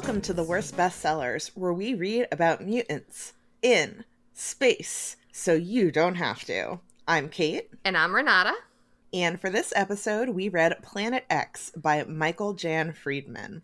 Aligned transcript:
Welcome 0.00 0.22
to 0.22 0.32
the 0.32 0.44
Worst 0.44 0.78
Bestsellers, 0.78 1.48
where 1.48 1.74
we 1.74 1.92
read 1.92 2.26
about 2.32 2.64
mutants 2.64 3.34
in 3.60 4.06
space 4.32 5.18
so 5.30 5.52
you 5.52 5.90
don't 5.90 6.14
have 6.14 6.42
to. 6.46 6.80
I'm 7.06 7.28
Kait. 7.28 7.64
And 7.84 7.98
I'm 7.98 8.14
Renata. 8.14 8.54
And 9.12 9.38
for 9.38 9.50
this 9.50 9.74
episode, 9.76 10.30
we 10.30 10.48
read 10.48 10.82
Planet 10.82 11.26
X 11.28 11.70
by 11.76 12.04
Michael 12.04 12.54
Jan 12.54 12.94
Friedman. 12.94 13.60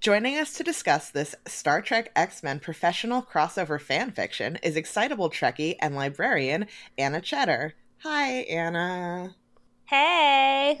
Joining 0.00 0.36
us 0.36 0.52
to 0.54 0.64
discuss 0.64 1.10
this 1.10 1.36
Star 1.46 1.80
Trek 1.80 2.10
X 2.16 2.42
Men 2.42 2.58
professional 2.58 3.22
crossover 3.22 3.80
fan 3.80 4.10
fiction 4.10 4.58
is 4.64 4.74
excitable 4.74 5.30
Trekkie 5.30 5.76
and 5.78 5.94
librarian 5.94 6.66
Anna 6.98 7.20
Cheddar. 7.20 7.74
Hi, 7.98 8.30
Anna. 8.50 9.36
Hey. 9.84 10.80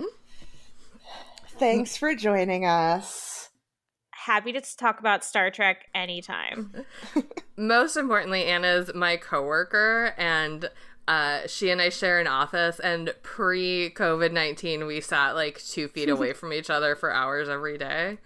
Thanks 1.56 1.96
for 1.96 2.16
joining 2.16 2.66
us. 2.66 3.51
Happy 4.26 4.52
to 4.52 4.60
talk 4.76 5.00
about 5.00 5.24
Star 5.24 5.50
Trek 5.50 5.88
anytime. 5.96 6.84
Most 7.56 7.96
importantly, 7.96 8.44
Anna's 8.44 8.94
my 8.94 9.16
coworker, 9.16 10.14
and 10.16 10.70
uh, 11.08 11.40
she 11.48 11.70
and 11.70 11.80
I 11.80 11.88
share 11.88 12.20
an 12.20 12.28
office. 12.28 12.78
And 12.78 13.12
pre 13.24 13.90
COVID 13.90 14.30
19, 14.30 14.86
we 14.86 15.00
sat 15.00 15.34
like 15.34 15.60
two 15.60 15.88
feet 15.88 16.08
away 16.08 16.32
from 16.34 16.52
each 16.52 16.70
other 16.70 16.94
for 16.94 17.12
hours 17.12 17.48
every 17.48 17.76
day. 17.76 18.18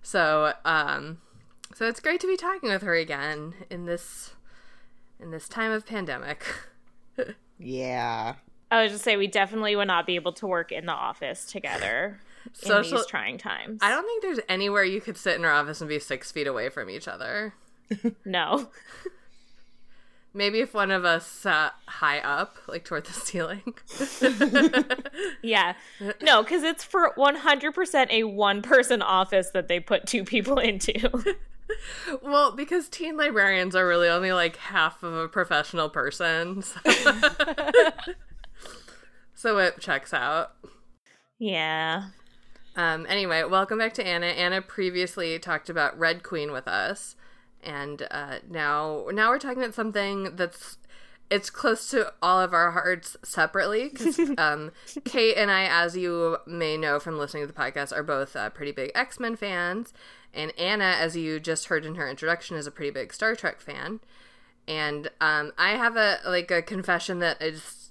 So, 0.00 0.54
um, 0.64 1.18
so 1.74 1.86
it's 1.86 2.00
great 2.00 2.20
to 2.20 2.26
be 2.26 2.38
talking 2.38 2.70
with 2.70 2.80
her 2.80 2.94
again 2.94 3.52
in 3.68 3.84
this 3.84 4.30
in 5.20 5.30
this 5.30 5.46
time 5.46 5.72
of 5.72 5.84
pandemic. 5.84 6.42
yeah. 7.58 8.36
I 8.70 8.82
was 8.82 8.92
just 8.92 9.04
say 9.04 9.18
we 9.18 9.26
definitely 9.26 9.76
would 9.76 9.88
not 9.88 10.06
be 10.06 10.14
able 10.14 10.32
to 10.32 10.46
work 10.46 10.72
in 10.72 10.86
the 10.86 10.94
office 10.94 11.44
together 11.44 12.18
Social, 12.52 12.92
in 12.92 12.96
these 12.96 13.06
trying 13.06 13.38
times. 13.38 13.80
I 13.82 13.90
don't 13.90 14.04
think 14.04 14.22
there's 14.22 14.40
anywhere 14.48 14.84
you 14.84 15.00
could 15.00 15.16
sit 15.16 15.36
in 15.36 15.44
our 15.44 15.52
office 15.52 15.80
and 15.80 15.88
be 15.88 15.98
six 15.98 16.30
feet 16.30 16.46
away 16.46 16.68
from 16.68 16.90
each 16.90 17.08
other. 17.08 17.54
no. 18.24 18.68
Maybe 20.36 20.58
if 20.60 20.74
one 20.74 20.90
of 20.90 21.04
us 21.04 21.24
sat 21.26 21.74
high 21.86 22.18
up, 22.18 22.58
like 22.66 22.84
toward 22.84 23.06
the 23.06 23.12
ceiling. 23.12 23.74
yeah. 25.42 25.74
No, 26.20 26.42
because 26.42 26.64
it's 26.64 26.82
for 26.82 27.12
100% 27.16 28.10
a 28.10 28.24
one 28.24 28.60
person 28.60 29.00
office 29.00 29.50
that 29.50 29.68
they 29.68 29.78
put 29.78 30.06
two 30.06 30.24
people 30.24 30.58
into. 30.58 31.34
well, 32.20 32.50
because 32.50 32.88
teen 32.88 33.16
librarians 33.16 33.76
are 33.76 33.86
really 33.86 34.08
only 34.08 34.32
like 34.32 34.56
half 34.56 35.04
of 35.04 35.14
a 35.14 35.28
professional 35.28 35.88
person. 35.88 36.62
So, 36.62 36.80
so 39.36 39.58
it 39.58 39.78
checks 39.78 40.12
out. 40.12 40.52
Yeah. 41.38 42.06
Um, 42.76 43.06
anyway, 43.08 43.44
welcome 43.44 43.78
back 43.78 43.94
to 43.94 44.06
Anna. 44.06 44.26
Anna 44.26 44.60
previously 44.60 45.38
talked 45.38 45.68
about 45.68 45.98
Red 45.98 46.22
Queen 46.22 46.50
with 46.52 46.66
us 46.66 47.14
and 47.64 48.06
uh, 48.10 48.38
now 48.48 49.06
now 49.12 49.30
we're 49.30 49.38
talking 49.38 49.62
about 49.62 49.74
something 49.74 50.36
that's 50.36 50.78
it's 51.30 51.48
close 51.48 51.88
to 51.90 52.12
all 52.22 52.40
of 52.40 52.52
our 52.52 52.72
hearts 52.72 53.16
separately 53.24 53.88
because 53.88 54.18
um, 54.38 54.70
Kait 55.00 55.34
and 55.36 55.50
I, 55.50 55.64
as 55.64 55.96
you 55.96 56.36
may 56.46 56.76
know 56.76 57.00
from 57.00 57.18
listening 57.18 57.44
to 57.44 57.46
the 57.46 57.58
podcast, 57.58 57.96
are 57.96 58.02
both 58.02 58.36
uh, 58.36 58.50
pretty 58.50 58.72
big 58.72 58.92
X 58.94 59.18
Men 59.18 59.34
fans, 59.34 59.92
and 60.32 60.52
Anna, 60.58 60.84
as 60.84 61.16
you 61.16 61.40
just 61.40 61.66
heard 61.66 61.84
in 61.84 61.94
her 61.94 62.08
introduction, 62.08 62.56
is 62.56 62.66
a 62.66 62.70
pretty 62.70 62.90
big 62.90 63.12
Star 63.12 63.34
Trek 63.34 63.60
fan. 63.60 64.00
And 64.68 65.10
um, 65.20 65.52
I 65.58 65.70
have 65.70 65.96
a 65.96 66.18
like 66.26 66.50
a 66.50 66.62
confession 66.62 67.18
that 67.20 67.40
is. 67.42 67.83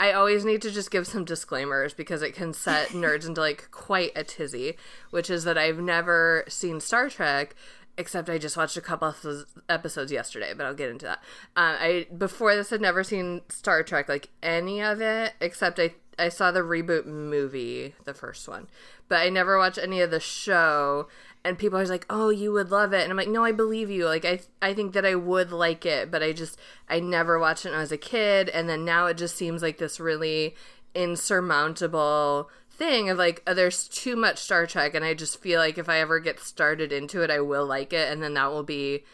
I 0.00 0.12
always 0.12 0.44
need 0.44 0.62
to 0.62 0.70
just 0.70 0.90
give 0.90 1.06
some 1.06 1.24
disclaimers 1.24 1.92
because 1.92 2.22
it 2.22 2.34
can 2.34 2.52
set 2.52 2.88
nerds 2.90 3.26
into 3.26 3.40
like 3.40 3.70
quite 3.70 4.12
a 4.14 4.24
tizzy, 4.24 4.76
which 5.10 5.30
is 5.30 5.44
that 5.44 5.58
I've 5.58 5.80
never 5.80 6.44
seen 6.48 6.80
Star 6.80 7.08
Trek, 7.08 7.54
except 7.96 8.30
I 8.30 8.38
just 8.38 8.56
watched 8.56 8.76
a 8.76 8.80
couple 8.80 9.08
of 9.08 9.46
episodes 9.68 10.12
yesterday, 10.12 10.54
but 10.56 10.64
I'll 10.64 10.74
get 10.74 10.90
into 10.90 11.06
that. 11.06 11.18
Uh, 11.56 11.76
I 11.78 12.06
before 12.16 12.54
this 12.54 12.70
had 12.70 12.80
never 12.80 13.02
seen 13.02 13.42
Star 13.48 13.82
Trek 13.82 14.08
like 14.08 14.30
any 14.42 14.80
of 14.80 15.00
it 15.00 15.34
except 15.40 15.80
I 15.80 15.94
I 16.18 16.30
saw 16.30 16.50
the 16.50 16.60
reboot 16.60 17.06
movie, 17.06 17.94
the 18.04 18.14
first 18.14 18.48
one, 18.48 18.68
but 19.08 19.20
I 19.20 19.28
never 19.28 19.56
watched 19.56 19.78
any 19.78 20.00
of 20.00 20.10
the 20.10 20.20
show. 20.20 21.08
And 21.44 21.58
people 21.58 21.78
are 21.78 21.86
like, 21.86 22.04
"Oh, 22.10 22.28
you 22.30 22.52
would 22.52 22.70
love 22.70 22.92
it," 22.92 23.02
and 23.02 23.10
I'm 23.10 23.16
like, 23.16 23.28
"No, 23.28 23.44
I 23.44 23.52
believe 23.52 23.90
you. 23.90 24.04
Like, 24.06 24.24
I 24.24 24.40
I 24.60 24.74
think 24.74 24.92
that 24.92 25.06
I 25.06 25.14
would 25.14 25.52
like 25.52 25.86
it, 25.86 26.10
but 26.10 26.22
I 26.22 26.32
just 26.32 26.58
I 26.88 27.00
never 27.00 27.38
watched 27.38 27.64
it 27.64 27.70
when 27.70 27.78
I 27.78 27.82
was 27.82 27.92
a 27.92 27.96
kid, 27.96 28.48
and 28.48 28.68
then 28.68 28.84
now 28.84 29.06
it 29.06 29.16
just 29.16 29.36
seems 29.36 29.62
like 29.62 29.78
this 29.78 30.00
really 30.00 30.54
insurmountable 30.94 32.50
thing 32.70 33.10
of 33.10 33.18
like 33.18 33.42
uh, 33.46 33.54
there's 33.54 33.88
too 33.88 34.16
much 34.16 34.38
Star 34.38 34.66
Trek 34.66 34.94
and 34.94 35.04
I 35.04 35.12
just 35.12 35.40
feel 35.40 35.58
like 35.60 35.78
if 35.78 35.88
I 35.88 35.98
ever 35.98 36.20
get 36.20 36.38
started 36.38 36.92
into 36.92 37.22
it 37.22 37.30
I 37.30 37.40
will 37.40 37.66
like 37.66 37.92
it 37.92 38.10
and 38.10 38.22
then 38.22 38.34
that 38.34 38.50
will 38.50 38.62
be 38.62 39.04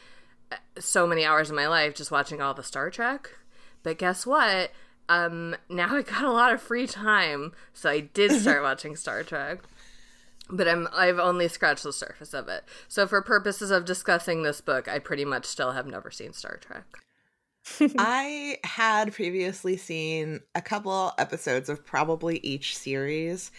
uh, 0.52 0.56
so 0.78 1.06
many 1.06 1.24
hours 1.24 1.48
of 1.48 1.56
my 1.56 1.66
life 1.66 1.94
just 1.94 2.10
watching 2.10 2.42
all 2.42 2.52
the 2.52 2.62
Star 2.62 2.90
Trek. 2.90 3.30
But 3.82 3.98
guess 3.98 4.26
what? 4.26 4.70
Um 5.08 5.56
now 5.68 5.96
I 5.96 6.02
got 6.02 6.24
a 6.24 6.30
lot 6.30 6.52
of 6.52 6.60
free 6.60 6.86
time, 6.86 7.52
so 7.72 7.90
I 7.90 8.00
did 8.00 8.32
start 8.32 8.62
watching 8.68 8.96
Star 8.96 9.22
Trek. 9.22 9.60
But 10.50 10.68
I'm 10.68 10.88
I've 10.92 11.18
only 11.18 11.48
scratched 11.48 11.84
the 11.84 11.92
surface 11.92 12.34
of 12.34 12.48
it. 12.48 12.64
So 12.88 13.06
for 13.06 13.22
purposes 13.22 13.70
of 13.70 13.84
discussing 13.84 14.42
this 14.42 14.60
book, 14.60 14.88
I 14.88 14.98
pretty 14.98 15.24
much 15.24 15.46
still 15.46 15.72
have 15.72 15.86
never 15.86 16.10
seen 16.10 16.32
Star 16.32 16.58
Trek. 16.58 16.84
I 17.98 18.58
had 18.62 19.14
previously 19.14 19.76
seen 19.76 20.40
a 20.54 20.60
couple 20.60 21.12
episodes 21.18 21.68
of 21.68 21.84
probably 21.84 22.38
each 22.42 22.76
series. 22.76 23.50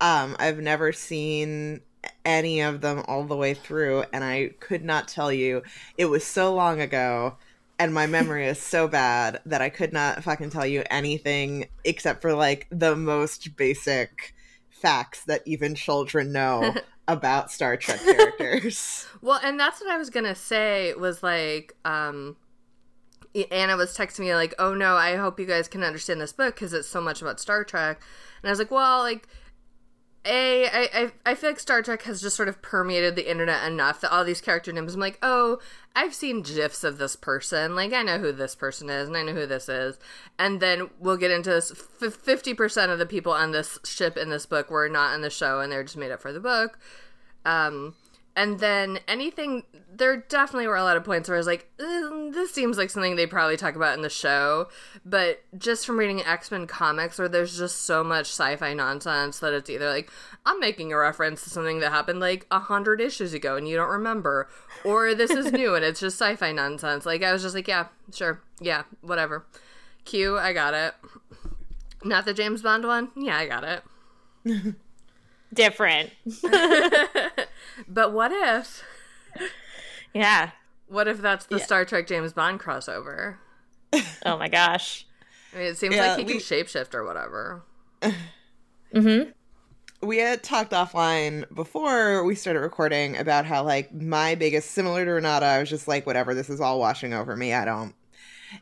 Um, 0.00 0.34
I've 0.38 0.58
never 0.58 0.92
seen 0.92 1.82
any 2.24 2.60
of 2.60 2.80
them 2.80 3.04
all 3.06 3.24
the 3.24 3.36
way 3.36 3.54
through, 3.54 4.04
and 4.12 4.24
I 4.24 4.52
could 4.60 4.84
not 4.84 5.08
tell 5.08 5.32
you. 5.32 5.62
It 5.98 6.06
was 6.06 6.24
so 6.24 6.54
long 6.54 6.80
ago, 6.80 7.36
and 7.78 7.92
my 7.92 8.06
memory 8.06 8.46
is 8.46 8.60
so 8.60 8.88
bad 8.88 9.40
that 9.46 9.60
I 9.60 9.68
could 9.68 9.92
not 9.92 10.24
fucking 10.24 10.50
tell 10.50 10.66
you 10.66 10.82
anything 10.90 11.66
except 11.84 12.22
for 12.22 12.32
like 12.32 12.66
the 12.70 12.96
most 12.96 13.56
basic 13.56 14.34
facts 14.80 15.24
that 15.24 15.42
even 15.46 15.74
children 15.74 16.32
know 16.32 16.74
about 17.08 17.50
Star 17.50 17.76
Trek 17.76 18.00
characters. 18.00 19.06
well, 19.20 19.40
and 19.42 19.58
that's 19.58 19.80
what 19.80 19.90
I 19.90 19.98
was 19.98 20.10
gonna 20.10 20.34
say 20.34 20.94
was 20.94 21.22
like, 21.22 21.76
um, 21.84 22.36
Anna 23.50 23.76
was 23.76 23.96
texting 23.96 24.20
me 24.20 24.34
like, 24.34 24.54
"Oh 24.58 24.74
no, 24.74 24.94
I 24.96 25.16
hope 25.16 25.38
you 25.38 25.46
guys 25.46 25.68
can 25.68 25.82
understand 25.82 26.20
this 26.20 26.32
book 26.32 26.54
because 26.54 26.72
it's 26.72 26.88
so 26.88 27.00
much 27.00 27.22
about 27.22 27.40
Star 27.40 27.64
Trek." 27.64 28.00
And 28.42 28.48
I 28.48 28.52
was 28.52 28.58
like, 28.58 28.70
"Well, 28.70 29.00
like, 29.00 29.28
a 30.24 30.66
I, 30.66 30.88
I 30.92 31.12
I 31.26 31.34
feel 31.34 31.50
like 31.50 31.60
Star 31.60 31.82
Trek 31.82 32.02
has 32.02 32.20
just 32.20 32.36
sort 32.36 32.48
of 32.48 32.60
permeated 32.60 33.16
the 33.16 33.30
internet 33.30 33.66
enough 33.66 34.00
that 34.00 34.12
all 34.12 34.24
these 34.24 34.40
character 34.40 34.72
names. 34.72 34.94
I'm 34.94 35.00
like, 35.00 35.18
oh, 35.22 35.58
I've 35.96 36.14
seen 36.14 36.42
gifs 36.42 36.84
of 36.84 36.98
this 36.98 37.16
person. 37.16 37.74
Like, 37.74 37.92
I 37.92 38.02
know 38.02 38.18
who 38.18 38.32
this 38.32 38.54
person 38.54 38.90
is, 38.90 39.08
and 39.08 39.16
I 39.16 39.22
know 39.22 39.32
who 39.32 39.46
this 39.46 39.68
is. 39.68 39.98
And 40.38 40.60
then 40.60 40.90
we'll 40.98 41.16
get 41.16 41.30
into 41.30 41.50
this. 41.50 41.70
Fifty 41.70 42.54
percent 42.54 42.92
of 42.92 42.98
the 42.98 43.06
people 43.06 43.32
on 43.32 43.52
this 43.52 43.78
ship 43.84 44.16
in 44.16 44.30
this 44.30 44.46
book 44.46 44.70
were 44.70 44.88
not 44.88 45.14
in 45.14 45.22
the 45.22 45.30
show, 45.30 45.60
and 45.60 45.72
they're 45.72 45.84
just 45.84 45.96
made 45.96 46.10
up 46.12 46.20
for 46.20 46.32
the 46.32 46.40
book. 46.40 46.78
Um, 47.44 47.94
and 48.40 48.58
then 48.58 48.98
anything 49.06 49.64
there 49.92 50.16
definitely 50.16 50.66
were 50.66 50.76
a 50.76 50.82
lot 50.82 50.96
of 50.96 51.04
points 51.04 51.28
where 51.28 51.36
i 51.36 51.38
was 51.38 51.46
like 51.46 51.68
this 51.76 52.54
seems 52.54 52.78
like 52.78 52.88
something 52.88 53.16
they 53.16 53.26
probably 53.26 53.56
talk 53.58 53.76
about 53.76 53.94
in 53.94 54.02
the 54.02 54.08
show. 54.08 54.68
But 55.04 55.42
just 55.58 55.84
from 55.84 55.98
reading 55.98 56.22
x-men 56.24 56.66
comics 56.66 57.18
where 57.18 57.28
there's 57.28 57.58
just 57.58 57.82
so 57.82 58.02
much 58.02 58.26
sci-fi 58.26 58.72
nonsense 58.72 59.40
that 59.40 59.52
it's 59.52 59.68
either 59.68 59.90
like 59.90 60.10
i'm 60.46 60.58
making 60.58 60.92
a 60.92 60.96
reference 60.96 61.44
to 61.44 61.50
something 61.50 61.80
that 61.80 61.90
happened 61.92 62.20
like 62.20 62.46
a 62.50 62.60
hundred 62.60 63.00
issues 63.00 63.34
ago 63.34 63.56
and 63.56 63.68
you 63.68 63.76
don't 63.76 63.90
remember 63.90 64.48
or 64.84 65.14
this 65.14 65.30
is 65.30 65.52
new 65.52 65.74
and 65.74 65.84
it's 65.84 66.00
just 66.00 66.18
sci-fi 66.18 66.50
nonsense. 66.52 67.04
Like 67.04 67.22
i 67.22 67.32
was 67.32 67.42
just 67.42 67.54
like 67.54 67.68
yeah 67.68 67.88
sure. 68.14 68.40
Yeah 68.60 68.84
whatever. 69.02 69.44
Q 70.06 70.38
i 70.38 70.54
got 70.54 70.72
it. 70.72 70.94
Not 72.04 72.24
the 72.24 72.32
james 72.32 72.62
bond 72.62 72.86
one? 72.86 73.10
Yeah 73.16 73.36
i 73.36 73.46
got 73.46 73.64
it 73.64 74.74
different 75.52 76.10
but 77.88 78.12
what 78.12 78.32
if? 78.32 78.84
Yeah. 80.12 80.50
What 80.88 81.06
if 81.06 81.22
that's 81.22 81.46
the 81.46 81.58
yeah. 81.58 81.64
Star 81.64 81.84
Trek 81.84 82.08
James 82.08 82.32
Bond 82.32 82.58
crossover? 82.58 83.36
oh 84.26 84.36
my 84.38 84.48
gosh. 84.48 85.06
I 85.54 85.58
mean, 85.58 85.66
it 85.66 85.78
seems 85.78 85.94
yeah, 85.94 86.14
like 86.14 86.18
he 86.18 86.24
we... 86.24 86.32
can 86.32 86.40
shapeshift 86.40 86.94
or 86.94 87.04
whatever. 87.04 87.62
mm-hmm. 88.02 89.30
We 90.02 90.18
had 90.18 90.42
talked 90.42 90.72
offline 90.72 91.44
before 91.54 92.24
we 92.24 92.34
started 92.34 92.60
recording 92.60 93.16
about 93.16 93.44
how, 93.44 93.62
like, 93.62 93.92
my 93.92 94.34
biggest, 94.34 94.70
similar 94.70 95.04
to 95.04 95.10
Renata, 95.12 95.46
I 95.46 95.60
was 95.60 95.68
just 95.68 95.86
like, 95.86 96.06
whatever, 96.06 96.34
this 96.34 96.48
is 96.48 96.60
all 96.60 96.80
washing 96.80 97.12
over 97.12 97.36
me. 97.36 97.52
I 97.52 97.64
don't. 97.64 97.94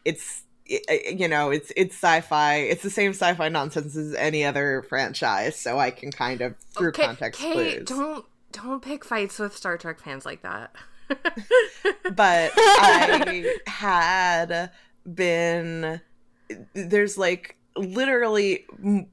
It's 0.04 0.42
you 0.68 1.26
know 1.28 1.50
it's 1.50 1.72
it's 1.76 1.94
sci-fi 1.94 2.56
it's 2.56 2.82
the 2.82 2.90
same 2.90 3.12
sci-fi 3.12 3.48
nonsense 3.48 3.96
as 3.96 4.14
any 4.14 4.44
other 4.44 4.84
franchise 4.88 5.56
so 5.56 5.78
i 5.78 5.90
can 5.90 6.10
kind 6.10 6.42
of 6.42 6.52
oh, 6.52 6.78
through 6.78 6.88
okay, 6.88 7.06
context 7.06 7.40
Kait, 7.40 7.52
clues 7.52 7.88
don't 7.88 8.24
don't 8.52 8.82
pick 8.82 9.04
fights 9.04 9.38
with 9.38 9.56
Star 9.56 9.76
Trek 9.76 10.00
fans 10.00 10.24
like 10.24 10.42
that. 10.42 10.74
but 11.08 12.52
I 12.56 13.54
had 13.66 14.70
been 15.14 16.00
there's 16.74 17.18
like 17.18 17.56
literally 17.76 18.66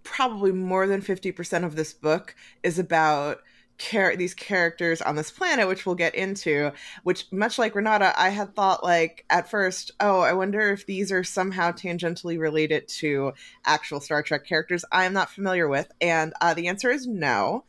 probably 0.04 0.52
more 0.52 0.88
than 0.88 1.02
50% 1.02 1.64
of 1.64 1.76
this 1.76 1.94
book 1.94 2.36
is 2.64 2.80
about 2.80 3.40
char- 3.78 4.16
these 4.16 4.34
characters 4.34 5.02
on 5.02 5.16
this 5.16 5.32
planet, 5.32 5.68
which 5.68 5.86
we'll 5.86 5.96
get 5.96 6.16
into, 6.16 6.72
which 7.04 7.26
much 7.32 7.58
like 7.58 7.76
Renata, 7.76 8.14
I 8.18 8.30
had 8.30 8.56
thought 8.56 8.84
like 8.84 9.26
at 9.30 9.50
first, 9.50 9.92
oh, 10.00 10.22
I 10.22 10.34
wonder 10.34 10.72
if 10.72 10.86
these 10.86 11.12
are 11.12 11.24
somehow 11.24 11.72
tangentially 11.72 12.40
related 12.40 12.88
to 13.00 13.34
actual 13.66 14.00
Star 14.00 14.24
Trek 14.24 14.46
characters 14.46 14.86
I 14.92 15.06
am 15.06 15.14
not 15.14 15.30
familiar 15.30 15.68
with, 15.68 15.92
and 16.02 16.34
uh, 16.42 16.54
the 16.54 16.68
answer 16.68 16.90
is 16.90 17.08
no 17.08 17.64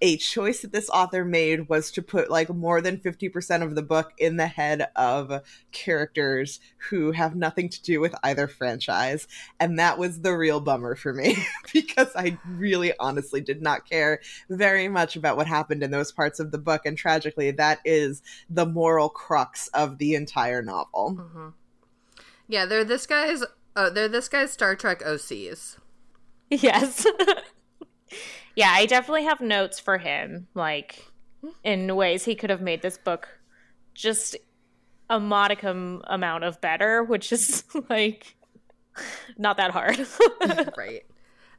a 0.00 0.16
choice 0.16 0.62
that 0.62 0.72
this 0.72 0.88
author 0.90 1.24
made 1.24 1.68
was 1.68 1.90
to 1.92 2.02
put 2.02 2.30
like 2.30 2.48
more 2.48 2.80
than 2.80 2.98
50% 2.98 3.62
of 3.62 3.74
the 3.74 3.82
book 3.82 4.12
in 4.18 4.36
the 4.36 4.46
head 4.46 4.88
of 4.96 5.42
characters 5.72 6.60
who 6.88 7.12
have 7.12 7.36
nothing 7.36 7.68
to 7.68 7.82
do 7.82 8.00
with 8.00 8.14
either 8.22 8.48
franchise. 8.48 9.28
And 9.58 9.78
that 9.78 9.98
was 9.98 10.20
the 10.20 10.36
real 10.36 10.60
bummer 10.60 10.94
for 10.94 11.12
me 11.12 11.36
because 11.72 12.08
I 12.16 12.38
really 12.48 12.92
honestly 12.98 13.40
did 13.40 13.60
not 13.60 13.88
care 13.88 14.20
very 14.48 14.88
much 14.88 15.16
about 15.16 15.36
what 15.36 15.46
happened 15.46 15.82
in 15.82 15.90
those 15.90 16.12
parts 16.12 16.40
of 16.40 16.50
the 16.50 16.58
book. 16.58 16.86
And 16.86 16.96
tragically, 16.96 17.50
that 17.52 17.80
is 17.84 18.22
the 18.48 18.66
moral 18.66 19.08
crux 19.08 19.68
of 19.68 19.98
the 19.98 20.14
entire 20.14 20.62
novel. 20.62 21.16
Mm-hmm. 21.18 21.48
Yeah, 22.48 22.66
they're 22.66 22.84
this 22.84 23.06
guy's. 23.06 23.44
Oh, 23.76 23.90
they're 23.90 24.08
this 24.08 24.28
guy's 24.28 24.50
Star 24.50 24.74
Trek 24.74 25.00
OCs. 25.02 25.76
Yes. 26.50 27.06
yeah, 28.56 28.72
I 28.74 28.86
definitely 28.86 29.24
have 29.24 29.40
notes 29.40 29.78
for 29.78 29.98
him, 29.98 30.48
like 30.54 31.04
in 31.64 31.94
ways 31.96 32.24
he 32.24 32.34
could 32.34 32.50
have 32.50 32.60
made 32.60 32.82
this 32.82 32.98
book 32.98 33.28
just 33.94 34.36
a 35.08 35.18
modicum 35.18 36.02
amount 36.06 36.44
of 36.44 36.60
better, 36.60 37.02
which 37.02 37.32
is 37.32 37.64
like 37.90 38.36
not 39.36 39.56
that 39.56 39.70
hard. 39.70 40.06
right. 40.76 41.04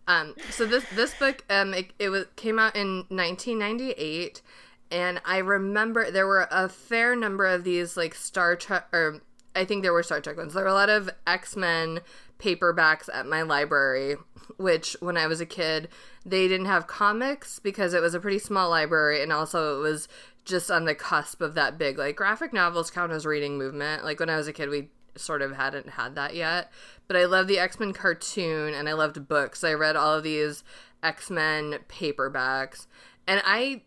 Um, 0.07 0.35
so 0.49 0.65
this 0.65 0.83
this 0.95 1.13
book 1.15 1.43
um 1.49 1.73
it, 1.73 1.93
it 1.99 2.09
was 2.09 2.25
came 2.35 2.57
out 2.57 2.75
in 2.75 3.05
1998 3.09 4.41
and 4.89 5.21
I 5.23 5.38
remember 5.38 6.09
there 6.09 6.27
were 6.27 6.47
a 6.49 6.67
fair 6.67 7.15
number 7.15 7.45
of 7.45 7.63
these 7.63 7.95
like 7.95 8.15
Star 8.15 8.55
Trek 8.55 8.88
or 8.91 9.21
I 9.55 9.65
think 9.65 9.83
there 9.83 9.93
were 9.93 10.03
Star 10.03 10.21
Trek 10.21 10.38
ones. 10.38 10.53
There 10.53 10.63
were 10.63 10.69
a 10.69 10.73
lot 10.73 10.89
of 10.89 11.09
X-Men 11.27 11.99
paperbacks 12.41 13.07
at 13.13 13.25
my 13.25 13.41
library, 13.43 14.15
which 14.57 14.95
when 14.99 15.17
I 15.17 15.27
was 15.27 15.39
a 15.39 15.45
kid, 15.45 15.88
they 16.25 16.47
didn't 16.47 16.65
have 16.65 16.88
comics 16.88 17.59
because 17.59 17.93
it 17.93 18.01
was 18.01 18.13
a 18.13 18.19
pretty 18.19 18.39
small 18.39 18.69
library 18.69 19.21
and 19.21 19.31
also 19.31 19.79
it 19.79 19.81
was 19.81 20.07
just 20.43 20.71
on 20.71 20.85
the 20.85 20.95
cusp 20.95 21.41
of 21.41 21.53
that 21.53 21.77
big 21.77 21.97
like 21.99 22.15
graphic 22.15 22.51
novels 22.51 22.89
count 22.89 23.11
as 23.11 23.25
reading 23.25 23.57
movement. 23.57 24.03
Like 24.03 24.19
when 24.19 24.29
I 24.29 24.38
was 24.38 24.47
a 24.47 24.53
kid, 24.53 24.69
we 24.69 24.89
sort 25.15 25.41
of 25.41 25.55
hadn't 25.55 25.89
had 25.89 26.15
that 26.15 26.35
yet. 26.35 26.71
But 27.07 27.17
I 27.17 27.25
love 27.25 27.47
the 27.47 27.59
X 27.59 27.79
Men 27.79 27.93
cartoon 27.93 28.73
and 28.73 28.88
I 28.88 28.93
loved 28.93 29.27
books. 29.27 29.63
I 29.63 29.73
read 29.73 29.95
all 29.95 30.15
of 30.15 30.23
these 30.23 30.63
X 31.03 31.29
Men 31.29 31.79
paperbacks, 31.88 32.88
and 33.27 33.41
I. 33.45 33.83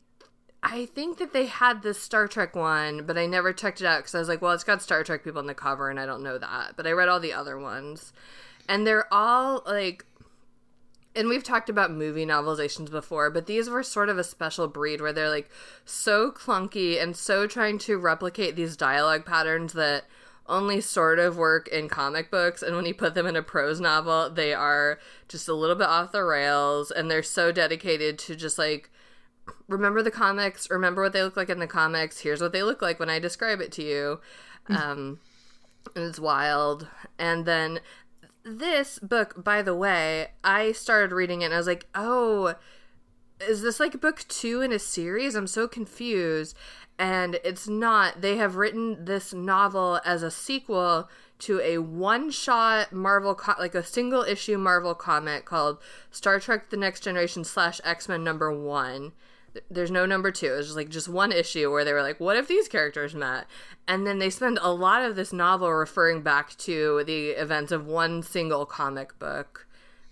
I 0.64 0.86
think 0.86 1.18
that 1.18 1.34
they 1.34 1.46
had 1.46 1.82
this 1.82 2.00
Star 2.00 2.26
Trek 2.26 2.56
one, 2.56 3.04
but 3.04 3.18
I 3.18 3.26
never 3.26 3.52
checked 3.52 3.82
it 3.82 3.86
out 3.86 3.98
because 3.98 4.14
I 4.14 4.18
was 4.18 4.28
like, 4.28 4.40
well, 4.40 4.52
it's 4.52 4.64
got 4.64 4.82
Star 4.82 5.04
Trek 5.04 5.22
people 5.22 5.38
on 5.38 5.46
the 5.46 5.54
cover, 5.54 5.90
and 5.90 6.00
I 6.00 6.06
don't 6.06 6.22
know 6.22 6.38
that. 6.38 6.72
But 6.74 6.86
I 6.86 6.92
read 6.92 7.08
all 7.08 7.20
the 7.20 7.34
other 7.34 7.58
ones, 7.58 8.12
and 8.68 8.86
they're 8.86 9.12
all 9.12 9.62
like 9.66 10.06
and 11.16 11.28
we've 11.28 11.44
talked 11.44 11.68
about 11.68 11.92
movie 11.92 12.26
novelizations 12.26 12.90
before, 12.90 13.30
but 13.30 13.46
these 13.46 13.70
were 13.70 13.82
sort 13.82 14.08
of 14.08 14.18
a 14.18 14.24
special 14.24 14.66
breed 14.66 15.00
where 15.00 15.12
they're 15.12 15.30
like 15.30 15.48
so 15.84 16.32
clunky 16.32 17.00
and 17.00 17.16
so 17.16 17.46
trying 17.46 17.78
to 17.78 17.98
replicate 17.98 18.56
these 18.56 18.76
dialogue 18.76 19.24
patterns 19.24 19.74
that 19.74 20.04
only 20.46 20.80
sort 20.80 21.18
of 21.18 21.36
work 21.36 21.68
in 21.68 21.88
comic 21.88 22.30
books. 22.30 22.62
And 22.62 22.74
when 22.74 22.84
you 22.84 22.94
put 22.94 23.14
them 23.14 23.26
in 23.26 23.36
a 23.36 23.42
prose 23.42 23.80
novel, 23.80 24.28
they 24.28 24.52
are 24.52 24.98
just 25.28 25.48
a 25.48 25.54
little 25.54 25.76
bit 25.76 25.86
off 25.86 26.12
the 26.12 26.24
rails 26.24 26.90
and 26.90 27.10
they're 27.10 27.22
so 27.22 27.52
dedicated 27.52 28.18
to 28.20 28.34
just 28.34 28.58
like 28.58 28.90
remember 29.68 30.02
the 30.02 30.10
comics, 30.10 30.70
remember 30.70 31.02
what 31.02 31.12
they 31.12 31.22
look 31.22 31.36
like 31.36 31.50
in 31.50 31.58
the 31.58 31.66
comics, 31.66 32.20
here's 32.20 32.40
what 32.40 32.52
they 32.52 32.62
look 32.62 32.82
like 32.82 32.98
when 32.98 33.10
I 33.10 33.18
describe 33.18 33.60
it 33.60 33.72
to 33.72 33.82
you. 33.82 34.20
Um, 34.68 35.20
and 35.94 36.04
it's 36.04 36.18
wild. 36.18 36.88
And 37.18 37.44
then 37.44 37.80
this 38.44 38.98
book, 38.98 39.42
by 39.42 39.62
the 39.62 39.74
way, 39.74 40.28
I 40.42 40.72
started 40.72 41.12
reading 41.14 41.42
it 41.42 41.46
and 41.46 41.54
I 41.54 41.58
was 41.58 41.66
like, 41.66 41.86
oh, 41.94 42.54
is 43.40 43.62
this 43.62 43.80
like 43.80 44.00
book 44.00 44.24
two 44.28 44.60
in 44.60 44.72
a 44.72 44.78
series? 44.78 45.34
I'm 45.34 45.46
so 45.46 45.66
confused. 45.68 46.56
And 46.98 47.40
it's 47.44 47.68
not. 47.68 48.20
They 48.20 48.36
have 48.36 48.56
written 48.56 49.04
this 49.04 49.34
novel 49.34 50.00
as 50.04 50.22
a 50.22 50.30
sequel 50.30 51.08
to 51.44 51.60
a 51.60 51.78
one 51.78 52.30
shot 52.30 52.92
Marvel, 52.92 53.34
co- 53.34 53.54
like 53.58 53.74
a 53.74 53.82
single 53.84 54.22
issue 54.22 54.58
Marvel 54.58 54.94
comic 54.94 55.44
called 55.44 55.78
Star 56.10 56.40
Trek 56.40 56.70
The 56.70 56.76
Next 56.76 57.00
Generation 57.00 57.44
slash 57.44 57.80
X 57.84 58.08
Men 58.08 58.22
number 58.24 58.52
one 58.52 59.12
there's 59.70 59.90
no 59.90 60.06
number 60.06 60.30
two. 60.30 60.52
It 60.52 60.56
was 60.56 60.66
just 60.66 60.76
like 60.76 60.88
just 60.88 61.08
one 61.08 61.32
issue 61.32 61.70
where 61.70 61.84
they 61.84 61.92
were 61.92 62.02
like, 62.02 62.20
"What 62.20 62.36
if 62.36 62.48
these 62.48 62.68
characters 62.68 63.14
met?" 63.14 63.46
And 63.86 64.06
then 64.06 64.18
they 64.18 64.30
spend 64.30 64.58
a 64.62 64.72
lot 64.72 65.02
of 65.02 65.16
this 65.16 65.32
novel 65.32 65.72
referring 65.72 66.22
back 66.22 66.56
to 66.58 67.04
the 67.04 67.30
events 67.30 67.72
of 67.72 67.86
one 67.86 68.22
single 68.22 68.66
comic 68.66 69.18
book. 69.18 69.66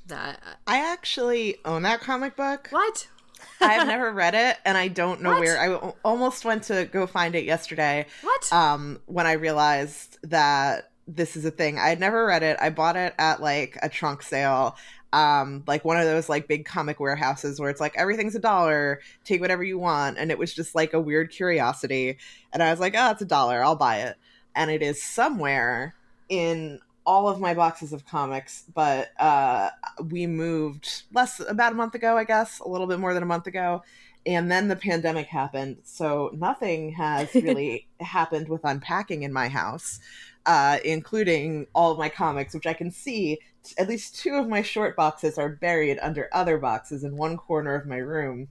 That 0.06 0.40
I 0.66 0.78
actually 0.78 1.56
own 1.64 1.82
that 1.82 2.00
comic 2.00 2.36
book. 2.36 2.68
What? 2.70 3.08
I've 3.60 3.86
never 3.86 4.12
read 4.12 4.34
it, 4.34 4.58
and 4.64 4.76
I 4.76 4.88
don't 4.88 5.22
know 5.22 5.30
what? 5.30 5.40
where. 5.40 5.58
I 5.58 5.92
almost 6.04 6.44
went 6.44 6.64
to 6.64 6.84
go 6.84 7.06
find 7.06 7.34
it 7.34 7.44
yesterday. 7.44 8.06
What? 8.22 8.52
Um, 8.52 9.00
when 9.06 9.26
I 9.26 9.32
realized 9.32 10.18
that 10.24 10.91
this 11.06 11.36
is 11.36 11.44
a 11.44 11.50
thing, 11.50 11.78
I 11.78 11.88
had 11.88 12.00
never 12.00 12.26
read 12.26 12.42
it. 12.42 12.56
I 12.60 12.70
bought 12.70 12.96
it 12.96 13.14
at 13.18 13.40
like 13.40 13.78
a 13.82 13.88
trunk 13.88 14.22
sale 14.22 14.76
um 15.12 15.62
like 15.66 15.84
one 15.84 15.98
of 15.98 16.04
those 16.06 16.28
like 16.28 16.48
big 16.48 16.64
comic 16.64 16.98
warehouses 16.98 17.60
where 17.60 17.68
it's 17.68 17.80
like 17.80 17.94
everything's 17.96 18.34
a 18.34 18.38
dollar. 18.38 19.00
Take 19.24 19.40
whatever 19.40 19.62
you 19.62 19.78
want. 19.78 20.18
And 20.18 20.30
it 20.30 20.38
was 20.38 20.54
just 20.54 20.74
like 20.74 20.94
a 20.94 21.00
weird 21.00 21.30
curiosity. 21.30 22.18
And 22.52 22.62
i 22.62 22.70
was 22.70 22.80
like 22.80 22.94
oh 22.96 23.10
it's 23.10 23.22
a 23.22 23.26
dollar. 23.26 23.62
I'll 23.62 23.76
buy 23.76 23.98
it. 23.98 24.16
And 24.54 24.70
it 24.70 24.82
is 24.82 25.02
somewhere 25.02 25.94
in 26.28 26.80
all 27.04 27.28
of 27.28 27.40
my 27.40 27.52
boxes 27.52 27.92
of 27.92 28.06
comics 28.06 28.64
but 28.74 29.10
uh 29.18 29.68
we 30.08 30.26
moved 30.26 31.02
less 31.12 31.40
about 31.48 31.72
a 31.72 31.74
month 31.74 31.96
ago 31.96 32.16
i 32.16 32.22
guess 32.22 32.60
a 32.60 32.68
little 32.68 32.86
bit 32.86 33.00
more 33.00 33.12
than 33.12 33.24
a 33.24 33.26
month 33.26 33.46
ago. 33.46 33.82
And 34.24 34.52
then 34.52 34.68
the 34.68 34.76
pandemic 34.76 35.26
happened. 35.26 35.78
So 35.82 36.30
nothing 36.32 36.92
has 36.92 37.34
really 37.34 37.88
happened 38.00 38.48
with 38.48 38.64
unpacking 38.64 39.24
in 39.24 39.32
my 39.32 39.48
house 39.48 39.98
uh, 40.46 40.78
including 40.84 41.66
all 41.74 41.92
of 41.92 41.98
my 41.98 42.08
comics, 42.08 42.54
which 42.54 42.66
I 42.66 42.72
can 42.72 42.90
see 42.90 43.38
at 43.78 43.88
least 43.88 44.16
two 44.16 44.34
of 44.34 44.48
my 44.48 44.62
short 44.62 44.96
boxes 44.96 45.38
are 45.38 45.48
buried 45.48 45.98
under 46.02 46.28
other 46.32 46.58
boxes 46.58 47.04
in 47.04 47.16
one 47.16 47.36
corner 47.36 47.74
of 47.74 47.86
my 47.86 47.98
room, 47.98 48.48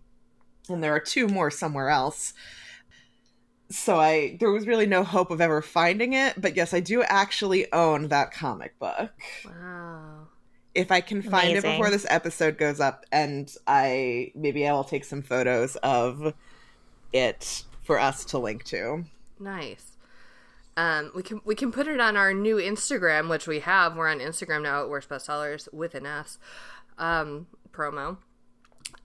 and 0.69 0.83
there 0.83 0.93
are 0.93 0.99
two 0.99 1.27
more 1.27 1.51
somewhere 1.51 1.89
else. 1.89 2.33
So 3.69 3.99
I 3.99 4.37
there 4.39 4.51
was 4.51 4.67
really 4.67 4.85
no 4.85 5.03
hope 5.03 5.31
of 5.31 5.41
ever 5.41 5.61
finding 5.61 6.13
it, 6.13 6.39
but 6.39 6.55
yes, 6.55 6.73
I 6.73 6.79
do 6.79 7.03
actually 7.03 7.71
own 7.71 8.09
that 8.09 8.31
comic 8.31 8.77
book. 8.79 9.11
Wow. 9.45 10.27
If 10.73 10.91
I 10.91 11.01
can 11.01 11.21
find 11.21 11.49
Amazing. 11.49 11.69
it 11.69 11.73
before 11.73 11.89
this 11.89 12.05
episode 12.09 12.57
goes 12.57 12.79
up 12.79 13.05
and 13.11 13.53
I 13.67 14.31
maybe 14.35 14.67
I 14.67 14.73
will 14.73 14.85
take 14.85 15.03
some 15.03 15.21
photos 15.21 15.75
of 15.77 16.33
it 17.11 17.63
for 17.83 17.99
us 17.99 18.23
to 18.25 18.37
link 18.37 18.63
to. 18.65 19.03
Nice. 19.39 19.90
Um, 20.81 21.11
we 21.13 21.21
can 21.21 21.41
we 21.45 21.53
can 21.53 21.71
put 21.71 21.87
it 21.87 21.99
on 21.99 22.17
our 22.17 22.33
new 22.33 22.55
Instagram, 22.55 23.29
which 23.29 23.45
we 23.45 23.59
have. 23.59 23.95
We're 23.95 24.09
on 24.09 24.17
Instagram 24.17 24.63
now 24.63 24.81
at 24.81 24.89
Worst 24.89 25.09
Bestsellers 25.09 25.71
with 25.71 25.93
an 25.93 26.07
S 26.07 26.39
um, 26.97 27.45
promo. 27.71 28.17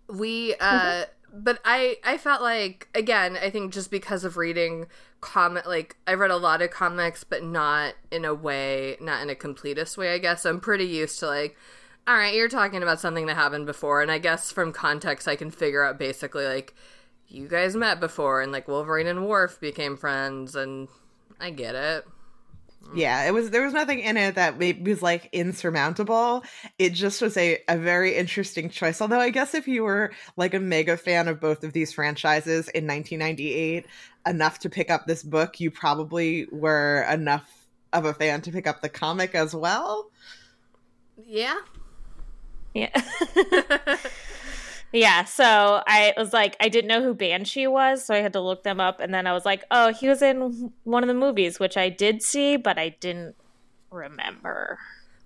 We, 0.08 0.54
uh, 0.54 0.80
mm-hmm. 0.80 1.40
but 1.42 1.60
I 1.66 1.98
I 2.02 2.16
felt 2.16 2.40
like 2.40 2.88
again 2.94 3.36
I 3.36 3.50
think 3.50 3.74
just 3.74 3.90
because 3.90 4.24
of 4.24 4.38
reading 4.38 4.86
comic 5.20 5.66
like 5.66 5.96
I 6.06 6.14
read 6.14 6.30
a 6.30 6.38
lot 6.38 6.62
of 6.62 6.70
comics, 6.70 7.24
but 7.24 7.42
not 7.42 7.92
in 8.10 8.24
a 8.24 8.32
way, 8.32 8.96
not 8.98 9.20
in 9.20 9.28
a 9.28 9.34
completist 9.34 9.98
way. 9.98 10.14
I 10.14 10.18
guess 10.18 10.44
so 10.44 10.50
I'm 10.50 10.60
pretty 10.60 10.86
used 10.86 11.18
to 11.20 11.26
like. 11.26 11.58
All 12.08 12.16
right, 12.16 12.34
you're 12.34 12.48
talking 12.48 12.82
about 12.82 13.00
something 13.00 13.26
that 13.26 13.34
happened 13.34 13.66
before, 13.66 14.00
and 14.00 14.10
I 14.10 14.18
guess 14.18 14.50
from 14.50 14.72
context, 14.72 15.28
I 15.28 15.36
can 15.36 15.50
figure 15.50 15.84
out 15.84 15.98
basically 15.98 16.46
like 16.46 16.74
you 17.28 17.48
guys 17.48 17.76
met 17.76 18.00
before, 18.00 18.40
and 18.40 18.50
like 18.50 18.66
Wolverine 18.66 19.08
and 19.08 19.26
Worf 19.26 19.60
became 19.60 19.98
friends, 19.98 20.56
and 20.56 20.88
I 21.40 21.50
get 21.50 21.74
it. 21.74 22.06
Yeah, 22.94 23.26
it 23.26 23.34
was 23.34 23.50
there 23.50 23.64
was 23.64 23.72
nothing 23.72 24.00
in 24.00 24.16
it 24.16 24.36
that 24.36 24.58
was 24.58 25.02
like 25.02 25.28
insurmountable. 25.32 26.44
It 26.78 26.90
just 26.90 27.20
was 27.20 27.36
a, 27.36 27.58
a 27.68 27.76
very 27.76 28.14
interesting 28.14 28.70
choice. 28.70 29.00
Although 29.00 29.20
I 29.20 29.30
guess 29.30 29.54
if 29.54 29.66
you 29.66 29.82
were 29.82 30.12
like 30.36 30.54
a 30.54 30.60
mega 30.60 30.96
fan 30.96 31.28
of 31.28 31.40
both 31.40 31.64
of 31.64 31.72
these 31.72 31.92
franchises 31.92 32.68
in 32.68 32.86
1998 32.86 33.86
enough 34.26 34.60
to 34.60 34.70
pick 34.70 34.90
up 34.90 35.06
this 35.06 35.22
book, 35.22 35.58
you 35.58 35.70
probably 35.70 36.46
were 36.52 37.04
enough 37.10 37.66
of 37.92 38.04
a 38.04 38.14
fan 38.14 38.42
to 38.42 38.52
pick 38.52 38.66
up 38.66 38.82
the 38.82 38.88
comic 38.88 39.34
as 39.34 39.54
well. 39.54 40.10
Yeah. 41.26 41.58
Yeah. 42.74 42.90
Yeah, 44.92 45.24
so 45.24 45.82
I 45.86 46.14
was 46.16 46.32
like, 46.32 46.56
I 46.60 46.68
didn't 46.68 46.88
know 46.88 47.02
who 47.02 47.14
Banshee 47.14 47.66
was, 47.66 48.04
so 48.04 48.14
I 48.14 48.18
had 48.18 48.32
to 48.32 48.40
look 48.40 48.62
them 48.62 48.80
up, 48.80 49.00
and 49.00 49.12
then 49.12 49.26
I 49.26 49.32
was 49.32 49.44
like, 49.44 49.64
oh, 49.70 49.92
he 49.92 50.08
was 50.08 50.22
in 50.22 50.72
one 50.84 51.02
of 51.02 51.08
the 51.08 51.14
movies, 51.14 51.58
which 51.58 51.76
I 51.76 51.88
did 51.88 52.22
see, 52.22 52.56
but 52.56 52.78
I 52.78 52.90
didn't 53.00 53.36
remember. 53.90 54.78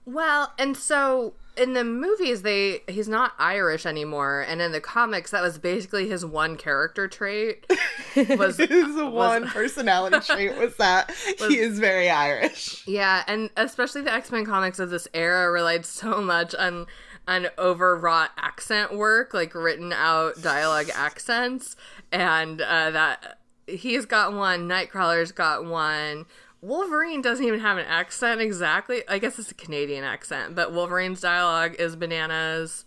Well, 0.07 0.53
and 0.59 0.77
so 0.77 1.35
in 1.57 1.75
the 1.75 1.85
movies 1.85 2.43
they 2.43 2.83
he's 2.89 3.09
not 3.09 3.33
Irish 3.39 3.85
anymore, 3.85 4.45
and 4.49 4.63
in 4.63 4.73
the 4.73 4.81
comics 4.81 5.31
that 5.31 5.43
was 5.43 5.59
basically 5.59 6.09
his 6.09 6.25
one 6.25 6.57
character 6.57 7.07
trait. 7.07 7.67
Was 8.17 8.57
his 8.59 8.97
one 8.97 9.47
personality 9.47 10.19
trait 10.27 10.57
was 10.57 10.75
that 10.77 11.13
was, 11.39 11.49
he 11.49 11.59
is 11.59 11.79
very 11.79 12.11
Irish. 12.11 12.85
Yeah, 12.89 13.23
and 13.29 13.51
especially 13.57 14.03
the 14.03 14.13
X 14.13 14.33
Men 14.33 14.45
comics 14.45 14.81
of 14.81 14.91
this 14.91 15.07
era 15.15 15.49
relied 15.53 15.87
so 15.87 16.21
much 16.21 16.53
on 16.57 16.87
on 17.31 17.47
overwrought 17.57 18.33
accent 18.37 18.93
work, 18.93 19.33
like 19.33 19.55
written 19.55 19.93
out 19.93 20.43
dialogue 20.43 20.91
accents, 20.93 21.77
and 22.11 22.61
uh, 22.61 22.91
that 22.91 23.39
he's 23.69 24.05
got 24.05 24.33
one, 24.33 24.69
Nightcrawler's 24.69 25.31
got 25.31 25.65
one. 25.65 26.27
Wolverine 26.61 27.23
doesn't 27.23 27.47
even 27.47 27.61
have 27.61 27.79
an 27.79 27.87
accent 27.87 28.41
exactly. 28.41 29.05
I 29.09 29.19
guess 29.19 29.39
it's 29.39 29.53
a 29.53 29.55
Canadian 29.55 30.03
accent, 30.03 30.57
but 30.57 30.73
Wolverine's 30.73 31.21
dialogue 31.21 31.77
is 31.79 31.95
bananas. 31.95 32.85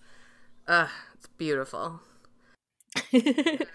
Ugh, 0.68 0.90
it's 1.16 1.28
beautiful. 1.38 2.02
if 3.14 3.66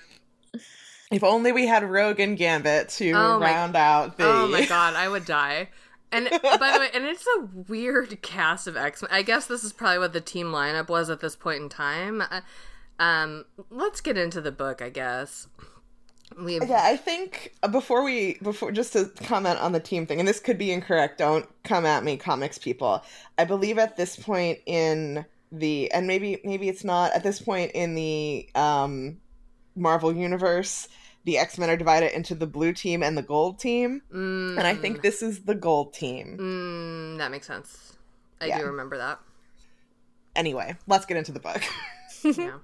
only 1.22 1.50
we 1.50 1.66
had 1.66 1.82
Rogue 1.82 2.20
and 2.20 2.36
Gambit 2.36 2.90
to 2.90 3.12
oh 3.12 3.38
round 3.38 3.72
my, 3.72 3.80
out 3.80 4.18
the. 4.18 4.26
Oh 4.26 4.48
my 4.48 4.66
god, 4.66 4.94
I 4.96 5.08
would 5.08 5.24
die. 5.24 5.70
And 6.10 6.28
by 6.42 6.72
the 6.72 6.78
way, 6.80 6.88
and 6.94 7.04
it's 7.04 7.26
a 7.38 7.48
weird 7.68 8.22
cast 8.22 8.66
of 8.66 8.76
X 8.76 9.02
Men. 9.02 9.10
I 9.12 9.22
guess 9.22 9.46
this 9.46 9.64
is 9.64 9.72
probably 9.72 9.98
what 9.98 10.12
the 10.12 10.20
team 10.20 10.46
lineup 10.46 10.88
was 10.88 11.10
at 11.10 11.20
this 11.20 11.36
point 11.36 11.62
in 11.62 11.68
time. 11.68 12.22
Uh, 12.22 12.40
um, 12.98 13.44
let's 13.70 14.00
get 14.00 14.16
into 14.16 14.40
the 14.40 14.52
book, 14.52 14.82
I 14.82 14.88
guess. 14.88 15.48
We've... 16.38 16.66
Yeah, 16.66 16.82
I 16.82 16.96
think 16.96 17.54
before 17.70 18.02
we 18.04 18.38
before 18.42 18.70
just 18.72 18.92
to 18.92 19.06
comment 19.24 19.58
on 19.60 19.72
the 19.72 19.80
team 19.80 20.06
thing, 20.06 20.18
and 20.18 20.28
this 20.28 20.40
could 20.40 20.58
be 20.58 20.72
incorrect. 20.72 21.18
Don't 21.18 21.46
come 21.62 21.86
at 21.86 22.04
me, 22.04 22.16
comics 22.16 22.58
people. 22.58 23.02
I 23.38 23.44
believe 23.44 23.78
at 23.78 23.96
this 23.96 24.16
point 24.16 24.58
in 24.66 25.24
the 25.50 25.90
and 25.92 26.06
maybe 26.06 26.40
maybe 26.44 26.68
it's 26.68 26.84
not 26.84 27.12
at 27.12 27.22
this 27.22 27.40
point 27.40 27.72
in 27.72 27.94
the 27.94 28.48
um, 28.54 29.18
Marvel 29.74 30.14
universe 30.14 30.88
the 31.24 31.38
X 31.38 31.58
Men 31.58 31.70
are 31.70 31.76
divided 31.76 32.14
into 32.14 32.34
the 32.34 32.46
blue 32.46 32.72
team 32.72 33.02
and 33.02 33.16
the 33.16 33.22
gold 33.22 33.58
team, 33.58 34.02
mm. 34.12 34.56
and 34.56 34.66
I 34.66 34.74
think 34.74 35.02
this 35.02 35.22
is 35.22 35.40
the 35.44 35.54
gold 35.54 35.92
team. 35.92 36.36
Mm, 36.40 37.18
that 37.18 37.30
makes 37.30 37.46
sense. 37.46 37.96
I 38.40 38.46
yeah. 38.46 38.58
do 38.58 38.66
remember 38.66 38.98
that. 38.98 39.20
Anyway, 40.36 40.76
let's 40.86 41.04
get 41.06 41.16
into 41.16 41.32
the 41.32 41.40
book. 41.40 41.62
yeah. 42.24 42.58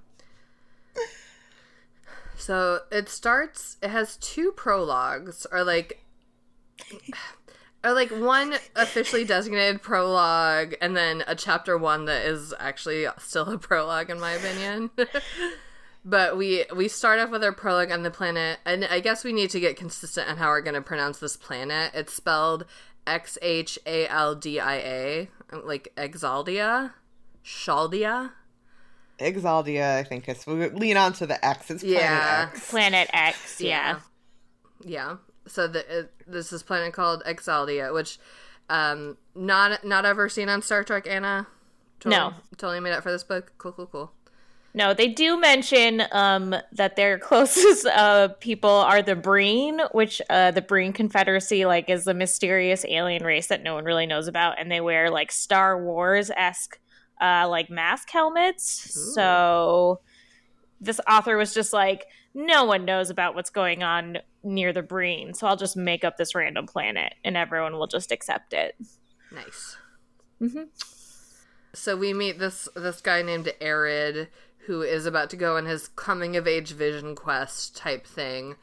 So 2.37 2.81
it 2.91 3.09
starts. 3.09 3.77
It 3.81 3.89
has 3.89 4.17
two 4.17 4.51
prologues, 4.51 5.47
or 5.51 5.63
like, 5.63 6.03
or 7.83 7.93
like 7.93 8.11
one 8.11 8.55
officially 8.75 9.25
designated 9.25 9.81
prologue, 9.81 10.75
and 10.81 10.95
then 10.95 11.23
a 11.27 11.35
chapter 11.35 11.77
one 11.77 12.05
that 12.05 12.25
is 12.25 12.53
actually 12.59 13.07
still 13.19 13.49
a 13.49 13.57
prologue, 13.57 14.09
in 14.09 14.19
my 14.19 14.31
opinion. 14.31 14.91
but 16.05 16.37
we 16.37 16.63
we 16.73 16.87
start 16.87 17.19
off 17.19 17.31
with 17.31 17.43
our 17.43 17.51
prologue 17.51 17.91
on 17.91 18.03
the 18.03 18.11
planet 18.11 18.59
and 18.63 18.85
i 18.85 18.99
guess 18.99 19.23
we 19.23 19.33
need 19.33 19.49
to 19.49 19.59
get 19.59 19.75
consistent 19.75 20.29
on 20.29 20.37
how 20.37 20.49
we're 20.49 20.61
going 20.61 20.75
to 20.75 20.81
pronounce 20.81 21.17
this 21.17 21.35
planet. 21.35 21.91
It's 21.93 22.13
spelled 22.13 22.65
x-h-a-l-d-i-a 23.07 23.49
like 25.63 25.91
exaldia? 25.97 26.91
Shaldia? 27.43 28.31
Exaldia 29.19 29.97
i 29.97 30.03
think 30.03 30.27
it's 30.29 30.45
we 30.45 30.69
lean 30.69 30.97
on 30.97 31.13
to 31.13 31.25
the 31.25 31.43
x. 31.43 31.71
It's 31.71 31.83
planet 31.83 32.01
yeah. 32.01 32.49
X. 32.51 32.69
planet 32.69 33.09
x 33.11 33.59
yeah. 33.59 33.99
Yeah, 34.83 34.91
yeah. 34.91 35.15
so 35.47 35.67
the, 35.67 35.99
it, 35.99 36.13
this 36.27 36.53
is 36.53 36.61
planet 36.63 36.93
called 36.93 37.23
exaldia 37.25 37.93
which 37.93 38.19
um 38.69 39.17
not 39.33 39.83
not 39.83 40.05
ever 40.05 40.29
seen 40.29 40.49
on 40.49 40.61
star 40.61 40.83
trek 40.83 41.07
anna? 41.07 41.47
Totally, 41.99 42.21
no 42.21 42.33
totally 42.57 42.79
made 42.79 42.93
up 42.93 43.01
for 43.03 43.11
this 43.11 43.23
book? 43.23 43.53
Cool 43.57 43.71
cool 43.71 43.87
cool 43.87 44.11
no, 44.75 44.93
they 44.93 45.07
do 45.07 45.39
mention 45.39 46.03
um, 46.11 46.53
that 46.73 46.97
their 46.97 47.17
closest 47.19 47.85
uh, 47.85 48.27
people 48.41 48.69
are 48.69 49.01
the 49.01 49.15
Breen, 49.15 49.79
which 49.93 50.21
uh, 50.29 50.51
the 50.51 50.61
Breen 50.61 50.91
Confederacy 50.91 51.65
like 51.65 51.89
is 51.89 52.03
the 52.03 52.13
mysterious 52.13 52.85
alien 52.85 53.23
race 53.23 53.47
that 53.47 53.63
no 53.63 53.73
one 53.73 53.85
really 53.85 54.05
knows 54.05 54.27
about, 54.27 54.59
and 54.59 54.69
they 54.69 54.81
wear 54.81 55.09
like 55.09 55.31
Star 55.31 55.81
Wars 55.81 56.29
esque 56.35 56.77
uh, 57.21 57.47
like 57.49 57.69
mask 57.69 58.09
helmets. 58.09 58.97
Ooh. 58.97 59.13
So 59.13 60.01
this 60.81 60.99
author 61.09 61.37
was 61.37 61.53
just 61.53 61.71
like, 61.71 62.05
no 62.33 62.65
one 62.65 62.83
knows 62.83 63.09
about 63.09 63.33
what's 63.33 63.49
going 63.49 63.81
on 63.81 64.17
near 64.43 64.73
the 64.73 64.83
Breen, 64.83 65.33
so 65.33 65.47
I'll 65.47 65.55
just 65.55 65.77
make 65.77 66.03
up 66.03 66.17
this 66.17 66.35
random 66.35 66.67
planet, 66.67 67.15
and 67.23 67.37
everyone 67.37 67.77
will 67.77 67.87
just 67.87 68.11
accept 68.11 68.51
it. 68.51 68.75
Nice. 69.31 69.77
Mm-hmm. 70.41 70.63
So 71.73 71.95
we 71.95 72.13
meet 72.13 72.39
this 72.39 72.67
this 72.75 72.99
guy 72.99 73.21
named 73.21 73.53
Arid 73.61 74.27
who 74.65 74.81
is 74.81 75.05
about 75.05 75.29
to 75.29 75.37
go 75.37 75.57
on 75.57 75.65
his 75.65 75.87
coming 75.89 76.35
of 76.35 76.47
age 76.47 76.71
vision 76.71 77.15
quest 77.15 77.75
type 77.75 78.05
thing, 78.05 78.55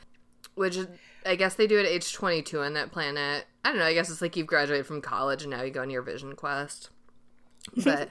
which 0.54 0.78
I 1.24 1.36
guess 1.36 1.54
they 1.54 1.66
do 1.66 1.78
at 1.78 1.86
age 1.86 2.12
22 2.12 2.60
on 2.60 2.74
that 2.74 2.92
planet. 2.92 3.46
I 3.64 3.70
don't 3.70 3.78
know. 3.78 3.84
I 3.84 3.94
guess 3.94 4.10
it's 4.10 4.22
like 4.22 4.36
you've 4.36 4.46
graduated 4.46 4.86
from 4.86 5.00
college 5.00 5.42
and 5.42 5.50
now 5.50 5.62
you 5.62 5.70
go 5.70 5.82
on 5.82 5.90
your 5.90 6.02
vision 6.02 6.34
quest. 6.34 6.90
But 7.84 8.10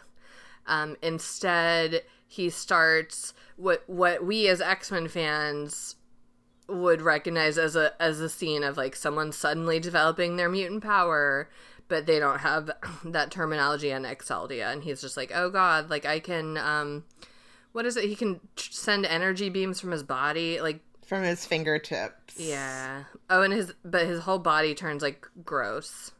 um, 0.66 0.96
instead, 1.02 2.04
he 2.26 2.50
starts 2.50 3.34
what 3.58 3.84
what 3.88 4.24
we 4.24 4.48
as 4.48 4.62
X 4.62 4.90
Men 4.90 5.10
fans 5.10 5.96
would 6.70 7.02
recognize 7.02 7.58
as 7.58 7.76
a 7.76 8.02
as 8.02 8.22
a 8.22 8.30
scene 8.30 8.64
of 8.64 8.78
like 8.78 8.96
someone 8.96 9.34
suddenly 9.34 9.80
developing 9.80 10.38
their 10.38 10.48
mutant 10.48 10.82
power 10.82 11.50
but 11.90 12.06
they 12.06 12.20
don't 12.20 12.40
have 12.40 12.72
that 13.04 13.32
terminology 13.32 13.92
on 13.92 14.04
Exaldia 14.04 14.72
and 14.72 14.84
he's 14.84 15.02
just 15.02 15.18
like 15.18 15.32
oh 15.36 15.50
god 15.50 15.90
like 15.90 16.06
I 16.06 16.20
can 16.20 16.58
um 16.58 17.04
what 17.72 17.86
is 17.86 17.98
it? 17.98 18.06
He 18.06 18.16
can 18.16 18.40
send 18.56 19.06
energy 19.06 19.50
beams 19.50 19.80
from 19.80 19.92
his 19.92 20.04
body, 20.04 20.60
like 20.62 20.82
from 21.06 21.24
his 21.24 21.46
fingertips. 21.46 22.40
Yeah. 22.40 23.04
Oh, 23.30 23.42
and 23.44 23.54
his 23.54 23.74
but 23.84 24.06
his 24.06 24.22
whole 24.22 24.40
body 24.40 24.74
turns 24.74 25.01
like 25.01 25.28
gross. 25.44 26.12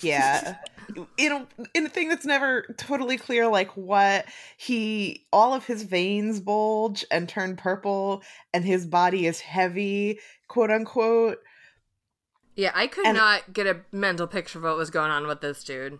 Yeah. 0.00 0.56
in 1.16 1.32
a, 1.32 1.46
in 1.74 1.86
a 1.86 1.88
thing 1.88 2.08
that's 2.08 2.26
never 2.26 2.74
totally 2.76 3.16
clear, 3.16 3.48
like 3.48 3.70
what 3.76 4.26
he 4.56 5.24
all 5.32 5.54
of 5.54 5.66
his 5.66 5.82
veins 5.82 6.40
bulge 6.40 7.04
and 7.10 7.28
turn 7.28 7.56
purple, 7.56 8.22
and 8.52 8.64
his 8.64 8.86
body 8.86 9.26
is 9.26 9.40
heavy, 9.40 10.20
quote 10.48 10.70
unquote. 10.70 11.38
Yeah, 12.54 12.72
I 12.74 12.86
could 12.86 13.06
and, 13.06 13.16
not 13.16 13.52
get 13.52 13.66
a 13.66 13.80
mental 13.92 14.26
picture 14.26 14.58
of 14.58 14.64
what 14.64 14.76
was 14.76 14.90
going 14.90 15.10
on 15.10 15.26
with 15.26 15.42
this 15.42 15.62
dude. 15.62 15.98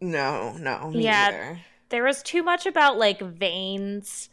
No, 0.00 0.56
no, 0.58 0.90
yeah. 0.92 1.28
Either 1.28 1.60
there 1.88 2.04
was 2.04 2.22
too 2.22 2.42
much 2.42 2.66
about 2.66 2.98
like 2.98 3.20
veins 3.20 4.28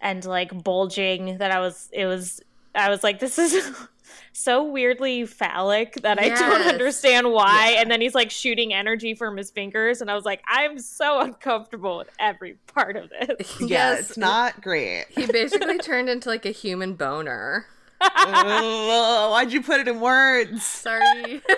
and 0.00 0.24
like 0.24 0.64
bulging 0.64 1.38
that 1.38 1.50
I 1.50 1.60
was 1.60 1.88
it 1.92 2.06
was 2.06 2.40
I 2.74 2.88
was 2.88 3.02
like 3.02 3.18
this 3.18 3.38
is 3.38 3.70
so 4.32 4.64
weirdly 4.64 5.26
phallic 5.26 5.94
that 6.02 6.20
yes. 6.20 6.40
I 6.40 6.48
don't 6.48 6.68
understand 6.68 7.32
why 7.32 7.72
yeah. 7.72 7.80
and 7.80 7.90
then 7.90 8.00
he's 8.00 8.14
like 8.14 8.30
shooting 8.30 8.72
energy 8.72 9.14
from 9.14 9.36
his 9.36 9.50
fingers 9.50 10.00
and 10.00 10.10
I 10.10 10.14
was 10.14 10.24
like 10.24 10.42
I'm 10.48 10.78
so 10.78 11.20
uncomfortable 11.20 11.98
with 11.98 12.10
every 12.18 12.56
part 12.66 12.96
of 12.96 13.10
this. 13.10 13.56
yeah, 13.60 13.66
yes. 13.66 14.00
it's 14.00 14.16
not 14.16 14.62
great. 14.62 15.06
He 15.10 15.26
basically 15.26 15.78
turned 15.78 16.08
into 16.08 16.28
like 16.28 16.46
a 16.46 16.50
human 16.50 16.94
boner. 16.94 17.66
oh, 18.02 19.28
why'd 19.30 19.52
you 19.52 19.62
put 19.62 19.80
it 19.80 19.86
in 19.86 20.00
words? 20.00 20.64
Sorry. 20.64 21.42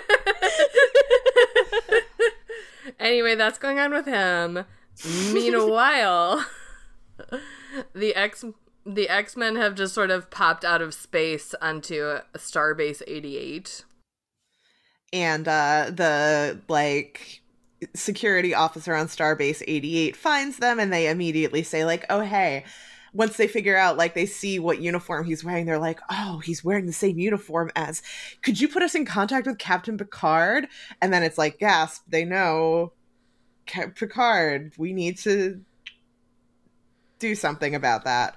anyway, 2.99 3.35
that's 3.35 3.57
going 3.57 3.79
on 3.79 3.93
with 3.93 4.05
him. 4.05 4.65
Meanwhile, 5.33 6.45
the 7.93 8.15
X 8.15 8.45
the 8.85 9.09
X 9.09 9.35
Men 9.35 9.55
have 9.55 9.75
just 9.75 9.93
sort 9.93 10.11
of 10.11 10.29
popped 10.29 10.65
out 10.65 10.81
of 10.81 10.93
space 10.93 11.55
onto 11.61 12.19
Starbase 12.35 13.01
eighty 13.07 13.37
eight, 13.37 13.83
and 15.11 15.47
uh, 15.47 15.91
the 15.93 16.59
like 16.67 17.41
security 17.95 18.53
officer 18.53 18.95
on 18.95 19.07
Starbase 19.07 19.63
eighty 19.67 19.97
eight 19.97 20.15
finds 20.15 20.57
them, 20.57 20.79
and 20.79 20.91
they 20.91 21.09
immediately 21.09 21.63
say 21.63 21.85
like, 21.85 22.05
"Oh 22.09 22.21
hey." 22.21 22.65
Once 23.15 23.37
they 23.37 23.47
figure 23.47 23.77
out, 23.77 23.95
like, 23.95 24.15
they 24.15 24.25
see 24.25 24.57
what 24.57 24.81
uniform 24.81 25.23
he's 25.23 25.43
wearing, 25.43 25.67
they're 25.67 25.77
like, 25.77 25.99
oh, 26.09 26.41
he's 26.43 26.63
wearing 26.63 26.87
the 26.87 26.91
same 26.91 27.19
uniform 27.19 27.69
as. 27.75 28.01
Could 28.41 28.59
you 28.59 28.67
put 28.67 28.81
us 28.81 28.95
in 28.95 29.05
contact 29.05 29.45
with 29.45 29.59
Captain 29.59 29.99
Picard? 29.99 30.65
And 30.99 31.13
then 31.13 31.21
it's 31.21 31.37
like, 31.37 31.59
gasp, 31.59 32.01
they 32.07 32.25
know 32.25 32.91
Picard, 33.65 34.73
we 34.77 34.93
need 34.93 35.17
to 35.19 35.61
do 37.19 37.35
something 37.35 37.75
about 37.75 38.05
that. 38.05 38.35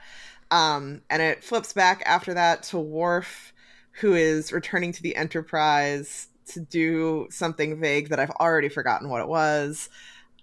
Um, 0.51 1.03
and 1.11 1.21
it 1.21 1.43
flips 1.43 1.73
back 1.73 2.03
after 2.07 2.35
that 2.35 2.63
to 2.65 2.79
Worf, 2.79 3.53
who 4.01 4.15
is 4.15 4.53
returning 4.53 4.93
to 4.93 5.03
the 5.03 5.17
Enterprise 5.17 6.29
to 6.47 6.61
do 6.61 7.27
something 7.31 7.81
vague 7.81 8.11
that 8.11 8.21
I've 8.21 8.31
already 8.31 8.69
forgotten 8.69 9.09
what 9.09 9.21
it 9.21 9.29
was. 9.29 9.89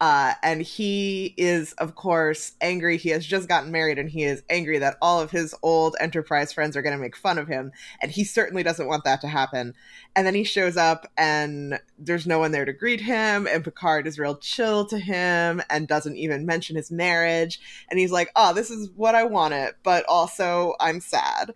Uh, 0.01 0.33
and 0.43 0.61
he 0.61 1.33
is, 1.37 1.73
of 1.73 1.95
course, 1.95 2.53
angry. 2.59 2.97
He 2.97 3.09
has 3.09 3.25
just 3.25 3.47
gotten 3.47 3.71
married 3.71 3.97
and 3.97 4.09
he 4.09 4.23
is 4.23 4.43
angry 4.49 4.77
that 4.79 4.97
all 5.01 5.21
of 5.21 5.31
his 5.31 5.55
old 5.63 5.95
Enterprise 5.99 6.51
friends 6.51 6.75
are 6.75 6.81
going 6.81 6.95
to 6.95 7.01
make 7.01 7.15
fun 7.15 7.37
of 7.37 7.47
him. 7.47 7.71
And 8.01 8.11
he 8.11 8.23
certainly 8.23 8.63
doesn't 8.63 8.87
want 8.87 9.05
that 9.05 9.21
to 9.21 9.27
happen. 9.27 9.73
And 10.15 10.27
then 10.27 10.35
he 10.35 10.43
shows 10.43 10.77
up 10.77 11.09
and 11.17 11.79
there's 11.97 12.27
no 12.27 12.39
one 12.39 12.51
there 12.51 12.65
to 12.65 12.73
greet 12.73 13.01
him. 13.01 13.47
And 13.47 13.63
Picard 13.63 14.05
is 14.05 14.19
real 14.19 14.35
chill 14.35 14.85
to 14.87 14.99
him 14.99 15.61
and 15.69 15.87
doesn't 15.87 16.17
even 16.17 16.45
mention 16.45 16.75
his 16.75 16.91
marriage. 16.91 17.59
And 17.89 17.99
he's 17.99 18.11
like, 18.11 18.29
oh, 18.35 18.53
this 18.53 18.69
is 18.69 18.89
what 18.95 19.15
I 19.15 19.23
wanted, 19.23 19.75
but 19.83 20.05
also 20.09 20.73
I'm 20.79 20.99
sad 20.99 21.53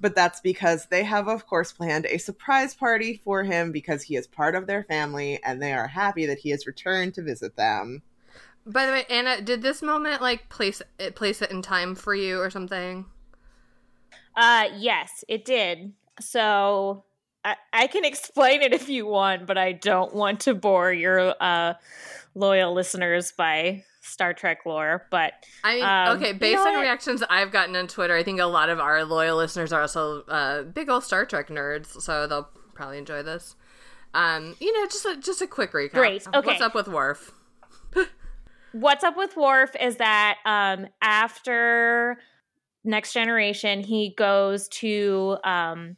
but 0.00 0.14
that's 0.14 0.40
because 0.40 0.86
they 0.86 1.04
have, 1.04 1.28
of 1.28 1.46
course, 1.46 1.72
planned 1.72 2.06
a 2.06 2.18
surprise 2.18 2.74
party 2.74 3.20
for 3.22 3.44
him 3.44 3.70
because 3.70 4.02
he 4.02 4.16
is 4.16 4.26
part 4.26 4.54
of 4.54 4.66
their 4.66 4.84
family 4.84 5.40
and 5.44 5.60
they 5.60 5.72
are 5.72 5.88
happy 5.88 6.26
that 6.26 6.38
he 6.38 6.50
has 6.50 6.66
returned 6.66 7.14
to 7.14 7.22
visit 7.22 7.56
them. 7.56 8.02
By 8.66 8.86
the 8.86 8.92
way, 8.92 9.04
Anna, 9.08 9.40
did 9.40 9.62
this 9.62 9.82
moment 9.82 10.20
like 10.20 10.48
place 10.48 10.82
it 10.98 11.14
place 11.14 11.42
it 11.42 11.50
in 11.50 11.62
time 11.62 11.94
for 11.94 12.14
you 12.14 12.40
or 12.40 12.50
something? 12.50 13.06
Uh, 14.36 14.68
yes, 14.76 15.24
it 15.28 15.44
did. 15.44 15.92
So 16.20 17.04
I, 17.44 17.56
I 17.72 17.86
can 17.86 18.04
explain 18.06 18.62
it 18.62 18.72
if 18.72 18.88
you 18.88 19.06
want, 19.06 19.46
but 19.46 19.58
I 19.58 19.72
don't 19.72 20.14
want 20.14 20.40
to 20.40 20.54
bore 20.54 20.92
your 20.92 21.34
uh, 21.40 21.74
loyal 22.34 22.72
listeners 22.72 23.32
by 23.32 23.84
Star 24.00 24.32
Trek 24.32 24.64
lore, 24.64 25.06
but 25.10 25.34
I 25.62 25.74
mean, 25.74 25.84
um, 25.84 26.16
okay, 26.16 26.32
based 26.32 26.58
on 26.58 26.72
what? 26.74 26.80
reactions 26.80 27.22
I've 27.28 27.52
gotten 27.52 27.76
on 27.76 27.86
Twitter, 27.86 28.16
I 28.16 28.22
think 28.22 28.40
a 28.40 28.46
lot 28.46 28.70
of 28.70 28.80
our 28.80 29.04
loyal 29.04 29.36
listeners 29.36 29.72
are 29.72 29.82
also 29.82 30.22
uh, 30.22 30.62
big 30.62 30.88
old 30.88 31.04
Star 31.04 31.26
Trek 31.26 31.48
nerds, 31.48 32.00
so 32.00 32.26
they'll 32.26 32.48
probably 32.74 32.98
enjoy 32.98 33.22
this. 33.22 33.56
Um, 34.14 34.56
you 34.58 34.72
know, 34.72 34.86
just 34.86 35.04
a, 35.06 35.16
just 35.16 35.42
a 35.42 35.46
quick 35.46 35.72
recap. 35.72 35.92
Great. 35.92 36.26
Okay. 36.34 36.46
What's 36.46 36.62
up 36.62 36.74
with 36.74 36.88
Worf? 36.88 37.32
What's 38.72 39.04
up 39.04 39.16
with 39.16 39.36
Worf 39.36 39.76
is 39.80 39.96
that 39.96 40.38
um, 40.44 40.86
after 41.02 42.18
Next 42.84 43.12
Generation, 43.12 43.80
he 43.80 44.14
goes 44.16 44.68
to 44.68 45.36
um, 45.44 45.96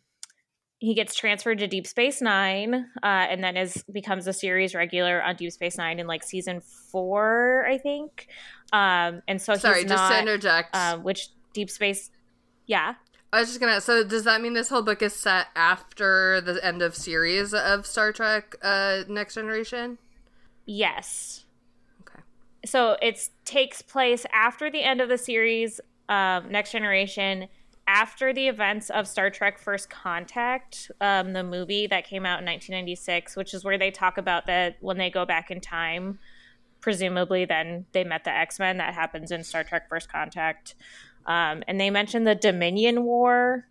he 0.82 0.94
gets 0.94 1.14
transferred 1.14 1.58
to 1.58 1.68
Deep 1.68 1.86
Space 1.86 2.20
Nine, 2.20 2.74
uh, 3.04 3.06
and 3.06 3.42
then 3.42 3.56
is 3.56 3.84
becomes 3.92 4.26
a 4.26 4.32
series 4.32 4.74
regular 4.74 5.22
on 5.22 5.36
Deep 5.36 5.52
Space 5.52 5.78
Nine 5.78 6.00
in 6.00 6.08
like 6.08 6.24
season 6.24 6.60
four, 6.60 7.64
I 7.68 7.78
think. 7.78 8.26
Um, 8.72 9.22
and 9.28 9.40
so 9.40 9.54
sorry, 9.54 9.84
just 9.84 10.12
to 10.12 10.18
interject, 10.18 10.74
uh, 10.74 10.98
which 10.98 11.28
Deep 11.54 11.70
Space, 11.70 12.10
yeah. 12.66 12.94
I 13.32 13.38
was 13.38 13.50
just 13.50 13.60
gonna. 13.60 13.80
So 13.80 14.02
does 14.02 14.24
that 14.24 14.40
mean 14.40 14.54
this 14.54 14.70
whole 14.70 14.82
book 14.82 15.02
is 15.02 15.14
set 15.14 15.46
after 15.54 16.40
the 16.40 16.58
end 16.64 16.82
of 16.82 16.96
series 16.96 17.54
of 17.54 17.86
Star 17.86 18.12
Trek 18.12 18.56
uh, 18.60 19.04
Next 19.08 19.34
Generation? 19.34 19.98
Yes. 20.66 21.44
Okay. 22.00 22.24
So 22.66 22.96
it 23.00 23.28
takes 23.44 23.82
place 23.82 24.26
after 24.32 24.68
the 24.68 24.82
end 24.82 25.00
of 25.00 25.08
the 25.08 25.18
series, 25.18 25.80
um, 26.08 26.50
Next 26.50 26.72
Generation 26.72 27.46
after 27.86 28.32
the 28.32 28.48
events 28.48 28.90
of 28.90 29.08
Star 29.08 29.30
Trek 29.30 29.58
First 29.58 29.90
Contact, 29.90 30.90
um, 31.00 31.32
the 31.32 31.42
movie 31.42 31.86
that 31.88 32.06
came 32.06 32.24
out 32.24 32.40
in 32.40 32.46
1996, 32.46 33.36
which 33.36 33.54
is 33.54 33.64
where 33.64 33.78
they 33.78 33.90
talk 33.90 34.18
about 34.18 34.46
that 34.46 34.76
when 34.80 34.98
they 34.98 35.10
go 35.10 35.24
back 35.24 35.50
in 35.50 35.60
time, 35.60 36.18
presumably 36.80 37.44
then 37.44 37.86
they 37.92 38.04
met 38.04 38.24
the 38.24 38.30
X 38.30 38.58
Men. 38.58 38.78
That 38.78 38.94
happens 38.94 39.30
in 39.30 39.42
Star 39.42 39.64
Trek 39.64 39.88
First 39.88 40.10
Contact. 40.10 40.74
Um, 41.26 41.62
and 41.68 41.80
they 41.80 41.90
mentioned 41.90 42.26
the 42.26 42.34
Dominion 42.34 43.04
War, 43.04 43.66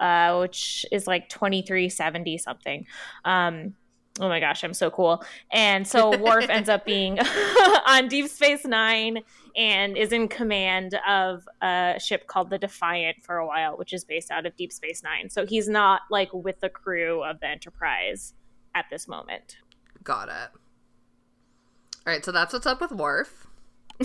uh, 0.00 0.38
which 0.38 0.84
is 0.92 1.06
like 1.06 1.28
2370 1.28 2.38
something. 2.38 2.86
Um, 3.24 3.74
oh 4.20 4.28
my 4.28 4.40
gosh, 4.40 4.64
I'm 4.64 4.74
so 4.74 4.90
cool. 4.90 5.22
And 5.50 5.86
so 5.86 6.16
Worf 6.18 6.48
ends 6.48 6.68
up 6.68 6.84
being 6.84 7.18
on 7.86 8.08
Deep 8.08 8.28
Space 8.28 8.64
Nine 8.64 9.22
and 9.56 9.96
is 9.96 10.12
in 10.12 10.28
command 10.28 10.98
of 11.08 11.48
a 11.62 11.94
ship 11.98 12.26
called 12.26 12.50
the 12.50 12.58
Defiant 12.58 13.22
for 13.22 13.36
a 13.36 13.46
while, 13.46 13.76
which 13.76 13.92
is 13.92 14.04
based 14.04 14.30
out 14.30 14.46
of 14.46 14.56
Deep 14.56 14.72
Space 14.72 15.02
Nine. 15.02 15.30
So 15.30 15.46
he's 15.46 15.68
not 15.68 16.02
like 16.10 16.32
with 16.32 16.60
the 16.60 16.68
crew 16.68 17.22
of 17.22 17.40
the 17.40 17.48
Enterprise 17.48 18.34
at 18.74 18.86
this 18.90 19.08
moment. 19.08 19.58
Got 20.04 20.28
it. 20.28 20.50
All 22.06 22.12
right, 22.12 22.24
so 22.24 22.32
that's 22.32 22.52
what's 22.52 22.66
up 22.66 22.80
with 22.80 22.92
Worf. 22.92 23.46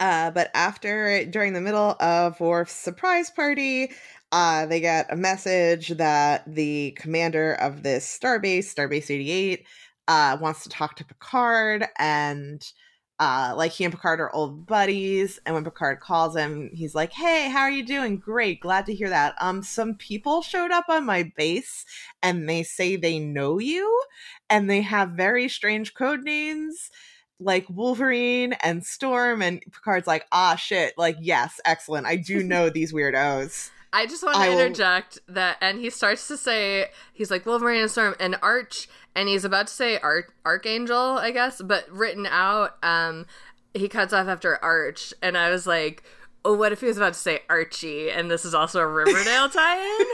uh, 0.00 0.30
but 0.30 0.50
after, 0.52 1.24
during 1.24 1.54
the 1.54 1.60
middle 1.60 1.96
of 1.98 2.38
Worf's 2.40 2.72
surprise 2.72 3.30
party, 3.30 3.92
uh, 4.32 4.66
they 4.66 4.80
get 4.80 5.12
a 5.12 5.16
message 5.16 5.88
that 5.90 6.42
the 6.46 6.96
commander 6.98 7.52
of 7.54 7.82
this 7.82 8.06
starbase, 8.06 8.74
Starbase 8.74 9.10
88, 9.10 9.66
uh, 10.08 10.38
wants 10.40 10.62
to 10.64 10.70
talk 10.70 10.96
to 10.96 11.04
Picard 11.04 11.86
and 11.98 12.64
uh, 13.22 13.54
like 13.56 13.70
he 13.70 13.84
and 13.84 13.94
Picard 13.94 14.18
are 14.18 14.34
old 14.34 14.66
buddies, 14.66 15.38
and 15.46 15.54
when 15.54 15.62
Picard 15.62 16.00
calls 16.00 16.34
him, 16.34 16.70
he's 16.74 16.92
like, 16.92 17.12
"Hey, 17.12 17.48
how 17.48 17.60
are 17.60 17.70
you 17.70 17.86
doing? 17.86 18.18
Great, 18.18 18.58
glad 18.58 18.84
to 18.86 18.94
hear 18.94 19.08
that. 19.10 19.36
Um, 19.40 19.62
some 19.62 19.94
people 19.94 20.42
showed 20.42 20.72
up 20.72 20.86
on 20.88 21.06
my 21.06 21.30
base, 21.36 21.84
and 22.20 22.48
they 22.48 22.64
say 22.64 22.96
they 22.96 23.20
know 23.20 23.60
you, 23.60 24.02
and 24.50 24.68
they 24.68 24.80
have 24.80 25.10
very 25.10 25.48
strange 25.48 25.94
code 25.94 26.24
names." 26.24 26.90
Like 27.38 27.66
Wolverine 27.68 28.54
and 28.54 28.84
Storm, 28.84 29.40
and 29.42 29.60
Picard's 29.60 30.06
like, 30.06 30.26
ah, 30.32 30.54
shit, 30.56 30.94
like, 30.96 31.16
yes, 31.20 31.60
excellent. 31.64 32.06
I 32.06 32.16
do 32.16 32.42
know 32.44 32.70
these 32.70 32.92
weirdos. 32.92 33.70
I 33.92 34.06
just 34.06 34.22
want 34.22 34.36
to 34.36 34.40
I 34.40 34.50
interject 34.50 35.18
will... 35.26 35.34
that, 35.34 35.58
and 35.60 35.78
he 35.78 35.90
starts 35.90 36.26
to 36.28 36.36
say, 36.36 36.86
he's 37.12 37.30
like 37.30 37.44
Wolverine 37.44 37.82
and 37.82 37.90
Storm 37.90 38.14
and 38.18 38.36
Arch, 38.42 38.88
and 39.14 39.28
he's 39.28 39.44
about 39.44 39.66
to 39.66 39.72
say 39.72 39.98
Arch- 39.98 40.30
Archangel, 40.46 41.18
I 41.18 41.30
guess, 41.30 41.60
but 41.60 41.90
written 41.90 42.26
out, 42.26 42.78
um, 42.82 43.26
he 43.74 43.88
cuts 43.88 44.12
off 44.12 44.28
after 44.28 44.62
Arch, 44.64 45.12
and 45.22 45.36
I 45.36 45.50
was 45.50 45.66
like, 45.66 46.04
oh, 46.44 46.54
what 46.54 46.72
if 46.72 46.80
he 46.80 46.86
was 46.86 46.96
about 46.96 47.12
to 47.12 47.18
say 47.18 47.40
Archie, 47.50 48.10
and 48.10 48.30
this 48.30 48.44
is 48.44 48.54
also 48.54 48.80
a 48.80 48.86
Riverdale 48.86 49.48
tie-in? 49.50 50.06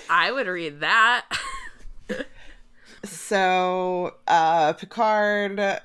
I 0.10 0.30
would 0.32 0.46
read 0.46 0.80
that. 0.80 1.26
so, 3.04 4.14
uh, 4.28 4.72
Picard 4.74 5.80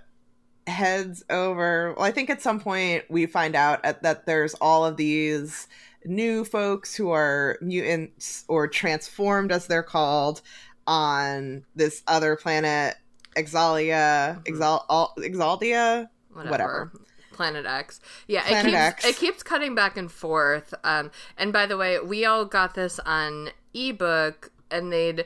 heads 0.67 1.23
over. 1.29 1.93
Well, 1.95 2.05
I 2.05 2.11
think 2.11 2.29
at 2.29 2.41
some 2.41 2.59
point 2.59 3.05
we 3.09 3.25
find 3.25 3.55
out 3.55 3.83
at, 3.83 4.03
that 4.03 4.25
there's 4.25 4.53
all 4.55 4.85
of 4.85 4.97
these 4.97 5.67
new 6.07 6.43
folks 6.45 6.95
who 6.95 7.11
are 7.11 7.57
mutants 7.61 8.45
or 8.47 8.67
transformed, 8.67 9.51
as 9.51 9.67
they're 9.67 9.83
called, 9.83 10.41
on 10.85 11.65
this 11.75 12.03
other 12.07 12.35
planet, 12.35 12.95
Exalia, 13.35 14.41
mm-hmm. 14.41 14.53
Exal- 14.53 15.17
Exaldia, 15.17 16.09
whatever. 16.31 16.51
whatever. 16.51 16.91
Planet 17.33 17.65
X. 17.67 17.99
Yeah, 18.27 18.41
Planet 18.47 18.65
it 18.65 18.71
keeps 18.71 18.77
X. 18.77 19.05
it 19.05 19.15
keeps 19.17 19.43
cutting 19.43 19.75
back 19.75 19.95
and 19.95 20.11
forth. 20.11 20.73
Um, 20.83 21.11
and 21.37 21.53
by 21.53 21.67
the 21.67 21.77
way, 21.77 21.99
we 21.99 22.25
all 22.25 22.45
got 22.45 22.73
this 22.73 22.99
on 23.05 23.51
ebook, 23.75 24.51
and 24.71 24.91
they'd 24.91 25.25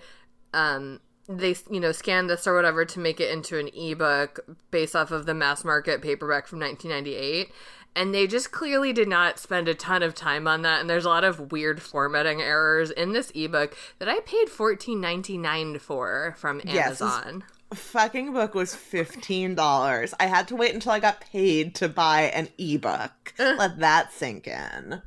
um 0.53 0.99
they 1.29 1.55
you 1.69 1.79
know 1.79 1.91
scanned 1.91 2.29
this 2.29 2.45
or 2.45 2.55
whatever 2.55 2.83
to 2.83 2.99
make 2.99 3.21
it 3.21 3.31
into 3.31 3.57
an 3.57 3.69
ebook 3.73 4.41
based 4.71 4.95
off 4.95 5.11
of 5.11 5.25
the 5.25 5.33
mass 5.33 5.63
market 5.63 6.01
paperback 6.01 6.47
from 6.47 6.59
1998 6.59 7.51
and 7.95 8.13
they 8.13 8.27
just 8.27 8.51
clearly 8.51 8.93
did 8.93 9.07
not 9.07 9.39
spend 9.39 9.67
a 9.67 9.73
ton 9.73 10.01
of 10.03 10.15
time 10.15 10.47
on 10.47 10.61
that. 10.61 10.79
And 10.79 10.89
there's 10.89 11.05
a 11.05 11.09
lot 11.09 11.23
of 11.23 11.51
weird 11.51 11.81
formatting 11.81 12.41
errors 12.41 12.91
in 12.91 13.13
this 13.13 13.31
ebook 13.35 13.75
that 13.99 14.07
i 14.07 14.19
paid 14.21 14.47
$14.99 14.47 15.79
for 15.79 16.35
from 16.37 16.61
amazon. 16.65 17.43
yes, 17.71 17.79
fucking 17.79 18.33
book 18.33 18.53
was 18.53 18.73
$15 18.75 20.13
i 20.19 20.25
had 20.25 20.47
to 20.49 20.55
wait 20.55 20.73
until 20.73 20.91
i 20.91 20.99
got 20.99 21.21
paid 21.21 21.75
to 21.75 21.89
buy 21.89 22.23
an 22.23 22.49
ebook. 22.57 23.33
Let 23.39 23.79
that 23.79 24.13
sink 24.13 24.47
in. 24.47 25.01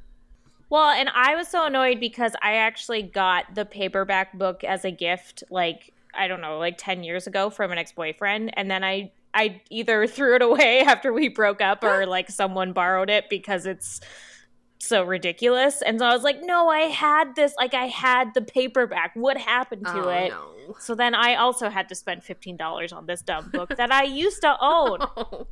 Well 0.70 0.90
and 0.90 1.08
i 1.14 1.34
was 1.34 1.48
so 1.48 1.66
annoyed 1.66 2.00
because 2.00 2.32
i 2.42 2.54
actually 2.54 3.02
got 3.02 3.54
the 3.54 3.64
paperback 3.64 4.36
book 4.38 4.64
as 4.64 4.84
a 4.84 4.90
gift 4.90 5.44
like 5.50 5.92
i 6.14 6.28
don't 6.28 6.40
know 6.40 6.58
like 6.58 6.76
10 6.78 7.04
years 7.04 7.26
ago 7.26 7.50
from 7.50 7.72
an 7.72 7.78
ex-boyfriend. 7.78 8.52
And 8.56 8.70
then 8.70 8.84
i 8.84 9.12
I 9.34 9.60
either 9.68 10.06
threw 10.06 10.36
it 10.36 10.42
away 10.42 10.80
after 10.86 11.12
we 11.12 11.28
broke 11.28 11.60
up 11.60 11.82
or 11.82 12.06
like 12.06 12.30
someone 12.30 12.72
borrowed 12.72 13.10
it 13.10 13.28
because 13.28 13.66
it's 13.66 14.00
so 14.78 15.02
ridiculous. 15.02 15.82
And 15.82 15.98
so 15.98 16.06
I 16.06 16.14
was 16.14 16.22
like, 16.22 16.42
no, 16.42 16.68
I 16.68 16.80
had 16.80 17.34
this, 17.34 17.54
like, 17.58 17.74
I 17.74 17.86
had 17.86 18.34
the 18.34 18.42
paperback. 18.42 19.12
What 19.14 19.36
happened 19.36 19.86
to 19.86 20.04
oh, 20.04 20.08
it? 20.08 20.30
No. 20.30 20.76
So 20.78 20.94
then 20.94 21.14
I 21.14 21.34
also 21.34 21.68
had 21.68 21.88
to 21.88 21.94
spend 21.94 22.22
$15 22.22 22.92
on 22.92 23.06
this 23.06 23.22
dumb 23.22 23.50
book 23.52 23.76
that 23.76 23.90
I 23.92 24.04
used 24.04 24.42
to 24.42 24.56
own. 24.60 24.98
oh. 25.00 25.46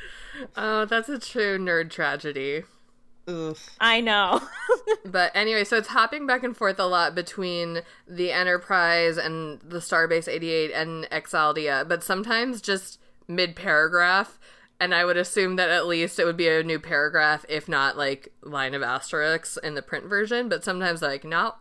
oh, 0.56 0.84
that's 0.84 1.08
a 1.08 1.18
true 1.18 1.58
nerd 1.58 1.90
tragedy. 1.90 2.64
Oof. 3.28 3.76
I 3.78 4.00
know. 4.00 4.40
but 5.04 5.32
anyway, 5.34 5.64
so 5.64 5.76
it's 5.76 5.88
hopping 5.88 6.26
back 6.26 6.42
and 6.42 6.56
forth 6.56 6.78
a 6.78 6.86
lot 6.86 7.14
between 7.14 7.82
the 8.06 8.32
Enterprise 8.32 9.18
and 9.18 9.60
the 9.60 9.78
Starbase 9.78 10.28
88 10.28 10.72
and 10.72 11.04
Exaldia, 11.10 11.86
but 11.86 12.02
sometimes 12.02 12.62
just 12.62 12.98
mid 13.28 13.54
paragraph 13.54 14.38
and 14.80 14.94
I 14.94 15.04
would 15.04 15.16
assume 15.16 15.56
that 15.56 15.70
at 15.70 15.86
least 15.86 16.18
it 16.18 16.24
would 16.24 16.36
be 16.36 16.48
a 16.48 16.62
new 16.62 16.78
paragraph, 16.78 17.44
if 17.48 17.68
not 17.68 17.96
like 17.96 18.32
line 18.42 18.74
of 18.74 18.82
asterisks 18.82 19.56
in 19.62 19.74
the 19.74 19.82
print 19.82 20.06
version. 20.06 20.48
But 20.48 20.64
sometimes 20.64 21.02
like 21.02 21.24
no, 21.24 21.54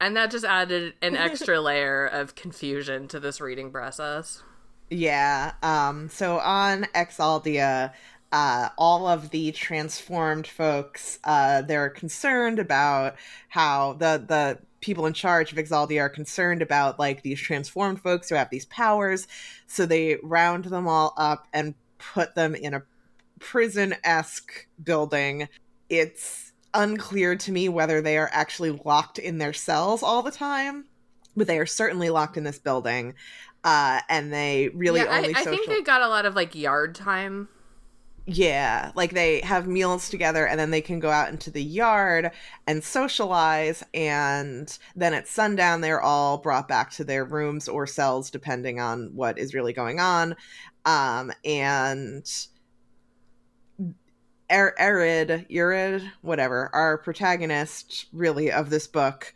and 0.00 0.16
that 0.16 0.30
just 0.30 0.44
added 0.44 0.94
an 1.00 1.16
extra 1.16 1.60
layer 1.60 2.06
of 2.06 2.34
confusion 2.34 3.08
to 3.08 3.20
this 3.20 3.40
reading 3.40 3.70
process. 3.70 4.42
Yeah. 4.90 5.52
Um, 5.62 6.08
so 6.08 6.38
on 6.38 6.84
Exaldia, 6.94 7.92
uh, 8.32 8.68
all 8.76 9.06
of 9.06 9.30
the 9.30 9.52
transformed 9.52 10.46
folks, 10.46 11.18
uh, 11.24 11.62
they're 11.62 11.90
concerned 11.90 12.58
about 12.58 13.16
how 13.48 13.94
the 13.94 14.24
the 14.26 14.58
people 14.80 15.06
in 15.06 15.12
charge 15.12 15.52
of 15.52 15.58
Exaldia 15.58 16.00
are 16.02 16.08
concerned 16.08 16.62
about 16.62 16.98
like 16.98 17.22
these 17.22 17.40
transformed 17.40 18.00
folks 18.00 18.28
who 18.28 18.34
have 18.34 18.50
these 18.50 18.66
powers. 18.66 19.26
So 19.66 19.86
they 19.86 20.18
round 20.22 20.66
them 20.66 20.86
all 20.86 21.14
up 21.16 21.46
and 21.52 21.74
put 21.98 22.34
them 22.34 22.54
in 22.54 22.74
a 22.74 22.82
prison 23.40 23.94
esque 24.04 24.66
building. 24.82 25.48
It's 25.88 26.52
unclear 26.74 27.34
to 27.36 27.52
me 27.52 27.68
whether 27.68 28.00
they 28.00 28.18
are 28.18 28.30
actually 28.32 28.80
locked 28.84 29.18
in 29.18 29.38
their 29.38 29.52
cells 29.52 30.02
all 30.02 30.22
the 30.22 30.30
time, 30.30 30.84
but 31.36 31.46
they 31.46 31.58
are 31.58 31.66
certainly 31.66 32.10
locked 32.10 32.36
in 32.36 32.44
this 32.44 32.58
building. 32.58 33.14
Uh, 33.64 34.00
and 34.08 34.32
they 34.32 34.68
really 34.68 35.00
yeah, 35.00 35.16
only 35.16 35.34
I, 35.34 35.40
I 35.40 35.42
social- 35.42 35.58
think 35.58 35.68
they 35.68 35.82
got 35.82 36.02
a 36.02 36.08
lot 36.08 36.26
of 36.26 36.36
like 36.36 36.54
yard 36.54 36.94
time. 36.94 37.48
Yeah, 38.30 38.92
like 38.94 39.12
they 39.12 39.40
have 39.40 39.66
meals 39.66 40.10
together 40.10 40.46
and 40.46 40.60
then 40.60 40.70
they 40.70 40.82
can 40.82 41.00
go 41.00 41.08
out 41.08 41.30
into 41.30 41.50
the 41.50 41.62
yard 41.62 42.30
and 42.66 42.84
socialize. 42.84 43.82
And 43.94 44.78
then 44.94 45.14
at 45.14 45.26
sundown, 45.26 45.80
they're 45.80 46.02
all 46.02 46.36
brought 46.36 46.68
back 46.68 46.90
to 46.92 47.04
their 47.04 47.24
rooms 47.24 47.68
or 47.68 47.86
cells, 47.86 48.30
depending 48.30 48.80
on 48.80 49.12
what 49.14 49.38
is 49.38 49.54
really 49.54 49.72
going 49.72 49.98
on. 49.98 50.36
Um, 50.84 51.32
and 51.42 52.30
er- 54.52 54.74
Erid, 54.78 55.46
Urid, 55.50 56.06
whatever, 56.20 56.68
our 56.74 56.98
protagonist 56.98 58.08
really 58.12 58.52
of 58.52 58.68
this 58.68 58.86
book, 58.86 59.32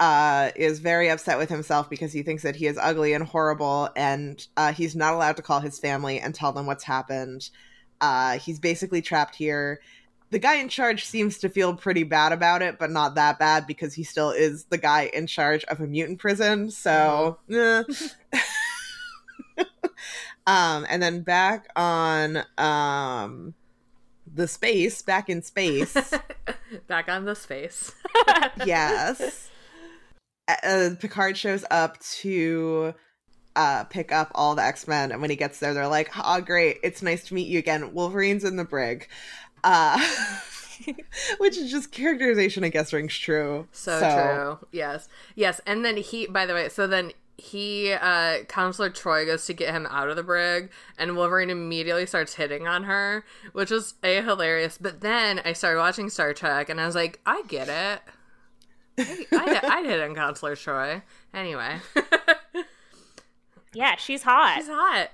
uh, 0.00 0.50
is 0.56 0.78
very 0.78 1.10
upset 1.10 1.36
with 1.36 1.50
himself 1.50 1.90
because 1.90 2.10
he 2.10 2.22
thinks 2.22 2.42
that 2.42 2.56
he 2.56 2.66
is 2.66 2.78
ugly 2.80 3.12
and 3.12 3.24
horrible, 3.24 3.90
and 3.96 4.46
uh, 4.56 4.72
he's 4.72 4.96
not 4.96 5.12
allowed 5.12 5.36
to 5.36 5.42
call 5.42 5.60
his 5.60 5.78
family 5.78 6.18
and 6.18 6.34
tell 6.34 6.52
them 6.52 6.64
what's 6.64 6.84
happened. 6.84 7.50
Uh, 8.00 8.38
he's 8.38 8.58
basically 8.58 9.02
trapped 9.02 9.34
here. 9.34 9.80
The 10.30 10.38
guy 10.38 10.56
in 10.56 10.68
charge 10.68 11.04
seems 11.04 11.38
to 11.38 11.48
feel 11.48 11.74
pretty 11.74 12.04
bad 12.04 12.32
about 12.32 12.62
it, 12.62 12.78
but 12.78 12.90
not 12.90 13.16
that 13.16 13.38
bad 13.38 13.66
because 13.66 13.94
he 13.94 14.04
still 14.04 14.30
is 14.30 14.64
the 14.64 14.78
guy 14.78 15.10
in 15.12 15.26
charge 15.26 15.64
of 15.64 15.80
a 15.80 15.86
mutant 15.86 16.20
prison. 16.20 16.70
So, 16.70 17.38
eh. 17.50 17.82
um, 20.46 20.86
and 20.88 21.02
then 21.02 21.22
back 21.22 21.68
on 21.74 22.44
um, 22.58 23.54
the 24.32 24.46
space, 24.46 25.02
back 25.02 25.28
in 25.28 25.42
space. 25.42 25.94
Back 26.86 27.08
on 27.08 27.24
the 27.24 27.34
space. 27.34 27.92
yes. 28.64 29.48
Uh, 30.64 30.90
Picard 30.98 31.36
shows 31.36 31.64
up 31.70 31.96
to 32.00 32.92
uh, 33.56 33.84
pick 33.84 34.12
up 34.12 34.30
all 34.34 34.54
the 34.54 34.62
X 34.62 34.86
Men, 34.86 35.12
and 35.12 35.20
when 35.20 35.30
he 35.30 35.36
gets 35.36 35.58
there, 35.58 35.74
they're 35.74 35.88
like, 35.88 36.10
"Oh, 36.16 36.40
great! 36.40 36.78
It's 36.82 37.02
nice 37.02 37.24
to 37.24 37.34
meet 37.34 37.48
you 37.48 37.58
again. 37.58 37.92
Wolverine's 37.92 38.44
in 38.44 38.56
the 38.56 38.64
brig," 38.64 39.08
uh, 39.64 39.98
which 41.38 41.56
is 41.56 41.70
just 41.70 41.92
characterization. 41.92 42.64
I 42.64 42.68
guess 42.68 42.92
rings 42.92 43.16
true. 43.16 43.66
So, 43.72 43.98
true. 43.98 44.68
Yes. 44.72 45.08
Yes. 45.34 45.60
And 45.66 45.84
then 45.84 45.96
he, 45.96 46.26
by 46.26 46.46
the 46.46 46.54
way, 46.54 46.68
so 46.68 46.86
then 46.86 47.12
he, 47.36 47.92
uh, 47.92 48.44
Counselor 48.44 48.90
Troi 48.90 49.24
goes 49.24 49.46
to 49.46 49.54
get 49.54 49.74
him 49.74 49.86
out 49.86 50.08
of 50.08 50.16
the 50.16 50.22
brig, 50.22 50.70
and 50.98 51.16
Wolverine 51.16 51.50
immediately 51.50 52.06
starts 52.06 52.34
hitting 52.34 52.66
on 52.66 52.84
her, 52.84 53.24
which 53.52 53.70
was 53.70 53.94
A, 54.02 54.22
hilarious. 54.22 54.78
But 54.78 55.00
then 55.00 55.40
I 55.44 55.54
started 55.54 55.78
watching 55.78 56.10
Star 56.10 56.34
Trek, 56.34 56.68
and 56.68 56.80
I 56.80 56.86
was 56.86 56.94
like, 56.94 57.20
I 57.24 57.42
get 57.48 57.68
it. 57.68 58.02
I, 58.98 59.26
I'd, 59.32 59.64
I'd 59.64 59.86
hit 59.86 60.00
on 60.00 60.14
Counselor 60.14 60.54
Troi. 60.54 61.02
Anyway. 61.32 61.78
yeah, 63.72 63.96
she's 63.96 64.22
hot. 64.22 64.56
She's 64.58 64.68
hot. 64.68 65.10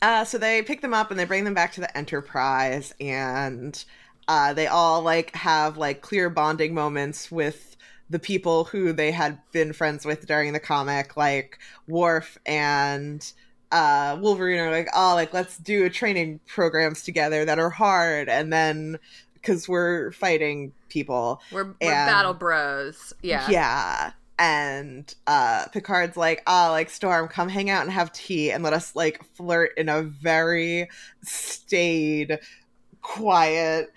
Uh, 0.00 0.24
so 0.24 0.38
they 0.38 0.62
pick 0.62 0.80
them 0.80 0.94
up 0.94 1.10
and 1.10 1.18
they 1.20 1.24
bring 1.24 1.44
them 1.44 1.54
back 1.54 1.72
to 1.72 1.80
the 1.80 1.96
Enterprise, 1.96 2.92
and 3.00 3.84
uh, 4.28 4.52
they 4.52 4.66
all 4.66 5.02
like 5.02 5.34
have 5.36 5.76
like 5.76 6.00
clear 6.00 6.28
bonding 6.28 6.74
moments 6.74 7.30
with 7.30 7.76
the 8.10 8.18
people 8.18 8.64
who 8.64 8.92
they 8.92 9.10
had 9.10 9.38
been 9.52 9.72
friends 9.72 10.04
with 10.04 10.26
during 10.26 10.52
the 10.52 10.60
comic, 10.60 11.16
like 11.16 11.58
Worf 11.88 12.36
and 12.44 13.32
uh, 13.70 14.18
Wolverine 14.20 14.58
are 14.60 14.70
like, 14.70 14.88
oh, 14.94 15.14
like 15.14 15.32
let's 15.32 15.56
do 15.56 15.88
training 15.88 16.40
programs 16.46 17.02
together 17.04 17.44
that 17.44 17.58
are 17.58 17.70
hard, 17.70 18.28
and 18.28 18.52
then 18.52 18.98
because 19.34 19.68
we're 19.68 20.12
fighting 20.12 20.72
people, 20.88 21.40
We're, 21.50 21.64
we're 21.64 21.74
And- 21.80 22.10
battle 22.10 22.34
bros. 22.34 23.12
Yeah. 23.22 23.48
yeah. 23.50 24.12
And 24.42 25.14
uh 25.28 25.66
Picard's 25.68 26.16
like, 26.16 26.42
ah, 26.48 26.70
like 26.72 26.90
Storm, 26.90 27.28
come 27.28 27.48
hang 27.48 27.70
out 27.70 27.82
and 27.82 27.92
have 27.92 28.12
tea 28.12 28.50
and 28.50 28.64
let 28.64 28.72
us 28.72 28.96
like 28.96 29.22
flirt 29.36 29.70
in 29.76 29.88
a 29.88 30.02
very 30.02 30.88
staid, 31.22 32.40
quiet, 33.02 33.92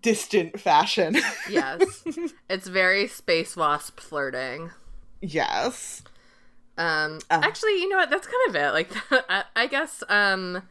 distant 0.00 0.60
fashion. 0.60 1.16
Yes. 1.50 2.04
it's 2.48 2.68
very 2.68 3.08
space 3.08 3.56
wasp 3.56 3.98
flirting. 3.98 4.70
yes. 5.20 6.02
Um, 6.76 7.18
Uh. 7.28 7.40
actually, 7.42 7.80
you 7.80 7.88
know 7.88 7.96
what? 7.96 8.08
That's 8.08 8.28
kind 8.28 8.48
of 8.50 8.54
it. 8.54 8.70
Like, 8.70 8.90
I, 9.28 9.42
I 9.56 9.66
guess 9.66 10.04
um, 10.08 10.62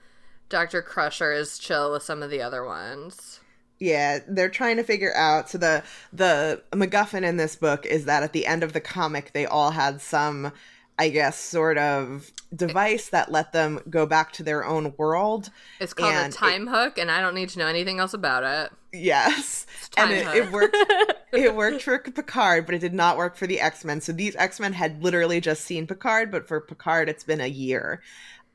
Doctor 0.47 0.81
Crusher 0.81 1.33
is 1.33 1.59
chill 1.59 1.91
with 1.91 2.03
some 2.03 2.23
of 2.23 2.29
the 2.29 2.41
other 2.41 2.63
ones. 2.63 3.36
Yeah, 3.79 4.19
they're 4.27 4.49
trying 4.49 4.77
to 4.77 4.83
figure 4.83 5.15
out 5.15 5.49
so 5.49 5.57
the 5.57 5.83
the 6.11 6.63
MacGuffin 6.71 7.23
in 7.23 7.37
this 7.37 7.55
book 7.55 7.85
is 7.85 8.05
that 8.05 8.23
at 8.23 8.33
the 8.33 8.47
end 8.47 8.63
of 8.63 8.73
the 8.73 8.81
comic 8.81 9.33
they 9.33 9.45
all 9.45 9.71
had 9.71 10.01
some 10.01 10.51
I 10.99 11.09
guess 11.09 11.37
sort 11.37 11.77
of 11.77 12.31
device 12.55 13.09
that 13.09 13.31
let 13.31 13.53
them 13.53 13.79
go 13.89 14.07
back 14.07 14.31
to 14.33 14.43
their 14.43 14.65
own 14.65 14.93
world. 14.97 15.51
It's 15.79 15.93
called 15.93 16.13
And 16.13 16.33
a 16.33 16.35
time 16.35 16.65
hook, 16.65 16.97
and 16.97 17.11
I 17.11 17.21
don't 17.21 17.35
need 17.35 17.49
to 17.49 17.59
know 17.59 17.67
anything 17.67 17.99
else 17.99 18.15
about 18.15 18.43
it. 18.43 18.71
Yes. 18.91 19.67
It's 19.79 19.89
and 19.95 20.11
it, 20.11 20.25
hook. 20.25 20.35
it 20.35 20.51
worked 20.51 20.77
it 21.33 21.55
worked 21.55 21.83
for 21.83 21.99
Picard, 21.99 22.65
but 22.65 22.73
it 22.73 22.79
did 22.79 22.95
not 22.95 23.17
work 23.17 23.35
for 23.35 23.45
the 23.45 23.59
X-Men. 23.59 24.01
So 24.01 24.11
these 24.11 24.35
X-Men 24.35 24.73
had 24.73 25.03
literally 25.03 25.39
just 25.39 25.65
seen 25.65 25.85
Picard, 25.85 26.31
but 26.31 26.47
for 26.47 26.61
Picard 26.61 27.09
it's 27.09 27.23
been 27.23 27.41
a 27.41 27.47
year. 27.47 28.01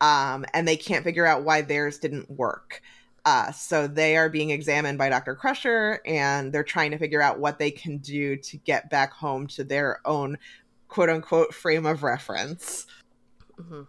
Um, 0.00 0.44
and 0.52 0.66
they 0.66 0.76
can't 0.76 1.04
figure 1.04 1.26
out 1.26 1.44
why 1.44 1.62
theirs 1.62 1.98
didn't 1.98 2.28
work. 2.28 2.82
Uh, 3.24 3.52
so 3.52 3.86
they 3.86 4.16
are 4.16 4.28
being 4.28 4.50
examined 4.50 4.98
by 4.98 5.08
Dr. 5.08 5.34
Crusher 5.36 6.00
and 6.04 6.52
they're 6.52 6.64
trying 6.64 6.90
to 6.90 6.98
figure 6.98 7.22
out 7.22 7.38
what 7.38 7.58
they 7.58 7.70
can 7.70 7.98
do 7.98 8.36
to 8.36 8.56
get 8.58 8.90
back 8.90 9.12
home 9.12 9.46
to 9.48 9.62
their 9.62 10.00
own 10.04 10.38
quote 10.88 11.08
unquote 11.08 11.54
frame 11.54 11.86
of 11.86 12.02
reference. 12.02 12.86
Mhm. 13.56 13.86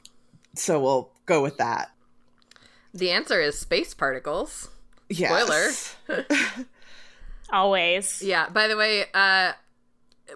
So 0.56 0.80
we'll 0.80 1.12
go 1.26 1.42
with 1.42 1.58
that. 1.58 1.90
The 2.94 3.10
answer 3.10 3.42
is 3.42 3.58
space 3.58 3.96
particles. 3.96 4.70
Yes. 5.10 5.96
Always. 7.52 8.22
Yeah. 8.22 8.50
By 8.50 8.68
the 8.68 8.78
way, 8.78 9.06
uh, 9.14 9.54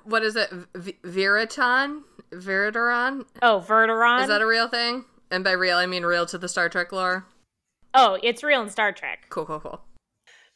what 0.03 0.23
is 0.23 0.35
it? 0.35 0.49
V- 0.75 0.97
Viriton? 1.03 2.01
Viridoron? 2.31 3.25
Oh, 3.41 3.63
Verderon. 3.65 4.23
Is 4.23 4.27
that 4.27 4.41
a 4.41 4.47
real 4.47 4.67
thing? 4.67 5.05
And 5.29 5.43
by 5.43 5.51
real, 5.51 5.77
I 5.77 5.85
mean 5.85 6.03
real 6.03 6.25
to 6.27 6.37
the 6.37 6.47
Star 6.49 6.67
Trek 6.69 6.91
lore. 6.91 7.25
Oh, 7.97 8.17
it's 8.23 8.43
real 8.43 8.61
in 8.61 8.69
Star 8.69 8.91
Trek. 8.91 9.25
Cool, 9.29 9.45
cool, 9.45 9.59
cool. 9.59 9.81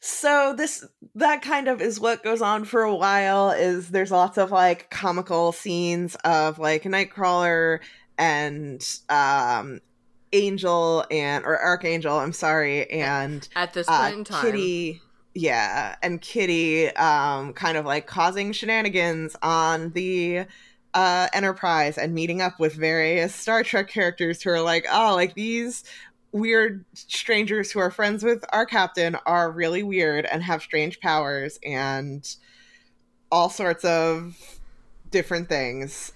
So 0.04 0.52
this 0.56 0.84
that 1.14 1.42
kind 1.42 1.68
of 1.68 1.80
is 1.80 2.00
what 2.00 2.24
goes 2.24 2.42
on 2.42 2.64
for 2.64 2.82
a 2.82 2.94
while 2.94 3.50
is 3.50 3.90
there's 3.90 4.10
lots 4.10 4.36
of 4.36 4.50
like 4.50 4.90
comical 4.90 5.52
scenes 5.52 6.16
of 6.24 6.58
like 6.58 6.82
Nightcrawler 6.82 7.78
and 8.18 8.84
um 9.08 9.80
Angel 10.32 11.04
and 11.10 11.44
or 11.44 11.60
Archangel, 11.60 12.18
I'm 12.18 12.32
sorry, 12.32 12.90
and 12.90 13.46
At 13.54 13.74
this 13.74 13.86
point 13.86 14.14
uh, 14.14 14.18
in 14.18 14.24
time, 14.24 14.44
Kitty 14.44 15.00
yeah, 15.34 15.94
and 16.02 16.20
Kitty 16.20 16.88
um 16.96 17.52
kind 17.52 17.76
of 17.76 17.86
like 17.86 18.08
causing 18.08 18.50
shenanigans 18.52 19.36
on 19.40 19.90
the 19.90 20.46
uh 20.94 21.28
Enterprise 21.32 21.96
and 21.96 22.12
meeting 22.12 22.42
up 22.42 22.58
with 22.58 22.74
various 22.74 23.32
Star 23.36 23.62
Trek 23.62 23.88
characters 23.88 24.42
who 24.42 24.50
are 24.50 24.60
like, 24.60 24.84
"Oh, 24.90 25.14
like 25.14 25.34
these 25.34 25.84
weird 26.32 26.84
strangers 26.94 27.70
who 27.70 27.78
are 27.78 27.90
friends 27.90 28.24
with 28.24 28.44
our 28.52 28.66
captain 28.66 29.16
are 29.26 29.50
really 29.50 29.82
weird 29.82 30.24
and 30.26 30.42
have 30.42 30.62
strange 30.62 30.98
powers 31.00 31.58
and 31.64 32.36
all 33.30 33.48
sorts 33.48 33.84
of 33.84 34.58
different 35.10 35.48
things. 35.48 36.12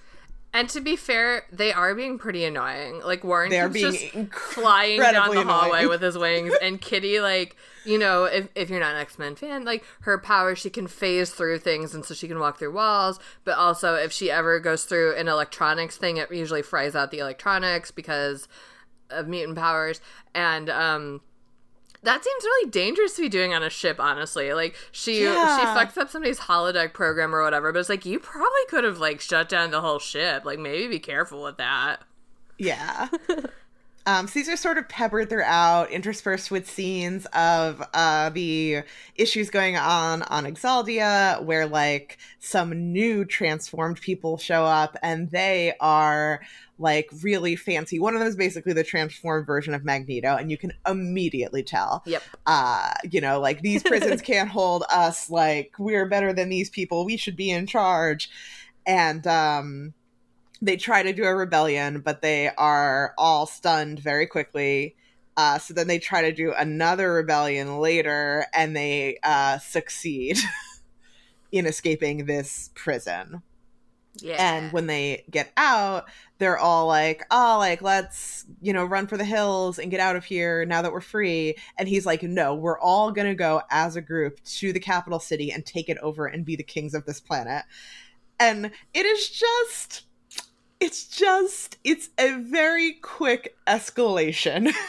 And 0.53 0.69
to 0.69 0.81
be 0.81 0.95
fair, 0.95 1.43
they 1.51 1.71
are 1.71 1.93
being 1.93 2.17
pretty 2.17 2.43
annoying. 2.43 3.01
Like 3.03 3.23
Warren 3.23 3.51
They're 3.51 3.69
just 3.69 4.11
flying 4.31 4.99
down 4.99 5.35
the 5.35 5.43
hallway 5.43 5.81
annoying. 5.81 5.89
with 5.89 6.01
his 6.01 6.17
wings, 6.17 6.53
and 6.61 6.81
Kitty, 6.81 7.19
like 7.19 7.55
you 7.85 7.99
know, 7.99 8.23
if 8.23 8.47
if 8.55 8.69
you're 8.69 8.79
not 8.79 8.95
an 8.95 9.01
X 9.01 9.19
Men 9.19 9.35
fan, 9.35 9.65
like 9.65 9.83
her 10.01 10.17
power, 10.17 10.55
she 10.55 10.71
can 10.71 10.87
phase 10.87 11.29
through 11.31 11.59
things, 11.59 11.93
and 11.93 12.03
so 12.03 12.15
she 12.15 12.27
can 12.27 12.39
walk 12.39 12.57
through 12.57 12.73
walls. 12.73 13.19
But 13.43 13.57
also, 13.57 13.95
if 13.95 14.11
she 14.11 14.31
ever 14.31 14.59
goes 14.59 14.85
through 14.85 15.15
an 15.15 15.27
electronics 15.27 15.97
thing, 15.97 16.17
it 16.17 16.31
usually 16.31 16.63
fries 16.63 16.95
out 16.95 17.11
the 17.11 17.19
electronics 17.19 17.91
because 17.91 18.47
of 19.09 19.27
mutant 19.27 19.57
powers, 19.57 20.01
and 20.33 20.69
um. 20.69 21.21
That 22.03 22.23
seems 22.23 22.43
really 22.43 22.69
dangerous 22.69 23.15
to 23.15 23.23
be 23.23 23.27
doing 23.27 23.53
on 23.55 23.63
a 23.63 23.71
ship, 23.71 23.99
honestly. 23.99 24.53
Like 24.53 24.75
she 24.91 25.23
Yeah. 25.23 25.57
she 25.59 25.65
fucks 25.65 25.97
up 25.97 26.09
somebody's 26.11 26.39
holodeck 26.41 26.93
program 26.93 27.33
or 27.35 27.43
whatever, 27.43 27.73
but 27.73 27.79
it's 27.79 27.89
like 27.89 28.05
you 28.05 28.19
probably 28.19 28.61
could 28.69 28.83
have 28.83 28.99
like 28.99 29.19
shut 29.19 29.49
down 29.49 29.71
the 29.71 29.81
whole 29.81 29.97
ship. 29.97 30.45
Like 30.45 30.59
maybe 30.59 30.87
be 30.87 30.99
careful 30.99 31.43
with 31.43 31.57
that. 31.57 31.97
yeah. 32.59 33.07
Um, 34.07 34.25
are 34.25 34.55
sort 34.55 34.77
of 34.77 34.87
peppered 34.87 35.29
throughout, 35.29 35.91
interspersed 35.91 36.49
with 36.49 36.69
scenes 36.69 37.25
of 37.33 37.83
uh, 37.93 38.29
the 38.29 38.83
issues 39.15 39.49
going 39.49 39.75
on 39.75 40.21
on 40.21 40.45
Exaldia, 40.45 41.43
where 41.43 41.67
like 41.67 42.17
some 42.39 42.93
new 42.93 43.25
transformed 43.25 43.99
people 43.99 44.37
show 44.37 44.63
up, 44.63 44.95
and 45.03 45.29
they 45.31 45.73
are 45.81 46.39
like 46.79 47.09
really 47.21 47.57
fancy. 47.57 47.99
One 47.99 48.13
of 48.13 48.19
them 48.19 48.29
is 48.29 48.37
basically 48.37 48.71
the 48.71 48.85
transformed 48.85 49.45
version 49.45 49.73
of 49.73 49.83
Magneto, 49.83 50.37
and 50.37 50.49
you 50.49 50.57
can 50.57 50.71
immediately 50.87 51.61
tell. 51.61 52.01
Yep. 52.05 52.23
Uh, 52.45 52.93
you 53.11 53.19
know, 53.19 53.41
like 53.41 53.59
these 53.59 53.83
prisons 53.83 54.21
can't 54.23 54.49
hold 54.49 54.85
us. 54.89 55.29
Like 55.29 55.73
we're 55.77 56.07
better 56.07 56.31
than 56.31 56.47
these 56.47 56.69
people. 56.69 57.03
We 57.03 57.17
should 57.17 57.35
be 57.35 57.51
in 57.51 57.67
charge. 57.67 58.29
And 58.85 59.27
um, 59.27 59.93
they 60.61 60.77
try 60.77 61.03
to 61.03 61.13
do 61.13 61.23
a 61.23 61.35
rebellion, 61.35 62.01
but 62.01 62.21
they 62.21 62.49
are 62.57 63.13
all 63.17 63.45
stunned 63.45 63.99
very 63.99 64.27
quickly. 64.27 64.95
Uh, 65.35 65.59
so 65.59 65.73
then 65.73 65.87
they 65.87 65.99
try 65.99 66.23
to 66.23 66.31
do 66.31 66.53
another 66.57 67.13
rebellion 67.13 67.79
later, 67.79 68.47
and 68.53 68.75
they 68.75 69.19
uh, 69.23 69.59
succeed 69.59 70.37
in 71.51 71.65
escaping 71.67 72.25
this 72.25 72.71
prison. 72.73 73.43
Yeah. 74.21 74.55
And 74.55 74.73
when 74.73 74.87
they 74.87 75.25
get 75.29 75.51
out, 75.57 76.05
they're 76.39 76.57
all 76.57 76.87
like, 76.87 77.23
oh, 77.31 77.57
like, 77.59 77.81
let's, 77.81 78.45
you 78.61 78.73
know, 78.73 78.83
run 78.83 79.07
for 79.07 79.17
the 79.17 79.23
hills 79.23 79.79
and 79.79 79.91
get 79.91 79.99
out 79.99 80.15
of 80.15 80.25
here 80.25 80.65
now 80.65 80.81
that 80.81 80.91
we're 80.91 81.01
free. 81.01 81.55
And 81.77 81.87
he's 81.87 82.05
like, 82.05 82.23
no, 82.23 82.55
we're 82.55 82.79
all 82.79 83.11
going 83.11 83.27
to 83.27 83.35
go 83.35 83.61
as 83.69 83.95
a 83.95 84.01
group 84.01 84.43
to 84.43 84.73
the 84.73 84.79
capital 84.79 85.19
city 85.19 85.51
and 85.51 85.65
take 85.65 85.89
it 85.89 85.97
over 85.99 86.25
and 86.25 86.45
be 86.45 86.55
the 86.55 86.63
kings 86.63 86.93
of 86.93 87.05
this 87.05 87.19
planet. 87.19 87.63
And 88.39 88.71
it 88.93 89.05
is 89.05 89.29
just, 89.29 90.03
it's 90.79 91.07
just, 91.07 91.77
it's 91.83 92.09
a 92.17 92.37
very 92.39 92.93
quick 92.93 93.57
escalation. 93.67 94.71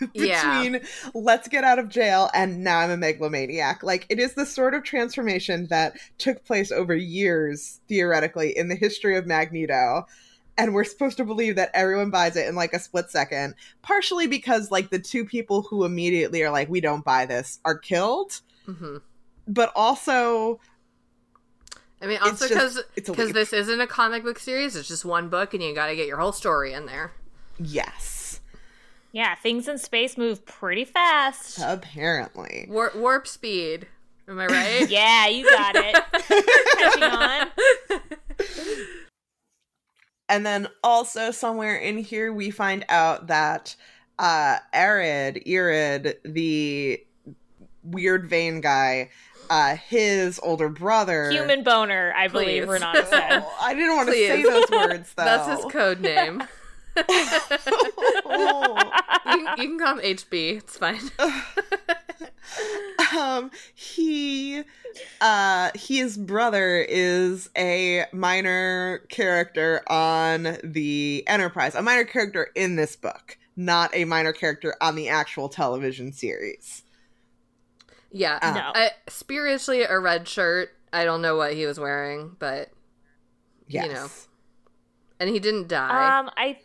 between 0.00 0.24
Yeah. 0.24 0.78
let's 1.14 1.48
get 1.48 1.64
out 1.64 1.78
of 1.78 1.88
jail 1.88 2.28
and 2.34 2.64
now 2.64 2.78
I'm 2.80 2.90
a 2.90 2.96
megalomaniac. 2.96 3.82
Like 3.82 4.06
it 4.08 4.18
is 4.18 4.34
the 4.34 4.44
sort 4.44 4.74
of 4.74 4.82
transformation 4.82 5.66
that 5.68 5.96
took 6.18 6.44
place 6.44 6.72
over 6.72 6.94
years, 6.94 7.80
theoretically, 7.88 8.56
in 8.56 8.68
the 8.68 8.74
history 8.74 9.16
of 9.16 9.26
Magneto. 9.26 10.04
And 10.58 10.74
we're 10.74 10.84
supposed 10.84 11.16
to 11.16 11.24
believe 11.24 11.56
that 11.56 11.70
everyone 11.74 12.10
buys 12.10 12.36
it 12.36 12.48
in 12.48 12.54
like 12.54 12.74
a 12.74 12.78
split 12.78 13.10
second, 13.10 13.54
partially 13.82 14.26
because 14.26 14.70
like 14.70 14.90
the 14.90 14.98
two 15.00 15.24
people 15.24 15.62
who 15.62 15.84
immediately 15.84 16.42
are 16.42 16.50
like, 16.50 16.68
we 16.68 16.80
don't 16.80 17.04
buy 17.04 17.26
this 17.26 17.60
are 17.64 17.78
killed, 17.78 18.40
hmm 18.66 18.98
but 19.46 19.70
also 19.76 20.58
I 22.04 22.06
mean, 22.06 22.18
also 22.22 22.46
because 22.48 22.82
because 22.94 23.32
this 23.32 23.52
isn't 23.54 23.80
a 23.80 23.86
comic 23.86 24.22
book 24.22 24.38
series; 24.38 24.76
it's 24.76 24.86
just 24.88 25.04
one 25.04 25.28
book, 25.30 25.54
and 25.54 25.62
you 25.62 25.74
got 25.74 25.86
to 25.86 25.96
get 25.96 26.06
your 26.06 26.18
whole 26.18 26.32
story 26.32 26.72
in 26.74 26.84
there. 26.86 27.12
yes, 27.58 28.40
Yeah, 29.12 29.34
things 29.36 29.66
in 29.68 29.78
space 29.78 30.18
move 30.18 30.44
pretty 30.44 30.84
fast. 30.84 31.58
apparently. 31.64 32.66
War- 32.68 32.92
warp 32.94 33.26
speed. 33.26 33.86
Am 34.28 34.38
I 34.38 34.46
right? 34.46 34.88
Yeah, 34.90 35.26
you 35.28 35.48
got 35.48 35.74
it. 35.76 35.96
Catching 36.78 37.02
on. 37.02 37.50
And 40.28 40.44
then 40.46 40.68
also 40.82 41.30
somewhere 41.30 41.76
in 41.76 41.98
here 41.98 42.32
we 42.32 42.50
find 42.50 42.84
out 42.88 43.26
that 43.28 43.76
uh 44.18 44.58
Arid, 44.72 45.42
Irid, 45.46 46.14
the 46.24 47.04
weird 47.84 48.28
vein 48.28 48.60
guy, 48.60 49.10
uh 49.50 49.76
his 49.76 50.40
older 50.42 50.68
brother 50.68 51.30
Human 51.30 51.62
boner, 51.62 52.12
I 52.16 52.28
believe 52.28 52.64
Please. 52.64 52.72
Renata 52.72 53.06
said. 53.06 53.42
Oh, 53.46 53.56
I 53.60 53.74
didn't 53.74 53.96
want 53.96 54.08
to 54.08 54.14
say 54.14 54.42
those 54.42 54.70
words 54.70 55.12
though. 55.16 55.24
That's 55.24 55.62
his 55.62 55.72
code 55.72 56.00
name. 56.00 56.42
Oh. 56.96 58.90
you, 59.26 59.32
can, 59.44 59.58
you 59.58 59.68
can 59.68 59.78
call 59.78 59.98
him 59.98 60.16
HB. 60.16 60.58
It's 60.58 60.78
fine. 60.78 61.00
um 63.16 63.50
he 63.74 64.62
uh 65.20 65.70
his 65.74 66.16
brother 66.16 66.78
is 66.88 67.48
a 67.56 68.04
minor 68.12 68.98
character 69.08 69.82
on 69.88 70.58
the 70.62 71.24
enterprise 71.26 71.74
a 71.74 71.82
minor 71.82 72.04
character 72.04 72.50
in 72.54 72.76
this 72.76 72.94
book 72.96 73.36
not 73.56 73.90
a 73.94 74.04
minor 74.04 74.32
character 74.32 74.74
on 74.80 74.94
the 74.94 75.08
actual 75.08 75.48
television 75.48 76.12
series 76.12 76.83
Yeah. 78.16 78.38
Uh, 78.40 78.52
No. 78.54 78.72
I, 78.74 78.90
spiritually, 79.08 79.82
a 79.82 79.98
red 79.98 80.26
shirt. 80.28 80.70
I 80.92 81.04
don't 81.04 81.20
know 81.20 81.36
what 81.36 81.54
he 81.54 81.66
was 81.66 81.78
wearing, 81.80 82.36
but 82.38 82.70
yes 83.66 83.86
You 83.86 83.92
know. 83.92 84.08
and 85.18 85.28
he 85.28 85.40
didn't 85.40 85.66
die. 85.68 86.18
Um, 86.20 86.30
I 86.36 86.58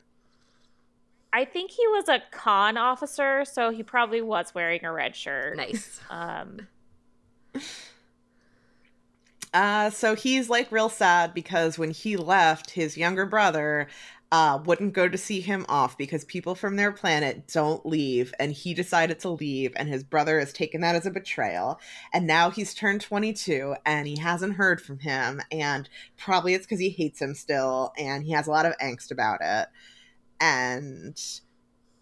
I 1.34 1.46
think 1.46 1.72
he 1.72 1.86
was 1.88 2.08
a 2.08 2.22
conn 2.32 2.78
officer, 2.78 3.44
so 3.46 3.72
he 3.72 3.82
probably 3.84 4.22
was 4.22 4.54
wearing 4.54 4.86
a 4.86 4.92
red 4.92 5.16
shirt. 5.16 5.58
nice. 5.58 6.00
Um, 6.10 6.68
Uh, 9.52 9.90
so 9.90 10.14
he's 10.16 10.48
like 10.50 10.72
real 10.72 10.90
sad 10.90 11.34
because 11.34 11.80
when 11.80 11.90
he 11.90 12.16
left, 12.16 12.70
his 12.72 12.96
younger 12.98 13.26
brother 13.26 13.88
uh, 14.32 14.60
wouldn't 14.64 14.94
go 14.94 15.10
to 15.10 15.18
see 15.18 15.42
him 15.42 15.66
off 15.68 15.98
because 15.98 16.24
people 16.24 16.54
from 16.54 16.76
their 16.76 16.92
planet 16.92 17.48
don't 17.48 17.84
leave, 17.86 18.34
and 18.40 18.52
he 18.52 18.74
decided 18.74 19.20
to 19.20 19.30
leave, 19.30 19.74
and 19.76 19.90
his 19.90 20.04
brother 20.04 20.40
has 20.40 20.54
taken 20.54 20.82
that 20.82 20.96
as 20.96 21.08
a 21.08 21.12
betrayal. 21.12 21.80
And 22.14 22.28
now 22.28 22.52
he's 22.52 22.74
turned 22.76 23.02
22 23.02 23.76
and 23.86 24.08
he 24.08 24.20
hasn't 24.20 24.56
heard 24.56 24.82
from 24.82 25.00
him, 25.00 25.42
and 25.52 25.90
probably 26.16 26.54
it's 26.54 26.66
because 26.66 26.80
he 26.80 26.90
hates 26.90 27.20
him 27.20 27.34
still, 27.34 27.92
and 27.98 28.24
he 28.24 28.32
has 28.32 28.48
a 28.48 28.52
lot 28.52 28.68
of 28.68 28.78
angst 28.78 29.10
about 29.10 29.40
it. 29.42 29.68
And 30.40 31.20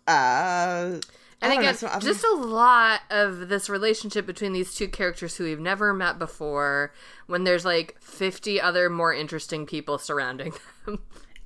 uh, 0.06 1.00
And 1.42 1.54
don't 1.54 1.54
know, 1.54 1.60
again, 1.60 1.76
so 1.76 2.00
just 2.00 2.26
a 2.26 2.36
lot 2.36 3.02
of 3.10 3.48
this 3.48 3.70
relationship 3.70 4.26
between 4.26 4.52
these 4.52 4.76
two 4.76 4.90
characters 4.90 5.38
who 5.38 5.46
we've 5.46 5.60
never 5.60 5.94
met 5.94 6.20
before 6.20 6.94
when 7.28 7.46
there's 7.46 7.64
like 7.64 7.96
50 8.02 8.60
other 8.60 8.90
more 8.90 9.14
interesting 9.14 9.66
people 9.66 9.98
surrounding 9.98 10.54
them. 10.86 11.00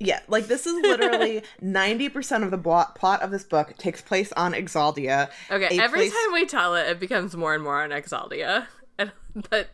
Yeah, 0.03 0.19
like 0.27 0.47
this 0.47 0.65
is 0.65 0.73
literally 0.81 1.43
90% 1.63 2.43
of 2.43 2.51
the 2.51 2.57
plot 2.57 2.95
plot 2.95 3.21
of 3.21 3.31
this 3.31 3.43
book 3.43 3.77
takes 3.77 4.01
place 4.01 4.31
on 4.33 4.53
Exaldia. 4.53 5.29
Okay, 5.49 5.79
every 5.79 5.99
place- 5.99 6.11
time 6.11 6.33
we 6.33 6.45
tell 6.45 6.75
it, 6.75 6.87
it 6.89 6.99
becomes 6.99 7.35
more 7.35 7.53
and 7.53 7.63
more 7.63 7.81
on 7.83 7.91
Exaldia. 7.91 8.65
And- 8.97 9.11
But 9.49 9.69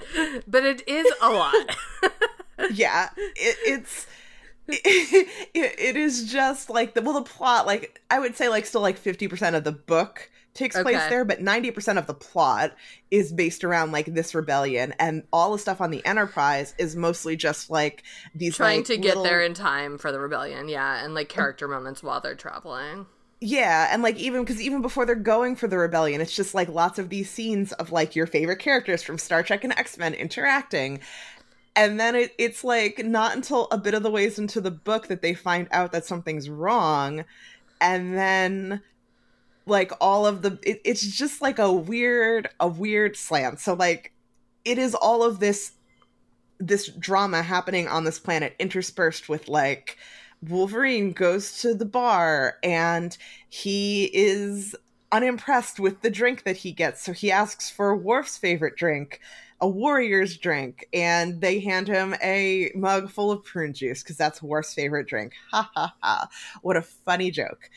but 0.47 0.63
it 0.63 0.87
is 0.87 1.07
a 1.21 1.29
lot. 1.31 1.55
Yeah, 2.71 3.09
it, 3.17 3.55
it's 3.65 4.07
it, 4.67 5.29
it 5.53 5.95
is 5.95 6.31
just 6.31 6.69
like 6.71 6.95
the 6.95 7.01
well 7.03 7.13
the 7.13 7.21
plot 7.21 7.65
like 7.67 8.01
I 8.09 8.19
would 8.19 8.35
say 8.35 8.49
like 8.49 8.65
still 8.65 8.81
like 8.81 8.99
50% 8.99 9.55
of 9.55 9.63
the 9.63 9.71
book 9.71 10.29
takes 10.57 10.79
place 10.81 11.01
there, 11.09 11.23
but 11.23 11.39
90% 11.39 11.97
of 11.97 12.07
the 12.07 12.13
plot 12.13 12.75
is 13.11 13.31
based 13.31 13.63
around 13.63 13.91
like 13.91 14.07
this 14.07 14.35
rebellion 14.35 14.93
and 14.99 15.23
all 15.31 15.51
the 15.51 15.59
stuff 15.59 15.79
on 15.79 15.91
the 15.91 16.05
Enterprise 16.05 16.73
is 16.77 16.95
mostly 16.95 17.35
just 17.35 17.69
like 17.69 18.03
these 18.35 18.55
Trying 18.55 18.79
like, 18.79 18.87
to 18.87 18.97
get 18.97 19.09
little- 19.09 19.23
there 19.23 19.41
in 19.41 19.53
time 19.53 19.97
for 19.97 20.11
the 20.11 20.19
rebellion, 20.19 20.67
yeah, 20.67 21.03
and 21.03 21.13
like 21.13 21.29
character 21.29 21.67
moments 21.67 22.03
while 22.03 22.19
they're 22.19 22.35
traveling. 22.35 23.05
Yeah, 23.39 23.89
and 23.91 24.01
like 24.01 24.17
even 24.17 24.43
because 24.43 24.59
even 24.59 24.81
before 24.81 25.05
they're 25.05 25.15
going 25.15 25.55
for 25.55 25.67
the 25.67 25.77
rebellion, 25.77 26.21
it's 26.21 26.35
just 26.35 26.55
like 26.55 26.69
lots 26.69 26.97
of 26.97 27.09
these 27.09 27.29
scenes 27.29 27.71
of 27.73 27.91
like 27.91 28.15
your 28.15 28.25
favorite 28.25 28.57
characters 28.57 29.03
from 29.03 29.19
Star 29.19 29.43
Trek 29.43 29.63
and 29.63 29.73
X 29.73 29.97
Men 29.97 30.15
interacting. 30.15 30.99
And 31.75 31.99
then 31.99 32.15
it, 32.15 32.33
it's 32.39 32.63
like 32.63 33.05
not 33.05 33.35
until 33.35 33.67
a 33.69 33.77
bit 33.77 33.93
of 33.93 34.01
the 34.01 34.09
ways 34.09 34.39
into 34.39 34.59
the 34.59 34.71
book 34.71 35.07
that 35.07 35.21
they 35.21 35.35
find 35.35 35.67
out 35.71 35.91
that 35.91 36.05
something's 36.05 36.49
wrong. 36.49 37.23
And 37.79 38.17
then 38.17 38.81
like 39.67 39.91
all 40.01 40.25
of 40.25 40.41
the 40.41 40.59
it, 40.63 40.81
it's 40.83 41.05
just 41.05 41.41
like 41.41 41.59
a 41.59 41.71
weird 41.71 42.49
a 42.59 42.67
weird 42.67 43.15
slant. 43.15 43.59
So 43.59 43.73
like 43.73 44.13
it 44.65 44.77
is 44.77 44.95
all 44.95 45.23
of 45.23 45.39
this 45.39 45.73
this 46.59 46.87
drama 46.87 47.43
happening 47.43 47.87
on 47.87 48.03
this 48.03 48.19
planet 48.19 48.55
interspersed 48.59 49.29
with 49.29 49.47
like 49.47 49.97
Wolverine 50.41 51.13
goes 51.13 51.61
to 51.61 51.73
the 51.73 51.85
bar 51.85 52.57
and 52.63 53.17
he 53.49 54.05
is 54.13 54.75
unimpressed 55.11 55.79
with 55.79 56.01
the 56.01 56.09
drink 56.09 56.43
that 56.43 56.57
he 56.57 56.71
gets. 56.71 57.03
So 57.03 57.13
he 57.13 57.31
asks 57.31 57.69
for 57.69 57.95
Worf's 57.95 58.37
favorite 58.37 58.75
drink, 58.75 59.19
a 59.59 59.67
warrior's 59.67 60.37
drink, 60.37 60.87
and 60.93 61.41
they 61.41 61.59
hand 61.59 61.87
him 61.87 62.15
a 62.21 62.71
mug 62.75 63.09
full 63.09 63.31
of 63.31 63.43
prune 63.43 63.73
juice 63.73 64.03
because 64.03 64.17
that's 64.17 64.43
Worf's 64.43 64.73
favorite 64.73 65.07
drink. 65.07 65.33
Ha 65.51 65.69
ha 65.73 65.95
ha. 66.01 66.27
What 66.61 66.77
a 66.77 66.81
funny 66.81 67.31
joke. 67.31 67.69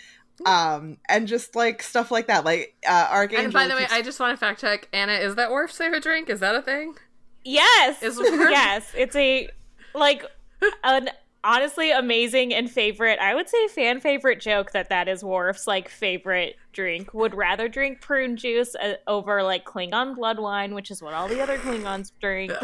Um, 0.47 0.99
and 1.09 1.29
just 1.29 1.55
like 1.55 1.83
stuff 1.83 2.11
like 2.11 2.27
that. 2.29 2.45
Like 2.45 2.75
uh 2.89 3.09
Archangel. 3.11 3.45
And 3.45 3.53
by 3.53 3.67
the 3.69 3.75
way, 3.75 3.87
I 3.91 4.03
just 4.03 4.21
want 4.21 4.33
to 4.33 4.37
fact 4.37 4.61
check 4.61 4.89
Anna. 4.93 5.13
Is 5.13 5.35
that 5.37 5.51
Worf's 5.51 5.81
a 5.81 6.01
drink? 6.01 6.31
Is 6.31 6.41
that 6.41 6.55
a 6.55 6.63
thing? 6.63 6.97
yes, 7.45 8.03
Is 8.03 8.19
yes, 8.23 8.93
it's 8.97 9.17
a 9.17 9.49
like 9.95 10.25
an 10.85 11.11
honestly 11.43 11.91
amazing 11.91 12.53
and 12.55 12.71
favorite. 12.71 13.19
I 13.19 13.35
would 13.35 13.49
say 13.49 13.69
fan 13.69 14.01
favorite 14.01 14.41
joke 14.41 14.73
that 14.73 14.89
that 14.91 15.09
is 15.09 15.25
Worf's 15.25 15.67
like 15.67 15.89
favorite 15.89 16.57
drink. 16.73 17.13
Would 17.15 17.35
rather 17.35 17.69
drink 17.69 18.01
prune 18.01 18.37
juice 18.37 18.75
uh, 18.75 18.95
over 19.07 19.43
like 19.43 19.65
Klingon 19.65 20.15
blood 20.15 20.39
wine, 20.39 20.75
which 20.75 20.91
is 20.91 21.03
what 21.03 21.15
all 21.15 21.29
the 21.29 21.41
other 21.41 21.59
Klingons 21.59 22.13
drink. 22.21 22.53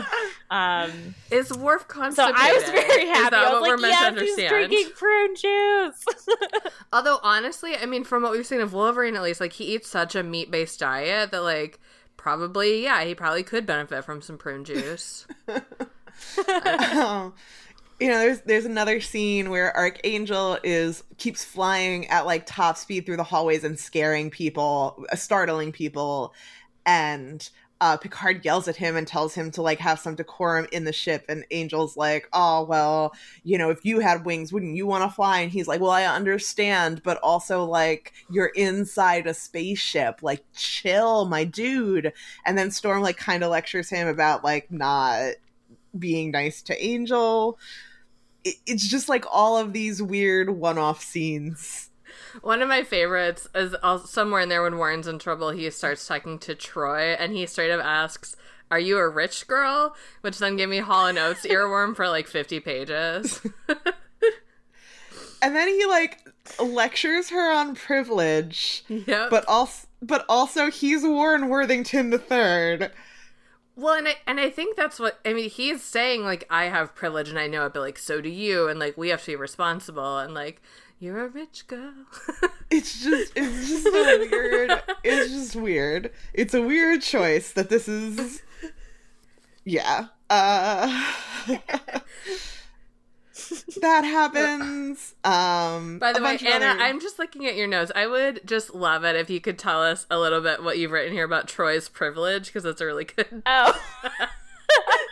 Um, 0.48 1.16
Is 1.32 1.52
Worf 1.52 1.86
so? 1.90 2.30
I 2.32 2.52
was 2.52 2.62
very 2.70 3.02
Is 3.02 3.16
happy. 3.16 3.30
that 3.30 3.34
I 3.34 3.52
what 3.52 3.62
was 3.62 3.68
we're 3.68 3.76
like, 3.78 4.00
meant 4.00 4.18
to 4.18 4.24
yes, 4.24 4.36
he's 4.36 4.48
drinking 4.48 4.90
prune 4.94 5.34
juice. 5.34 6.04
Although 6.92 7.18
honestly, 7.24 7.74
I 7.74 7.84
mean, 7.86 8.04
from 8.04 8.22
what 8.22 8.30
we've 8.30 8.46
seen 8.46 8.60
of 8.60 8.72
Wolverine, 8.72 9.16
at 9.16 9.24
least, 9.24 9.40
like 9.40 9.54
he 9.54 9.74
eats 9.74 9.88
such 9.88 10.14
a 10.14 10.22
meat 10.22 10.52
based 10.52 10.78
diet 10.78 11.32
that 11.32 11.42
like 11.42 11.80
probably, 12.16 12.84
yeah, 12.84 13.02
he 13.02 13.12
probably 13.12 13.42
could 13.42 13.66
benefit 13.66 14.04
from 14.04 14.22
some 14.22 14.38
prune 14.38 14.64
juice. 14.64 15.26
you 18.00 18.08
know, 18.08 18.18
there's 18.18 18.40
there's 18.42 18.64
another 18.66 19.00
scene 19.00 19.50
where 19.50 19.74
Archangel 19.76 20.58
is 20.62 21.02
keeps 21.16 21.44
flying 21.44 22.06
at 22.08 22.26
like 22.26 22.44
top 22.46 22.76
speed 22.76 23.06
through 23.06 23.16
the 23.16 23.24
hallways 23.24 23.64
and 23.64 23.78
scaring 23.78 24.30
people, 24.30 25.04
uh, 25.10 25.16
startling 25.16 25.72
people, 25.72 26.34
and 26.84 27.48
uh, 27.80 27.96
Picard 27.96 28.44
yells 28.44 28.68
at 28.68 28.76
him 28.76 28.96
and 28.96 29.06
tells 29.06 29.34
him 29.34 29.50
to 29.50 29.62
like 29.62 29.78
have 29.78 29.98
some 29.98 30.14
decorum 30.14 30.66
in 30.72 30.84
the 30.84 30.92
ship. 30.92 31.24
And 31.28 31.44
Angel's 31.50 31.96
like, 31.96 32.28
"Oh 32.32 32.64
well, 32.64 33.14
you 33.44 33.56
know, 33.58 33.70
if 33.70 33.84
you 33.84 34.00
had 34.00 34.26
wings, 34.26 34.52
wouldn't 34.52 34.76
you 34.76 34.86
want 34.86 35.04
to 35.04 35.14
fly?" 35.14 35.40
And 35.40 35.50
he's 35.50 35.68
like, 35.68 35.80
"Well, 35.80 35.90
I 35.90 36.04
understand, 36.04 37.02
but 37.02 37.18
also 37.18 37.64
like 37.64 38.12
you're 38.30 38.46
inside 38.54 39.26
a 39.26 39.34
spaceship. 39.34 40.22
Like, 40.22 40.44
chill, 40.54 41.26
my 41.26 41.44
dude." 41.44 42.12
And 42.44 42.58
then 42.58 42.70
Storm 42.70 43.02
like 43.02 43.16
kind 43.16 43.42
of 43.42 43.50
lectures 43.50 43.90
him 43.90 44.08
about 44.08 44.44
like 44.44 44.70
not 44.70 45.32
being 45.98 46.30
nice 46.30 46.62
to 46.62 46.84
Angel. 46.84 47.58
It, 48.46 48.56
it's 48.66 48.88
just 48.88 49.08
like 49.08 49.24
all 49.30 49.58
of 49.58 49.72
these 49.72 50.02
weird 50.02 50.50
one-off 50.50 51.02
scenes 51.02 51.90
one 52.42 52.62
of 52.62 52.68
my 52.68 52.82
favorites 52.82 53.48
is 53.54 53.74
somewhere 54.04 54.40
in 54.40 54.48
there 54.48 54.62
when 54.62 54.76
Warren's 54.76 55.06
in 55.06 55.18
trouble, 55.18 55.50
he 55.50 55.70
starts 55.70 56.06
talking 56.06 56.38
to 56.40 56.54
Troi, 56.54 57.16
and 57.18 57.32
he 57.32 57.46
straight 57.46 57.70
up 57.70 57.84
asks, 57.84 58.36
Are 58.70 58.78
you 58.78 58.98
a 58.98 59.08
rich 59.08 59.46
girl? 59.46 59.94
Which 60.20 60.38
then 60.38 60.56
gave 60.56 60.68
me 60.68 60.78
Hall 60.78 61.06
and 61.06 61.18
Oates 61.18 61.46
earworm 61.46 61.94
for 61.96 62.08
like 62.08 62.26
50 62.26 62.60
pages. 62.60 63.40
and 65.42 65.56
then 65.56 65.68
he 65.68 65.86
like 65.86 66.20
lectures 66.60 67.30
her 67.30 67.52
on 67.52 67.74
privilege. 67.74 68.84
Yep. 68.88 69.30
But 69.30 69.44
also 69.48 69.86
but 70.02 70.26
also 70.28 70.70
he's 70.70 71.02
Warren 71.02 71.48
Worthington 71.48 72.10
the 72.10 72.18
third. 72.18 72.92
Well, 73.76 73.94
and 73.94 74.08
I 74.08 74.16
and 74.26 74.40
I 74.40 74.48
think 74.48 74.74
that's 74.76 74.98
what 74.98 75.20
I 75.24 75.34
mean. 75.34 75.50
He's 75.50 75.82
saying 75.82 76.24
like 76.24 76.46
I 76.48 76.64
have 76.64 76.94
privilege 76.94 77.28
and 77.28 77.38
I 77.38 77.46
know 77.46 77.66
it, 77.66 77.74
but 77.74 77.80
like 77.80 77.98
so 77.98 78.20
do 78.22 78.30
you, 78.30 78.68
and 78.68 78.80
like 78.80 78.96
we 78.96 79.10
have 79.10 79.20
to 79.22 79.26
be 79.26 79.36
responsible, 79.36 80.18
and 80.18 80.32
like 80.32 80.62
you're 80.98 81.24
a 81.26 81.28
rich 81.28 81.66
girl. 81.66 81.92
it's 82.70 83.02
just 83.02 83.32
it's 83.36 83.68
just 83.68 83.86
a 83.86 84.28
weird 84.30 84.82
it's 85.04 85.30
just 85.30 85.56
weird. 85.56 86.10
It's 86.32 86.54
a 86.54 86.62
weird 86.62 87.02
choice 87.02 87.52
that 87.52 87.68
this 87.68 87.86
is 87.86 88.42
Yeah. 89.64 90.06
Uh 90.30 91.12
that 93.80 94.04
happens. 94.04 95.14
Um 95.24 95.98
By 95.98 96.12
the 96.12 96.22
way, 96.22 96.38
Anna, 96.44 96.66
other... 96.66 96.80
I'm 96.80 97.00
just 97.00 97.18
looking 97.18 97.46
at 97.46 97.56
your 97.56 97.66
notes. 97.66 97.92
I 97.94 98.06
would 98.06 98.46
just 98.46 98.74
love 98.74 99.04
it 99.04 99.16
if 99.16 99.30
you 99.30 99.40
could 99.40 99.58
tell 99.58 99.82
us 99.82 100.06
a 100.10 100.18
little 100.18 100.40
bit 100.40 100.62
what 100.62 100.78
you've 100.78 100.92
written 100.92 101.12
here 101.12 101.24
about 101.24 101.48
Troi's 101.48 101.88
privilege 101.88 102.46
because 102.46 102.64
it's 102.64 102.80
really 102.80 103.04
good. 103.04 103.42
Oh. 103.46 103.80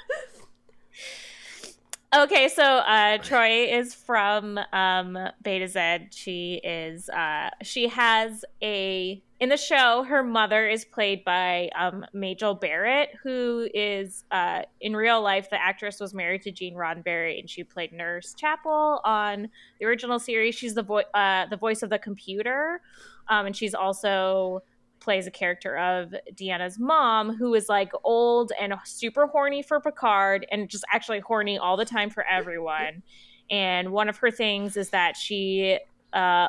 Okay, 2.17 2.49
so 2.49 2.63
uh, 2.63 3.19
Troi 3.19 3.77
is 3.77 3.93
from 3.93 4.57
um, 4.73 5.19
Betazed. 5.43 6.13
She 6.13 6.61
is 6.63 7.09
uh, 7.09 7.51
she 7.65 7.89
has 7.89 8.45
a 8.63 9.21
in 9.41 9.49
the 9.49 9.57
show. 9.57 10.05
Her 10.05 10.23
mother 10.23 10.69
is 10.69 10.85
played 10.85 11.25
by 11.25 11.71
um, 11.77 12.07
Majel 12.13 12.55
Barrett, 12.55 13.09
who 13.25 13.69
is 13.75 14.23
uh, 14.31 14.63
in 14.81 14.95
real 14.95 15.23
life 15.23 15.51
the 15.51 15.61
actress 15.61 15.99
was 15.99 16.15
married 16.15 16.43
to 16.43 16.53
Gene 16.53 16.77
Roddenberry, 16.77 17.41
and 17.41 17.51
she 17.51 17.65
played 17.65 17.93
Nurse 17.93 18.33
Chapel 18.35 19.01
on 19.05 19.49
the 19.81 19.87
original 19.87 20.21
series. 20.21 20.55
She's 20.55 20.75
the 20.75 20.85
voice 20.85 21.07
uh, 21.15 21.47
the 21.47 21.57
voice 21.57 21.83
of 21.83 21.91
the 21.91 21.99
computer, 21.99 22.81
um, 23.29 23.47
and 23.47 23.57
she's 23.57 23.75
also 23.75 24.63
plays 25.05 25.27
a 25.27 25.31
character 25.31 25.77
of 25.77 26.15
Deanna's 26.33 26.79
mom 26.79 27.37
who 27.37 27.55
is 27.55 27.69
like 27.69 27.93
old 28.03 28.53
and 28.59 28.75
super 28.85 29.27
horny 29.27 29.63
for 29.63 29.79
Picard 29.79 30.47
and 30.51 30.69
just 30.69 30.85
actually 30.91 31.21
horny 31.21 31.59
all 31.59 31.77
the 31.77 31.85
time 31.85 32.09
for 32.11 32.25
everyone. 32.27 33.03
And 33.51 33.93
one 33.93 34.09
of 34.09 34.17
her 34.17 34.31
things 34.31 34.77
is 34.77 34.91
that 34.91 35.17
she, 35.17 35.79
uh, 36.15 36.49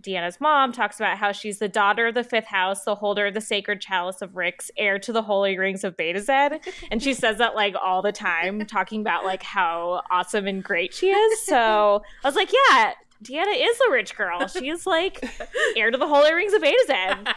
Deanna's 0.00 0.40
mom, 0.40 0.70
talks 0.70 1.00
about 1.00 1.18
how 1.18 1.32
she's 1.32 1.58
the 1.58 1.68
daughter 1.68 2.06
of 2.06 2.14
the 2.14 2.22
fifth 2.22 2.46
house, 2.46 2.84
the 2.84 2.94
holder 2.94 3.26
of 3.26 3.34
the 3.34 3.40
sacred 3.40 3.80
chalice 3.80 4.22
of 4.22 4.36
Rix, 4.36 4.70
heir 4.76 5.00
to 5.00 5.12
the 5.12 5.22
holy 5.22 5.58
rings 5.58 5.82
of 5.82 5.96
Betazed. 5.96 6.60
And 6.92 7.02
she 7.02 7.14
says 7.14 7.38
that 7.38 7.56
like 7.56 7.74
all 7.82 8.00
the 8.00 8.12
time, 8.12 8.64
talking 8.66 9.00
about 9.00 9.24
like 9.24 9.42
how 9.42 10.02
awesome 10.08 10.46
and 10.46 10.62
great 10.62 10.94
she 10.94 11.10
is. 11.10 11.46
So 11.46 12.02
I 12.22 12.28
was 12.28 12.36
like, 12.36 12.52
yeah, 12.52 12.92
Deanna 13.22 13.54
is 13.54 13.78
a 13.88 13.90
rich 13.90 14.16
girl. 14.16 14.46
She's 14.46 14.86
like 14.86 15.24
heir 15.76 15.90
to 15.90 15.98
the 15.98 16.06
holy 16.06 16.32
rings 16.32 16.52
of 16.52 16.62
Betazed. 16.62 17.26
Uh, 17.26 17.32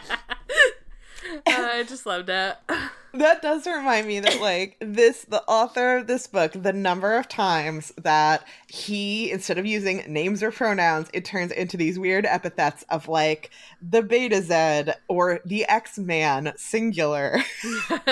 I 1.46 1.84
just 1.88 2.06
loved 2.06 2.28
it. 2.28 2.56
That 3.14 3.42
does 3.42 3.66
remind 3.66 4.06
me 4.06 4.20
that 4.20 4.40
like 4.40 4.76
this 4.80 5.26
the 5.26 5.42
author 5.42 5.98
of 5.98 6.06
this 6.06 6.26
book, 6.26 6.52
the 6.54 6.72
number 6.72 7.16
of 7.16 7.28
times 7.28 7.92
that 7.98 8.46
he 8.68 9.30
instead 9.30 9.58
of 9.58 9.66
using 9.66 9.98
names 10.10 10.42
or 10.42 10.50
pronouns, 10.50 11.08
it 11.12 11.24
turns 11.24 11.52
into 11.52 11.76
these 11.76 11.98
weird 11.98 12.24
epithets 12.24 12.84
of 12.88 13.08
like 13.08 13.50
the 13.82 14.02
Betazed 14.02 14.94
or 15.08 15.40
the 15.44 15.66
X-Man 15.66 16.52
singular 16.56 17.40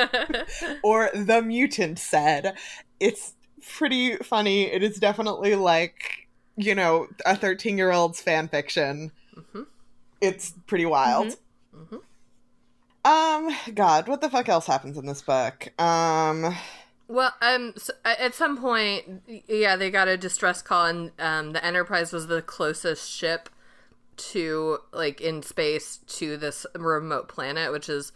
or 0.83 1.11
the 1.14 1.40
mutant 1.42 1.98
said. 1.98 2.56
It's 2.98 3.35
pretty 3.66 4.16
funny. 4.16 4.64
It 4.64 4.83
is 4.83 4.98
definitely 4.98 5.54
like 5.54 6.28
you 6.64 6.75
know, 6.75 7.09
a 7.27 7.37
13 7.37 7.77
year 7.79 7.92
old's 7.92 8.20
fan 8.20 8.49
fiction. 8.49 9.12
Mm-hmm. 9.37 9.62
It's 10.20 10.53
pretty 10.66 10.87
wild. 10.87 11.29
Mm-hmm. 11.29 11.96
Mm-hmm. 11.96 11.96
Um, 13.03 13.75
God, 13.75 14.09
what 14.09 14.20
the 14.20 14.29
fuck 14.29 14.49
else 14.49 14.66
happens 14.66 14.99
in 14.99 15.07
this 15.07 15.23
book? 15.23 15.73
Um, 15.81 16.55
well, 17.09 17.33
um, 17.40 17.73
so 17.77 17.92
at 18.05 18.35
some 18.35 18.59
point, 18.59 19.23
yeah, 19.49 19.77
they 19.77 19.90
got 19.90 20.07
a 20.07 20.16
distress 20.16 20.62
call, 20.62 20.87
and 20.87 21.11
um, 21.18 21.53
the 21.53 21.64
Enterprise 21.64 22.12
was 22.12 22.27
the 22.27 22.42
closest 22.42 23.11
ship 23.11 23.49
to 24.16 24.79
like 24.92 25.20
in 25.20 25.42
space 25.42 26.01
to 26.07 26.37
this 26.37 26.66
remote 26.75 27.29
planet, 27.29 27.73
which 27.73 27.88
is 27.88 28.12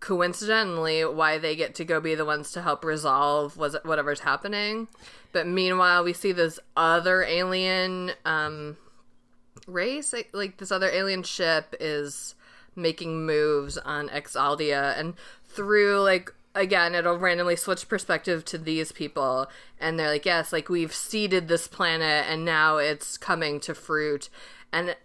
coincidentally 0.00 1.04
why 1.04 1.38
they 1.38 1.56
get 1.56 1.74
to 1.76 1.84
go 1.84 2.00
be 2.00 2.14
the 2.14 2.24
ones 2.24 2.52
to 2.52 2.62
help 2.62 2.84
resolve 2.84 3.56
was 3.56 3.76
whatever's 3.84 4.20
happening. 4.20 4.88
But 5.32 5.46
meanwhile, 5.46 6.04
we 6.04 6.12
see 6.12 6.32
this 6.32 6.58
other 6.76 7.22
alien 7.22 8.12
um, 8.24 8.76
race, 9.66 10.12
like, 10.12 10.30
like 10.32 10.58
this 10.58 10.72
other 10.72 10.88
alien 10.88 11.22
ship, 11.22 11.74
is 11.80 12.34
making 12.74 13.26
moves 13.26 13.76
on 13.78 14.08
Exaldia, 14.08 14.98
and 14.98 15.14
through 15.44 16.00
like 16.00 16.32
again, 16.54 16.94
it'll 16.94 17.18
randomly 17.18 17.56
switch 17.56 17.88
perspective 17.88 18.44
to 18.46 18.58
these 18.58 18.90
people, 18.92 19.48
and 19.80 19.98
they're 19.98 20.10
like, 20.10 20.26
yes, 20.26 20.52
like 20.52 20.68
we've 20.68 20.94
seeded 20.94 21.48
this 21.48 21.68
planet, 21.68 22.26
and 22.28 22.44
now 22.44 22.78
it's 22.78 23.16
coming 23.16 23.60
to 23.60 23.74
fruit, 23.74 24.28
and 24.72 24.96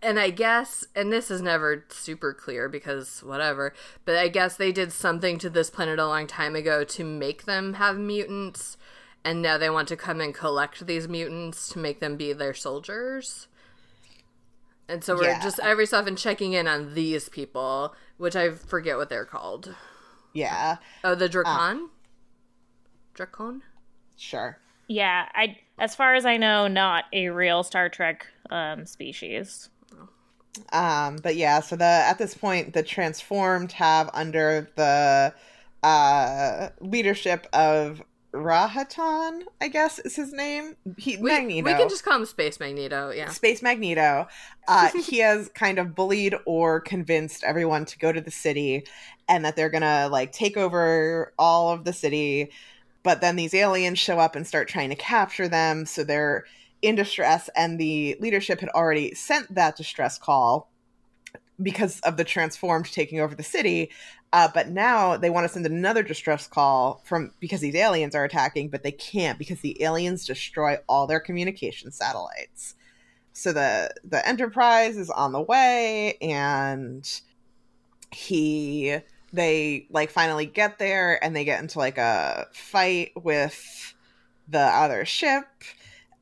and 0.00 0.18
I 0.18 0.30
guess, 0.30 0.86
and 0.94 1.12
this 1.12 1.30
is 1.30 1.42
never 1.42 1.84
super 1.88 2.32
clear 2.32 2.68
because 2.68 3.22
whatever, 3.22 3.74
but 4.04 4.16
I 4.16 4.28
guess 4.28 4.56
they 4.56 4.72
did 4.72 4.92
something 4.92 5.38
to 5.38 5.50
this 5.50 5.70
planet 5.70 5.98
a 5.98 6.06
long 6.06 6.26
time 6.26 6.54
ago 6.54 6.84
to 6.84 7.04
make 7.04 7.44
them 7.44 7.74
have 7.74 7.98
mutants, 7.98 8.76
and 9.24 9.42
now 9.42 9.58
they 9.58 9.70
want 9.70 9.88
to 9.88 9.96
come 9.96 10.20
and 10.20 10.34
collect 10.34 10.86
these 10.86 11.08
mutants 11.08 11.68
to 11.70 11.78
make 11.78 12.00
them 12.00 12.16
be 12.16 12.32
their 12.32 12.54
soldiers. 12.54 13.48
And 14.88 15.02
so 15.02 15.16
we're 15.16 15.24
yeah. 15.24 15.42
just 15.42 15.58
every 15.60 15.86
so 15.86 15.98
often 15.98 16.16
checking 16.16 16.52
in 16.52 16.68
on 16.68 16.94
these 16.94 17.28
people, 17.28 17.94
which 18.18 18.36
I 18.36 18.50
forget 18.50 18.96
what 18.96 19.08
they're 19.08 19.24
called. 19.24 19.74
Yeah. 20.32 20.76
Oh, 21.02 21.14
the 21.14 21.28
Dracon? 21.28 21.84
Uh, 21.84 21.88
Drakon? 23.14 23.60
Sure. 24.16 24.58
Yeah, 24.88 25.28
I 25.34 25.58
as 25.78 25.94
far 25.94 26.14
as 26.14 26.26
I 26.26 26.36
know, 26.36 26.68
not 26.68 27.04
a 27.12 27.28
real 27.28 27.62
Star 27.62 27.88
Trek 27.88 28.26
um, 28.50 28.84
species. 28.86 29.70
Um, 30.72 31.16
but 31.16 31.36
yeah, 31.36 31.60
so 31.60 31.76
the 31.76 31.84
at 31.84 32.18
this 32.18 32.34
point 32.34 32.74
the 32.74 32.82
transformed 32.82 33.72
have 33.72 34.10
under 34.12 34.70
the 34.76 35.34
uh 35.82 36.68
leadership 36.80 37.46
of 37.52 38.02
Rahatan, 38.32 39.42
I 39.60 39.68
guess 39.68 39.98
is 39.98 40.16
his 40.16 40.32
name. 40.32 40.76
He 40.96 41.16
we, 41.18 41.30
Magneto. 41.30 41.64
We 41.64 41.74
can 41.74 41.88
just 41.88 42.04
call 42.04 42.16
him 42.16 42.24
Space 42.24 42.58
Magneto, 42.58 43.10
yeah. 43.10 43.28
Space 43.28 43.62
Magneto. 43.62 44.26
Uh, 44.66 44.88
he 45.06 45.18
has 45.18 45.48
kind 45.50 45.78
of 45.78 45.94
bullied 45.94 46.34
or 46.46 46.80
convinced 46.80 47.44
everyone 47.44 47.84
to 47.86 47.98
go 47.98 48.10
to 48.10 48.20
the 48.20 48.30
city 48.30 48.86
and 49.28 49.44
that 49.44 49.54
they're 49.54 49.70
gonna 49.70 50.08
like 50.10 50.32
take 50.32 50.56
over 50.56 51.32
all 51.38 51.70
of 51.70 51.84
the 51.84 51.92
city. 51.92 52.50
But 53.02 53.20
then 53.20 53.36
these 53.36 53.52
aliens 53.52 53.98
show 53.98 54.18
up 54.18 54.34
and 54.34 54.46
start 54.46 54.68
trying 54.68 54.90
to 54.90 54.96
capture 54.96 55.48
them, 55.48 55.84
so 55.84 56.02
they're 56.04 56.44
in 56.82 56.96
distress, 56.96 57.48
and 57.56 57.78
the 57.78 58.16
leadership 58.20 58.60
had 58.60 58.68
already 58.70 59.14
sent 59.14 59.54
that 59.54 59.76
distress 59.76 60.18
call 60.18 60.70
because 61.62 62.00
of 62.00 62.16
the 62.16 62.24
transformed 62.24 62.90
taking 62.92 63.20
over 63.20 63.34
the 63.34 63.42
city. 63.42 63.90
Uh, 64.32 64.48
but 64.52 64.68
now 64.68 65.16
they 65.16 65.30
want 65.30 65.46
to 65.46 65.52
send 65.52 65.66
another 65.66 66.02
distress 66.02 66.46
call 66.46 67.02
from 67.04 67.32
because 67.38 67.60
these 67.60 67.74
aliens 67.74 68.14
are 68.14 68.24
attacking, 68.24 68.68
but 68.68 68.82
they 68.82 68.92
can't 68.92 69.38
because 69.38 69.60
the 69.60 69.80
aliens 69.82 70.26
destroy 70.26 70.76
all 70.88 71.06
their 71.06 71.20
communication 71.20 71.92
satellites. 71.92 72.74
so 73.32 73.52
the 73.52 73.90
the 74.04 74.26
Enterprise 74.26 74.96
is 74.96 75.10
on 75.10 75.32
the 75.32 75.40
way, 75.40 76.16
and 76.20 77.20
he 78.10 78.96
they 79.32 79.86
like 79.90 80.10
finally 80.10 80.46
get 80.46 80.78
there, 80.78 81.22
and 81.22 81.36
they 81.36 81.44
get 81.44 81.60
into 81.60 81.78
like 81.78 81.98
a 81.98 82.46
fight 82.54 83.12
with 83.14 83.94
the 84.48 84.58
other 84.58 85.04
ship 85.04 85.44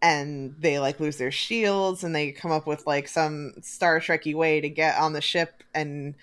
and 0.02 0.54
they 0.58 0.78
like 0.78 1.00
lose 1.00 1.18
their 1.18 1.30
shields 1.30 2.04
and 2.04 2.14
they 2.14 2.32
come 2.32 2.50
up 2.50 2.66
with 2.66 2.86
like 2.86 3.08
some 3.08 3.54
Star 3.62 4.00
Trekky 4.00 4.34
way 4.34 4.60
to 4.60 4.68
get 4.70 4.98
on 4.98 5.12
the 5.12 5.20
ship 5.20 5.62
and 5.74 6.14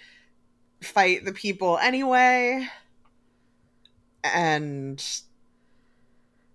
fight 0.82 1.26
the 1.26 1.34
people 1.34 1.78
anyway. 1.80 2.68
And 4.24 5.02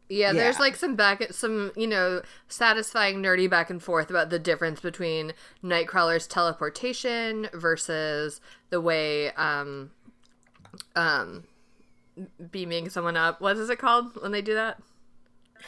Yeah, 0.09 0.35
there's 0.35 0.59
like 0.59 0.77
some 0.77 0.95
back 0.95 1.33
some, 1.33 1.73
you 1.75 1.87
know, 1.87 2.21
satisfying 2.49 3.23
nerdy 3.23 3.49
back 3.49 3.71
and 3.71 3.83
forth 3.83 4.11
about 4.11 4.29
the 4.29 4.39
difference 4.39 4.81
between 4.81 5.33
Nightcrawler's 5.65 6.27
teleportation 6.27 7.49
versus 7.55 8.41
the 8.71 8.81
way 8.81 9.33
um 9.33 9.91
um 10.97 11.45
beaming 12.51 12.89
someone 12.91 13.17
up. 13.17 13.41
What 13.41 13.57
is 13.57 13.71
it 13.71 13.79
called 13.79 14.21
when 14.21 14.33
they 14.33 14.43
do 14.43 14.55
that? 14.55 14.79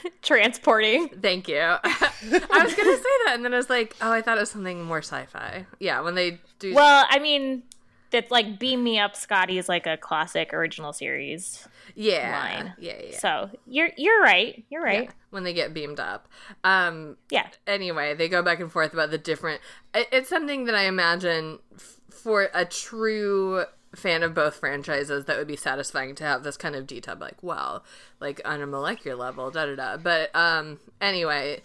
Transporting. 0.23 1.09
Thank 1.09 1.49
you. 1.49 1.59
I 1.61 1.81
was 2.23 2.75
gonna 2.75 2.97
say 2.97 3.13
that, 3.27 3.33
and 3.35 3.45
then 3.45 3.55
I 3.55 3.57
was 3.57 3.71
like, 3.71 3.95
"Oh, 4.01 4.11
I 4.13 4.23
thought 4.23 4.37
it 4.39 4.41
was 4.41 4.51
something 4.51 4.83
more 4.85 4.99
sci-fi." 4.99 5.67
Yeah, 5.79 6.01
when 6.01 6.15
they 6.15 6.41
do. 6.59 6.75
Well, 6.75 7.07
I 7.09 7.19
mean, 7.19 7.63
that's 8.11 8.31
like 8.31 8.59
Beam 8.59 8.83
Me 8.85 8.99
Up, 8.99 9.17
Scotty 9.17 9.59
is 9.59 9.69
like 9.69 9.87
a 9.87 9.97
classic 9.97 10.53
original 10.55 10.93
series. 10.93 11.67
yeah, 11.95 12.41
line. 12.41 12.75
yeah, 12.79 12.95
yeah, 13.11 13.19
So 13.19 13.51
you're 13.67 13.91
you're 13.97 14.21
right. 14.23 14.65
You're 14.71 14.83
right. 14.83 15.05
yeah. 15.05 15.11
When 15.31 15.45
they 15.45 15.53
get 15.53 15.75
beamed 15.75 16.01
up. 16.01 16.29
Um. 16.65 17.17
Yeah. 17.31 17.47
Anyway, 17.67 18.15
they 18.15 18.29
go 18.29 18.43
back 18.43 18.61
and 18.61 18.71
forth 18.73 18.93
about 18.93 19.11
the 19.11 19.19
different. 19.19 19.61
it- 19.95 20.09
It's 20.13 20.29
something 20.29 20.65
that 20.67 20.75
I 20.75 20.85
imagine 20.85 21.59
f- 21.75 22.01
for 22.11 22.49
a 22.55 22.65
true 22.65 23.65
fan 23.95 24.23
of 24.23 24.35
both 24.35 24.57
franchises 24.57 25.25
that 25.27 25.37
would 25.37 25.47
be 25.47 25.57
satisfying 25.57 26.15
to 26.15 26.25
have 26.25 26.43
this 26.43 26.57
kind 26.57 26.75
of 26.75 26.87
detail 26.87 27.17
like 27.21 27.37
well 27.43 27.85
like 28.21 28.41
on 28.45 28.61
a 28.61 28.67
molecular 28.67 29.17
level 29.17 29.51
da 29.51 29.67
da 29.67 29.75
da 29.75 29.97
but 29.97 30.35
um 30.35 30.79
anyway 31.01 31.61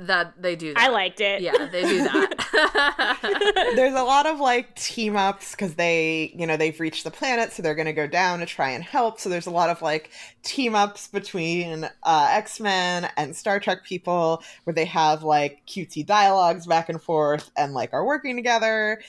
that 0.00 0.40
they 0.40 0.54
do 0.54 0.74
that. 0.74 0.80
I 0.80 0.88
liked 0.90 1.20
it. 1.20 1.40
yeah 1.40 1.66
they 1.72 1.82
do 1.82 2.04
that 2.04 2.38
there's 3.76 3.94
a 3.94 4.02
lot 4.02 4.26
of 4.26 4.40
like 4.40 4.74
team 4.74 5.16
ups 5.16 5.52
because 5.52 5.74
they, 5.74 6.32
you 6.36 6.46
know, 6.46 6.56
they've 6.56 6.78
reached 6.78 7.04
the 7.04 7.10
planet, 7.10 7.52
so 7.52 7.62
they're 7.62 7.74
going 7.74 7.86
to 7.86 7.92
go 7.92 8.06
down 8.06 8.40
to 8.40 8.46
try 8.46 8.70
and 8.70 8.82
help. 8.82 9.20
So 9.20 9.28
there's 9.28 9.46
a 9.46 9.50
lot 9.50 9.70
of 9.70 9.82
like 9.82 10.10
team 10.42 10.74
ups 10.74 11.08
between 11.08 11.84
uh, 12.02 12.28
X 12.30 12.60
Men 12.60 13.10
and 13.16 13.34
Star 13.34 13.60
Trek 13.60 13.84
people 13.84 14.42
where 14.64 14.74
they 14.74 14.84
have 14.86 15.22
like 15.22 15.62
cutesy 15.66 16.04
dialogues 16.04 16.66
back 16.66 16.88
and 16.88 17.00
forth 17.00 17.50
and 17.56 17.74
like 17.74 17.92
are 17.92 18.04
working 18.04 18.36
together. 18.36 19.00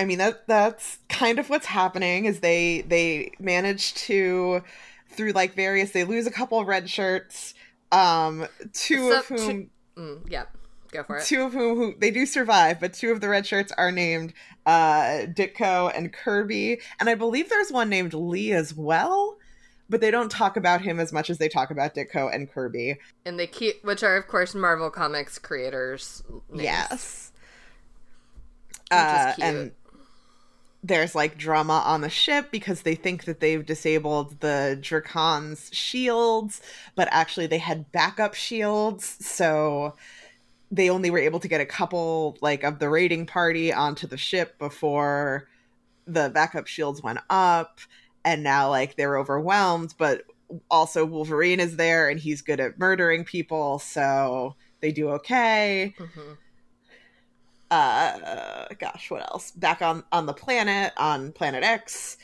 I 0.00 0.04
mean 0.06 0.18
that 0.18 0.46
that's 0.46 0.98
kind 1.08 1.38
of 1.38 1.50
what's 1.50 1.66
happening 1.66 2.24
is 2.24 2.40
they 2.40 2.80
they 2.82 3.32
manage 3.38 3.94
to 4.06 4.62
through 5.10 5.32
like 5.32 5.54
various 5.54 5.90
they 5.90 6.04
lose 6.04 6.26
a 6.26 6.30
couple 6.30 6.58
of 6.58 6.66
red 6.66 6.88
shirts 6.88 7.52
um 7.92 8.46
two 8.72 9.10
of 9.12 9.24
So- 9.26 9.36
two- 9.36 9.42
whom 9.44 9.70
mm, 10.22 10.30
yeah 10.30 10.44
go 10.92 11.02
for 11.04 11.18
it 11.18 11.24
two 11.26 11.42
of 11.42 11.52
whom 11.52 11.76
who 11.76 11.94
they 11.98 12.10
do 12.10 12.24
survive, 12.26 12.80
but 12.80 12.94
two 12.94 13.12
of 13.12 13.20
the 13.20 13.28
red 13.28 13.46
shirts 13.46 13.72
are 13.76 13.92
named 13.92 14.32
uh 14.66 15.26
Ditko 15.26 15.92
and 15.96 16.12
Kirby, 16.12 16.80
and 16.98 17.08
I 17.10 17.14
believe 17.14 17.48
there's 17.50 17.70
one 17.70 17.88
named 17.90 18.14
Lee 18.14 18.52
as 18.52 18.74
well. 18.74 19.36
But 19.88 20.00
they 20.00 20.12
don't 20.12 20.30
talk 20.30 20.56
about 20.56 20.82
him 20.82 21.00
as 21.00 21.12
much 21.12 21.30
as 21.30 21.38
they 21.38 21.48
talk 21.48 21.72
about 21.72 21.96
Ditko 21.96 22.32
and 22.32 22.48
Kirby. 22.48 22.96
and 23.24 23.38
they 23.40 23.46
keep 23.48 23.84
which 23.84 24.02
are 24.04 24.16
of 24.16 24.28
course 24.28 24.54
marvel 24.54 24.88
comics 24.90 25.36
creators 25.38 26.22
names. 26.48 26.62
Yes. 26.62 27.32
Which 28.90 28.98
is 28.98 29.04
Uh, 29.04 29.32
cute. 29.34 29.46
and 29.46 29.72
there's 30.82 31.14
like 31.14 31.36
drama 31.36 31.82
on 31.84 32.00
the 32.00 32.08
ship 32.08 32.50
because 32.50 32.82
they 32.82 32.94
think 32.94 33.24
that 33.24 33.40
they've 33.40 33.64
disabled 33.64 34.40
the 34.40 34.78
Dracon's 34.80 35.68
shields, 35.72 36.60
but 36.94 37.08
actually 37.10 37.46
they 37.46 37.58
had 37.58 37.90
backup 37.92 38.34
shields, 38.34 39.16
so 39.20 39.94
they 40.70 40.88
only 40.90 41.10
were 41.10 41.18
able 41.18 41.40
to 41.40 41.48
get 41.48 41.60
a 41.60 41.66
couple 41.66 42.38
like 42.40 42.62
of 42.64 42.78
the 42.78 42.88
raiding 42.88 43.26
party 43.26 43.72
onto 43.72 44.06
the 44.06 44.16
ship 44.16 44.58
before 44.58 45.48
the 46.06 46.30
backup 46.30 46.66
shields 46.66 47.02
went 47.02 47.18
up 47.28 47.80
and 48.24 48.42
now 48.42 48.68
like 48.68 48.96
they're 48.96 49.18
overwhelmed 49.18 49.94
but 49.98 50.22
also 50.70 51.04
wolverine 51.04 51.60
is 51.60 51.76
there 51.76 52.08
and 52.08 52.20
he's 52.20 52.42
good 52.42 52.60
at 52.60 52.78
murdering 52.78 53.24
people 53.24 53.78
so 53.78 54.54
they 54.80 54.92
do 54.92 55.10
okay 55.10 55.94
Mhm. 55.98 56.36
Uh 57.70 58.66
gosh 58.78 59.10
what 59.10 59.22
else? 59.22 59.50
Back 59.52 59.82
on 59.82 60.02
on 60.12 60.26
the 60.26 60.32
planet 60.32 60.92
on 60.96 61.32
planet 61.32 61.62
x 61.62 62.16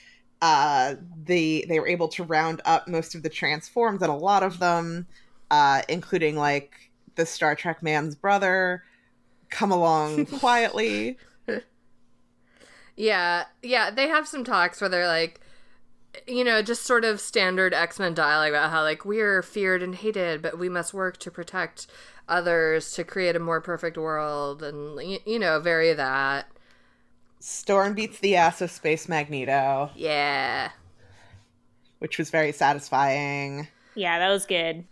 uh 0.42 0.94
they 1.24 1.64
they 1.68 1.80
were 1.80 1.86
able 1.88 2.09
to 2.09 2.24
round 2.24 2.61
up 2.64 2.88
most 2.88 3.14
of 3.14 3.22
the 3.22 3.28
transforms 3.30 4.03
and 4.03 4.11
a 4.11 4.14
lot 4.14 4.42
of 4.42 4.59
them 4.59 5.07
uh 5.51 5.82
including 5.88 6.36
like 6.36 6.90
the 7.14 7.24
star 7.24 7.55
trek 7.55 7.82
man's 7.82 8.14
brother 8.14 8.82
come 9.51 9.70
along 9.72 10.26
quietly. 10.40 11.16
Yeah 12.97 13.44
yeah 13.62 13.90
they 13.90 14.09
have 14.09 14.26
some 14.26 14.44
talks 14.44 14.80
where 14.80 14.90
they're 14.90 15.07
like 15.07 15.40
you 16.26 16.44
know 16.44 16.62
just 16.62 16.84
sort 16.84 17.05
of 17.05 17.20
standard 17.20 17.74
x-men 17.74 18.14
dialogue 18.14 18.51
about 18.51 18.70
how 18.70 18.82
like 18.82 19.05
we're 19.05 19.42
feared 19.42 19.82
and 19.82 19.97
hated 19.97 20.40
but 20.40 20.59
we 20.59 20.68
must 20.68 20.94
work 20.94 21.18
to 21.18 21.30
protect 21.30 21.86
others 22.29 22.93
to 22.93 23.05
create 23.05 23.37
a 23.37 23.41
more 23.41 23.61
perfect 23.61 23.97
world 23.97 24.62
and 24.62 24.97
y- 24.97 25.20
you 25.24 25.39
know 25.39 25.61
vary 25.61 25.93
that 25.93 26.49
storm 27.39 27.95
beats 27.95 28.18
the 28.20 28.37
ass 28.37 28.61
of 28.61 28.70
space 28.70 29.09
magneto 29.09 29.91
yeah 29.95 30.70
which 31.99 32.18
was 32.18 32.31
very 32.31 32.53
satisfying 32.53 33.68
Yeah, 33.95 34.18
that 34.18 34.29
was 34.31 34.47
good. 34.47 34.85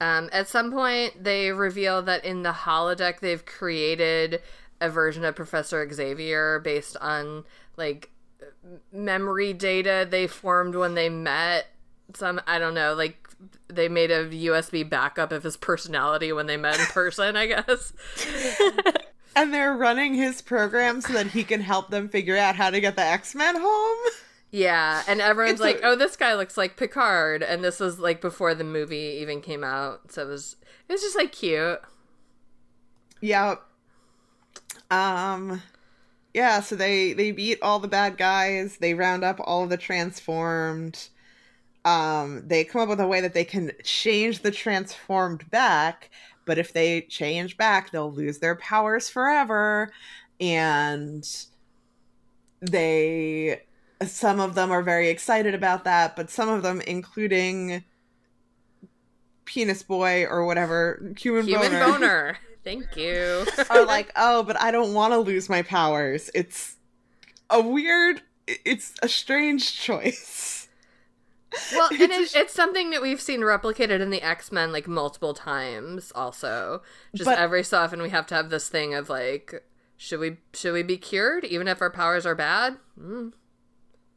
Um, 0.00 0.28
at 0.32 0.48
some 0.48 0.70
point, 0.72 1.24
they 1.24 1.52
reveal 1.52 2.02
that 2.02 2.24
in 2.24 2.42
the 2.42 2.52
holodeck, 2.52 3.20
they've 3.20 3.44
created 3.44 4.42
a 4.80 4.90
version 4.90 5.24
of 5.24 5.36
Professor 5.36 5.88
Xavier 5.90 6.60
based 6.60 6.96
on 6.98 7.44
like 7.76 8.10
memory 8.92 9.52
data 9.52 10.06
they 10.08 10.26
formed 10.26 10.74
when 10.74 10.94
they 10.94 11.08
met. 11.08 11.68
Some 12.14 12.40
I 12.46 12.58
don't 12.58 12.74
know, 12.74 12.94
like 12.94 13.23
they 13.68 13.88
made 13.88 14.10
a 14.10 14.28
USB 14.28 14.88
backup 14.88 15.32
of 15.32 15.42
his 15.42 15.56
personality 15.56 16.32
when 16.32 16.46
they 16.46 16.56
met 16.56 16.78
in 16.78 16.86
person. 16.86 17.36
I 17.36 17.46
guess. 17.46 17.92
and 19.36 19.52
they're 19.52 19.74
running 19.76 20.14
his 20.14 20.40
program 20.42 21.00
so 21.00 21.12
that 21.14 21.28
he 21.28 21.42
can 21.44 21.60
help 21.60 21.90
them 21.90 22.08
figure 22.08 22.36
out 22.36 22.56
how 22.56 22.70
to 22.70 22.80
get 22.80 22.94
the 22.96 23.02
x-men 23.02 23.56
home 23.58 23.98
Yeah, 24.52 25.02
and 25.08 25.20
everyone's 25.20 25.54
It's 25.54 25.60
like, 25.60 25.80
a- 25.80 25.86
"Oh, 25.86 25.96
this 25.96 26.16
guy 26.16 26.34
looks 26.36 26.56
like 26.56 26.76
Picard," 26.76 27.42
and 27.42 27.64
this 27.64 27.80
was 27.80 27.98
like 27.98 28.20
before 28.20 28.54
the 28.54 28.62
movie 28.64 29.18
even 29.20 29.40
came 29.40 29.64
out, 29.64 30.12
so 30.12 30.22
it 30.22 30.28
was 30.28 30.56
it 30.88 30.92
was 30.92 31.02
just 31.02 31.16
like 31.16 31.32
cute. 31.32 31.80
Yep. 33.20 33.60
Um 34.90 35.62
yeah, 36.32 36.60
so 36.60 36.76
they 36.76 37.12
they 37.12 37.30
beat 37.32 37.58
all 37.62 37.78
the 37.78 37.88
bad 37.88 38.16
guys, 38.16 38.76
they 38.78 38.94
round 38.94 39.24
up 39.24 39.40
all 39.42 39.64
of 39.64 39.70
the 39.70 39.76
transformed. 39.76 41.08
Um 41.84 42.46
they 42.46 42.64
come 42.64 42.80
up 42.80 42.88
with 42.88 43.00
a 43.00 43.06
way 43.06 43.20
that 43.20 43.34
they 43.34 43.44
can 43.44 43.72
change 43.82 44.40
the 44.40 44.50
transformed 44.50 45.50
back, 45.50 46.10
but 46.44 46.58
if 46.58 46.72
they 46.72 47.02
change 47.02 47.56
back, 47.56 47.90
they'll 47.90 48.12
lose 48.12 48.38
their 48.38 48.56
powers 48.56 49.08
forever 49.08 49.92
and 50.40 51.28
they 52.60 53.62
some 54.04 54.40
of 54.40 54.54
them 54.54 54.70
are 54.70 54.82
very 54.82 55.08
excited 55.08 55.54
about 55.54 55.84
that, 55.84 56.16
but 56.16 56.30
some 56.30 56.48
of 56.48 56.62
them 56.62 56.80
including 56.82 57.84
penis 59.44 59.82
boy 59.82 60.24
or 60.24 60.44
whatever 60.44 61.12
human, 61.16 61.46
Human 61.46 61.70
boner 61.70 61.92
boner. 61.92 62.38
Thank 62.64 62.96
you. 62.96 63.46
are 63.68 63.84
like, 63.84 64.10
oh, 64.16 64.42
but 64.42 64.58
I 64.58 64.70
don't 64.70 64.94
want 64.94 65.12
to 65.12 65.18
lose 65.18 65.50
my 65.50 65.60
powers. 65.60 66.30
It's 66.34 66.76
a 67.50 67.60
weird, 67.60 68.22
it's 68.46 68.94
a 69.02 69.08
strange 69.08 69.78
choice. 69.78 70.63
Well, 71.72 71.88
and 71.92 72.00
It's 72.12 72.34
it's 72.34 72.52
something 72.54 72.90
that 72.90 73.02
we've 73.02 73.20
seen 73.20 73.40
replicated 73.40 74.00
in 74.00 74.10
the 74.10 74.22
X 74.22 74.50
Men 74.52 74.72
like 74.72 74.86
multiple 74.88 75.34
times. 75.34 76.12
Also, 76.14 76.82
just 77.14 77.28
But- 77.28 77.38
every 77.38 77.62
so 77.64 77.78
often 77.78 78.02
we 78.02 78.10
have 78.10 78.26
to 78.28 78.34
have 78.34 78.50
this 78.50 78.68
thing 78.68 78.94
of 78.94 79.08
like, 79.08 79.62
should 79.96 80.20
we 80.20 80.38
should 80.52 80.72
we 80.74 80.82
be 80.82 80.96
cured 80.96 81.44
even 81.44 81.68
if 81.68 81.80
our 81.80 81.90
powers 81.90 82.26
are 82.26 82.34
bad? 82.34 82.76
Mm. 83.00 83.32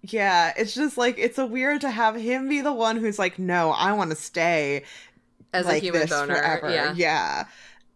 Yeah, 0.02 0.54
it's 0.56 0.74
just 0.74 0.98
like 0.98 1.18
it's 1.18 1.38
a 1.38 1.46
weird 1.46 1.82
to 1.82 1.90
have 1.90 2.16
him 2.16 2.48
be 2.48 2.62
the 2.62 2.74
one 2.74 2.98
who's 2.98 3.20
like, 3.20 3.38
no, 3.40 3.72
I 3.72 3.94
want 3.94 4.10
to 4.12 4.16
stay 4.16 4.84
As 5.54 5.66
like 5.66 5.82
a 5.82 5.86
human 5.86 6.08
boner, 6.08 6.36
forever. 6.36 6.70
yeah. 6.70 6.94
yeah. 6.96 7.46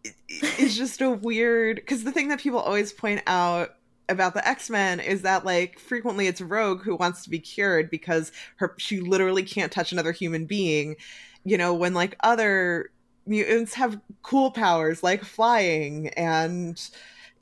It- 0.04 0.14
It's 0.28 0.76
just 0.76 1.00
a 1.00 1.10
weird 1.10 1.76
because 1.76 2.04
the 2.04 2.12
thing 2.12 2.28
that 2.28 2.40
people 2.40 2.58
always 2.58 2.92
point 2.92 3.22
out 3.26 3.74
about 4.08 4.34
the 4.34 4.46
X-Men 4.46 5.00
is 5.00 5.22
that 5.22 5.44
like 5.44 5.78
frequently 5.78 6.26
it's 6.26 6.40
Rogue 6.40 6.82
who 6.82 6.96
wants 6.96 7.22
to 7.24 7.30
be 7.30 7.38
cured 7.38 7.90
because 7.90 8.32
her 8.56 8.74
she 8.78 9.00
literally 9.00 9.42
can't 9.42 9.72
touch 9.72 9.92
another 9.92 10.12
human 10.12 10.46
being. 10.46 10.96
You 11.44 11.58
know, 11.58 11.74
when 11.74 11.94
like 11.94 12.16
other 12.22 12.90
mutants 13.26 13.74
have 13.74 14.00
cool 14.22 14.50
powers 14.50 15.02
like 15.02 15.24
flying 15.24 16.08
and 16.10 16.90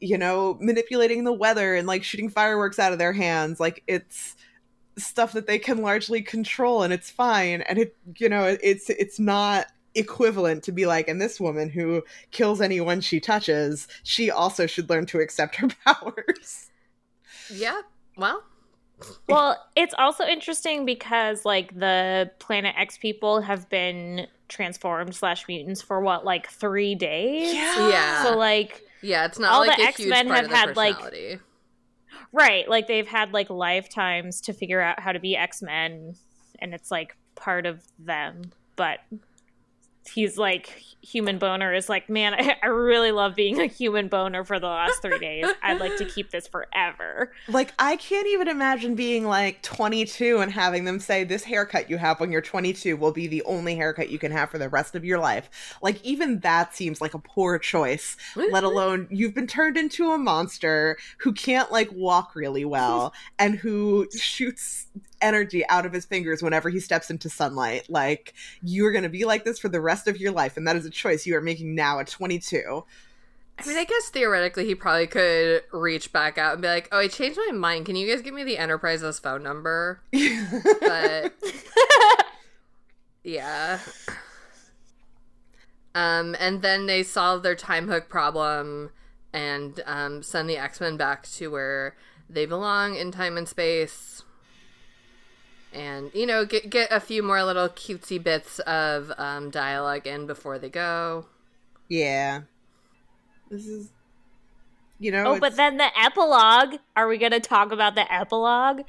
you 0.01 0.19
know 0.19 0.59
manipulating 0.61 1.25
the 1.25 1.33
weather 1.33 1.75
and 1.75 1.87
like 1.87 2.05
shooting 2.05 2.29
fireworks 2.29 2.79
out 2.79 2.93
of 2.93 2.99
their 2.99 3.13
hands 3.13 3.61
like 3.61 3.83
it's 3.87 4.37
stuff 4.99 5.33
that 5.33 5.47
they 5.47 5.59
can 5.59 5.79
largely 5.83 6.21
control 6.21 6.83
and 6.83 6.93
it's 6.93 7.11
fine 7.11 7.63
and 7.63 7.79
it 7.79 7.97
you 8.19 8.29
know 8.29 8.57
it's 8.63 8.91
it's 8.91 9.19
not 9.19 9.67
equivalent 9.95 10.62
to 10.62 10.72
be 10.72 10.86
like 10.86 11.09
and 11.09 11.20
this 11.20 11.41
woman 11.41 11.68
who 11.68 12.03
kills 12.30 12.61
anyone 12.61 13.01
she 13.01 13.18
touches 13.18 13.88
she 14.03 14.30
also 14.30 14.66
should 14.66 14.88
learn 14.88 15.07
to 15.07 15.18
accept 15.18 15.57
her 15.57 15.68
powers. 15.84 16.70
Yeah 17.53 17.80
well. 18.16 18.45
Well 19.28 19.57
it's 19.74 19.95
also 19.99 20.24
interesting 20.24 20.84
because 20.84 21.45
like 21.45 21.78
the 21.78 22.30
planet 22.38 22.74
x 22.76 22.99
people 22.99 23.41
have 23.41 23.68
been 23.68 24.26
transformed 24.49 25.14
slash 25.14 25.49
mutants 25.49 25.80
for 25.80 26.01
what 26.01 26.24
like 26.24 26.49
three 26.51 26.95
days? 26.95 27.55
Yeah, 27.55 27.88
yeah. 27.88 28.22
so 28.24 28.36
like 28.36 28.82
yeah 29.03 29.24
it's 29.24 29.38
not 29.38 29.53
all 29.53 29.66
like 29.66 29.78
the 29.78 29.84
x-men 29.84 30.28
have 30.28 30.51
had 30.51 30.76
like 30.76 30.97
right 32.32 32.68
like 32.68 32.86
they've 32.86 33.07
had 33.07 33.32
like 33.32 33.49
lifetimes 33.49 34.43
to 34.43 34.53
figure 34.53 34.80
out 34.80 35.01
how 35.01 35.12
to 35.12 35.18
be 35.18 35.36
x-men 35.36 36.14
and 36.59 36.74
it's 36.74 36.91
like 36.91 37.16
part 37.34 37.64
of 37.64 37.82
them 37.99 38.43
but 38.76 38.99
he's 40.15 40.39
like 40.39 40.83
human 41.03 41.39
boner 41.39 41.73
is 41.73 41.89
like 41.89 42.09
man 42.09 42.35
I, 42.39 42.57
I, 42.63 42.67
really 42.67 43.11
love 43.13 43.35
being 43.35 43.61
a 43.61 43.67
human 43.67 44.09
boner 44.09 44.45
for 44.45 44.59
the 44.59 44.67
last 44.67 45.03
three 45.03 45.19
days. 45.19 45.47
I'd 45.63 45.81
like 45.81 45.97
to 45.97 46.05
keep 46.05 46.31
this 46.31 46.47
forever. 46.47 47.33
Like 47.49 47.73
i 47.79 47.97
can't 47.97 48.27
even 48.29 48.49
imagine 48.49 48.95
being 48.95 49.27
like 49.27 49.63
22 49.63 50.39
and 50.39 50.53
having 50.53 50.85
them 50.85 51.01
say 51.01 51.25
this 51.25 51.45
haircut 51.45 51.89
you 51.89 51.99
have 51.99 52.21
when 52.21 52.31
you're 52.31 52.41
22 52.41 52.97
will 52.97 53.13
be 53.13 53.27
the 53.27 53.43
only 53.45 53.75
haircut 53.77 54.11
you 54.11 54.19
can 54.19 54.33
have 54.33 54.51
for 54.51 54.59
the 54.59 54.69
rest 54.69 54.95
of 54.95 55.05
your 55.05 55.19
life. 55.19 55.77
Like 55.83 56.03
even 56.05 56.41
that 56.41 56.75
seems 56.75 57.01
like 57.01 57.15
a 57.15 57.19
poor 57.19 57.59
choice 57.59 58.17
let 58.37 58.49
mm-hmm. 58.49 58.65
alone 58.65 59.09
you've 59.11 59.35
been 59.35 59.47
turned 59.47 59.77
into 59.77 60.11
a 60.11 60.19
monster 60.19 60.99
who 61.19 61.33
can't 61.33 61.73
like 61.73 61.91
walk 61.93 62.35
really 62.35 62.65
well 62.65 63.13
and 63.39 63.57
who 63.57 64.07
shoots 64.17 64.87
energy 65.21 65.66
out 65.68 65.87
of 65.87 65.93
his 65.93 66.05
fingers 66.05 66.43
whenever 66.43 66.68
he 66.68 66.81
steps 66.81 67.11
into 67.11 67.29
sunlight. 67.29 67.89
Like, 67.89 68.35
you're 68.62 68.93
going 68.93 69.05
to 69.05 69.09
be 69.09 69.25
like 69.25 69.45
this 69.45 69.59
for 69.59 69.68
the 69.68 69.81
rest 69.81 70.09
of 70.09 70.18
your 70.18 70.33
life. 70.33 70.57
And 70.57 70.66
that 70.66 70.77
is 70.77 70.87
a 70.87 70.91
choice 70.91 71.27
you 71.27 71.37
are 71.37 71.41
making 71.41 71.75
now 71.75 71.99
at 71.99 72.09
22. 72.09 72.85
I 73.59 73.68
mean, 73.68 73.77
I 73.77 73.85
guess 73.85 74.09
theoretically 74.09 74.64
he 74.64 74.75
probably 74.75 75.07
could 75.07 75.64
reach 75.73 76.12
back 76.12 76.39
out 76.39 76.55
and 76.55 76.62
be 76.62 76.68
like, 76.68 76.89
"Oh, 76.93 76.99
I 76.99 77.09
changed 77.09 77.39
my 77.47 77.53
mind. 77.53 77.85
Can 77.85 77.95
you 77.95 78.09
guys 78.09 78.23
give 78.23 78.33
me 78.33 78.43
the 78.43 78.57
Enterprise's 78.57 79.18
phone 79.18 79.43
number?" 79.43 80.01
but 80.12 81.35
yeah. 83.23 83.81
Um, 85.95 86.37
and 86.39 86.62
then 86.62 86.87
they 86.87 87.03
solve 87.03 87.43
their 87.43 87.55
time 87.55 87.89
hook 87.89 88.09
problem 88.09 88.91
and 89.33 89.81
um, 89.85 90.23
send 90.23 90.49
the 90.49 90.57
X 90.57 90.81
Men 90.81 90.97
back 90.97 91.29
to 91.33 91.51
where 91.51 91.97
they 92.31 92.47
belong 92.47 92.95
in 92.95 93.11
time 93.11 93.37
and 93.37 93.49
space 93.49 94.23
and 95.73 96.11
you 96.14 96.27
know 96.27 96.45
get 96.45 96.71
get 96.71 96.89
a 96.91 97.01
few 97.01 97.23
more 97.23 97.43
little 97.45 97.68
cutesy 97.68 98.23
bits 98.23 98.59
of 98.61 99.12
um, 99.18 99.51
dialogue 99.51 100.07
in 100.07 100.27
before 100.27 100.59
they 100.59 100.68
go. 100.68 101.27
Yeah, 101.89 102.43
this 103.51 103.66
is 103.66 103.91
you 104.99 105.11
know. 105.11 105.25
Oh, 105.25 105.33
it's... 105.33 105.41
but 105.41 105.57
then 105.57 105.77
the 105.77 105.91
epilogue. 105.99 106.77
Are 106.97 107.09
we 107.09 107.18
going 107.18 107.33
to 107.33 107.41
talk 107.41 107.73
about 107.73 107.95
the 107.95 108.12
epilogue? 108.12 108.83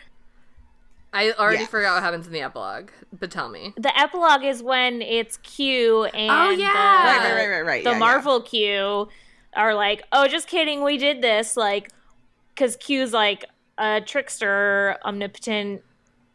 I 1.14 1.32
already 1.34 1.66
forgot 1.66 1.96
what 1.96 2.04
happens 2.04 2.26
in 2.26 2.32
the 2.32 2.42
epilogue, 2.42 2.90
but 3.12 3.32
tell 3.32 3.50
me. 3.50 3.74
The 3.76 3.98
epilogue 4.00 4.46
is 4.46 4.64
when 4.64 5.02
it's 5.02 5.38
Q 5.38 6.06
and 6.06 6.32
oh, 6.32 6.50
yeah. 6.52 6.70
the, 6.70 6.74
right, 6.74 7.36
right, 7.36 7.36
right, 7.36 7.50
right, 7.50 7.66
right. 7.66 7.84
the 7.84 7.92
yeah, 7.92 7.98
Marvel 7.98 8.40
yeah. 8.40 8.50
Q 8.50 9.10
are 9.56 9.76
like, 9.76 10.04
"Oh, 10.14 10.28
just 10.28 10.48
kidding, 10.48 10.84
we 10.84 10.98
did 10.98 11.22
this." 11.22 11.58
Like, 11.58 11.92
because 12.56 12.78
Q's 12.78 13.12
like 13.12 13.46
a 13.78 14.00
trickster, 14.00 14.98
omnipotent 15.04 15.82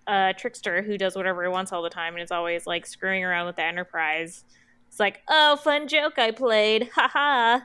a 0.07 0.35
trickster 0.37 0.83
who 0.83 0.99
does 0.99 1.17
whatever 1.17 1.43
he 1.43 1.49
wants 1.49 1.73
all 1.73 1.83
the 1.83 1.91
time 1.91 2.15
and 2.15 2.23
is 2.23 2.31
always 2.31 2.67
like 2.67 2.87
screwing 2.87 3.25
around 3.25 3.47
with 3.47 3.57
the 3.57 3.63
Enterprise. 3.63 4.45
It's 4.89 5.01
like, 5.01 5.23
oh, 5.29 5.57
fun 5.57 5.89
joke 5.89 6.19
I 6.19 6.31
played, 6.31 6.91
haha. 6.95 7.65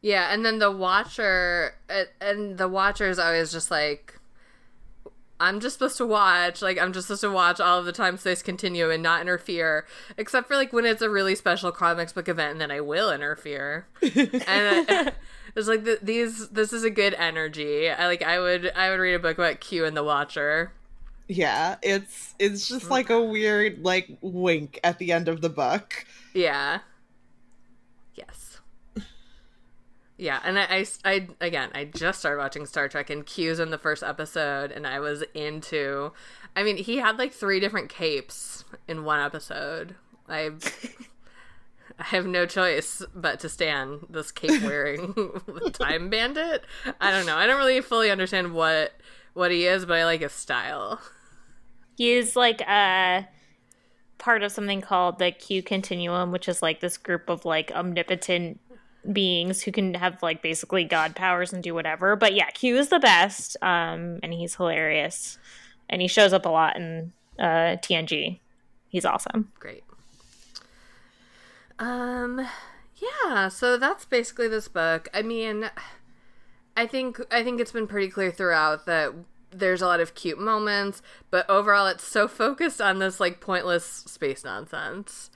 Yeah, 0.00 0.32
and 0.32 0.44
then 0.44 0.58
the 0.58 0.70
Watcher, 0.70 1.76
and 2.20 2.58
the 2.58 2.68
Watcher 2.68 3.08
is 3.08 3.18
always 3.18 3.52
just 3.52 3.70
like, 3.70 4.18
I'm 5.42 5.58
just 5.58 5.74
supposed 5.74 5.96
to 5.98 6.06
watch. 6.06 6.62
Like, 6.62 6.78
I'm 6.78 6.92
just 6.92 7.08
supposed 7.08 7.22
to 7.22 7.30
watch 7.30 7.60
all 7.60 7.78
of 7.78 7.84
the 7.84 7.92
time 7.92 8.16
space 8.16 8.42
continue 8.42 8.90
and 8.90 9.02
not 9.02 9.20
interfere, 9.20 9.86
except 10.16 10.46
for 10.46 10.56
like 10.56 10.72
when 10.72 10.86
it's 10.86 11.02
a 11.02 11.10
really 11.10 11.34
special 11.34 11.72
comics 11.72 12.12
book 12.12 12.28
event, 12.28 12.52
and 12.52 12.60
then 12.60 12.70
I 12.70 12.80
will 12.80 13.12
interfere. 13.12 13.86
and 14.02 14.88
uh, 14.88 15.10
it's 15.56 15.66
like 15.66 15.82
the, 15.82 15.98
these. 16.00 16.48
This 16.50 16.72
is 16.72 16.84
a 16.84 16.90
good 16.90 17.14
energy. 17.14 17.90
I 17.90 18.06
like. 18.06 18.22
I 18.22 18.38
would. 18.38 18.70
I 18.76 18.90
would 18.90 19.00
read 19.00 19.14
a 19.14 19.18
book 19.18 19.36
about 19.36 19.58
Q 19.58 19.84
and 19.84 19.96
the 19.96 20.04
Watcher. 20.04 20.72
Yeah, 21.32 21.76
it's 21.82 22.34
it's 22.38 22.68
just 22.68 22.90
like 22.90 23.08
a 23.08 23.22
weird 23.22 23.82
like 23.82 24.18
wink 24.20 24.78
at 24.84 24.98
the 24.98 25.12
end 25.12 25.28
of 25.28 25.40
the 25.40 25.48
book. 25.48 26.04
Yeah. 26.34 26.80
Yes. 28.14 28.60
Yeah, 30.18 30.40
and 30.44 30.58
I, 30.58 30.64
I, 30.70 30.86
I, 31.04 31.28
again, 31.40 31.70
I 31.74 31.86
just 31.86 32.18
started 32.20 32.38
watching 32.38 32.66
Star 32.66 32.86
Trek, 32.86 33.08
and 33.08 33.24
Q's 33.24 33.58
in 33.58 33.70
the 33.70 33.78
first 33.78 34.02
episode, 34.02 34.70
and 34.70 34.86
I 34.86 35.00
was 35.00 35.24
into. 35.34 36.12
I 36.54 36.62
mean, 36.62 36.76
he 36.76 36.98
had 36.98 37.18
like 37.18 37.32
three 37.32 37.60
different 37.60 37.88
capes 37.88 38.64
in 38.86 39.04
one 39.04 39.18
episode. 39.18 39.94
I, 40.28 40.50
I 41.98 42.04
have 42.04 42.26
no 42.26 42.44
choice 42.44 43.02
but 43.14 43.40
to 43.40 43.48
stand 43.48 44.06
this 44.10 44.30
cape 44.30 44.62
wearing 44.62 45.14
time 45.72 46.10
bandit. 46.10 46.66
I 47.00 47.10
don't 47.10 47.24
know. 47.24 47.36
I 47.36 47.46
don't 47.46 47.58
really 47.58 47.80
fully 47.80 48.10
understand 48.10 48.52
what 48.52 48.92
what 49.32 49.50
he 49.50 49.66
is, 49.66 49.86
but 49.86 49.96
I 49.96 50.04
like 50.04 50.20
his 50.20 50.32
style. 50.32 51.00
He's 52.02 52.34
like 52.34 52.60
a 52.62 53.28
part 54.18 54.42
of 54.42 54.50
something 54.50 54.80
called 54.80 55.20
the 55.20 55.30
Q 55.30 55.62
Continuum, 55.62 56.32
which 56.32 56.48
is 56.48 56.60
like 56.60 56.80
this 56.80 56.96
group 56.96 57.30
of 57.30 57.44
like 57.44 57.70
omnipotent 57.70 58.58
beings 59.12 59.62
who 59.62 59.70
can 59.70 59.94
have 59.94 60.20
like 60.20 60.42
basically 60.42 60.82
god 60.82 61.14
powers 61.14 61.52
and 61.52 61.62
do 61.62 61.74
whatever. 61.74 62.16
But 62.16 62.34
yeah, 62.34 62.50
Q 62.50 62.76
is 62.76 62.88
the 62.88 62.98
best, 62.98 63.56
um, 63.62 64.18
and 64.24 64.32
he's 64.32 64.56
hilarious, 64.56 65.38
and 65.88 66.02
he 66.02 66.08
shows 66.08 66.32
up 66.32 66.44
a 66.44 66.48
lot 66.48 66.76
in 66.76 67.12
uh, 67.38 67.78
TNG. 67.78 68.40
He's 68.88 69.04
awesome. 69.04 69.52
Great. 69.60 69.84
Um, 71.78 72.44
yeah. 72.96 73.46
So 73.46 73.78
that's 73.78 74.06
basically 74.06 74.48
this 74.48 74.66
book. 74.66 75.08
I 75.14 75.22
mean. 75.22 75.70
I 76.74 76.86
think 76.86 77.20
I 77.30 77.44
think 77.44 77.60
it's 77.60 77.70
been 77.70 77.86
pretty 77.86 78.08
clear 78.08 78.30
throughout 78.30 78.86
that 78.86 79.12
there's 79.52 79.82
a 79.82 79.86
lot 79.86 80.00
of 80.00 80.14
cute 80.14 80.38
moments, 80.38 81.02
but 81.30 81.48
overall 81.48 81.86
it's 81.86 82.06
so 82.06 82.28
focused 82.28 82.80
on 82.80 82.98
this 82.98 83.20
like 83.20 83.40
pointless 83.40 83.84
space 83.84 84.44
nonsense. 84.44 85.30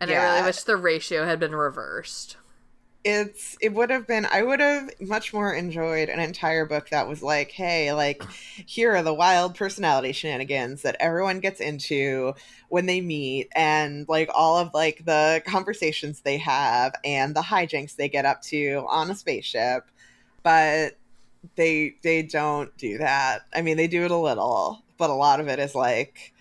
And 0.00 0.10
yeah. 0.10 0.20
I 0.20 0.34
really 0.34 0.46
wish 0.46 0.62
the 0.62 0.76
ratio 0.76 1.24
had 1.24 1.40
been 1.40 1.54
reversed. 1.54 2.36
It's 3.04 3.54
it 3.60 3.74
would 3.74 3.90
have 3.90 4.06
been 4.06 4.26
I 4.32 4.42
would 4.42 4.60
have 4.60 4.88
much 4.98 5.34
more 5.34 5.52
enjoyed 5.52 6.08
an 6.08 6.20
entire 6.20 6.64
book 6.64 6.88
that 6.88 7.06
was 7.06 7.22
like, 7.22 7.50
hey, 7.50 7.92
like 7.92 8.22
here 8.66 8.96
are 8.96 9.02
the 9.02 9.12
wild 9.12 9.54
personality 9.56 10.12
shenanigans 10.12 10.82
that 10.82 10.96
everyone 11.00 11.40
gets 11.40 11.60
into 11.60 12.32
when 12.70 12.86
they 12.86 13.02
meet 13.02 13.48
and 13.54 14.06
like 14.08 14.30
all 14.34 14.56
of 14.56 14.72
like 14.72 15.04
the 15.04 15.42
conversations 15.46 16.22
they 16.22 16.38
have 16.38 16.94
and 17.04 17.36
the 17.36 17.42
hijinks 17.42 17.96
they 17.96 18.08
get 18.08 18.24
up 18.24 18.40
to 18.42 18.86
on 18.88 19.10
a 19.10 19.14
spaceship 19.14 19.84
but 20.42 20.96
they 21.56 21.96
they 22.02 22.22
don't 22.22 22.76
do 22.76 22.98
that. 22.98 23.42
I 23.54 23.62
mean, 23.62 23.76
they 23.76 23.88
do 23.88 24.04
it 24.04 24.10
a 24.10 24.16
little, 24.16 24.82
but 24.98 25.10
a 25.10 25.14
lot 25.14 25.40
of 25.40 25.48
it 25.48 25.58
is 25.58 25.74
like 25.74 26.32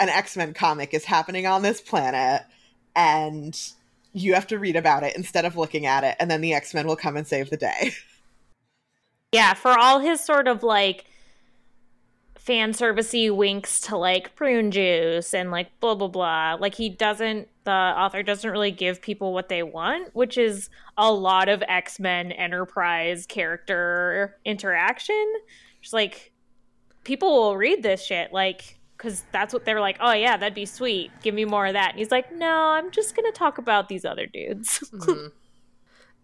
an 0.00 0.08
X-Men 0.08 0.54
comic 0.54 0.94
is 0.94 1.04
happening 1.04 1.46
on 1.46 1.62
this 1.62 1.80
planet 1.80 2.42
and 2.96 3.58
you 4.12 4.34
have 4.34 4.46
to 4.48 4.58
read 4.58 4.76
about 4.76 5.02
it 5.02 5.16
instead 5.16 5.44
of 5.44 5.56
looking 5.56 5.86
at 5.86 6.04
it 6.04 6.16
and 6.18 6.30
then 6.30 6.40
the 6.40 6.52
X-Men 6.54 6.86
will 6.86 6.96
come 6.96 7.16
and 7.16 7.26
save 7.26 7.50
the 7.50 7.56
day. 7.56 7.92
Yeah, 9.34 9.54
for 9.54 9.70
all 9.70 9.98
his 9.98 10.20
sort 10.20 10.46
of 10.46 10.62
like 10.62 11.06
fan 12.44 12.72
servicey 12.72 13.34
winks 13.34 13.80
to 13.80 13.96
like 13.96 14.34
prune 14.34 14.72
juice 14.72 15.32
and 15.32 15.52
like 15.52 15.68
blah 15.78 15.94
blah 15.94 16.08
blah. 16.08 16.56
Like 16.58 16.74
he 16.74 16.88
doesn't 16.88 17.48
the 17.64 17.70
author 17.70 18.24
doesn't 18.24 18.50
really 18.50 18.72
give 18.72 19.00
people 19.00 19.32
what 19.32 19.48
they 19.48 19.62
want, 19.62 20.12
which 20.14 20.36
is 20.36 20.68
a 20.98 21.12
lot 21.12 21.48
of 21.48 21.62
X-Men 21.68 22.32
Enterprise 22.32 23.26
character 23.26 24.36
interaction. 24.44 25.34
Just 25.80 25.94
like 25.94 26.32
people 27.04 27.30
will 27.30 27.56
read 27.56 27.84
this 27.84 28.04
shit 28.04 28.32
like 28.32 28.80
because 28.96 29.24
that's 29.30 29.54
what 29.54 29.64
they're 29.64 29.80
like. 29.80 29.98
Oh 30.00 30.12
yeah, 30.12 30.36
that'd 30.36 30.52
be 30.52 30.66
sweet. 30.66 31.12
Give 31.22 31.36
me 31.36 31.44
more 31.44 31.66
of 31.66 31.74
that. 31.74 31.90
And 31.90 31.98
he's 32.00 32.10
like, 32.10 32.34
no, 32.34 32.72
I'm 32.72 32.90
just 32.90 33.14
gonna 33.14 33.30
talk 33.30 33.58
about 33.58 33.88
these 33.88 34.04
other 34.04 34.26
dudes. 34.26 34.80
mm-hmm. 34.92 35.28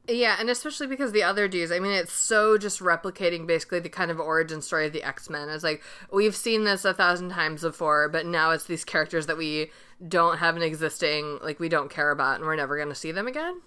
Yeah, 0.08 0.36
and 0.40 0.48
especially 0.48 0.86
because 0.86 1.12
the 1.12 1.22
other 1.22 1.48
dudes, 1.48 1.70
I 1.70 1.80
mean, 1.80 1.92
it's 1.92 2.12
so 2.12 2.56
just 2.56 2.80
replicating 2.80 3.46
basically 3.46 3.80
the 3.80 3.90
kind 3.90 4.10
of 4.10 4.18
origin 4.18 4.62
story 4.62 4.86
of 4.86 4.92
the 4.94 5.02
X 5.02 5.28
Men. 5.28 5.50
It's 5.50 5.62
like, 5.62 5.82
we've 6.10 6.34
seen 6.34 6.64
this 6.64 6.86
a 6.86 6.94
thousand 6.94 7.28
times 7.30 7.60
before, 7.60 8.08
but 8.08 8.24
now 8.24 8.52
it's 8.52 8.64
these 8.64 8.84
characters 8.84 9.26
that 9.26 9.36
we 9.36 9.70
don't 10.06 10.38
have 10.38 10.56
an 10.56 10.62
existing, 10.62 11.38
like, 11.42 11.60
we 11.60 11.68
don't 11.68 11.90
care 11.90 12.10
about, 12.10 12.36
and 12.36 12.44
we're 12.44 12.56
never 12.56 12.76
going 12.76 12.88
to 12.88 12.94
see 12.94 13.12
them 13.12 13.26
again. 13.26 13.60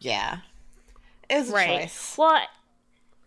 Yeah. 0.00 0.38
It's 1.28 1.50
a 1.50 1.52
right. 1.52 1.80
choice. 1.82 2.16
Well, 2.18 2.40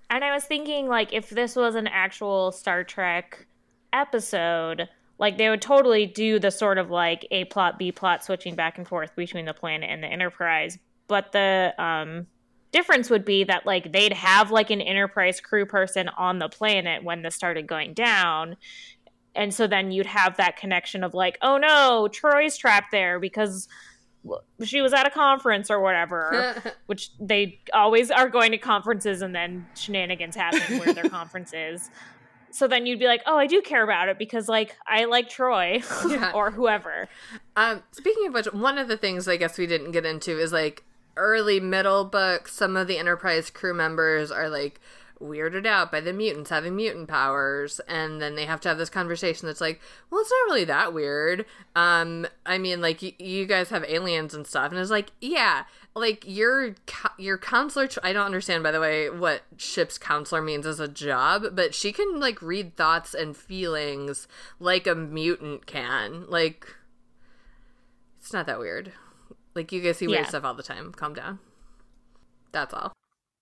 and 0.09 0.23
I 0.23 0.33
was 0.33 0.43
thinking 0.43 0.87
like 0.87 1.13
if 1.13 1.29
this 1.29 1.55
was 1.55 1.75
an 1.75 1.87
actual 1.87 2.51
Star 2.51 2.83
Trek 2.83 3.47
episode, 3.93 4.87
like 5.17 5.37
they 5.37 5.49
would 5.49 5.61
totally 5.61 6.05
do 6.05 6.39
the 6.39 6.51
sort 6.51 6.77
of 6.77 6.91
like 6.91 7.25
A 7.31 7.45
plot 7.45 7.79
B 7.79 7.91
plot 7.91 8.23
switching 8.23 8.55
back 8.55 8.77
and 8.77 8.87
forth 8.87 9.15
between 9.15 9.45
the 9.45 9.53
planet 9.53 9.89
and 9.89 10.03
the 10.03 10.07
Enterprise, 10.07 10.77
but 11.07 11.31
the 11.31 11.73
um 11.77 12.27
difference 12.71 13.09
would 13.09 13.23
be 13.23 13.43
that 13.45 13.65
like 13.65 13.91
they'd 13.93 14.13
have 14.13 14.51
like 14.51 14.69
an 14.69 14.81
Enterprise 14.81 15.39
crew 15.39 15.65
person 15.65 16.09
on 16.17 16.39
the 16.39 16.49
planet 16.49 17.03
when 17.03 17.21
this 17.21 17.33
started 17.33 17.67
going 17.67 17.93
down. 17.93 18.57
And 19.33 19.53
so 19.53 19.65
then 19.67 19.91
you'd 19.91 20.05
have 20.05 20.37
that 20.37 20.57
connection 20.57 21.03
of 21.03 21.13
like, 21.13 21.37
oh 21.41 21.57
no, 21.57 22.09
Troi's 22.11 22.57
trapped 22.57 22.91
there 22.91 23.19
because 23.19 23.67
she 24.63 24.81
was 24.81 24.91
at 24.93 25.05
a 25.05 25.09
conference 25.09 25.69
or 25.69 25.79
whatever, 25.79 26.55
which 26.87 27.11
they 27.19 27.59
always 27.73 28.11
are 28.11 28.27
going 28.27 28.51
to 28.51 28.57
conferences 28.57 29.21
and 29.21 29.33
then 29.35 29.65
shenanigans 29.75 30.35
happen 30.35 30.79
where 30.79 30.93
their 30.93 31.03
conference 31.09 31.53
is. 31.53 31.89
So 32.51 32.67
then 32.67 32.85
you'd 32.85 32.99
be 32.99 33.05
like, 33.07 33.21
oh, 33.25 33.37
I 33.37 33.47
do 33.47 33.61
care 33.61 33.83
about 33.83 34.07
it 34.09 34.17
because 34.17 34.47
like 34.47 34.75
I 34.87 35.05
like 35.05 35.29
Troi 35.29 35.83
Yeah. 36.09 36.31
or 36.33 36.51
whoever. 36.51 37.07
Um, 37.55 37.83
speaking 37.91 38.27
of 38.27 38.33
which, 38.33 38.47
one 38.53 38.77
of 38.77 38.87
the 38.87 38.97
things 38.97 39.27
I 39.27 39.37
guess 39.37 39.57
we 39.57 39.67
didn't 39.67 39.91
get 39.91 40.05
into 40.05 40.39
is 40.39 40.51
like 40.53 40.83
early 41.17 41.59
middle 41.59 42.05
books. 42.05 42.53
Some 42.53 42.75
of 42.77 42.87
the 42.87 42.97
Enterprise 42.97 43.49
crew 43.49 43.73
members 43.73 44.31
are 44.31 44.49
like 44.49 44.79
weirded 45.21 45.65
out 45.65 45.91
by 45.91 46.01
the 46.01 46.13
mutants 46.13 46.49
having 46.49 46.75
mutant 46.75 47.07
powers, 47.07 47.79
and 47.87 48.21
then 48.21 48.35
they 48.35 48.45
have 48.45 48.59
to 48.61 48.69
have 48.69 48.77
this 48.77 48.89
conversation 48.89 49.47
that's 49.47 49.61
like, 49.61 49.79
well, 50.09 50.21
it's 50.21 50.31
not 50.31 50.53
really 50.53 50.65
that 50.65 50.93
weird. 50.93 51.45
Um, 51.75 52.27
I 52.45 52.57
mean, 52.57 52.81
like 52.81 53.01
y- 53.01 53.15
you 53.17 53.45
guys 53.45 53.69
have 53.69 53.85
aliens 53.87 54.33
and 54.33 54.45
stuff, 54.45 54.71
and 54.71 54.79
it's 54.79 54.91
like, 54.91 55.11
yeah, 55.21 55.63
like 55.95 56.23
your 56.27 56.75
co- 56.85 57.09
your 57.17 57.37
counselor. 57.37 57.87
I 58.03 58.11
don't 58.13 58.25
understand, 58.25 58.63
by 58.63 58.71
the 58.71 58.81
way, 58.81 59.09
what 59.09 59.43
ship's 59.57 59.97
counselor 59.97 60.41
means 60.41 60.65
as 60.65 60.79
a 60.79 60.87
job, 60.87 61.45
but 61.53 61.73
she 61.73 61.91
can 61.91 62.19
like 62.19 62.41
read 62.41 62.75
thoughts 62.75 63.13
and 63.13 63.35
feelings 63.37 64.27
like 64.59 64.85
a 64.87 64.95
mutant 64.95 65.65
can, 65.65 66.25
like. 66.29 66.67
It's 68.19 68.33
not 68.33 68.47
that 68.47 68.57
weird. 68.57 68.91
Like 69.55 69.71
you 69.71 69.81
guys 69.81 69.97
see 69.97 70.07
weird 70.07 70.21
Yeah. 70.23 70.27
stuff 70.29 70.43
all 70.43 70.53
the 70.53 70.63
time. 70.63 70.91
Calm 70.91 71.13
down. 71.13 71.39
That's 72.51 72.73
all. 72.73 72.93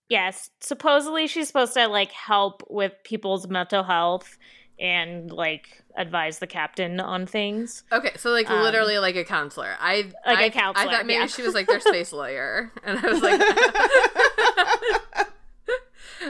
Yes, 0.10 0.50
supposedly 0.62 1.28
she's 1.28 1.48
supposed 1.48 1.74
to 1.74 1.88
like 1.88 2.12
help 2.12 2.62
with 2.70 2.94
people's 3.04 3.48
mental 3.48 3.84
health 3.84 4.38
and 4.80 5.32
like 5.32 5.82
advise 5.96 6.40
the 6.40 6.48
captain 6.48 7.00
on 7.00 7.26
things. 7.26 7.84
Okay, 7.92 8.12
so 8.18 8.32
like 8.32 8.50
Um, 8.50 8.62
literally 8.62 9.00
like 9.00 9.16
a 9.16 9.24
counselor. 9.24 9.76
I 9.80 10.12
Like 10.26 10.40
a 10.40 10.44
I- 10.46 10.50
counselor, 10.50 10.90
I 10.90 10.94
thought 10.98 11.06
maybe 11.06 11.20
yeah. 11.20 11.28
she 11.28 11.42
was 11.42 11.54
like 11.54 11.68
their 11.68 11.80
space 11.80 12.12
lawyer, 12.12 12.72
and 12.84 13.00
I 13.00 13.08
was 13.08 13.22
like. 13.22 13.42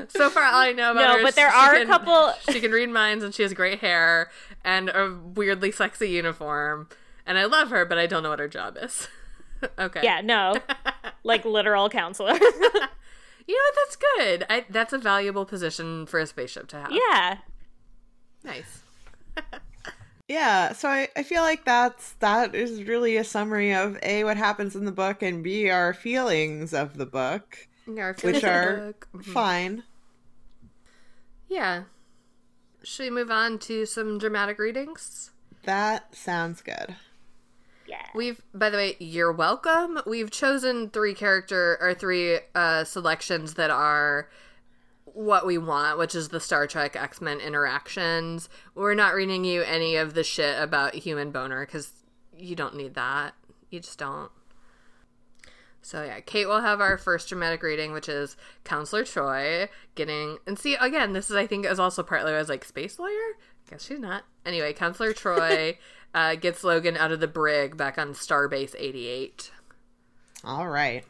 so 0.09 0.29
far, 0.29 0.43
all 0.43 0.59
I 0.61 0.71
know 0.71 0.91
about 0.91 1.07
No, 1.07 1.17
her 1.17 1.23
but 1.23 1.36
there 1.36 1.49
are 1.49 1.75
a 1.75 1.86
couple- 1.86 2.34
She 2.51 2.59
can 2.59 2.71
read 2.71 2.89
minds, 2.89 3.23
and 3.23 3.34
she 3.34 3.43
has 3.43 3.53
great 3.53 3.79
hair 3.79 4.29
and 4.63 4.89
a 4.89 5.17
weirdly 5.36 5.71
sexy 5.71 6.09
uniform, 6.09 6.89
and 7.25 7.38
I 7.38 7.45
love 7.45 7.69
her, 7.69 7.86
but 7.86 7.97
I 7.97 8.07
don't 8.07 8.23
know 8.23 8.29
what 8.29 8.39
her 8.39 8.47
job 8.47 8.77
is. 8.81 9.07
okay. 9.80 10.01
Yeah, 10.03 10.22
no. 10.22 10.55
like 11.24 11.45
literal 11.45 11.89
counselor. 11.89 12.38
You 13.45 13.55
know 13.55 13.61
what? 13.66 13.76
That's 13.76 13.95
good. 13.97 14.45
I, 14.49 14.66
that's 14.70 14.93
a 14.93 14.97
valuable 14.97 15.43
position 15.43 16.05
for 16.05 16.18
a 16.18 16.26
spaceship 16.26 16.68
to 16.70 16.78
have. 16.78 16.91
yeah. 16.93 17.39
Nice. 18.41 18.84
Yeah, 20.30 20.72
so 20.72 20.88
I, 20.88 21.09
I 21.18 21.24
feel 21.24 21.41
like 21.41 21.66
that's 21.66 22.14
that 22.20 22.55
is 22.55 22.84
really 22.84 23.18
a 23.18 23.24
summary 23.24 23.74
of 23.74 23.99
A 24.03 24.24
what 24.24 24.38
happens 24.38 24.76
in 24.76 24.86
the 24.86 24.91
book 24.91 25.22
and 25.22 25.43
B 25.43 25.70
our 25.70 25.93
feelings 25.93 26.74
of 26.74 26.97
the 26.97 27.05
book. 27.05 27.68
Yeah, 27.86 28.03
our 28.03 28.14
Which 28.22 28.43
are 28.43 28.78
book. 28.78 29.07
Mhm. 29.14 29.26
Fine. 29.26 29.84
Yeah. 31.49 31.84
Should 32.84 33.03
we 33.03 33.09
move 33.09 33.32
on 33.32 33.59
to 33.59 33.86
some 33.86 34.18
dramatic 34.18 34.57
readings? 34.57 35.32
That 35.64 36.16
sounds 36.16 36.61
good. 36.61 36.95
Yeah. 37.88 38.05
We've, 38.15 38.41
by 38.53 38.69
the 38.69 38.77
way, 38.77 38.95
you're 38.99 39.31
welcome. 39.31 39.99
We've 40.05 40.31
chosen 40.31 40.89
three 40.89 41.13
character 41.13 41.77
or 41.81 41.93
three 41.93 42.39
uh, 42.55 42.84
selections 42.84 43.55
that 43.55 43.69
are 43.69 44.29
what 45.05 45.45
we 45.45 45.57
want, 45.57 45.99
which 45.99 46.15
is 46.15 46.29
the 46.29 46.39
Star 46.39 46.67
Trek 46.67 46.95
X 46.95 47.21
Men 47.21 47.39
interactions. 47.39 48.49
We're 48.75 48.95
not 48.95 49.13
reading 49.13 49.45
you 49.45 49.61
any 49.61 49.95
of 49.95 50.13
the 50.13 50.23
shit 50.23 50.61
about 50.61 50.95
human 50.95 51.31
boner 51.31 51.65
because 51.65 51.91
you 52.38 52.55
don't 52.55 52.75
need 52.75 52.95
that. 52.95 53.34
You 53.69 53.79
just 53.79 53.99
don't. 53.99 54.31
So 55.81 56.03
yeah, 56.03 56.21
Kait 56.21 56.47
will 56.47 56.61
have 56.61 56.79
our 56.79 56.97
first 56.97 57.27
dramatic 57.27 57.61
reading, 57.61 57.91
which 57.91 58.07
is 58.07 58.38
Counselor 58.63 59.03
Troi 59.03 59.67
getting 59.95 60.38
and 60.47 60.57
see 60.57 60.75
again. 60.75 61.11
This 61.13 61.29
is 61.29 61.36
I 61.36 61.45
think 61.45 61.65
is 61.65 61.79
also 61.79 62.03
partly 62.03 62.34
I 62.34 62.38
was 62.39 62.49
like 62.49 62.63
space 62.63 62.97
lawyer. 62.97 63.38
Guess 63.69 63.86
she's 63.86 63.99
not. 63.99 64.23
Anyway, 64.45 64.73
Counselor 64.73 65.13
Troi 65.13 65.77
uh, 66.14 66.36
gets 66.36 66.64
Logan 66.64 66.97
out 66.97 67.11
of 67.11 67.20
the 67.20 67.28
brig 67.28 67.78
back 67.78 67.97
on 67.97 68.14
Starbase 68.14 68.76
eighty 68.78 69.07
eight. 69.07 69.51
All 70.43 70.68
right. 70.68 71.05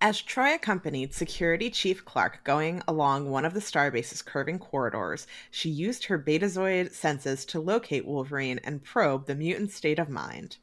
As 0.00 0.22
Troi 0.22 0.54
accompanied 0.54 1.12
Security 1.12 1.70
Chief 1.70 2.04
Clark 2.04 2.44
going 2.44 2.82
along 2.86 3.30
one 3.30 3.44
of 3.44 3.52
the 3.52 3.60
starbase's 3.60 4.22
curving 4.22 4.60
corridors, 4.60 5.26
she 5.50 5.68
used 5.68 6.04
her 6.04 6.18
betazoid 6.18 6.92
senses 6.92 7.44
to 7.46 7.60
locate 7.60 8.06
Wolverine 8.06 8.60
and 8.62 8.84
probe 8.84 9.26
the 9.26 9.34
mutant's 9.34 9.74
state 9.74 9.98
of 9.98 10.08
mind. 10.08 10.58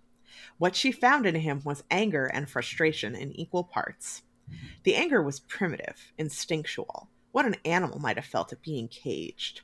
What 0.58 0.76
she 0.76 0.94
found 0.94 1.26
in 1.26 1.36
him 1.36 1.62
was 1.66 1.84
anger 1.92 2.28
and 2.28 2.50
frustration 2.50 3.14
in 3.14 3.38
equal 3.38 3.66
parts. 3.66 4.22
The 4.84 4.96
anger 4.96 5.22
was 5.22 5.42
primitive, 5.42 6.14
instinctual, 6.18 7.10
what 7.34 7.46
an 7.46 7.58
animal 7.66 8.00
might 8.00 8.16
have 8.16 8.26
felt 8.26 8.54
at 8.54 8.62
being 8.62 8.88
caged. 8.88 9.62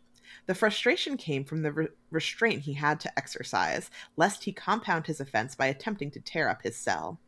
The 0.47 0.55
frustration 0.55 1.17
came 1.17 1.43
from 1.43 1.61
the 1.61 1.71
re- 1.71 1.87
restraint 2.09 2.63
he 2.63 2.73
had 2.73 2.99
to 3.01 3.17
exercise, 3.17 3.89
lest 4.17 4.43
he 4.43 4.51
compound 4.51 5.07
his 5.07 5.19
offense 5.19 5.55
by 5.55 5.67
attempting 5.67 6.11
to 6.11 6.19
tear 6.19 6.49
up 6.49 6.63
his 6.63 6.75
cell. 6.75 7.19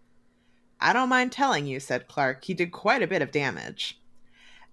I 0.80 0.94
don't 0.94 1.10
mind 1.10 1.32
telling 1.32 1.66
you, 1.66 1.80
said 1.80 2.08
Clark, 2.08 2.44
he 2.44 2.54
did 2.54 2.72
quite 2.72 3.02
a 3.02 3.08
bit 3.08 3.22
of 3.22 3.32
damage. 3.32 4.02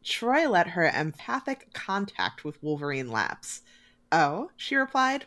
Troi 0.03 0.49
let 0.49 0.68
her 0.68 0.88
empathic 0.88 1.72
contact 1.72 2.45
with 2.45 2.62
Wolverine 2.62 3.11
lapse. 3.11 3.62
Oh, 4.11 4.51
she 4.57 4.74
replied. 4.74 5.26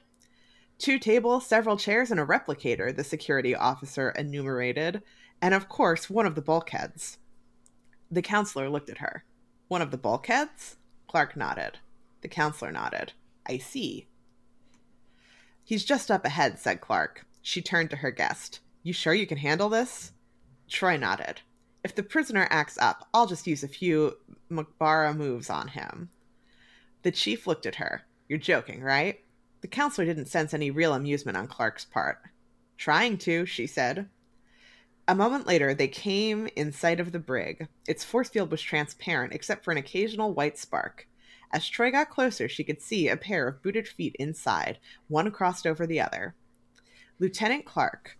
Two 0.79 0.99
tables, 0.99 1.45
several 1.45 1.77
chairs, 1.77 2.11
and 2.11 2.19
a 2.19 2.25
replicator, 2.25 2.93
the 2.93 3.03
security 3.03 3.55
officer 3.55 4.09
enumerated, 4.11 5.03
and 5.41 5.53
of 5.53 5.69
course, 5.69 6.09
one 6.09 6.25
of 6.25 6.35
the 6.35 6.41
bulkheads. 6.41 7.19
The 8.11 8.21
counselor 8.21 8.69
looked 8.69 8.89
at 8.89 8.97
her. 8.97 9.23
One 9.67 9.81
of 9.81 9.91
the 9.91 9.97
bulkheads? 9.97 10.77
Clark 11.07 11.37
nodded. 11.37 11.79
The 12.23 12.29
counselor 12.29 12.71
nodded. 12.71 13.13
I 13.45 13.59
see. 13.59 14.07
He's 15.63 15.85
just 15.85 16.09
up 16.09 16.25
ahead, 16.25 16.57
said 16.57 16.81
Clark. 16.81 17.25
She 17.41 17.61
turned 17.61 17.89
to 17.91 17.97
her 17.97 18.11
guest. 18.11 18.61
You 18.81 18.93
sure 18.93 19.13
you 19.13 19.27
can 19.27 19.37
handle 19.37 19.69
this? 19.69 20.13
Troi 20.69 20.97
nodded. 20.97 21.41
If 21.83 21.93
the 21.93 22.01
prisoner 22.01 22.47
acts 22.49 22.77
up, 22.77 23.07
I'll 23.13 23.27
just 23.27 23.45
use 23.45 23.61
a 23.61 23.67
few 23.67 24.17
Mok'bara 24.49 25.15
moves 25.15 25.49
on 25.49 25.67
him. 25.67 26.09
The 27.01 27.11
chief 27.11 27.45
looked 27.45 27.65
at 27.65 27.75
her. 27.75 28.03
You're 28.29 28.39
joking, 28.39 28.81
right? 28.81 29.19
The 29.59 29.67
counselor 29.67 30.05
didn't 30.05 30.27
sense 30.27 30.53
any 30.53 30.71
real 30.71 30.93
amusement 30.93 31.37
on 31.37 31.47
Clark's 31.47 31.85
part. 31.85 32.19
Trying 32.77 33.17
to, 33.19 33.45
she 33.45 33.67
said. 33.67 34.07
A 35.09 35.15
moment 35.15 35.45
later, 35.45 35.73
they 35.73 35.89
came 35.89 36.47
in 36.55 36.71
sight 36.71 37.01
of 37.01 37.11
the 37.11 37.19
brig. 37.19 37.67
Its 37.85 38.05
force 38.05 38.29
field 38.29 38.49
was 38.49 38.61
transparent, 38.61 39.33
except 39.33 39.65
for 39.65 39.71
an 39.71 39.77
occasional 39.77 40.33
white 40.33 40.57
spark. 40.57 41.07
As 41.53 41.69
Troi 41.69 41.91
got 41.91 42.09
closer, 42.09 42.49
she 42.49 42.63
could 42.63 42.81
see 42.81 43.07
a 43.07 43.15
pair 43.15 43.47
of 43.47 43.61
booted 43.61 43.87
feet 43.87 44.15
inside, 44.19 44.79
one 45.07 45.31
crossed 45.31 45.67
over 45.67 45.85
the 45.85 46.01
other. 46.01 46.33
Lieutenant 47.19 47.63
Clark, 47.63 48.17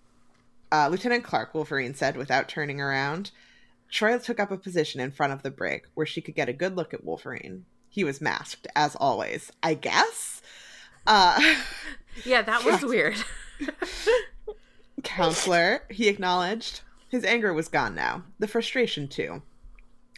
uh, 0.72 0.88
Lieutenant 0.88 1.24
Clark, 1.24 1.54
Wolverine 1.54 1.96
said 1.96 2.16
without 2.16 2.48
turning 2.48 2.80
around. 2.80 3.32
Troi 3.92 4.24
took 4.24 4.40
up 4.40 4.52
a 4.52 4.58
position 4.58 5.02
in 5.02 5.12
front 5.12 5.34
of 5.34 5.44
the 5.44 5.52
brig 5.52 5.88
where 5.96 6.06
she 6.06 6.22
could 6.22 6.36
get 6.36 6.48
a 6.48 6.54
good 6.54 6.78
look 6.78 6.94
at 6.94 7.04
Wolverine. 7.04 7.66
He 7.90 8.04
was 8.04 8.22
masked, 8.22 8.68
as 8.76 8.96
always, 8.96 9.52
I 9.62 9.74
guess. 9.74 10.42
Uh, 11.06 11.56
Yeah, 12.26 12.44
that 12.44 12.64
was 12.64 12.84
weird. 12.84 13.16
counselor, 15.04 15.82
he 15.90 16.08
acknowledged. 16.08 16.82
His 17.10 17.26
anger 17.26 17.54
was 17.54 17.68
gone 17.68 17.96
now, 17.96 18.24
the 18.40 18.48
frustration 18.48 19.08
too. 19.08 19.42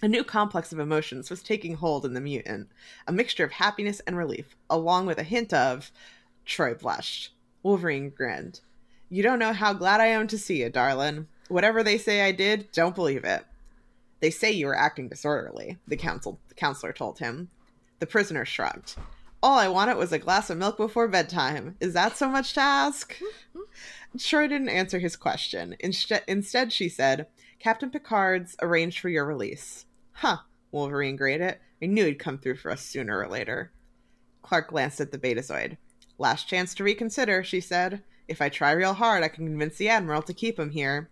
A 0.06 0.08
new 0.08 0.24
complex 0.24 0.72
of 0.72 0.78
emotions 0.78 1.32
was 1.32 1.42
taking 1.42 1.74
hold 1.74 2.06
in 2.06 2.14
the 2.14 2.22
mutant, 2.22 2.70
a 3.08 3.12
mixture 3.12 3.44
of 3.44 3.54
happiness 3.54 4.02
and 4.02 4.16
relief, 4.16 4.56
along 4.70 5.08
with 5.08 5.18
a 5.18 5.24
hint 5.24 5.52
of. 5.52 5.92
Troi 6.46 6.76
blushed. 6.76 7.32
Wolverine 7.64 8.12
grinned. 8.12 8.60
You 9.10 9.24
don't 9.24 9.40
know 9.40 9.52
how 9.52 9.74
glad 9.74 10.02
I 10.02 10.06
am 10.06 10.28
to 10.28 10.38
see 10.38 10.62
you, 10.62 10.70
darling. 10.70 11.26
Whatever 11.48 11.82
they 11.82 11.98
say 11.98 12.22
I 12.22 12.34
did, 12.34 12.72
don't 12.72 12.94
believe 12.94 13.24
it. 13.24 13.48
They 14.20 14.30
say 14.30 14.52
you 14.52 14.68
were 14.68 14.78
acting 14.78 15.10
disorderly, 15.10 15.80
the 15.88 15.98
counsel 15.98 16.40
the 16.50 16.54
counselor 16.54 16.94
told 16.94 17.18
him. 17.18 17.50
The 17.98 18.06
prisoner 18.06 18.46
shrugged. 18.46 18.98
All 19.42 19.58
I 19.58 19.70
wanted 19.70 19.98
was 19.98 20.12
a 20.12 20.20
glass 20.20 20.52
of 20.52 20.60
milk 20.60 20.78
before 20.78 21.08
bedtime. 21.08 21.78
Is 21.80 21.94
that 21.94 22.16
so 22.16 22.30
much 22.30 22.54
to 22.54 22.62
ask? 22.62 23.20
Troi 24.16 24.48
didn't 24.48 24.70
answer 24.70 25.00
his 25.00 25.16
question. 25.16 25.76
Instead, 25.80 26.22
instead, 26.28 26.72
she 26.72 26.90
said, 26.90 27.26
Captain 27.58 27.90
Picard's 27.90 28.56
arranged 28.62 29.00
for 29.00 29.10
your 29.10 29.26
release. 29.26 29.85
Huh, 30.16 30.38
Wolverine 30.72 31.18
grated. 31.18 31.58
I 31.82 31.86
knew 31.86 32.06
he'd 32.06 32.20
come 32.20 32.38
through 32.38 32.56
for 32.56 32.72
us 32.72 32.82
sooner 32.82 33.20
or 33.20 33.28
later. 33.28 33.74
Clark 34.42 34.70
glanced 34.70 35.02
at 35.02 35.12
the 35.12 35.18
Betazoid. 35.18 35.78
Last 36.18 36.48
chance 36.48 36.74
to 36.76 36.84
reconsider, 36.84 37.44
she 37.44 37.60
said. 37.60 38.02
If 38.28 38.42
I 38.42 38.48
try 38.48 38.72
real 38.72 38.94
hard, 38.94 39.24
I 39.24 39.28
can 39.28 39.46
convince 39.46 39.76
the 39.76 39.90
Admiral 39.90 40.22
to 40.24 40.34
keep 40.34 40.58
him 40.58 40.70
here. 40.70 41.10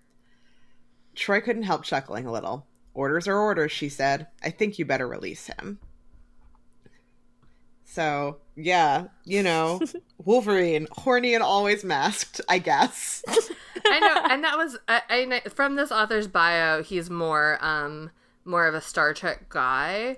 Troi 1.16 1.43
couldn't 1.43 1.64
help 1.64 1.84
chuckling 1.84 2.26
a 2.26 2.32
little. 2.32 2.66
Orders 2.93 3.28
are 3.28 3.38
orders, 3.38 3.74
she 3.74 3.89
said. 3.89 4.28
I 4.41 4.49
think 4.49 4.80
you 4.80 4.86
better 4.86 5.08
release 5.08 5.47
him. 5.47 5.80
So, 7.84 8.38
yeah, 8.56 9.08
you 9.26 9.43
know, 9.43 9.82
Wolverine, 10.18 10.88
horny 10.91 11.34
and 11.34 11.43
always 11.43 11.84
masked, 11.84 12.39
I 12.47 12.60
guess. 12.60 13.22
I 13.86 13.99
know, 13.99 14.22
and 14.30 14.43
that 14.45 14.58
was 14.58 14.78
I, 14.88 15.01
I 15.10 15.49
from 15.49 15.76
this 15.76 15.91
author's 15.91 16.28
bio, 16.28 16.82
he's 16.82 17.10
more 17.10 17.60
um 17.62 18.10
more 18.45 18.67
of 18.67 18.75
a 18.75 18.81
Star 18.81 19.13
Trek 19.13 19.49
guy. 19.49 20.17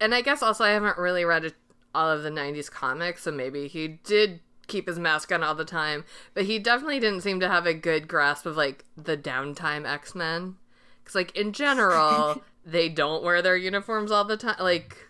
And 0.00 0.14
I 0.14 0.20
guess 0.20 0.42
also 0.42 0.64
I 0.64 0.70
haven't 0.70 0.98
really 0.98 1.24
read 1.24 1.52
all 1.94 2.10
of 2.10 2.22
the 2.22 2.30
90s 2.30 2.70
comics, 2.70 3.22
so 3.22 3.32
maybe 3.32 3.66
he 3.68 3.88
did 3.88 4.40
keep 4.66 4.86
his 4.86 4.98
mask 4.98 5.32
on 5.32 5.42
all 5.42 5.54
the 5.54 5.64
time, 5.64 6.04
but 6.32 6.44
he 6.44 6.58
definitely 6.58 7.00
didn't 7.00 7.22
seem 7.22 7.40
to 7.40 7.48
have 7.48 7.66
a 7.66 7.74
good 7.74 8.06
grasp 8.06 8.46
of 8.46 8.56
like 8.56 8.84
the 8.96 9.16
downtime 9.16 9.86
X-Men. 9.86 10.56
Cuz 11.04 11.14
like 11.14 11.36
in 11.36 11.52
general, 11.52 12.42
they 12.64 12.88
don't 12.88 13.24
wear 13.24 13.42
their 13.42 13.56
uniforms 13.56 14.10
all 14.10 14.24
the 14.24 14.36
time. 14.36 14.56
Like 14.60 15.08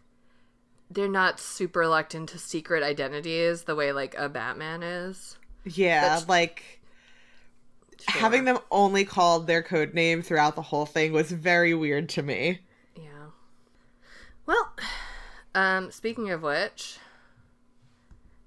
they're 0.91 1.09
not 1.09 1.39
super 1.39 1.87
locked 1.87 2.15
into 2.15 2.39
secret 2.39 2.83
identities 2.83 3.65
the 3.65 3.77
way 3.77 3.93
like 3.93 4.15
a 4.17 4.29
Batman 4.29 4.83
is. 4.83 5.37
Yeah, 5.65 6.21
like 6.27 6.80
sure. 8.09 8.21
having 8.21 8.45
them 8.45 8.59
only 8.71 9.05
called 9.05 9.47
their 9.47 9.63
code 9.63 9.95
name 9.95 10.23
throughout 10.23 10.55
the 10.55 10.63
whole 10.63 10.87
thing 10.87 11.13
was 11.13 11.31
very 11.33 11.75
weird 11.75 12.09
to 12.11 12.23
me. 12.23 12.61
Yeah. 12.97 13.29
Well, 14.47 14.75
um 15.55 15.91
speaking 15.91 16.31
of 16.31 16.43
which, 16.43 16.99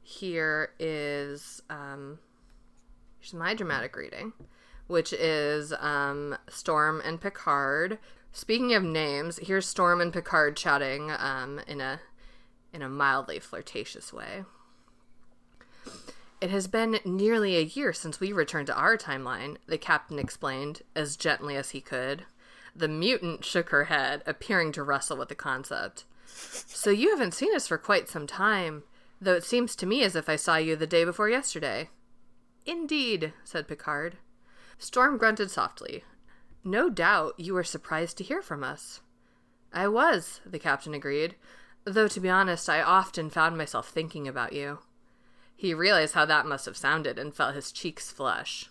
here 0.01 0.72
is 0.80 1.62
um 1.70 2.20
here's 3.20 3.34
my 3.34 3.54
dramatic 3.54 3.95
reading, 3.95 4.34
which 4.88 5.14
is 5.14 5.74
um 5.80 6.38
Storm 6.49 7.01
and 7.04 7.20
Picard. 7.20 7.99
Speaking 8.32 8.74
of 8.74 8.84
names, 8.84 9.38
here's 9.43 9.68
Storm 9.68 10.01
and 10.01 10.12
Picard 10.12 10.56
chatting 10.58 11.12
um 11.12 11.60
in 11.68 11.82
a 11.82 11.99
in 12.74 12.82
a 12.82 12.89
mildly 12.89 13.39
flirtatious 13.39 14.12
way. 14.12 14.43
It 16.43 16.51
has 16.51 16.67
been 16.67 16.99
nearly 17.05 17.55
a 17.55 17.61
year 17.61 17.93
since 17.93 18.19
we 18.19 18.33
returned 18.33 18.67
to 18.67 18.75
our 18.75 18.97
timeline, 18.97 19.55
the 19.65 19.77
captain 19.77 20.19
explained, 20.19 20.81
as 20.93 21.15
gently 21.15 21.55
as 21.55 21.69
he 21.69 21.79
could. 21.79 22.25
The 22.75 22.89
mutant 22.89 23.45
shook 23.45 23.69
her 23.69 23.85
head, 23.85 24.23
appearing 24.25 24.73
to 24.73 24.83
wrestle 24.83 25.15
with 25.15 25.29
the 25.29 25.35
concept. 25.35 26.03
So 26.25 26.89
you 26.89 27.11
haven't 27.11 27.33
seen 27.33 27.55
us 27.55 27.65
for 27.65 27.77
quite 27.77 28.09
some 28.09 28.27
time, 28.27 28.83
though 29.21 29.35
it 29.35 29.45
seems 29.45 29.73
to 29.77 29.85
me 29.85 30.03
as 30.03 30.17
if 30.17 30.27
I 30.27 30.35
saw 30.35 30.57
you 30.57 30.75
the 30.75 30.85
day 30.85 31.05
before 31.05 31.29
yesterday. 31.29 31.89
Indeed, 32.65 33.31
said 33.45 33.65
Picard. 33.65 34.17
Storm 34.77 35.17
grunted 35.17 35.49
softly. 35.49 36.03
No 36.61 36.89
doubt 36.89 37.35
you 37.37 37.53
were 37.53 37.63
surprised 37.63 38.17
to 38.17 38.23
hear 38.25 38.41
from 38.41 38.65
us. 38.65 38.99
I 39.71 39.87
was, 39.87 40.41
the 40.45 40.59
captain 40.59 40.93
agreed. 40.93 41.37
Though, 41.85 42.09
to 42.09 42.19
be 42.19 42.29
honest, 42.29 42.67
I 42.67 42.81
often 42.81 43.29
found 43.29 43.57
myself 43.57 43.87
thinking 43.87 44.27
about 44.27 44.51
you. 44.51 44.79
He 45.56 45.74
realized 45.74 46.14
how 46.14 46.26
that 46.26 46.45
must 46.45 46.66
have 46.66 46.78
sounded 46.78 47.18
and 47.18 47.34
felt 47.34 47.56
his 47.56 47.72
cheeks 47.72 48.12
flush. 48.12 48.70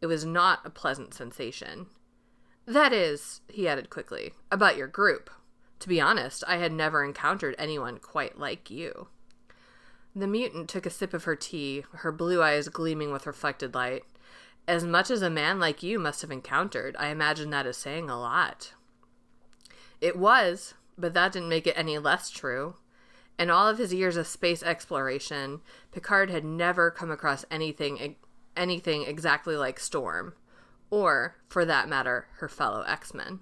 It 0.00 0.06
was 0.06 0.24
not 0.24 0.60
a 0.64 0.70
pleasant 0.70 1.14
sensation. 1.14 1.86
That 2.66 2.92
is, 2.92 3.40
he 3.48 3.68
added 3.68 3.90
quickly, 3.90 4.32
about 4.50 4.76
your 4.76 4.88
group. 4.88 5.30
To 5.80 5.88
be 5.88 6.00
honest, 6.00 6.44
I 6.46 6.56
had 6.56 6.72
never 6.72 7.04
encountered 7.04 7.54
anyone 7.58 7.98
quite 7.98 8.38
like 8.38 8.70
you. 8.70 9.08
The 10.16 10.26
mutant 10.26 10.68
took 10.68 10.86
a 10.86 10.90
sip 10.90 11.12
of 11.12 11.24
her 11.24 11.36
tea, 11.36 11.84
her 11.92 12.12
blue 12.12 12.42
eyes 12.42 12.68
gleaming 12.68 13.12
with 13.12 13.26
reflected 13.26 13.74
light. 13.74 14.04
As 14.66 14.84
much 14.84 15.10
as 15.10 15.22
a 15.22 15.28
man 15.28 15.58
like 15.58 15.82
you 15.82 15.98
must 15.98 16.22
have 16.22 16.30
encountered, 16.30 16.96
I 16.98 17.08
imagine 17.08 17.50
that 17.50 17.66
is 17.66 17.76
saying 17.76 18.08
a 18.08 18.18
lot. 18.18 18.72
It 20.00 20.16
was, 20.16 20.74
but 20.96 21.14
that 21.14 21.32
didn't 21.32 21.48
make 21.48 21.66
it 21.66 21.76
any 21.76 21.98
less 21.98 22.30
true. 22.30 22.76
In 23.38 23.50
all 23.50 23.68
of 23.68 23.78
his 23.78 23.92
years 23.92 24.16
of 24.16 24.26
space 24.26 24.62
exploration, 24.62 25.60
Picard 25.92 26.30
had 26.30 26.44
never 26.44 26.90
come 26.90 27.10
across 27.10 27.44
anything 27.50 28.16
anything 28.56 29.02
exactly 29.02 29.56
like 29.56 29.80
Storm, 29.80 30.34
or, 30.88 31.36
for 31.48 31.64
that 31.64 31.88
matter, 31.88 32.28
her 32.38 32.48
fellow 32.48 32.82
X-Men. 32.82 33.40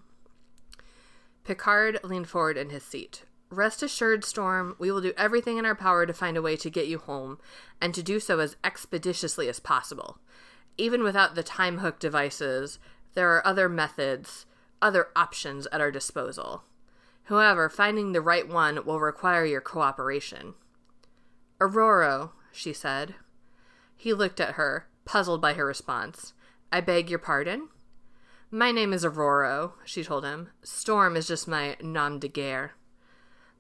Picard 1.45 1.99
leaned 2.03 2.29
forward 2.29 2.57
in 2.57 2.71
his 2.71 2.83
seat. 2.83 3.25
Rest 3.51 3.83
assured, 3.83 4.25
Storm, 4.25 4.75
we 4.79 4.91
will 4.91 5.03
do 5.03 5.13
everything 5.19 5.59
in 5.59 5.67
our 5.67 5.75
power 5.75 6.07
to 6.07 6.15
find 6.15 6.39
a 6.39 6.43
way 6.43 6.57
to 6.57 6.71
get 6.71 6.87
you 6.87 6.99
home, 6.99 7.39
and 7.79 7.95
to 7.95 8.03
do 8.03 8.19
so 8.19 8.39
as 8.39 8.57
expeditiously 8.65 9.49
as 9.51 9.61
possible. 9.61 10.19
Even 10.79 11.03
without 11.03 11.35
the 11.35 11.43
time 11.43 11.79
hook 11.79 11.99
devices, 11.99 12.79
there 13.13 13.29
are 13.37 13.47
other 13.47 13.69
methods, 13.69 14.47
other 14.81 15.09
options 15.15 15.67
at 15.67 15.83
our 15.83 15.91
disposal. 15.91 16.63
However, 17.25 17.69
finding 17.69 18.13
the 18.13 18.21
right 18.21 18.49
one 18.49 18.85
will 18.85 19.01
require 19.01 19.45
your 19.45 19.61
cooperation. 19.61 20.55
Ororo, 21.61 22.31
she 22.51 22.73
said. 22.73 23.15
He 23.97 24.13
looked 24.13 24.41
at 24.41 24.55
her, 24.55 24.89
puzzled 25.05 25.41
by 25.41 25.55
her 25.55 25.65
response. 25.65 26.33
I 26.73 26.81
beg 26.81 27.09
your 27.09 27.19
pardon? 27.19 27.69
My 28.51 28.71
name 28.73 28.93
is 28.93 29.05
Ororo, 29.05 29.73
she 29.85 30.03
told 30.03 30.25
him. 30.25 30.51
Storm 30.63 31.17
is 31.17 31.29
just 31.29 31.47
my 31.47 31.77
nom 31.81 32.19
de 32.19 32.29
guerre. 32.29 32.73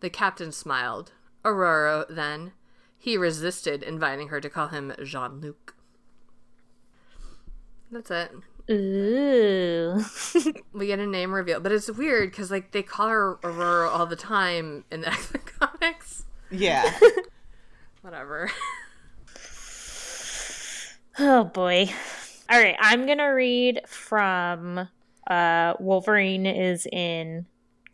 The 0.00 0.10
captain 0.10 0.52
smiled. 0.52 1.12
Ororo, 1.44 2.04
then. 2.10 2.52
He 2.98 3.16
resisted 3.16 3.82
inviting 3.82 4.28
her 4.28 4.40
to 4.40 4.50
call 4.50 4.68
him 4.68 4.92
Jean 5.02 5.40
Luc. 5.40 5.74
That's 7.90 8.10
it. 8.10 8.32
Ooh. 8.70 10.04
we 10.72 10.86
get 10.86 10.98
a 10.98 11.06
name 11.06 11.32
reveal, 11.32 11.60
but 11.60 11.72
it's 11.72 11.90
weird 11.90 12.30
because 12.30 12.50
like 12.50 12.72
they 12.72 12.82
call 12.82 13.08
her 13.08 13.36
Ororo 13.42 13.88
all 13.90 14.06
the 14.06 14.16
time 14.16 14.84
in 14.90 15.02
the 15.02 15.08
X 15.08 15.32
Men 15.34 15.42
comics. 15.58 16.24
Yeah. 16.50 16.90
Whatever. 18.02 18.50
oh 21.18 21.44
boy. 21.44 21.90
All 22.50 22.60
right, 22.60 22.76
I'm 22.80 23.06
gonna 23.06 23.34
read 23.34 23.80
from 23.86 24.88
uh, 25.26 25.74
Wolverine 25.78 26.46
is 26.46 26.86
in. 26.92 27.46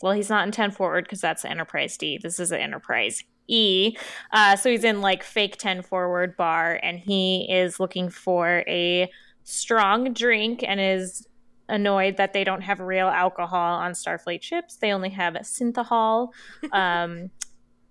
Well, 0.03 0.13
he's 0.13 0.31
not 0.31 0.47
in 0.47 0.53
ten 0.53 0.71
forward 0.71 1.05
because 1.05 1.21
that's 1.21 1.45
Enterprise 1.45 1.97
D. 1.97 2.19
This 2.23 2.41
is 2.41 2.53
Enterprise 2.53 3.23
E. 3.47 3.97
Uh, 4.33 4.57
so 4.57 4.71
he's 4.71 4.85
in 4.85 5.01
like 5.01 5.23
fake 5.23 5.57
ten 5.59 5.83
forward 5.83 6.37
bar, 6.37 6.79
and 6.83 6.99
he 6.99 7.47
is 7.51 7.79
looking 7.81 8.11
for 8.11 8.65
a 8.67 9.11
strong 9.49 10.13
drink 10.13 10.63
and 10.63 10.79
is 10.79 11.27
annoyed 11.71 12.19
that 12.19 12.33
they 12.33 12.45
don't 12.45 12.61
have 12.61 12.81
real 12.81 13.09
alcohol 13.09 13.79
on 13.79 13.93
Starfleet 13.93 14.43
ships. 14.43 14.77
They 14.77 14.93
only 14.93 15.11
have 15.11 15.35
synthahol. 15.35 16.29
Um, 16.73 17.31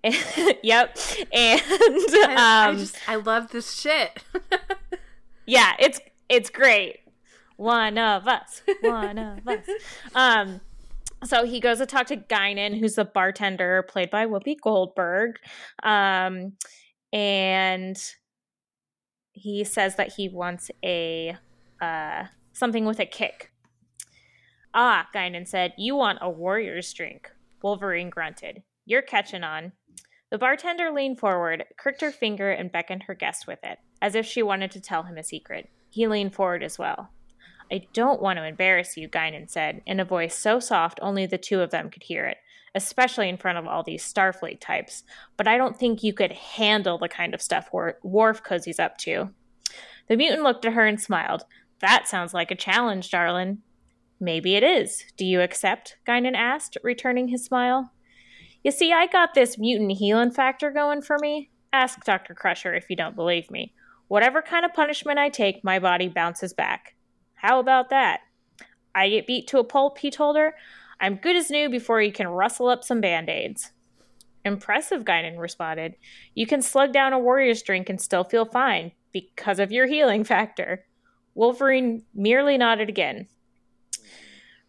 yep. 0.62 0.96
And 1.32 1.60
um, 1.60 2.30
I, 2.30 2.68
I 2.68 2.74
just 2.76 2.96
I 3.08 3.16
love 3.16 3.50
this 3.50 3.74
shit. 3.74 4.22
yeah, 5.46 5.72
it's 5.80 6.00
it's 6.28 6.48
great. 6.48 7.00
One 7.56 7.98
of 7.98 8.28
us. 8.28 8.62
One 8.80 9.18
of 9.18 9.46
us. 9.48 9.66
Um 10.14 10.60
so 11.24 11.44
he 11.44 11.58
goes 11.58 11.78
to 11.78 11.86
talk 11.86 12.06
to 12.06 12.16
Guinan, 12.16 12.78
who's 12.78 12.94
the 12.94 13.04
bartender 13.04 13.82
played 13.88 14.10
by 14.10 14.26
Whoopi 14.26 14.56
Goldberg. 14.62 15.38
Um 15.82 16.52
and 17.12 18.00
he 19.32 19.64
says 19.64 19.96
that 19.96 20.12
he 20.12 20.28
wants 20.28 20.70
a 20.84 21.36
uh, 21.80 22.24
something 22.52 22.84
with 22.84 23.00
a 23.00 23.06
kick. 23.06 23.52
Ah, 24.74 25.08
Guinan 25.14 25.46
said, 25.46 25.72
You 25.76 25.96
want 25.96 26.18
a 26.20 26.30
warrior's 26.30 26.92
drink. 26.92 27.30
Wolverine 27.62 28.10
grunted. 28.10 28.62
You're 28.84 29.02
catching 29.02 29.42
on. 29.42 29.72
The 30.30 30.38
bartender 30.38 30.90
leaned 30.90 31.18
forward, 31.18 31.64
crooked 31.78 32.02
her 32.02 32.10
finger, 32.10 32.50
and 32.50 32.70
beckoned 32.70 33.04
her 33.04 33.14
guest 33.14 33.46
with 33.46 33.60
it, 33.62 33.78
as 34.02 34.14
if 34.14 34.26
she 34.26 34.42
wanted 34.42 34.70
to 34.72 34.80
tell 34.80 35.04
him 35.04 35.16
a 35.16 35.24
secret. 35.24 35.70
He 35.90 36.06
leaned 36.06 36.34
forward 36.34 36.62
as 36.62 36.78
well. 36.78 37.10
I 37.72 37.86
don't 37.92 38.22
want 38.22 38.38
to 38.38 38.46
embarrass 38.46 38.96
you, 38.96 39.08
Guinan 39.08 39.50
said, 39.50 39.82
in 39.86 40.00
a 40.00 40.04
voice 40.04 40.34
so 40.34 40.60
soft 40.60 40.98
only 41.02 41.26
the 41.26 41.38
two 41.38 41.60
of 41.60 41.70
them 41.70 41.90
could 41.90 42.02
hear 42.02 42.26
it, 42.26 42.38
especially 42.74 43.28
in 43.28 43.36
front 43.36 43.58
of 43.58 43.66
all 43.66 43.82
these 43.82 44.10
Starfleet 44.10 44.60
types, 44.60 45.02
but 45.36 45.48
I 45.48 45.58
don't 45.58 45.78
think 45.78 46.02
you 46.02 46.12
could 46.12 46.32
handle 46.32 46.98
the 46.98 47.08
kind 47.08 47.34
of 47.34 47.42
stuff 47.42 47.70
Worf 47.72 48.42
cozies 48.42 48.80
up 48.80 48.96
to. 48.98 49.30
The 50.08 50.16
mutant 50.16 50.42
looked 50.42 50.64
at 50.64 50.72
her 50.72 50.86
and 50.86 51.00
smiled. 51.00 51.44
That 51.80 52.08
sounds 52.08 52.34
like 52.34 52.50
a 52.50 52.56
challenge, 52.56 53.10
darling. 53.10 53.58
Maybe 54.20 54.56
it 54.56 54.62
is. 54.64 55.04
Do 55.16 55.24
you 55.24 55.40
accept? 55.40 55.96
Guinan 56.06 56.34
asked, 56.34 56.76
returning 56.82 57.28
his 57.28 57.44
smile. 57.44 57.92
You 58.64 58.72
see, 58.72 58.92
I 58.92 59.06
got 59.06 59.34
this 59.34 59.58
mutant 59.58 59.92
healing 59.92 60.32
factor 60.32 60.70
going 60.70 61.02
for 61.02 61.16
me. 61.20 61.50
Ask 61.72 62.04
Dr. 62.04 62.34
Crusher 62.34 62.74
if 62.74 62.90
you 62.90 62.96
don't 62.96 63.14
believe 63.14 63.50
me. 63.50 63.74
Whatever 64.08 64.42
kind 64.42 64.64
of 64.64 64.72
punishment 64.72 65.18
I 65.18 65.28
take, 65.28 65.62
my 65.62 65.78
body 65.78 66.08
bounces 66.08 66.52
back. 66.52 66.94
How 67.34 67.60
about 67.60 67.90
that? 67.90 68.20
I 68.94 69.08
get 69.08 69.26
beat 69.26 69.46
to 69.48 69.58
a 69.58 69.64
pulp, 69.64 69.98
he 69.98 70.10
told 70.10 70.36
her. 70.36 70.54
I'm 70.98 71.16
good 71.16 71.36
as 71.36 71.50
new 71.50 71.68
before 71.68 72.02
you 72.02 72.10
can 72.10 72.26
rustle 72.26 72.68
up 72.68 72.82
some 72.82 73.00
band 73.00 73.28
aids. 73.28 73.70
Impressive, 74.44 75.04
Guinan 75.04 75.38
responded. 75.38 75.94
You 76.34 76.46
can 76.46 76.62
slug 76.62 76.92
down 76.92 77.12
a 77.12 77.18
warrior's 77.18 77.62
drink 77.62 77.88
and 77.88 78.00
still 78.00 78.24
feel 78.24 78.46
fine 78.46 78.92
because 79.12 79.60
of 79.60 79.70
your 79.70 79.86
healing 79.86 80.24
factor. 80.24 80.84
Wolverine 81.38 82.02
merely 82.16 82.58
nodded 82.58 82.88
again. 82.88 83.28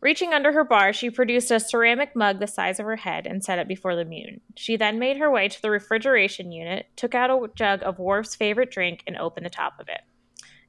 Reaching 0.01 0.36
under 0.36 0.51
her 0.51 0.63
bar, 0.63 0.93
she 0.93 1.09
produced 1.09 1.49
a 1.49 1.59
ceramic 1.59 2.15
mug 2.15 2.39
the 2.39 2.45
size 2.45 2.80
of 2.80 2.86
her 2.86 2.97
head 2.97 3.26
and 3.26 3.43
set 3.43 3.57
it 3.57 3.67
before 3.67 3.95
the 3.95 4.05
moon. 4.05 4.41
She 4.55 4.78
then 4.78 4.99
made 4.99 5.17
her 5.17 5.32
way 5.32 5.47
to 5.47 5.61
the 5.63 5.72
refrigeration 5.72 6.51
unit, 6.51 6.86
took 6.95 7.15
out 7.15 7.32
a 7.32 7.47
jug 7.55 7.82
of 7.82 7.97
Worf's 7.97 8.36
favorite 8.36 8.70
drink, 8.70 9.01
and 9.07 9.17
opened 9.17 9.47
the 9.47 9.49
top 9.49 9.80
of 9.80 9.89
it. 9.89 10.01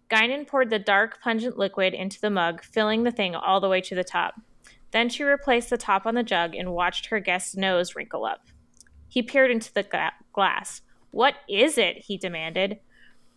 Guinan 0.08 0.46
poured 0.46 0.70
the 0.70 0.78
dark, 0.78 1.20
pungent 1.20 1.58
liquid 1.58 1.92
into 1.92 2.18
the 2.18 2.30
mug, 2.30 2.62
filling 2.62 3.02
the 3.02 3.12
thing 3.12 3.34
all 3.34 3.60
the 3.60 3.68
way 3.68 3.82
to 3.82 3.94
the 3.94 4.02
top. 4.02 4.40
Then 4.92 5.10
she 5.10 5.22
replaced 5.22 5.68
the 5.68 5.76
top 5.76 6.06
on 6.06 6.14
the 6.14 6.22
jug 6.22 6.54
and 6.54 6.72
watched 6.72 7.06
her 7.06 7.20
guest's 7.20 7.54
nose 7.54 7.94
wrinkle 7.94 8.24
up. 8.24 8.46
He 9.06 9.20
peered 9.20 9.50
into 9.50 9.70
the 9.70 9.82
gla- 9.82 10.14
glass. 10.32 10.80
What 11.10 11.34
is 11.46 11.76
it? 11.76 11.98
he 11.98 12.16
demanded. 12.16 12.78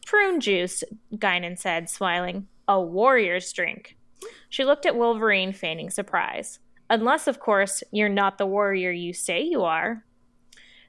Prune 0.05 0.39
juice, 0.39 0.86
Guinan 1.14 1.59
said, 1.59 1.89
smiling. 1.89 2.47
A 2.68 2.82
warrior's 2.82 3.51
drink. 3.51 3.97
She 4.49 4.64
looked 4.64 4.86
at 4.86 4.95
Wolverine, 4.95 5.51
feigning 5.51 5.89
surprise. 5.89 6.59
Unless, 6.89 7.28
of 7.28 7.39
course, 7.39 7.84
you're 7.91 8.09
not 8.09 8.38
the 8.38 8.45
warrior 8.45 8.91
you 8.91 9.14
say 9.14 9.41
you 9.41 9.64
are. 9.64 10.05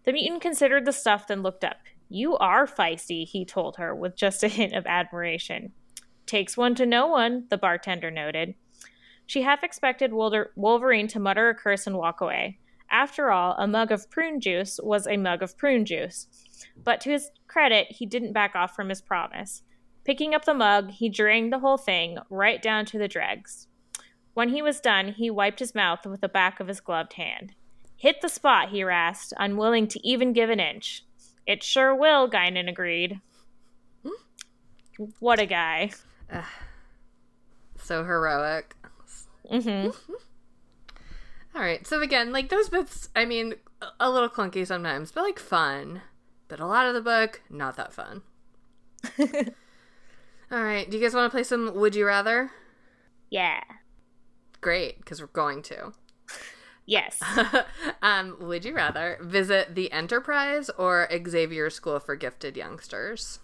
The 0.04 0.12
mutant 0.12 0.42
considered 0.42 0.84
the 0.84 0.92
stuff, 0.92 1.26
then 1.26 1.42
looked 1.42 1.64
up. 1.64 1.78
You 2.08 2.36
are 2.36 2.66
feisty, 2.66 3.26
he 3.26 3.44
told 3.44 3.76
her, 3.76 3.94
with 3.94 4.16
just 4.16 4.44
a 4.44 4.48
hint 4.48 4.74
of 4.74 4.86
admiration. 4.86 5.72
Takes 6.26 6.56
one 6.56 6.74
to 6.76 6.86
know 6.86 7.06
one, 7.06 7.46
the 7.48 7.58
bartender 7.58 8.10
noted. 8.10 8.54
She 9.26 9.42
half 9.42 9.64
expected 9.64 10.12
Wolverine 10.12 11.08
to 11.08 11.18
mutter 11.18 11.48
a 11.48 11.54
curse 11.54 11.86
and 11.86 11.96
walk 11.96 12.20
away. 12.20 12.58
After 12.90 13.30
all, 13.30 13.56
a 13.58 13.66
mug 13.66 13.90
of 13.90 14.10
prune 14.10 14.40
juice 14.40 14.78
was 14.82 15.06
a 15.06 15.16
mug 15.16 15.42
of 15.42 15.56
prune 15.56 15.84
juice. 15.84 16.28
But 16.76 17.00
to 17.00 17.10
his 17.10 17.30
credit, 17.48 17.88
he 17.90 18.06
didn't 18.06 18.32
back 18.32 18.54
off 18.54 18.76
from 18.76 18.90
his 18.90 19.00
promise. 19.00 19.62
Picking 20.04 20.34
up 20.34 20.44
the 20.44 20.54
mug, 20.54 20.90
he 20.90 21.08
drained 21.08 21.52
the 21.52 21.60
whole 21.60 21.78
thing 21.78 22.18
right 22.28 22.60
down 22.60 22.84
to 22.86 22.98
the 22.98 23.08
dregs. 23.08 23.68
When 24.34 24.50
he 24.50 24.60
was 24.60 24.80
done, 24.80 25.12
he 25.12 25.30
wiped 25.30 25.60
his 25.60 25.74
mouth 25.74 26.04
with 26.04 26.20
the 26.20 26.28
back 26.28 26.60
of 26.60 26.68
his 26.68 26.80
gloved 26.80 27.14
hand. 27.14 27.54
Hit 27.96 28.20
the 28.20 28.28
spot, 28.28 28.70
he 28.70 28.84
rasped, 28.84 29.32
unwilling 29.38 29.86
to 29.88 30.06
even 30.06 30.32
give 30.32 30.50
an 30.50 30.60
inch. 30.60 31.04
It 31.46 31.62
sure 31.62 31.94
will, 31.94 32.28
Guinan 32.28 32.68
agreed. 32.68 33.20
Hmm? 34.02 35.04
What 35.20 35.40
a 35.40 35.46
guy. 35.46 35.92
Uh, 36.30 36.42
so 37.78 38.04
heroic. 38.04 38.74
Mm-hmm. 39.50 39.90
All 41.54 41.62
right. 41.62 41.86
So 41.86 42.02
again, 42.02 42.32
like 42.32 42.48
those 42.48 42.68
bits, 42.68 43.08
I 43.14 43.24
mean, 43.24 43.54
a 44.00 44.10
little 44.10 44.28
clunky 44.28 44.66
sometimes, 44.66 45.12
but 45.12 45.22
like 45.22 45.38
fun. 45.38 46.02
But 46.48 46.60
a 46.60 46.66
lot 46.66 46.86
of 46.86 46.94
the 46.94 47.00
book, 47.00 47.42
not 47.48 47.76
that 47.76 47.92
fun. 47.92 48.22
All 50.54 50.62
right. 50.62 50.88
Do 50.88 50.96
you 50.96 51.02
guys 51.02 51.14
want 51.14 51.28
to 51.28 51.34
play 51.34 51.42
some 51.42 51.74
Would 51.74 51.96
You 51.96 52.06
Rather? 52.06 52.52
Yeah. 53.28 53.60
Great, 54.60 54.98
because 54.98 55.20
we're 55.20 55.26
going 55.26 55.62
to. 55.62 55.92
Yes. 56.86 57.20
um, 58.02 58.36
would 58.38 58.64
you 58.64 58.72
rather 58.72 59.18
visit 59.20 59.74
the 59.74 59.90
Enterprise 59.90 60.70
or 60.78 61.08
Xavier 61.26 61.70
School 61.70 61.98
for 61.98 62.14
Gifted 62.14 62.56
Youngsters? 62.56 63.40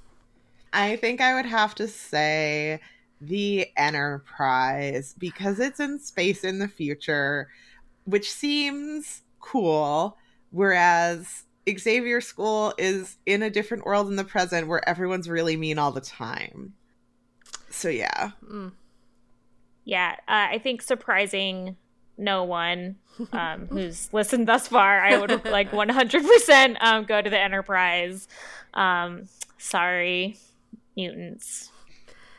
I 0.72 0.94
think 0.94 1.20
I 1.20 1.34
would 1.34 1.46
have 1.46 1.74
to 1.76 1.88
say 1.88 2.80
the 3.20 3.66
Enterprise 3.76 5.16
because 5.18 5.58
it's 5.58 5.80
in 5.80 5.98
space 5.98 6.44
in 6.44 6.60
the 6.60 6.68
future, 6.68 7.48
which 8.04 8.30
seems 8.30 9.22
cool, 9.40 10.16
whereas 10.52 11.42
Xavier 11.68 12.20
School 12.20 12.72
is 12.78 13.16
in 13.26 13.42
a 13.42 13.50
different 13.50 13.84
world 13.84 14.06
in 14.06 14.14
the 14.14 14.22
present 14.22 14.68
where 14.68 14.88
everyone's 14.88 15.28
really 15.28 15.56
mean 15.56 15.76
all 15.76 15.90
the 15.90 16.00
time. 16.00 16.74
So 17.70 17.88
yeah. 17.88 18.32
Mm. 18.44 18.72
Yeah, 19.84 20.16
uh, 20.28 20.48
I 20.50 20.58
think 20.58 20.82
surprising 20.82 21.76
no 22.18 22.44
one 22.44 22.96
um, 23.32 23.66
who's 23.70 24.12
listened 24.12 24.46
thus 24.46 24.68
far, 24.68 25.00
I 25.00 25.18
would 25.18 25.44
like 25.46 25.70
100% 25.70 26.76
um, 26.80 27.04
go 27.04 27.20
to 27.22 27.30
the 27.30 27.38
Enterprise. 27.38 28.28
Um, 28.74 29.28
sorry, 29.58 30.36
mutants. 30.96 31.70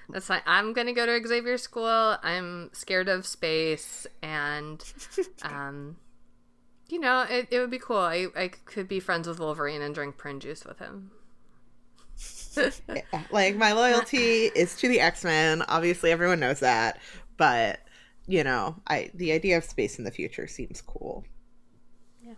That's 0.09 0.27
fine. 0.27 0.41
I'm 0.45 0.73
gonna 0.73 0.93
go 0.93 1.05
to 1.05 1.27
Xavier 1.27 1.57
School. 1.57 2.17
I'm 2.21 2.69
scared 2.73 3.07
of 3.07 3.25
space, 3.25 4.05
and 4.21 4.84
um, 5.41 5.95
you 6.89 6.99
know, 6.99 7.25
it, 7.29 7.47
it 7.49 7.59
would 7.59 7.71
be 7.71 7.79
cool. 7.79 7.97
I, 7.97 8.27
I 8.36 8.49
could 8.49 8.88
be 8.88 8.99
friends 8.99 9.27
with 9.27 9.39
Wolverine 9.39 9.82
and 9.82 9.95
drink 9.95 10.17
prune 10.17 10.41
juice 10.41 10.65
with 10.65 10.79
him. 10.79 11.11
Yeah, 12.58 13.02
like 13.32 13.56
my 13.56 13.74
loyalty 13.74 14.45
is 14.56 14.76
to 14.78 14.88
the 14.88 14.99
X-Men. 14.99 15.64
Obviously 15.64 16.12
everyone 16.12 16.39
knows 16.39 16.60
that, 16.60 16.99
but 17.38 17.80
you 18.28 18.43
know, 18.43 18.76
I 18.88 19.12
the 19.14 19.32
idea 19.32 19.58
of 19.58 19.64
space 19.64 19.97
in 19.97 20.06
the 20.06 20.12
future 20.12 20.47
seems 20.47 20.82
cool. 20.82 21.26
Yeah. 22.24 22.34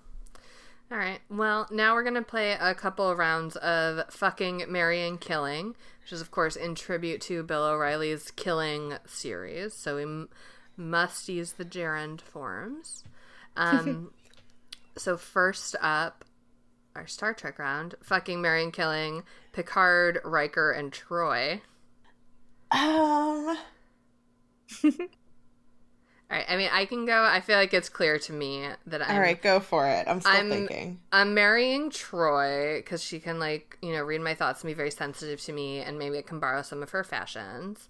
All 0.91 0.97
right. 0.97 1.19
Well, 1.29 1.67
now 1.71 1.93
we're 1.93 2.03
going 2.03 2.15
to 2.15 2.21
play 2.21 2.53
a 2.59 2.73
couple 2.73 3.09
of 3.09 3.17
rounds 3.17 3.55
of 3.57 4.11
fucking 4.11 4.65
marrying 4.69 5.17
killing, 5.17 5.75
which 6.01 6.11
is 6.11 6.21
of 6.21 6.31
course 6.31 6.55
in 6.55 6.75
tribute 6.75 7.21
to 7.21 7.43
Bill 7.43 7.63
O'Reilly's 7.63 8.31
Killing 8.31 8.93
series. 9.05 9.73
So 9.73 9.97
we 9.97 10.03
m- 10.03 10.29
must 10.77 11.29
use 11.29 11.53
the 11.53 11.65
gerund 11.65 12.21
forms. 12.21 13.03
Um 13.55 14.11
so 14.97 15.17
first 15.17 15.75
up 15.81 16.23
our 16.95 17.07
Star 17.07 17.33
Trek 17.33 17.59
round, 17.59 17.95
fucking 18.01 18.41
marrying 18.41 18.71
killing 18.71 19.23
Picard, 19.51 20.19
Riker, 20.23 20.71
and 20.71 20.91
Troi. 20.91 21.61
Um. 22.71 23.57
All 26.31 26.39
right. 26.39 26.45
I 26.49 26.57
mean, 26.57 26.69
I 26.71 26.85
can 26.85 27.05
go. 27.05 27.23
I 27.23 27.41
feel 27.41 27.57
like 27.57 27.73
it's 27.73 27.89
clear 27.89 28.17
to 28.19 28.33
me 28.33 28.67
that 28.87 29.07
I'm. 29.07 29.15
All 29.15 29.21
right, 29.21 29.39
go 29.39 29.59
for 29.59 29.87
it. 29.87 30.07
I'm 30.07 30.21
still 30.21 30.31
I'm, 30.31 30.49
thinking. 30.49 30.99
I'm 31.11 31.33
marrying 31.33 31.89
Troi 31.89 32.77
because 32.77 33.03
she 33.03 33.19
can, 33.19 33.39
like, 33.39 33.77
you 33.81 33.91
know, 33.91 34.01
read 34.01 34.21
my 34.21 34.33
thoughts 34.33 34.63
and 34.63 34.69
be 34.69 34.73
very 34.73 34.91
sensitive 34.91 35.41
to 35.41 35.53
me, 35.53 35.79
and 35.79 35.99
maybe 35.99 36.17
I 36.17 36.21
can 36.21 36.39
borrow 36.39 36.61
some 36.61 36.81
of 36.81 36.89
her 36.91 37.03
fashions. 37.03 37.89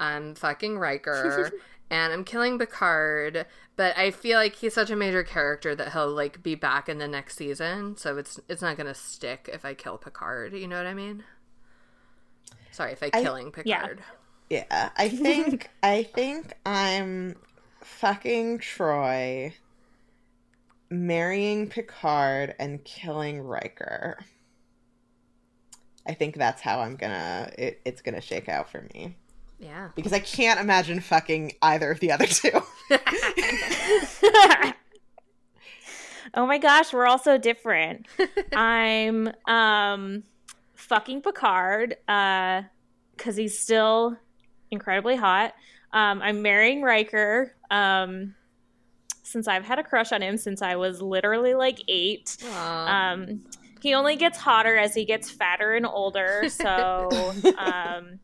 I'm 0.00 0.34
fucking 0.34 0.78
Riker, 0.78 1.52
and 1.90 2.12
I'm 2.12 2.24
killing 2.24 2.58
Picard, 2.58 3.46
but 3.76 3.96
I 3.96 4.10
feel 4.10 4.38
like 4.38 4.56
he's 4.56 4.74
such 4.74 4.90
a 4.90 4.96
major 4.96 5.22
character 5.22 5.74
that 5.74 5.92
he'll 5.92 6.10
like 6.10 6.42
be 6.42 6.54
back 6.54 6.88
in 6.88 6.98
the 6.98 7.08
next 7.08 7.36
season, 7.36 7.96
so 7.96 8.16
it's 8.16 8.40
it's 8.48 8.62
not 8.62 8.76
gonna 8.76 8.94
stick 8.94 9.48
if 9.52 9.64
I 9.64 9.74
kill 9.74 9.98
Picard. 9.98 10.54
You 10.54 10.68
know 10.68 10.76
what 10.76 10.86
I 10.86 10.94
mean? 10.94 11.24
Sorry, 12.70 12.92
if 12.92 13.02
I, 13.02 13.10
I 13.12 13.22
killing 13.22 13.52
Picard. 13.52 14.02
Yeah, 14.50 14.64
yeah 14.70 14.90
I 14.96 15.08
think 15.10 15.70
I 15.82 16.02
think 16.02 16.54
I'm 16.64 17.36
fucking 17.80 18.58
Troi 18.58 19.52
marrying 20.90 21.68
Picard, 21.68 22.54
and 22.58 22.82
killing 22.84 23.40
Riker. 23.40 24.18
I 26.06 26.14
think 26.14 26.36
that's 26.36 26.60
how 26.60 26.80
I'm 26.80 26.96
gonna 26.96 27.50
it, 27.58 27.80
it's 27.84 28.02
gonna 28.02 28.20
shake 28.20 28.48
out 28.48 28.70
for 28.70 28.86
me. 28.94 29.16
Yeah. 29.58 29.90
Because 29.94 30.12
I 30.12 30.18
can't 30.18 30.60
imagine 30.60 31.00
fucking 31.00 31.52
either 31.62 31.90
of 31.90 32.00
the 32.00 32.12
other 32.12 32.26
two. 32.26 32.50
oh 36.34 36.46
my 36.46 36.58
gosh, 36.58 36.92
we're 36.92 37.06
all 37.06 37.18
so 37.18 37.38
different. 37.38 38.06
I'm 38.52 39.30
um 39.46 40.24
fucking 40.74 41.22
Picard 41.22 41.96
uh 42.08 42.62
cuz 43.16 43.36
he's 43.36 43.58
still 43.58 44.16
incredibly 44.70 45.16
hot. 45.16 45.54
Um 45.92 46.20
I'm 46.20 46.42
marrying 46.42 46.82
Riker 46.82 47.54
um 47.70 48.34
since 49.22 49.48
I've 49.48 49.64
had 49.64 49.78
a 49.78 49.82
crush 49.82 50.12
on 50.12 50.22
him 50.22 50.36
since 50.36 50.60
I 50.62 50.76
was 50.76 51.00
literally 51.00 51.54
like 51.54 51.78
8. 51.88 52.24
Aww. 52.40 52.88
Um 52.88 53.44
he 53.80 53.94
only 53.94 54.16
gets 54.16 54.38
hotter 54.38 54.76
as 54.76 54.94
he 54.94 55.04
gets 55.04 55.30
fatter 55.30 55.74
and 55.74 55.86
older, 55.86 56.48
so 56.48 57.08
um 57.58 58.18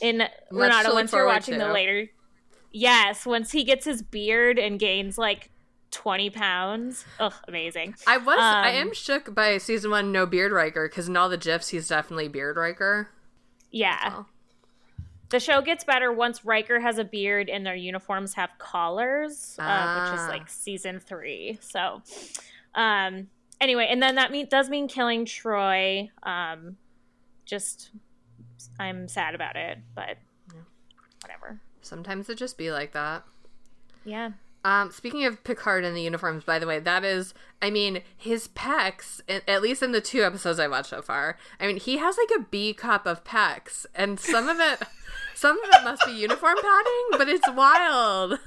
in 0.00 0.22
Renata 0.50 0.90
once 0.92 1.12
you're 1.12 1.26
watching 1.26 1.54
to. 1.54 1.60
the 1.60 1.72
later 1.72 2.08
yes 2.72 3.24
once 3.26 3.50
he 3.52 3.64
gets 3.64 3.84
his 3.84 4.02
beard 4.02 4.58
and 4.58 4.78
gains 4.78 5.16
like 5.18 5.50
20 5.90 6.28
pounds 6.30 7.04
ugh 7.18 7.32
amazing 7.48 7.94
i 8.06 8.16
was 8.18 8.38
um, 8.38 8.42
i 8.42 8.70
am 8.70 8.92
shook 8.92 9.34
by 9.34 9.56
season 9.56 9.90
one 9.90 10.12
no 10.12 10.26
beard 10.26 10.52
riker 10.52 10.86
because 10.88 11.08
in 11.08 11.16
all 11.16 11.28
the 11.30 11.38
gifs 11.38 11.68
he's 11.68 11.88
definitely 11.88 12.28
beard 12.28 12.56
riker 12.56 13.08
yeah 13.70 14.22
the 15.30 15.40
show 15.40 15.60
gets 15.60 15.84
better 15.84 16.10
once 16.10 16.42
Riker 16.44 16.80
has 16.80 16.96
a 16.96 17.04
beard 17.04 17.50
and 17.50 17.66
their 17.66 17.74
uniforms 17.74 18.32
have 18.32 18.48
collars, 18.56 19.56
uh, 19.58 20.00
which 20.00 20.14
is 20.18 20.24
Ah. 20.24 20.28
like 20.30 20.48
season 20.48 21.00
three. 21.00 21.58
So, 21.60 22.00
um, 22.74 23.28
anyway, 23.60 23.88
and 23.90 24.02
then 24.02 24.14
that 24.14 24.30
mean, 24.30 24.46
does 24.50 24.70
mean 24.70 24.88
killing 24.88 25.26
Troi. 25.26 26.08
Um, 26.22 26.78
just, 27.44 27.90
I'm 28.78 29.08
sad 29.08 29.34
about 29.34 29.56
it, 29.56 29.78
but 29.94 30.18
Yeah. 30.52 30.60
whatever. 31.22 31.60
Sometimes 31.82 32.28
it 32.28 32.36
just 32.36 32.58
be 32.58 32.70
like 32.70 32.92
that. 32.92 33.24
Yeah. 34.04 34.30
Um, 34.64 34.90
speaking 34.90 35.24
of 35.24 35.42
Picard 35.44 35.84
and 35.84 35.96
the 35.96 36.02
uniforms, 36.02 36.42
by 36.44 36.58
the 36.58 36.66
way, 36.66 36.80
that 36.80 37.04
is, 37.04 37.32
I 37.62 37.70
mean, 37.70 38.02
his 38.16 38.48
pecs, 38.48 39.20
at 39.46 39.62
least 39.62 39.82
in 39.82 39.92
the 39.92 40.00
two 40.00 40.24
episodes 40.24 40.58
I 40.58 40.66
watched 40.66 40.90
so 40.90 41.00
far, 41.00 41.38
I 41.60 41.66
mean, 41.66 41.76
he 41.76 41.98
has 41.98 42.18
like 42.18 42.30
a 42.38 42.42
B 42.50 42.74
cup 42.74 43.06
of 43.06 43.22
pecs, 43.24 43.86
and 43.94 44.18
some 44.18 44.48
of 44.48 44.58
it, 44.60 44.82
some 45.34 45.56
of 45.62 45.70
it 45.72 45.84
must 45.84 46.04
be 46.04 46.12
uniform 46.12 46.56
padding, 46.60 47.06
but 47.12 47.28
it's 47.28 47.48
wild. 47.52 48.38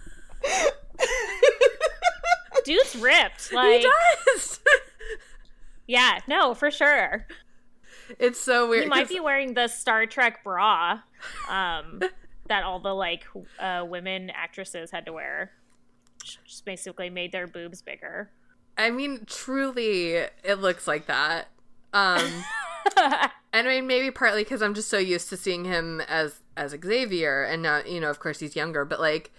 Dude's 2.65 2.95
ripped. 2.97 3.49
He 3.49 3.55
Like, 3.55 3.85
does. 4.27 4.59
yeah, 5.87 6.19
no, 6.27 6.53
for 6.53 6.69
sure. 6.69 7.25
It's 8.19 8.39
so 8.39 8.69
weird. 8.69 8.83
He 8.83 8.89
might 8.89 9.09
be 9.09 9.19
wearing 9.19 9.53
the 9.53 9.67
Star 9.67 10.05
Trek 10.05 10.43
bra 10.43 10.99
um, 11.49 12.01
that 12.47 12.63
all 12.63 12.79
the 12.79 12.93
like 12.93 13.25
uh, 13.59 13.85
women 13.87 14.29
actresses 14.29 14.91
had 14.91 15.05
to 15.05 15.13
wear. 15.13 15.51
Just 16.45 16.65
basically 16.65 17.09
made 17.09 17.31
their 17.31 17.47
boobs 17.47 17.81
bigger. 17.81 18.31
I 18.77 18.89
mean, 18.89 19.25
truly, 19.25 20.13
it 20.13 20.59
looks 20.59 20.87
like 20.87 21.07
that. 21.07 21.47
Um, 21.93 22.43
and 23.53 23.67
I 23.67 23.75
mean, 23.75 23.87
maybe 23.87 24.11
partly 24.11 24.43
because 24.43 24.61
I'm 24.61 24.73
just 24.73 24.89
so 24.89 24.97
used 24.97 25.29
to 25.29 25.37
seeing 25.37 25.65
him 25.65 26.01
as 26.01 26.41
as 26.55 26.75
Xavier, 26.83 27.43
and 27.43 27.61
now 27.61 27.81
you 27.85 27.99
know, 27.99 28.09
of 28.09 28.19
course, 28.19 28.39
he's 28.39 28.55
younger, 28.55 28.85
but 28.85 28.99
like 28.99 29.31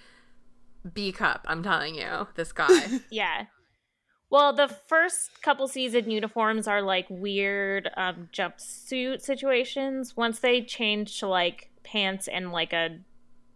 B 0.93 1.13
cup. 1.13 1.45
I'm 1.49 1.63
telling 1.63 1.95
you, 1.95 2.29
this 2.35 2.53
guy. 2.53 3.01
yeah. 3.11 3.47
Well, 4.33 4.55
the 4.55 4.69
first 4.69 5.43
couple 5.43 5.69
season 5.69 6.11
uniforms 6.11 6.67
are 6.67 6.81
like 6.81 7.05
weird 7.11 7.91
um, 7.99 8.31
jumpsuit 8.33 9.21
situations. 9.21 10.17
Once 10.17 10.39
they 10.39 10.63
change 10.63 11.21
to 11.21 11.27
like 11.27 11.69
pants 11.85 12.29
and 12.29 12.51
like 12.51 12.73
a 12.73 12.99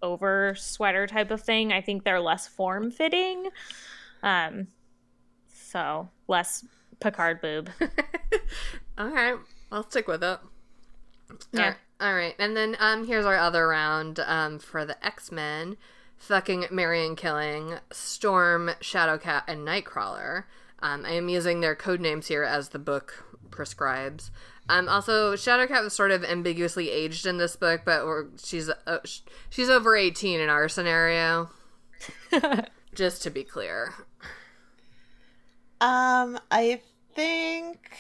over 0.03 0.55
sweater 0.55 1.07
type 1.07 1.31
of 1.31 1.41
thing, 1.41 1.73
I 1.73 1.81
think 1.81 2.05
they're 2.05 2.21
less 2.21 2.47
form 2.47 2.91
fitting. 2.91 3.49
Um, 4.23 4.67
so 5.51 6.11
less 6.29 6.63
Picard 7.01 7.41
boob. 7.41 7.71
All 8.99 9.09
right, 9.09 9.37
I'll 9.73 9.89
stick 9.89 10.07
with 10.07 10.23
it. 10.23 10.39
Yeah. 11.53 11.73
All 12.03 12.15
right. 12.15 12.35
And 12.39 12.55
then 12.55 12.77
um 12.79 13.07
here's 13.07 13.25
our 13.25 13.39
other 13.39 13.67
round 13.67 14.21
um 14.21 14.59
for 14.59 14.85
the 14.85 15.03
X-Men. 15.05 15.79
Fucking 16.19 16.67
Marion 16.71 17.17
Killing, 17.17 17.79
Storm, 17.93 18.73
Shadowcat, 18.81 19.45
and 19.49 19.67
Nightcrawler. 19.67 20.45
Um, 20.81 21.05
I 21.07 21.13
am 21.13 21.29
using 21.29 21.61
their 21.61 21.75
code 21.75 22.01
names 22.01 22.27
here 22.29 22.43
as 22.43 22.71
the 22.71 22.79
book 22.79 23.25
prescribes. 23.51 24.31
Um, 24.69 24.89
also, 24.89 25.35
Shadowcat 25.35 25.83
was 25.83 25.93
sort 25.93 26.11
of 26.11 26.25
ambiguously 26.25 26.91
aged 26.91 27.25
in 27.25 27.39
this 27.39 27.57
book, 27.57 27.83
but 27.85 28.05
we're, 28.05 28.27
she's 28.43 28.69
uh, 28.69 28.99
she's 29.49 29.71
over 29.71 29.97
eighteen 29.97 30.41
in 30.41 30.49
our 30.49 30.69
scenario. 30.69 31.51
Just 32.95 33.23
to 33.23 33.31
be 33.31 33.45
clear. 33.45 33.95
Um, 35.81 36.39
I 36.51 36.81
think. 37.15 37.91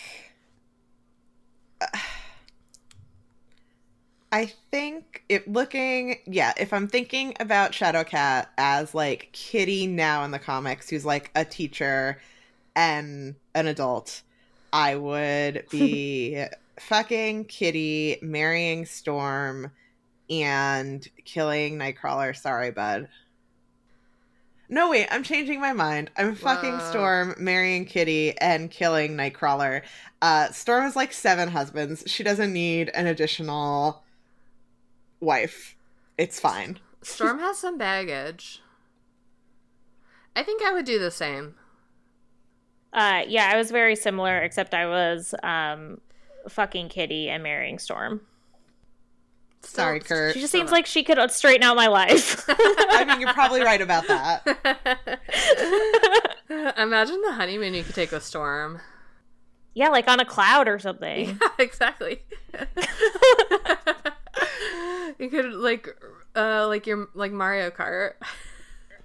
I 4.32 4.46
think 4.70 5.22
it 5.28 5.50
looking 5.50 6.16
yeah, 6.26 6.52
if 6.58 6.72
I'm 6.72 6.88
thinking 6.88 7.34
about 7.38 7.72
Shadowcat 7.72 8.48
as 8.58 8.94
like 8.94 9.30
Kitty 9.32 9.86
now 9.86 10.24
in 10.24 10.30
the 10.32 10.38
comics, 10.38 10.90
who's 10.90 11.04
like 11.04 11.30
a 11.34 11.44
teacher 11.44 12.18
and 12.76 13.34
an 13.54 13.66
adult, 13.66 14.22
I 14.72 14.94
would 14.94 15.64
be 15.70 16.44
fucking 16.78 17.46
Kitty, 17.46 18.18
marrying 18.22 18.84
Storm, 18.84 19.72
and 20.28 21.06
killing 21.24 21.78
Nightcrawler. 21.78 22.36
Sorry, 22.36 22.70
bud. 22.70 23.08
No, 24.68 24.90
wait, 24.90 25.06
I'm 25.10 25.22
changing 25.22 25.60
my 25.60 25.72
mind. 25.72 26.10
I'm 26.16 26.34
fucking. 26.34 26.80
Storm, 26.90 27.34
marrying 27.38 27.86
Kitty, 27.86 28.36
and 28.38 28.70
killing 28.70 29.16
Nightcrawler. 29.16 29.82
Uh, 30.20 30.50
Storm 30.50 30.82
has 30.82 30.96
like 30.96 31.12
seven 31.12 31.48
husbands. 31.48 32.02
She 32.06 32.22
doesn't 32.22 32.52
need 32.52 32.90
an 32.92 33.06
additional 33.06 34.02
wife. 35.20 35.76
It's 36.18 36.40
fine. 36.40 36.80
Storm 37.02 37.38
has 37.38 37.58
some 37.58 37.78
baggage. 37.78 38.60
I 40.34 40.42
think 40.42 40.62
I 40.62 40.72
would 40.72 40.84
do 40.84 40.98
the 40.98 41.12
same. 41.12 41.54
Uh, 42.96 43.22
yeah, 43.28 43.50
I 43.52 43.56
was 43.56 43.70
very 43.70 43.94
similar, 43.94 44.38
except 44.38 44.72
I 44.74 44.86
was 44.86 45.34
um, 45.42 46.00
fucking 46.48 46.88
Kitty 46.88 47.28
and 47.28 47.42
marrying 47.42 47.78
Storm. 47.78 48.22
Sorry, 49.60 50.00
Still- 50.00 50.16
Kurt. 50.16 50.34
She 50.34 50.40
just 50.40 50.50
seems 50.52 50.72
like 50.72 50.86
she 50.86 51.02
could 51.04 51.18
straighten 51.30 51.62
out 51.62 51.76
my 51.76 51.88
life. 51.88 52.44
I 52.48 53.04
mean, 53.06 53.20
you're 53.20 53.32
probably 53.34 53.60
right 53.62 53.82
about 53.82 54.06
that. 54.08 55.20
Imagine 56.78 57.20
the 57.22 57.32
honeymoon 57.32 57.74
you 57.74 57.82
could 57.82 57.94
take 57.94 58.12
with 58.12 58.24
Storm. 58.24 58.80
yeah, 59.74 59.88
like 59.88 60.08
on 60.08 60.20
a 60.20 60.24
cloud 60.24 60.66
or 60.68 60.78
something. 60.78 61.28
Yeah, 61.28 61.48
exactly. 61.58 62.22
you 65.18 65.28
could 65.28 65.52
like 65.52 65.88
uh 66.34 66.66
like 66.68 66.86
your 66.86 67.08
like 67.14 67.32
Mario 67.32 67.70
Kart. 67.70 68.12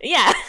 Yeah. 0.04 0.34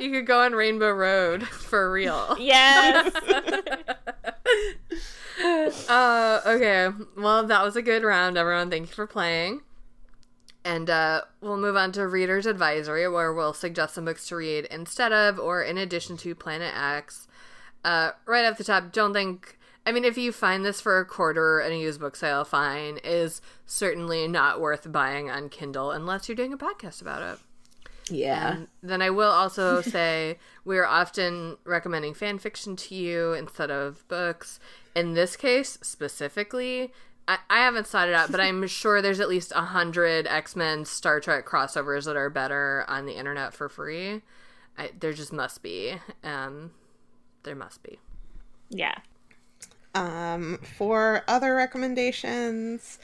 You 0.00 0.10
could 0.10 0.26
go 0.26 0.42
on 0.42 0.52
Rainbow 0.52 0.90
Road 0.90 1.46
for 1.46 1.90
real. 1.90 2.36
yes. 2.38 3.14
uh 5.88 6.40
okay. 6.46 6.88
Well, 7.16 7.46
that 7.46 7.62
was 7.62 7.76
a 7.76 7.82
good 7.82 8.02
round, 8.02 8.36
everyone. 8.36 8.70
Thank 8.70 8.88
you 8.88 8.94
for 8.94 9.06
playing. 9.06 9.60
And 10.64 10.90
uh, 10.90 11.22
we'll 11.40 11.56
move 11.56 11.76
on 11.76 11.92
to 11.92 12.06
Reader's 12.06 12.46
Advisory, 12.46 13.08
where 13.08 13.32
we'll 13.32 13.54
suggest 13.54 13.94
some 13.94 14.04
books 14.04 14.26
to 14.28 14.36
read 14.36 14.64
instead 14.66 15.12
of 15.12 15.38
or 15.38 15.62
in 15.62 15.78
addition 15.78 16.16
to 16.18 16.34
Planet 16.34 16.74
X. 16.76 17.28
Uh, 17.84 18.10
right 18.26 18.44
off 18.44 18.58
the 18.58 18.64
top, 18.64 18.92
don't 18.92 19.12
think. 19.12 19.58
I 19.86 19.92
mean, 19.92 20.04
if 20.04 20.18
you 20.18 20.32
find 20.32 20.64
this 20.64 20.80
for 20.80 20.98
a 20.98 21.04
quarter 21.04 21.60
in 21.60 21.72
a 21.72 21.76
used 21.76 22.00
book 22.00 22.16
sale, 22.16 22.44
fine. 22.44 22.98
Is 23.04 23.40
certainly 23.64 24.26
not 24.26 24.60
worth 24.60 24.90
buying 24.90 25.30
on 25.30 25.48
Kindle 25.48 25.92
unless 25.92 26.28
you're 26.28 26.36
doing 26.36 26.52
a 26.52 26.58
podcast 26.58 27.00
about 27.00 27.22
it. 27.22 27.38
Yeah. 28.10 28.54
And 28.54 28.68
then 28.82 29.02
I 29.02 29.10
will 29.10 29.30
also 29.30 29.80
say 29.82 30.38
we're 30.64 30.84
often 30.84 31.56
recommending 31.64 32.14
fan 32.14 32.38
fiction 32.38 32.76
to 32.76 32.94
you 32.94 33.32
instead 33.32 33.70
of 33.70 34.06
books. 34.08 34.60
In 34.94 35.14
this 35.14 35.36
case, 35.36 35.78
specifically, 35.82 36.92
I, 37.28 37.38
I 37.50 37.58
haven't 37.58 37.86
sought 37.86 38.08
it 38.08 38.14
out, 38.14 38.30
but 38.30 38.40
I'm 38.40 38.66
sure 38.68 39.02
there's 39.02 39.20
at 39.20 39.28
least 39.28 39.52
a 39.54 39.62
hundred 39.62 40.26
X 40.26 40.54
Men 40.56 40.84
Star 40.84 41.20
Trek 41.20 41.46
crossovers 41.46 42.04
that 42.04 42.16
are 42.16 42.30
better 42.30 42.84
on 42.88 43.06
the 43.06 43.14
internet 43.16 43.52
for 43.54 43.68
free. 43.68 44.22
I, 44.78 44.90
there 44.98 45.12
just 45.12 45.32
must 45.32 45.62
be. 45.62 45.94
Um, 46.22 46.70
there 47.42 47.56
must 47.56 47.82
be. 47.82 47.98
yeah. 48.70 48.94
Um, 49.94 50.58
for 50.76 51.22
other 51.26 51.54
recommendations, 51.54 52.98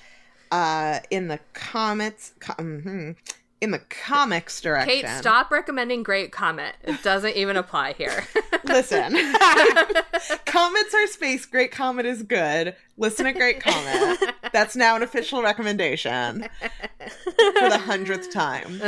uh, 0.50 0.98
in 1.11 1.28
the 1.28 1.40
comments, 1.55 2.34
com- 2.38 2.57
mhm, 2.82 3.16
in 3.62 3.70
the 3.70 3.78
comics 3.78 4.60
direction. 4.60 5.04
Kait, 5.06 5.18
stop 5.20 5.52
recommending 5.52 6.02
Great 6.02 6.32
Comet. 6.32 6.74
It 6.82 7.00
doesn't 7.04 7.36
even 7.36 7.56
apply 7.56 7.92
here. 7.92 8.26
Listen, 8.64 9.12
comets 10.46 10.92
are 10.92 11.06
space. 11.06 11.46
Great 11.46 11.70
Comet 11.70 12.04
is 12.04 12.24
good. 12.24 12.74
Listen 12.98 13.24
to 13.26 13.32
Great 13.32 13.60
Comet. 13.60 14.34
That's 14.52 14.74
now 14.74 14.96
an 14.96 15.04
official 15.04 15.42
recommendation 15.44 16.42
for 17.24 17.68
the 17.70 17.78
hundredth 17.78 18.32
time. 18.32 18.80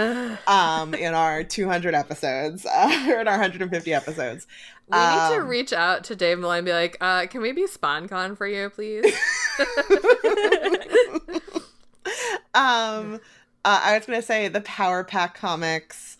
Um, 0.48 0.92
in 0.92 1.14
our 1.14 1.44
200 1.44 1.94
episodes, 1.94 2.66
uh, 2.66 3.06
or 3.08 3.20
in 3.20 3.28
our 3.28 3.34
150 3.38 3.94
episodes. 3.94 4.48
We 4.88 4.98
need 4.98 5.04
to 5.04 5.40
Um, 5.40 5.46
reach 5.46 5.72
out 5.72 6.02
to 6.04 6.16
Dave 6.16 6.40
Malloy 6.40 6.56
and 6.58 6.66
be 6.66 6.72
like, 6.72 6.96
uh, 7.00 7.26
can 7.28 7.40
we 7.40 7.52
be 7.52 7.66
sponcon 7.68 8.36
for 8.36 8.46
you, 8.46 8.70
please? 8.70 9.14
um 12.54 13.20
uh, 13.64 13.80
i 13.84 13.96
was 13.96 14.06
gonna 14.06 14.22
say 14.22 14.48
the 14.48 14.60
power 14.62 15.04
pack 15.04 15.36
comics 15.36 16.18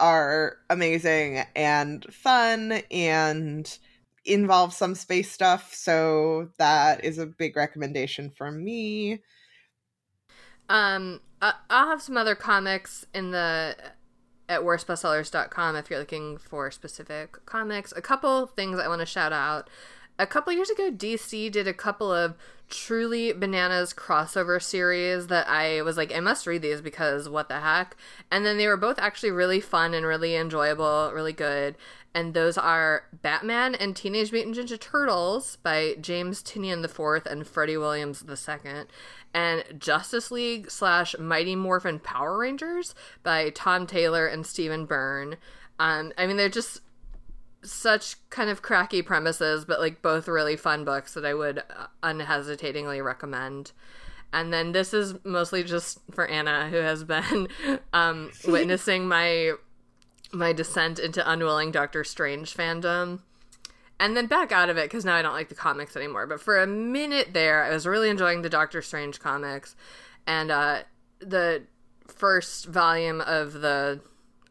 are 0.00 0.58
amazing 0.70 1.44
and 1.54 2.04
fun 2.12 2.82
and 2.90 3.78
involve 4.24 4.72
some 4.72 4.94
space 4.94 5.30
stuff 5.30 5.74
so 5.74 6.50
that 6.58 7.04
is 7.04 7.18
a 7.18 7.26
big 7.26 7.56
recommendation 7.56 8.30
from 8.30 8.64
me 8.64 9.20
Um, 10.68 11.20
I'll 11.42 11.88
have 11.88 12.00
some 12.00 12.16
other 12.16 12.34
comics 12.34 13.04
in 13.14 13.30
the 13.30 13.76
at 14.48 14.60
worstbestsellers.com 14.60 15.76
if 15.76 15.90
you're 15.90 15.98
looking 15.98 16.38
for 16.38 16.70
specific 16.70 17.44
comics. 17.46 17.92
A 17.96 18.02
couple 18.02 18.46
things 18.46 18.78
I 18.78 18.88
want 18.88 19.00
to 19.00 19.06
shout 19.06 19.32
out. 19.32 19.68
A 20.18 20.26
couple 20.26 20.52
years 20.52 20.70
ago, 20.70 20.90
DC 20.90 21.50
did 21.50 21.66
a 21.66 21.74
couple 21.74 22.12
of 22.12 22.36
truly 22.70 23.32
bananas 23.32 23.92
crossover 23.92 24.62
series 24.62 25.26
that 25.26 25.48
I 25.48 25.82
was 25.82 25.96
like, 25.96 26.14
I 26.14 26.20
must 26.20 26.46
read 26.46 26.62
these 26.62 26.80
because 26.80 27.28
what 27.28 27.48
the 27.48 27.60
heck? 27.60 27.96
And 28.30 28.46
then 28.46 28.56
they 28.56 28.66
were 28.66 28.76
both 28.76 28.98
actually 28.98 29.32
really 29.32 29.60
fun 29.60 29.92
and 29.94 30.06
really 30.06 30.36
enjoyable, 30.36 31.10
really 31.12 31.32
good. 31.32 31.76
And 32.14 32.32
those 32.32 32.56
are 32.56 33.04
Batman 33.22 33.74
and 33.74 33.96
Teenage 33.96 34.30
Mutant 34.30 34.56
Ninja 34.56 34.78
Turtles 34.78 35.56
by 35.62 35.96
James 36.00 36.42
Tynion 36.42 36.84
IV 36.84 37.26
and 37.26 37.46
Freddie 37.46 37.76
Williams 37.76 38.24
II, 38.28 38.84
and 39.34 39.64
Justice 39.78 40.30
League 40.30 40.70
slash 40.70 41.16
Mighty 41.18 41.56
Morphin 41.56 41.98
Power 41.98 42.38
Rangers 42.38 42.94
by 43.24 43.50
Tom 43.50 43.84
Taylor 43.88 44.28
and 44.28 44.46
Stephen 44.46 44.86
Byrne. 44.86 45.36
Um, 45.80 46.12
I 46.16 46.28
mean, 46.28 46.36
they're 46.36 46.48
just 46.48 46.80
such 47.64 48.16
kind 48.30 48.50
of 48.50 48.62
cracky 48.62 49.02
premises, 49.02 49.64
but 49.64 49.80
like 49.80 50.02
both 50.02 50.28
really 50.28 50.56
fun 50.56 50.84
books 50.84 51.14
that 51.14 51.24
I 51.24 51.34
would 51.34 51.58
uh, 51.58 51.86
unhesitatingly 52.02 53.00
recommend. 53.00 53.72
And 54.32 54.52
then 54.52 54.72
this 54.72 54.92
is 54.92 55.14
mostly 55.24 55.62
just 55.62 56.00
for 56.12 56.26
Anna, 56.26 56.68
who 56.68 56.76
has 56.76 57.04
been 57.04 57.48
um, 57.92 58.30
witnessing 58.46 59.08
my 59.08 59.52
my 60.32 60.52
descent 60.52 60.98
into 60.98 61.28
unwilling 61.30 61.70
Doctor 61.70 62.02
Strange 62.02 62.54
fandom, 62.54 63.20
and 64.00 64.16
then 64.16 64.26
back 64.26 64.50
out 64.50 64.68
of 64.68 64.76
it 64.76 64.86
because 64.86 65.04
now 65.04 65.14
I 65.14 65.22
don't 65.22 65.32
like 65.32 65.48
the 65.48 65.54
comics 65.54 65.96
anymore. 65.96 66.26
But 66.26 66.40
for 66.40 66.60
a 66.60 66.66
minute 66.66 67.28
there, 67.32 67.62
I 67.62 67.70
was 67.70 67.86
really 67.86 68.10
enjoying 68.10 68.42
the 68.42 68.50
Doctor 68.50 68.82
Strange 68.82 69.20
comics, 69.20 69.76
and 70.26 70.50
uh, 70.50 70.82
the 71.20 71.62
first 72.08 72.66
volume 72.66 73.20
of 73.20 73.52
the, 73.52 74.00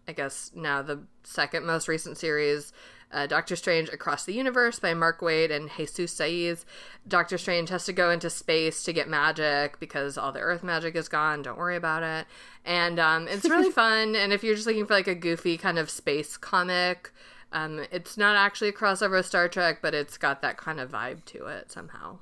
I 0.08 0.14
guess 0.14 0.52
now 0.56 0.82
the 0.82 1.04
second 1.24 1.66
most 1.66 1.88
recent 1.88 2.18
series 2.18 2.72
uh, 3.14 3.28
Doctor 3.28 3.56
Strange 3.56 3.90
Across 3.90 4.26
the 4.26 4.34
Universe 4.34 4.80
by 4.80 4.94
Mark 4.94 5.22
Waid 5.22 5.52
and 5.52 5.70
Jesus 5.78 6.14
Saiz. 6.14 6.66
Doctor 7.08 7.38
Strange 7.38 7.70
has 7.70 7.86
to 7.86 7.94
go 7.94 8.10
into 8.10 8.30
space 8.30 8.84
to 8.84 8.94
get 8.94 9.08
magic 9.08 9.80
because 9.80 10.18
all 10.18 10.32
the 10.32 10.40
Earth 10.40 10.64
magic 10.64 10.96
is 10.96 11.08
gone. 11.08 11.44
Don't 11.44 11.58
worry 11.58 11.76
about 11.76 12.04
it. 12.04 12.26
And 12.66 13.00
um, 13.00 13.28
it's 13.28 13.48
really 13.50 13.72
fun. 13.72 14.16
And 14.16 14.34
if 14.34 14.44
you're 14.44 14.56
just 14.56 14.68
looking 14.68 14.86
for 14.86 14.96
like 14.96 15.08
a 15.08 15.16
goofy 15.16 15.58
kind 15.58 15.78
of 15.78 15.90
space 15.90 16.36
comic, 16.38 17.12
um, 17.52 17.86
it's 17.92 18.18
not 18.18 18.36
actually 18.36 18.70
a 18.70 18.74
crossover 18.74 19.12
with 19.12 19.26
Star 19.26 19.48
Trek, 19.48 19.80
but 19.82 19.94
it's 19.94 20.18
got 20.18 20.42
that 20.42 20.58
kind 20.58 20.80
of 20.80 20.92
vibe 20.92 21.24
to 21.26 21.46
it 21.46 21.72
somehow. 21.72 22.18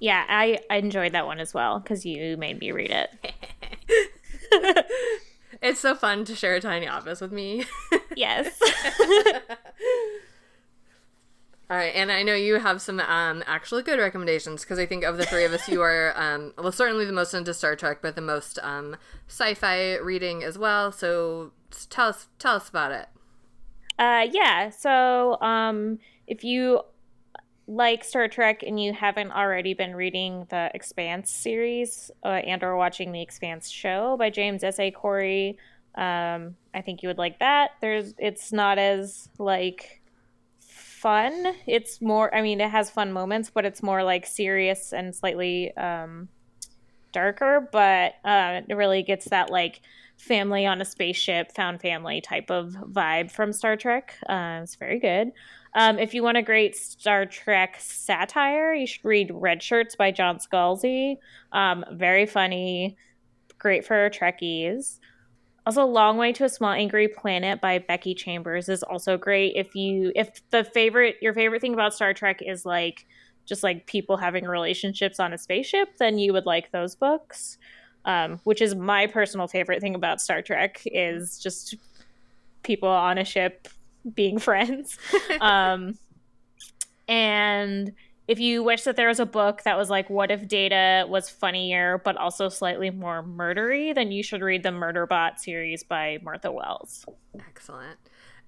Yeah, 0.00 0.24
I, 0.28 0.58
I 0.68 0.76
enjoyed 0.76 1.12
that 1.12 1.26
one 1.26 1.38
as 1.38 1.54
well 1.54 1.78
because 1.78 2.04
you 2.04 2.36
made 2.36 2.58
me 2.58 2.72
read 2.72 2.90
it. 2.90 4.86
It's 5.64 5.80
so 5.80 5.94
fun 5.94 6.26
to 6.26 6.36
share 6.36 6.54
a 6.56 6.60
tiny 6.60 6.86
office 6.86 7.22
with 7.22 7.32
me. 7.32 7.64
yes. 8.14 8.60
All 11.70 11.78
right, 11.78 11.94
and 11.94 12.12
I 12.12 12.22
know 12.22 12.34
you 12.34 12.58
have 12.58 12.82
some 12.82 13.00
um, 13.00 13.42
actually 13.46 13.82
good 13.82 13.98
recommendations 13.98 14.60
because 14.60 14.78
I 14.78 14.84
think 14.84 15.04
of 15.04 15.16
the 15.16 15.24
three 15.24 15.44
of 15.44 15.54
us, 15.54 15.66
you 15.66 15.80
are 15.80 16.12
um, 16.20 16.52
well 16.58 16.70
certainly 16.70 17.06
the 17.06 17.12
most 17.12 17.32
into 17.32 17.54
Star 17.54 17.76
Trek, 17.76 18.00
but 18.02 18.14
the 18.14 18.20
most 18.20 18.58
um, 18.62 18.96
sci-fi 19.26 19.96
reading 19.96 20.44
as 20.44 20.58
well. 20.58 20.92
So 20.92 21.52
tell 21.88 22.08
us 22.10 22.28
tell 22.38 22.56
us 22.56 22.68
about 22.68 22.92
it. 22.92 23.08
Uh, 23.98 24.26
yeah. 24.30 24.68
So 24.68 25.40
um, 25.40 25.98
if 26.26 26.44
you 26.44 26.82
like 27.66 28.04
Star 28.04 28.28
Trek 28.28 28.62
and 28.62 28.82
you 28.82 28.92
haven't 28.92 29.32
already 29.32 29.74
been 29.74 29.96
reading 29.96 30.46
the 30.50 30.70
Expanse 30.74 31.30
series 31.30 32.10
uh, 32.22 32.28
and 32.28 32.62
or 32.62 32.76
watching 32.76 33.12
the 33.12 33.22
Expanse 33.22 33.70
show 33.70 34.16
by 34.18 34.30
James 34.30 34.62
S. 34.62 34.78
A. 34.78 34.90
Corey, 34.90 35.58
um, 35.94 36.56
I 36.74 36.82
think 36.82 37.02
you 37.02 37.08
would 37.08 37.18
like 37.18 37.38
that. 37.38 37.72
There's 37.80 38.14
it's 38.18 38.52
not 38.52 38.78
as 38.78 39.28
like 39.38 40.02
fun. 40.60 41.54
It's 41.66 42.00
more 42.00 42.34
I 42.34 42.42
mean 42.42 42.60
it 42.60 42.70
has 42.70 42.90
fun 42.90 43.12
moments, 43.12 43.50
but 43.50 43.64
it's 43.64 43.82
more 43.82 44.02
like 44.02 44.26
serious 44.26 44.92
and 44.92 45.14
slightly 45.14 45.74
um, 45.76 46.28
darker, 47.12 47.68
but 47.72 48.14
uh, 48.24 48.60
it 48.68 48.74
really 48.74 49.02
gets 49.02 49.26
that 49.26 49.50
like 49.50 49.80
family 50.16 50.66
on 50.66 50.80
a 50.80 50.84
spaceship, 50.84 51.52
found 51.52 51.80
family 51.80 52.20
type 52.20 52.50
of 52.50 52.72
vibe 52.72 53.30
from 53.30 53.52
Star 53.52 53.76
Trek. 53.76 54.14
Uh, 54.28 54.60
it's 54.62 54.74
very 54.74 54.98
good. 54.98 55.32
Um, 55.74 55.98
if 55.98 56.14
you 56.14 56.22
want 56.22 56.36
a 56.36 56.42
great 56.42 56.76
Star 56.76 57.26
Trek 57.26 57.76
satire, 57.80 58.74
you 58.74 58.86
should 58.86 59.04
read 59.04 59.30
Red 59.32 59.62
Shirts 59.62 59.96
by 59.96 60.12
John 60.12 60.38
Scalzi. 60.38 61.16
Um, 61.52 61.84
very 61.92 62.26
funny, 62.26 62.96
great 63.58 63.84
for 63.84 64.08
Trekkies. 64.10 65.00
Also, 65.66 65.84
Long 65.84 66.16
Way 66.18 66.32
to 66.34 66.44
a 66.44 66.48
Small 66.48 66.72
Angry 66.72 67.08
Planet 67.08 67.60
by 67.60 67.78
Becky 67.78 68.14
Chambers 68.14 68.68
is 68.68 68.82
also 68.82 69.16
great. 69.16 69.54
If 69.56 69.74
you 69.74 70.12
if 70.14 70.40
the 70.50 70.62
favorite 70.62 71.16
your 71.20 71.32
favorite 71.32 71.60
thing 71.60 71.74
about 71.74 71.94
Star 71.94 72.14
Trek 72.14 72.40
is 72.42 72.64
like 72.64 73.06
just 73.46 73.62
like 73.62 73.86
people 73.86 74.16
having 74.16 74.44
relationships 74.44 75.18
on 75.18 75.32
a 75.32 75.38
spaceship, 75.38 75.96
then 75.98 76.18
you 76.18 76.32
would 76.32 76.46
like 76.46 76.70
those 76.70 76.94
books. 76.94 77.58
Um, 78.06 78.38
which 78.44 78.60
is 78.60 78.74
my 78.74 79.06
personal 79.06 79.48
favorite 79.48 79.80
thing 79.80 79.94
about 79.94 80.20
Star 80.20 80.42
Trek 80.42 80.82
is 80.84 81.38
just 81.38 81.74
people 82.62 82.88
on 82.88 83.16
a 83.16 83.24
ship 83.24 83.66
being 84.12 84.38
friends. 84.38 84.98
um, 85.40 85.98
and 87.08 87.92
if 88.26 88.40
you 88.40 88.62
wish 88.62 88.82
that 88.84 88.96
there 88.96 89.08
was 89.08 89.20
a 89.20 89.26
book 89.26 89.62
that 89.64 89.76
was 89.76 89.90
like, 89.90 90.08
what 90.08 90.30
if 90.30 90.48
Data 90.48 91.06
was 91.08 91.28
funnier 91.28 92.00
but 92.04 92.16
also 92.16 92.48
slightly 92.48 92.90
more 92.90 93.22
murdery, 93.22 93.94
then 93.94 94.10
you 94.12 94.22
should 94.22 94.40
read 94.40 94.62
the 94.62 94.70
Murderbot 94.70 95.38
series 95.38 95.82
by 95.82 96.18
Martha 96.22 96.50
Wells. 96.50 97.04
Excellent. 97.38 97.98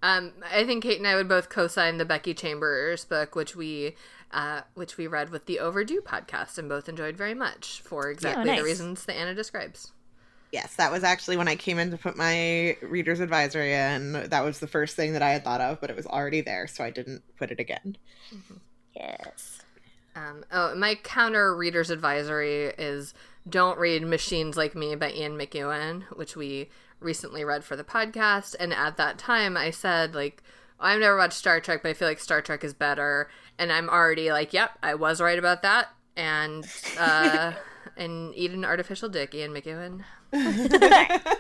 Um, 0.03 0.33
I 0.53 0.65
think 0.65 0.85
Kait 0.85 0.99
and 0.99 1.07
I 1.07 1.15
would 1.15 1.29
both 1.29 1.49
co-sign 1.49 1.97
the 1.97 2.05
Becky 2.05 2.35
Chambers 2.35 3.05
book, 3.05 3.35
which 3.35 3.57
we 3.57 3.97
uh, 4.31 4.63
which 4.75 4.97
we 4.97 5.07
read 5.07 5.31
with 5.31 5.47
the 5.47 5.59
Overdue 5.59 6.01
podcast 6.01 6.59
and 6.59 6.69
both 6.69 6.89
enjoyed 6.89 7.17
very 7.17 7.35
much 7.35 7.81
for 7.81 8.11
exactly 8.11 8.43
oh, 8.43 8.47
nice. 8.47 8.59
the 8.59 8.65
reasons 8.65 9.05
that 9.05 9.17
Anna 9.17 9.35
describes. 9.35 9.93
Yes, 10.57 10.77
that 10.77 10.91
was 10.91 11.05
actually 11.05 11.37
when 11.37 11.49
I 11.49 11.55
came 11.55 11.79
in 11.79 11.91
to 11.91 11.99
put 11.99 12.17
my 12.17 12.79
reader's 12.81 13.21
advisory 13.21 13.75
in. 13.75 14.13
That 14.31 14.43
was 14.43 14.59
the 14.59 14.67
first 14.67 14.97
thing 14.97 15.13
that 15.13 15.21
I 15.21 15.29
had 15.29 15.45
thought 15.45 15.61
of, 15.61 15.83
but 15.83 15.91
it 15.91 15.97
was 15.97 16.07
already 16.07 16.41
there, 16.41 16.67
so 16.67 16.83
I 16.83 16.89
didn't 16.89 17.23
put 17.37 17.51
it 17.51 17.61
again. 17.61 17.99
Mm-hmm. 18.35 18.55
Yes. 18.95 19.61
Um, 20.15 20.45
oh, 20.51 20.75
my 20.75 20.95
counter 20.95 21.55
reader's 21.55 21.91
advisory 21.91 22.69
is 22.79 23.13
Don't 23.47 23.79
Read 23.79 24.03
Machines 24.05 24.57
Like 24.57 24.75
Me 24.75 24.95
by 24.95 25.11
Ian 25.11 25.37
McEwan, 25.37 26.05
which 26.17 26.37
we 26.37 26.71
recently 27.01 27.45
read 27.45 27.63
for 27.63 27.77
the 27.77 27.85
podcast. 27.85 28.55
And 28.59 28.73
at 28.73 28.97
that 28.97 29.19
time, 29.19 29.59
I 29.59 29.71
said, 29.71 30.15
like, 30.15 30.43
I've 30.81 31.01
never 31.01 31.19
watched 31.19 31.35
Star 31.35 31.61
Trek, 31.61 31.83
but 31.83 31.91
I 31.91 31.93
feel 31.93 32.09
like 32.09 32.19
Star 32.19 32.41
Trek 32.41 32.65
is 32.65 32.73
better. 32.73 33.29
And 33.59 33.71
I'm 33.71 33.91
already 33.91 34.33
like, 34.33 34.55
yep, 34.55 34.71
I 34.83 34.95
was 34.95 35.21
right 35.21 35.39
about 35.39 35.61
that. 35.61 35.89
And, 36.17 36.67
uh, 36.99 37.53
and 37.99 38.35
eat 38.35 38.53
an 38.53 38.65
artificial 38.65 39.11
dick, 39.11 39.35
Ian 39.35 39.53
McEwan. 39.53 40.03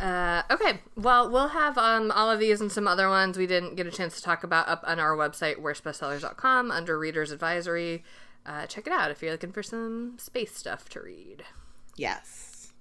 uh, 0.00 0.42
okay, 0.50 0.80
well, 0.96 1.30
we'll 1.30 1.48
have 1.48 1.76
um, 1.78 2.10
all 2.10 2.30
of 2.30 2.40
these 2.40 2.60
and 2.60 2.70
some 2.70 2.86
other 2.86 3.08
ones 3.08 3.36
we 3.38 3.46
didn't 3.46 3.74
get 3.74 3.86
a 3.86 3.90
chance 3.90 4.16
to 4.16 4.22
talk 4.22 4.44
about 4.44 4.68
up 4.68 4.84
on 4.86 4.98
our 4.98 5.16
website, 5.16 5.60
worstbestsellers.com, 5.60 6.70
under 6.70 6.98
Reader's 6.98 7.30
Advisory. 7.30 8.04
Uh, 8.46 8.66
check 8.66 8.86
it 8.86 8.92
out 8.92 9.10
if 9.10 9.22
you're 9.22 9.32
looking 9.32 9.52
for 9.52 9.62
some 9.62 10.14
space 10.18 10.54
stuff 10.54 10.88
to 10.90 11.00
read. 11.00 11.44
Yes. 11.96 12.72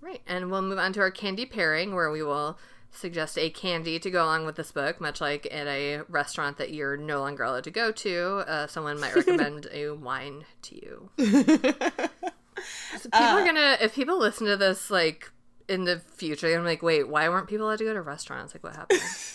Right, 0.00 0.22
and 0.26 0.50
we'll 0.50 0.62
move 0.62 0.78
on 0.78 0.92
to 0.94 1.00
our 1.00 1.10
candy 1.10 1.46
pairing, 1.46 1.94
where 1.94 2.10
we 2.10 2.22
will 2.22 2.58
suggest 2.92 3.38
a 3.38 3.50
candy 3.50 3.98
to 3.98 4.10
go 4.10 4.24
along 4.24 4.44
with 4.46 4.56
this 4.56 4.70
book, 4.70 5.00
much 5.00 5.20
like 5.20 5.46
at 5.50 5.66
a 5.66 6.02
restaurant 6.08 6.58
that 6.58 6.72
you're 6.72 6.96
no 6.96 7.20
longer 7.20 7.42
allowed 7.42 7.64
to 7.64 7.70
go 7.70 7.90
to. 7.90 8.44
Uh, 8.46 8.66
someone 8.66 9.00
might 9.00 9.14
recommend 9.16 9.66
a 9.72 9.90
wine 9.90 10.44
to 10.62 10.74
you. 10.76 11.10
So 12.98 13.08
people 13.10 13.26
uh, 13.26 13.40
are 13.40 13.44
gonna 13.44 13.78
if 13.80 13.94
people 13.94 14.18
listen 14.18 14.46
to 14.46 14.56
this 14.56 14.90
like 14.90 15.30
in 15.68 15.84
the 15.84 16.00
future, 16.16 16.48
they're 16.48 16.62
like, 16.62 16.82
wait, 16.82 17.08
why 17.08 17.28
weren't 17.28 17.48
people 17.48 17.66
allowed 17.66 17.78
to 17.78 17.84
go 17.84 17.94
to 17.94 18.02
restaurants? 18.02 18.54
Like, 18.54 18.62
what 18.62 18.76
happened? 18.76 19.00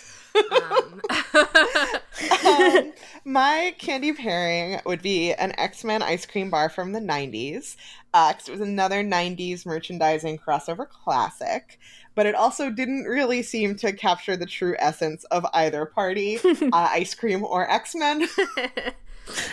um. 0.52 1.02
um, 2.46 2.94
my 3.26 3.76
candy 3.78 4.14
pairing 4.14 4.80
would 4.86 5.02
be 5.02 5.34
an 5.34 5.54
X 5.58 5.84
Men 5.84 6.02
ice 6.02 6.26
cream 6.26 6.50
bar 6.50 6.70
from 6.70 6.92
the 6.92 7.00
90s, 7.00 7.76
because 8.12 8.48
uh, 8.48 8.52
it 8.52 8.52
was 8.52 8.62
another 8.62 9.04
90s 9.04 9.66
merchandising 9.66 10.38
crossover 10.40 10.88
classic, 10.88 11.80
but 12.16 12.26
it 12.26 12.36
also 12.36 12.70
didn't 12.70 13.04
really 13.04 13.42
seem 13.44 13.76
to 13.78 13.94
capture 13.94 14.38
the 14.38 14.46
true 14.46 14.76
essence 14.80 15.24
of 15.26 15.46
either 15.54 15.86
party, 15.86 16.40
uh, 16.46 16.70
ice 16.72 17.14
cream 17.14 17.44
or 17.44 17.70
X 17.70 17.96
Men. 17.96 18.28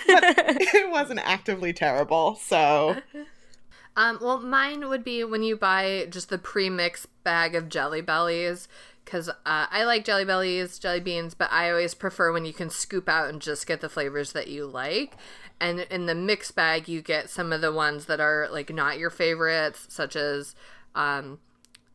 but 0.06 0.24
it 0.38 0.90
wasn't 0.90 1.20
actively 1.24 1.72
terrible, 1.72 2.36
so 2.36 2.96
um, 3.96 4.18
well, 4.20 4.40
mine 4.40 4.88
would 4.88 5.04
be 5.04 5.22
when 5.24 5.42
you 5.42 5.56
buy 5.56 6.06
just 6.10 6.28
the 6.28 6.38
pre-mix 6.38 7.06
bag 7.22 7.54
of 7.54 7.68
Jelly 7.68 8.00
Bellies, 8.00 8.68
because 9.04 9.28
uh, 9.28 9.34
I 9.44 9.84
like 9.84 10.04
Jelly 10.04 10.24
Bellies, 10.24 10.78
jelly 10.78 11.00
beans, 11.00 11.34
but 11.34 11.52
I 11.52 11.70
always 11.70 11.94
prefer 11.94 12.32
when 12.32 12.44
you 12.44 12.52
can 12.52 12.70
scoop 12.70 13.08
out 13.08 13.28
and 13.28 13.40
just 13.40 13.66
get 13.66 13.80
the 13.80 13.88
flavors 13.88 14.32
that 14.32 14.48
you 14.48 14.66
like. 14.66 15.14
And 15.60 15.80
in 15.90 16.06
the 16.06 16.14
mix 16.14 16.50
bag, 16.50 16.88
you 16.88 17.02
get 17.02 17.30
some 17.30 17.52
of 17.52 17.60
the 17.60 17.72
ones 17.72 18.06
that 18.06 18.20
are 18.20 18.48
like 18.50 18.72
not 18.72 18.98
your 18.98 19.10
favorites, 19.10 19.86
such 19.88 20.16
as 20.16 20.54
um, 20.94 21.38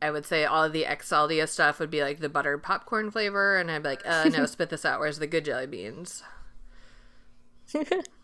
I 0.02 0.12
would 0.12 0.26
say 0.26 0.46
all 0.46 0.64
of 0.64 0.74
the 0.74 0.84
Xhaldia 0.84 1.48
stuff 1.48 1.80
would 1.80 1.92
be 1.92 2.02
like 2.02 2.20
the 2.20 2.30
buttered 2.30 2.64
popcorn 2.64 3.12
flavor, 3.12 3.58
and 3.58 3.70
I'd 3.70 3.84
be 3.84 3.90
like, 3.90 4.04
uh, 4.06 4.30
no, 4.30 4.46
spit 4.48 4.70
this 4.70 4.86
out. 4.86 5.00
Where's 5.00 5.20
the 5.20 5.28
good 5.28 5.46
jelly 5.46 5.68
beans? 5.68 6.24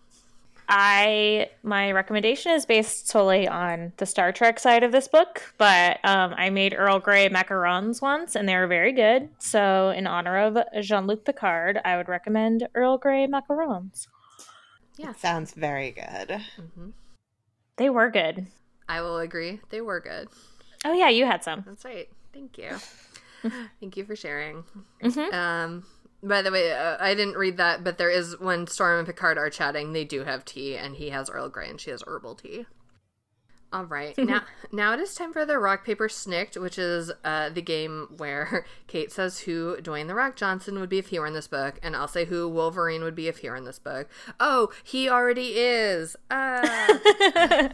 I 0.68 1.50
my 1.64 1.92
recommendation 1.92 2.52
is 2.52 2.66
based 2.66 3.08
solely 3.08 3.48
on 3.48 3.94
the 3.98 4.06
Star 4.06 4.32
Trek 4.32 4.60
side 4.60 4.84
of 4.84 4.92
this 4.92 5.08
book, 5.08 5.54
but 5.58 6.00
um, 6.04 6.34
I 6.38 6.50
made 6.50 6.74
Earl 6.74 7.00
Grey 7.00 7.30
macarons 7.30 8.02
once, 8.02 8.36
and 8.36 8.48
they 8.48 8.56
were 8.56 8.68
very 8.68 8.92
good. 8.92 9.30
So, 9.40 9.90
in 9.90 10.08
honor 10.08 10.38
of 10.40 10.58
Jean 10.82 11.08
Luc 11.08 11.26
Picard, 11.26 11.80
I 11.86 11.98
would 11.98 12.10
recommend 12.10 12.68
Earl 12.74 12.98
Grey 12.98 13.28
macarons. 13.28 14.08
Yeah, 14.98 15.14
sounds 15.14 15.54
very 15.54 15.92
good. 15.92 16.30
Mm-hmm. 16.30 16.90
They 17.78 17.90
were 17.90 18.10
good. 18.10 18.48
I 18.88 19.02
will 19.02 19.20
agree. 19.20 19.60
They 19.70 19.82
were 19.82 20.00
good. 20.00 20.30
Oh 20.86 20.94
yeah, 20.94 21.10
you 21.10 21.26
had 21.26 21.44
some. 21.44 21.64
That's 21.66 21.86
right. 21.86 22.10
Thank 22.34 22.58
you. 22.58 22.72
Thank 23.80 23.98
you 23.98 24.06
for 24.06 24.16
sharing. 24.16 24.64
Mm-hmm. 25.04 25.34
Um, 25.34 25.86
by 26.24 26.42
the 26.42 26.52
way, 26.52 26.72
uh, 26.72 26.98
I 27.00 27.14
didn't 27.14 27.38
read 27.38 27.58
that, 27.58 27.84
but 27.84 27.98
there 27.98 28.10
is 28.10 28.40
when 28.40 28.68
Storm 28.68 29.00
and 29.00 29.08
Picard 29.08 29.38
are 29.38 29.50
chatting, 29.50 29.94
they 29.94 30.06
do 30.06 30.24
have 30.24 30.46
tea, 30.46 30.76
and 30.76 30.96
he 30.96 31.10
has 31.10 31.30
Earl 31.30 31.50
Grey 31.50 31.70
and 31.70 31.80
she 31.80 31.92
has 31.92 32.04
herbal 32.06 32.36
tea. 32.36 32.66
All 33.74 33.86
right, 33.86 34.18
now 34.18 34.44
now 34.72 34.94
it 34.94 35.00
is 35.00 35.14
time 35.14 35.34
for 35.34 35.46
the 35.46 35.60
rock 35.60 35.86
paper 35.86 36.08
snikt, 36.08 36.60
which 36.60 36.78
is 36.78 37.12
uh, 37.24 37.50
the 37.50 37.62
game 37.62 38.08
where 38.18 38.66
Kait 38.88 39.12
says 39.12 39.40
who 39.40 39.78
Dwayne 39.82 40.08
the 40.08 40.16
Rock 40.16 40.36
Johnson 40.36 40.80
would 40.80 40.90
be 40.90 40.98
if 40.98 41.08
he 41.08 41.20
were 41.20 41.28
in 41.28 41.34
this 41.34 41.48
book, 41.48 41.80
and 41.84 41.96
I'll 41.96 42.08
say 42.08 42.26
who 42.26 42.48
Wolverine 42.48 43.04
would 43.04 43.16
be 43.16 43.28
if 43.28 43.40
he 43.40 43.50
were 43.50 43.56
in 43.56 43.66
this 43.66 43.80
book. 43.80 44.10
Oh, 44.40 44.70
he 44.84 45.10
already 45.10 45.58
is. 45.58 46.16
Uh. 46.32 46.90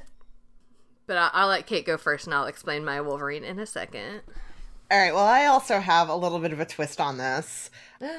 but 1.05 1.18
I'll, 1.18 1.31
I'll 1.34 1.47
let 1.49 1.68
Kait 1.68 1.85
go 1.85 1.97
first, 1.97 2.26
and 2.26 2.34
I'll 2.34 2.47
explain 2.47 2.84
my 2.84 2.99
Wolverine 2.99 3.43
in 3.43 3.59
a 3.59 3.65
second. 3.65 4.22
All 4.91 4.97
right. 4.97 5.13
Well, 5.13 5.23
I 5.23 5.45
also 5.45 5.80
have 5.80 6.09
a 6.09 6.15
little 6.15 6.39
bit 6.39 6.51
of 6.51 6.59
a 6.59 6.65
twist 6.65 6.99
on 6.99 7.18
this 7.18 7.69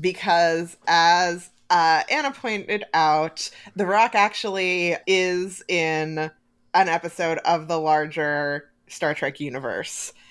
because, 0.00 0.76
as 0.86 1.50
uh, 1.68 2.04
Anna 2.08 2.30
pointed 2.30 2.84
out, 2.94 3.50
The 3.74 3.86
Rock 3.86 4.14
actually 4.14 4.94
is 5.08 5.64
in 5.66 6.30
an 6.74 6.88
episode 6.88 7.38
of 7.38 7.66
the 7.66 7.80
larger 7.80 8.70
Star 8.86 9.14
Trek 9.14 9.40
universe. 9.40 10.12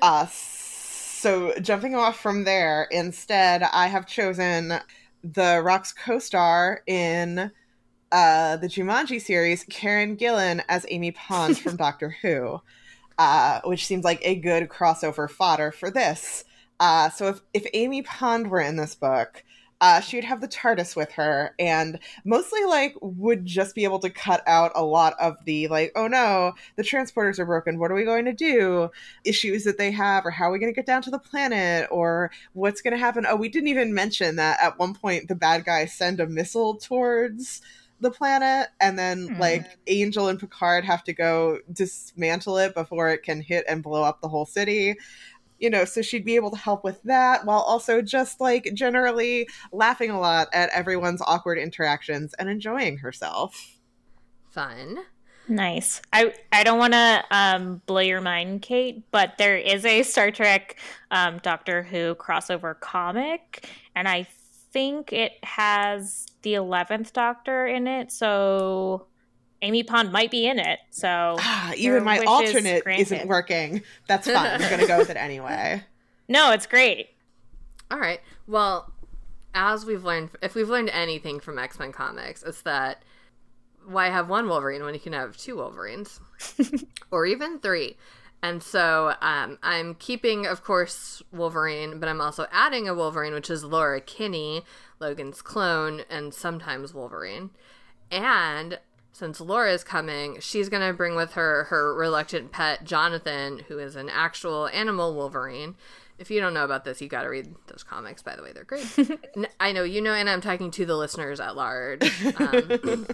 Uh, 0.00 0.26
so, 0.30 1.52
jumping 1.60 1.94
off 1.94 2.18
from 2.18 2.44
there, 2.44 2.88
instead, 2.90 3.62
I 3.62 3.86
have 3.86 4.06
chosen 4.06 4.80
The 5.22 5.60
Rock's 5.62 5.92
co 5.92 6.18
star 6.18 6.80
in 6.86 7.50
uh, 8.10 8.56
the 8.56 8.66
Jumanji 8.66 9.20
series, 9.20 9.64
Karen 9.64 10.16
Gillan 10.16 10.62
as 10.70 10.86
Amy 10.88 11.10
Pond 11.10 11.58
from 11.58 11.76
Doctor 11.86 12.16
Who 12.22 12.62
uh, 13.18 13.60
which 13.64 13.86
seems 13.86 14.04
like 14.04 14.20
a 14.22 14.34
good 14.34 14.68
crossover 14.68 15.30
fodder 15.30 15.72
for 15.72 15.90
this. 15.90 16.44
Uh, 16.80 17.08
so 17.10 17.28
if, 17.28 17.40
if 17.52 17.66
Amy 17.72 18.02
Pond 18.02 18.50
were 18.50 18.60
in 18.60 18.76
this 18.76 18.94
book, 18.94 19.44
uh, 19.80 20.00
she 20.00 20.16
would 20.16 20.24
have 20.24 20.40
the 20.40 20.48
TARDIS 20.48 20.96
with 20.96 21.12
her 21.12 21.54
and 21.58 21.98
mostly 22.24 22.64
like 22.64 22.94
would 23.02 23.44
just 23.44 23.74
be 23.74 23.84
able 23.84 23.98
to 23.98 24.08
cut 24.08 24.42
out 24.46 24.72
a 24.74 24.84
lot 24.84 25.14
of 25.20 25.36
the 25.44 25.68
like, 25.68 25.92
oh 25.94 26.06
no, 26.06 26.52
the 26.76 26.82
transporters 26.82 27.38
are 27.38 27.44
broken. 27.44 27.78
What 27.78 27.90
are 27.90 27.94
we 27.94 28.04
going 28.04 28.24
to 28.24 28.32
do? 28.32 28.90
Issues 29.24 29.64
that 29.64 29.76
they 29.76 29.90
have, 29.90 30.24
or 30.24 30.30
how 30.30 30.46
are 30.46 30.52
we 30.52 30.58
going 30.58 30.72
to 30.72 30.76
get 30.76 30.86
down 30.86 31.02
to 31.02 31.10
the 31.10 31.18
planet, 31.18 31.88
or 31.90 32.30
what's 32.54 32.80
going 32.80 32.92
to 32.92 32.98
happen? 32.98 33.26
Oh, 33.28 33.36
we 33.36 33.48
didn't 33.48 33.68
even 33.68 33.92
mention 33.92 34.36
that 34.36 34.58
at 34.62 34.78
one 34.78 34.94
point 34.94 35.28
the 35.28 35.34
bad 35.34 35.64
guys 35.64 35.92
send 35.92 36.18
a 36.18 36.26
missile 36.26 36.76
towards 36.76 37.60
the 38.00 38.10
planet 38.10 38.68
and 38.80 38.98
then 38.98 39.28
mm-hmm. 39.28 39.40
like 39.40 39.66
Angel 39.86 40.28
and 40.28 40.38
Picard 40.38 40.84
have 40.84 41.04
to 41.04 41.12
go 41.12 41.58
dismantle 41.72 42.58
it 42.58 42.74
before 42.74 43.08
it 43.10 43.22
can 43.22 43.40
hit 43.40 43.64
and 43.68 43.82
blow 43.82 44.02
up 44.02 44.20
the 44.20 44.28
whole 44.28 44.46
city. 44.46 44.96
You 45.58 45.70
know, 45.70 45.84
so 45.84 46.02
she'd 46.02 46.24
be 46.24 46.36
able 46.36 46.50
to 46.50 46.56
help 46.56 46.84
with 46.84 47.02
that 47.04 47.46
while 47.46 47.60
also 47.60 48.02
just 48.02 48.40
like 48.40 48.70
generally 48.74 49.48
laughing 49.72 50.10
a 50.10 50.20
lot 50.20 50.48
at 50.52 50.68
everyone's 50.70 51.22
awkward 51.26 51.58
interactions 51.58 52.34
and 52.38 52.48
enjoying 52.48 52.98
herself. 52.98 53.78
Fun. 54.50 54.98
Nice. 55.46 56.00
I 56.12 56.32
I 56.52 56.64
don't 56.64 56.78
want 56.78 56.94
to 56.94 57.24
um, 57.30 57.82
blow 57.86 58.00
your 58.00 58.20
mind, 58.20 58.62
Kait, 58.62 59.02
but 59.10 59.34
there 59.38 59.56
is 59.56 59.84
a 59.84 60.02
Star 60.02 60.30
Trek 60.30 60.76
um, 61.10 61.38
Doctor 61.42 61.82
Who 61.82 62.14
crossover 62.14 62.78
comic, 62.78 63.68
and 63.94 64.08
I 64.08 64.26
think 64.74 65.12
it 65.12 65.32
has 65.44 66.26
the 66.42 66.54
11th 66.54 67.12
Doctor 67.12 67.64
in 67.66 67.86
it, 67.86 68.10
so 68.10 69.06
Amy 69.62 69.84
Pond 69.84 70.12
might 70.12 70.32
be 70.32 70.46
in 70.46 70.58
it. 70.58 70.80
So 70.90 71.36
ah, 71.38 71.72
even 71.76 72.04
my 72.04 72.18
alternate 72.18 72.82
isn't 72.86 73.26
working. 73.28 73.82
That's 74.08 74.28
fine. 74.30 74.60
We're 74.60 74.68
gonna 74.68 74.86
go 74.86 74.98
with 74.98 75.08
it 75.10 75.16
anyway. 75.16 75.82
No, 76.26 76.52
it's 76.52 76.64
great. 76.64 77.10
All 77.90 77.98
right. 77.98 78.18
Well, 78.46 78.90
as 79.52 79.84
we've 79.84 80.04
learned, 80.04 80.30
if 80.40 80.54
we've 80.54 80.70
learned 80.70 80.88
anything 80.88 81.38
from 81.38 81.58
X 81.58 81.78
Men 81.78 81.92
comics, 81.92 82.42
it's 82.42 82.62
that 82.62 83.02
why 83.86 84.06
have 84.06 84.30
one 84.30 84.48
Wolverine 84.48 84.82
when 84.84 84.94
you 84.94 85.00
can 85.00 85.12
have 85.12 85.36
two 85.36 85.56
Wolverines, 85.56 86.18
or 87.10 87.26
even 87.26 87.58
three. 87.58 87.98
And 88.44 88.62
so 88.62 89.14
um, 89.22 89.58
I'm 89.62 89.94
keeping, 89.94 90.44
of 90.44 90.62
course, 90.62 91.22
Wolverine, 91.32 91.98
but 91.98 92.10
I'm 92.10 92.20
also 92.20 92.46
adding 92.52 92.86
a 92.86 92.94
Wolverine, 92.94 93.32
which 93.32 93.48
is 93.48 93.64
Laura 93.64 94.02
Kinney, 94.02 94.66
Logan's 95.00 95.40
clone, 95.40 96.02
and 96.10 96.34
sometimes 96.34 96.92
Wolverine. 96.92 97.48
And 98.10 98.80
since 99.12 99.40
Laura 99.40 99.72
is 99.72 99.82
coming, 99.82 100.40
she's 100.40 100.68
going 100.68 100.86
to 100.86 100.92
bring 100.92 101.16
with 101.16 101.32
her 101.32 101.64
her 101.64 101.94
reluctant 101.94 102.52
pet, 102.52 102.84
Jonathan, 102.84 103.60
who 103.68 103.78
is 103.78 103.96
an 103.96 104.10
actual 104.10 104.68
animal 104.68 105.14
Wolverine. 105.14 105.74
If 106.18 106.30
you 106.30 106.38
don't 106.38 106.52
know 106.52 106.64
about 106.64 106.84
this, 106.84 107.00
you 107.00 107.08
got 107.08 107.22
to 107.22 107.30
read 107.30 107.54
those 107.68 107.82
comics, 107.82 108.20
by 108.20 108.36
the 108.36 108.42
way. 108.42 108.52
They're 108.52 108.64
great. 108.64 108.86
I 109.58 109.72
know 109.72 109.84
you 109.84 110.02
know, 110.02 110.12
and 110.12 110.28
I'm 110.28 110.42
talking 110.42 110.70
to 110.72 110.84
the 110.84 110.96
listeners 110.96 111.40
at 111.40 111.56
large. 111.56 112.02
Um, 112.36 113.06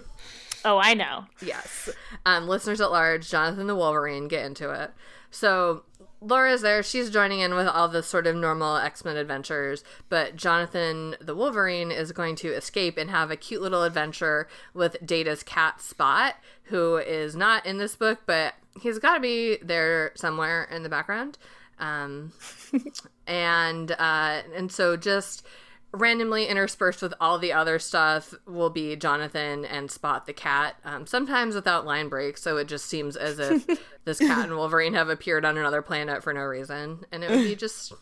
oh, 0.65 0.79
I 0.79 0.95
know. 0.95 1.25
Yes. 1.41 1.89
Um, 2.27 2.49
listeners 2.49 2.81
at 2.81 2.91
large, 2.91 3.31
Jonathan 3.31 3.69
the 3.69 3.77
Wolverine, 3.77 4.27
get 4.27 4.45
into 4.45 4.71
it. 4.71 4.91
So 5.31 5.85
Laura's 6.21 6.61
there. 6.61 6.83
She's 6.83 7.11
joining 7.11 7.41
in 7.41 7.55
with 7.55 7.67
all 7.67 7.89
the 7.89 8.03
sort 8.03 8.27
of 8.27 8.37
normal 8.37 8.77
X 8.77 9.05
Men 9.05 9.17
adventures, 9.17 9.83
but 10.09 10.37
Jonathan 10.37 11.17
the 11.21 11.35
Wolverine 11.35 11.91
is 11.91 12.13
going 12.13 12.37
to 12.37 12.53
escape 12.53 12.99
and 12.99 13.11
have 13.11 13.31
a 13.31 13.37
cute 13.37 13.63
little 13.63 13.83
adventure 13.83 14.47
with 14.75 14.97
Data's 15.05 15.43
cat 15.43 15.81
Spot, 15.81 16.35
who 16.65 16.97
is 16.97 17.35
not 17.35 17.65
in 17.65 17.79
this 17.79 17.97
book, 17.97 18.21
but 18.27 18.55
he's 18.81 18.99
got 18.99 19.15
to 19.15 19.21
be 19.21 19.57
there 19.63 20.13
somewhere 20.15 20.65
in 20.65 20.83
the 20.83 20.89
background. 20.89 21.39
Um, 21.79 22.33
and 23.27 23.93
uh, 23.93 24.43
and 24.55 24.71
so 24.71 24.97
just 24.99 25.47
randomly 25.93 26.47
interspersed 26.47 27.03
with 27.03 27.15
all 27.21 27.39
the 27.39 27.53
other 27.53 27.79
stuff 27.79 28.35
will 28.47 28.71
be 28.71 28.97
Jonathan 28.97 29.65
and 29.65 29.91
Spot 29.91 30.27
the 30.27 30.33
cat, 30.33 30.77
um, 30.85 31.07
sometimes 31.07 31.55
without 31.55 31.85
line 31.85 32.09
breaks. 32.09 32.43
So 32.43 32.57
it 32.57 32.69
just 32.69 32.87
seems 32.87 33.17
as 33.17 33.39
if 33.39 33.67
this 34.05 34.19
cat 34.19 34.47
and 34.49 34.57
Wolverine 34.57 34.95
have 34.95 35.09
appeared 35.09 35.45
on 35.45 35.59
another 35.59 35.83
planet 35.83 36.23
for 36.23 36.33
no 36.33 36.43
reason, 36.43 37.01
and 37.11 37.25
it 37.25 37.31
would 37.31 37.45
be 37.45 37.55
just 37.57 37.93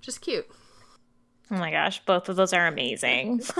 just 0.00 0.20
cute. 0.20 0.46
Oh 1.50 1.56
my 1.56 1.70
gosh, 1.70 2.04
both 2.04 2.28
of 2.28 2.36
those 2.36 2.52
are 2.52 2.66
amazing. 2.66 3.42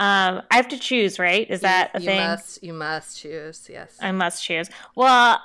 Um, 0.00 0.40
I 0.50 0.56
have 0.56 0.68
to 0.68 0.78
choose, 0.78 1.18
right? 1.18 1.46
Is 1.50 1.60
that 1.60 1.90
a 1.92 2.00
you 2.00 2.06
thing? 2.06 2.20
Must, 2.20 2.62
you 2.64 2.72
must 2.72 3.18
choose. 3.18 3.68
Yes, 3.70 3.98
I 4.00 4.12
must 4.12 4.42
choose. 4.42 4.70
Well, 4.94 5.38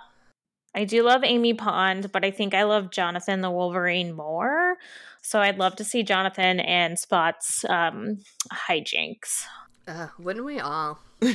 I 0.76 0.84
do 0.84 1.04
love 1.04 1.24
Amy 1.24 1.54
Pond, 1.54 2.12
but 2.12 2.26
I 2.26 2.32
think 2.32 2.54
I 2.54 2.64
love 2.64 2.92
Jonathan 2.92 3.40
the 3.40 3.50
Wolverine 3.50 4.14
more. 4.14 4.76
So 5.22 5.40
I'd 5.40 5.58
love 5.58 5.78
to 5.78 5.86
see 5.86 6.04
Jonathan 6.04 6.60
and 6.60 7.00
Spot's 7.00 7.64
um, 7.70 8.20
hijinks. 8.52 9.46
Uh, 9.88 10.08
wouldn't 10.20 10.46
we 10.46 10.60
all? 10.60 11.00
but 11.22 11.34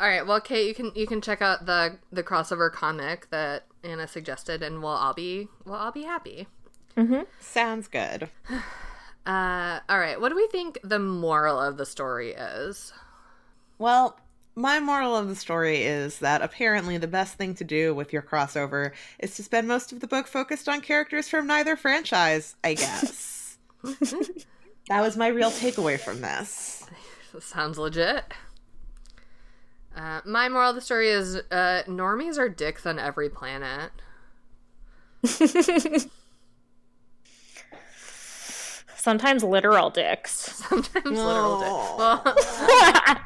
all 0.00 0.08
right, 0.08 0.26
well, 0.26 0.40
Kait, 0.40 0.66
you 0.66 0.74
can 0.74 0.90
you 0.94 1.06
can 1.06 1.20
check 1.20 1.42
out 1.42 1.66
the 1.66 1.98
the 2.10 2.22
crossover 2.22 2.72
comic 2.72 3.28
that 3.30 3.64
Anna 3.84 4.08
suggested, 4.08 4.62
and 4.62 4.82
we'll 4.82 4.92
all 4.92 5.14
be 5.14 5.48
we'll 5.66 5.76
all 5.76 5.92
be 5.92 6.04
happy. 6.04 6.48
Mm-hmm. 6.96 7.22
Sounds 7.40 7.88
good. 7.88 8.30
Uh, 9.26 9.80
all 9.90 9.98
right, 9.98 10.18
what 10.18 10.30
do 10.30 10.36
we 10.36 10.46
think 10.46 10.78
the 10.82 10.98
moral 10.98 11.60
of 11.60 11.76
the 11.76 11.84
story 11.84 12.30
is? 12.30 12.94
Well, 13.76 14.18
my 14.58 14.80
moral 14.80 15.16
of 15.16 15.28
the 15.28 15.36
story 15.36 15.84
is 15.84 16.18
that 16.18 16.42
apparently 16.42 16.98
the 16.98 17.06
best 17.06 17.34
thing 17.34 17.54
to 17.54 17.62
do 17.62 17.94
with 17.94 18.12
your 18.12 18.22
crossover 18.22 18.90
is 19.20 19.36
to 19.36 19.42
spend 19.44 19.68
most 19.68 19.92
of 19.92 20.00
the 20.00 20.08
book 20.08 20.26
focused 20.26 20.68
on 20.68 20.80
characters 20.80 21.28
from 21.28 21.46
neither 21.46 21.76
franchise, 21.76 22.56
I 22.64 22.74
guess. 22.74 23.56
that 23.82 25.00
was 25.00 25.16
my 25.16 25.28
real 25.28 25.52
takeaway 25.52 25.98
from 25.98 26.20
this. 26.22 26.84
Sounds 27.38 27.78
legit. 27.78 28.24
Uh, 29.96 30.22
my 30.24 30.48
moral 30.48 30.70
of 30.70 30.74
the 30.74 30.80
story 30.80 31.08
is 31.08 31.36
uh, 31.36 31.84
normies 31.86 32.36
are 32.36 32.48
dicks 32.48 32.84
on 32.84 32.98
every 32.98 33.30
planet. 33.30 33.92
Sometimes 38.96 39.44
literal 39.44 39.90
dicks. 39.90 40.32
Sometimes 40.32 41.18
literal 41.18 41.60
dicks. 41.60 41.70
Well, 41.96 43.24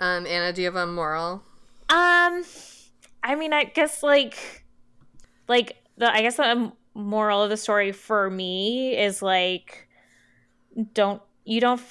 Um, 0.00 0.26
Anna, 0.26 0.52
do 0.52 0.62
you 0.62 0.66
have 0.66 0.76
a 0.76 0.86
moral? 0.86 1.42
Um, 1.88 2.44
I 3.22 3.34
mean, 3.36 3.52
I 3.52 3.64
guess 3.64 4.02
like, 4.02 4.64
like 5.48 5.76
the 5.96 6.12
I 6.12 6.22
guess 6.22 6.36
the 6.36 6.72
moral 6.94 7.42
of 7.42 7.50
the 7.50 7.56
story 7.56 7.92
for 7.92 8.30
me 8.30 8.96
is 8.96 9.22
like, 9.22 9.88
don't 10.92 11.22
you 11.44 11.60
don't 11.60 11.82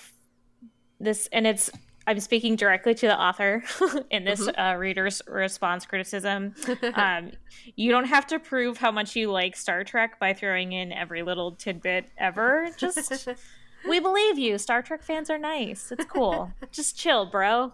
this, 1.00 1.28
and 1.32 1.46
it's 1.46 1.70
I'm 2.06 2.20
speaking 2.20 2.56
directly 2.56 2.94
to 2.96 3.08
the 3.08 3.20
author 3.20 3.64
in 4.12 4.26
this 4.26 4.48
uh, 4.48 4.76
reader's 4.78 5.22
response 5.28 5.86
criticism. 5.86 6.54
Um, 6.96 7.32
you 7.76 7.92
don't 7.92 8.06
have 8.06 8.28
to 8.28 8.40
prove 8.40 8.78
how 8.78 8.92
much 8.92 9.16
you 9.16 9.32
like 9.32 9.56
Star 9.56 9.84
Trek 9.84 10.20
by 10.20 10.34
throwing 10.34 10.74
in 10.74 10.92
every 10.92 11.24
little 11.24 11.54
tidbit 11.54 12.06
ever. 12.18 12.70
Just 12.78 13.28
we 13.88 14.00
believe 14.00 14.38
you. 14.38 14.58
Star 14.58 14.82
Trek 14.82 15.04
fans 15.04 15.30
are 15.30 15.38
nice. 15.38 15.92
It's 15.92 16.06
cool. 16.06 16.52
Just 16.72 16.98
chill, 16.98 17.26
bro. 17.26 17.74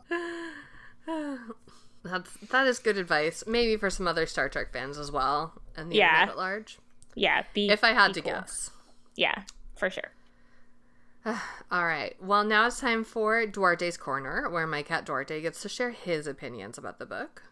That's 2.04 2.34
that 2.52 2.68
is 2.68 2.80
good 2.80 2.98
advice. 2.98 3.44
Maybe 3.48 3.76
for 3.78 3.90
some 3.90 4.08
other 4.08 4.26
Star 4.26 4.48
Trek 4.50 4.72
fans 4.72 4.98
as 4.98 5.12
well, 5.12 5.54
and 5.76 5.92
the 5.92 5.96
Yeah. 5.98 6.08
internet 6.14 6.30
at 6.30 6.38
large. 6.38 6.80
Yeah. 7.16 7.44
Be, 7.54 7.70
If 7.70 7.84
I 7.84 7.94
had 7.94 8.14
to 8.14 8.22
cool. 8.22 8.32
guess. 8.32 8.72
Yeah, 9.16 9.44
for 9.76 9.90
sure. 9.90 10.12
All 11.72 11.86
right. 11.86 12.16
Well, 12.22 12.44
now 12.46 12.68
it's 12.68 12.80
time 12.80 13.04
for 13.04 13.46
Duarte's 13.46 13.98
Corner, 13.98 14.50
where 14.50 14.66
my 14.66 14.82
cat 14.84 15.06
Duarte 15.06 15.42
gets 15.42 15.62
to 15.64 15.70
share 15.70 15.92
his 15.92 16.26
opinions 16.28 16.78
about 16.78 17.00
the 17.00 17.06
book. 17.06 17.44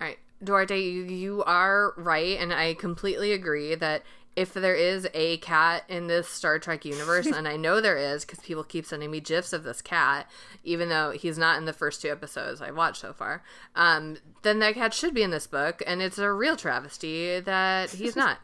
All 0.00 0.06
right, 0.06 0.18
Duarte, 0.42 0.78
you, 0.78 1.04
you 1.04 1.42
are 1.44 1.92
right, 1.96 2.38
and 2.38 2.52
I 2.52 2.74
completely 2.74 3.32
agree 3.32 3.74
that 3.74 4.02
if 4.36 4.52
there 4.52 4.74
is 4.74 5.08
a 5.14 5.38
cat 5.38 5.84
in 5.88 6.08
this 6.08 6.28
Star 6.28 6.58
Trek 6.58 6.84
universe, 6.84 7.26
and 7.26 7.48
I 7.48 7.56
know 7.56 7.80
there 7.80 7.96
is 7.96 8.24
because 8.24 8.40
people 8.40 8.62
keep 8.62 8.84
sending 8.84 9.10
me 9.10 9.20
gifs 9.20 9.54
of 9.54 9.64
this 9.64 9.80
cat, 9.80 10.30
even 10.62 10.90
though 10.90 11.10
he's 11.12 11.38
not 11.38 11.56
in 11.56 11.64
the 11.64 11.72
first 11.72 12.02
two 12.02 12.10
episodes 12.10 12.60
I've 12.60 12.76
watched 12.76 13.00
so 13.00 13.14
far, 13.14 13.42
um, 13.74 14.18
then 14.42 14.58
that 14.58 14.74
cat 14.74 14.92
should 14.92 15.14
be 15.14 15.22
in 15.22 15.30
this 15.30 15.46
book, 15.46 15.82
and 15.86 16.02
it's 16.02 16.18
a 16.18 16.30
real 16.30 16.56
travesty 16.56 17.40
that 17.40 17.90
he's 17.90 18.14
not. 18.24 18.38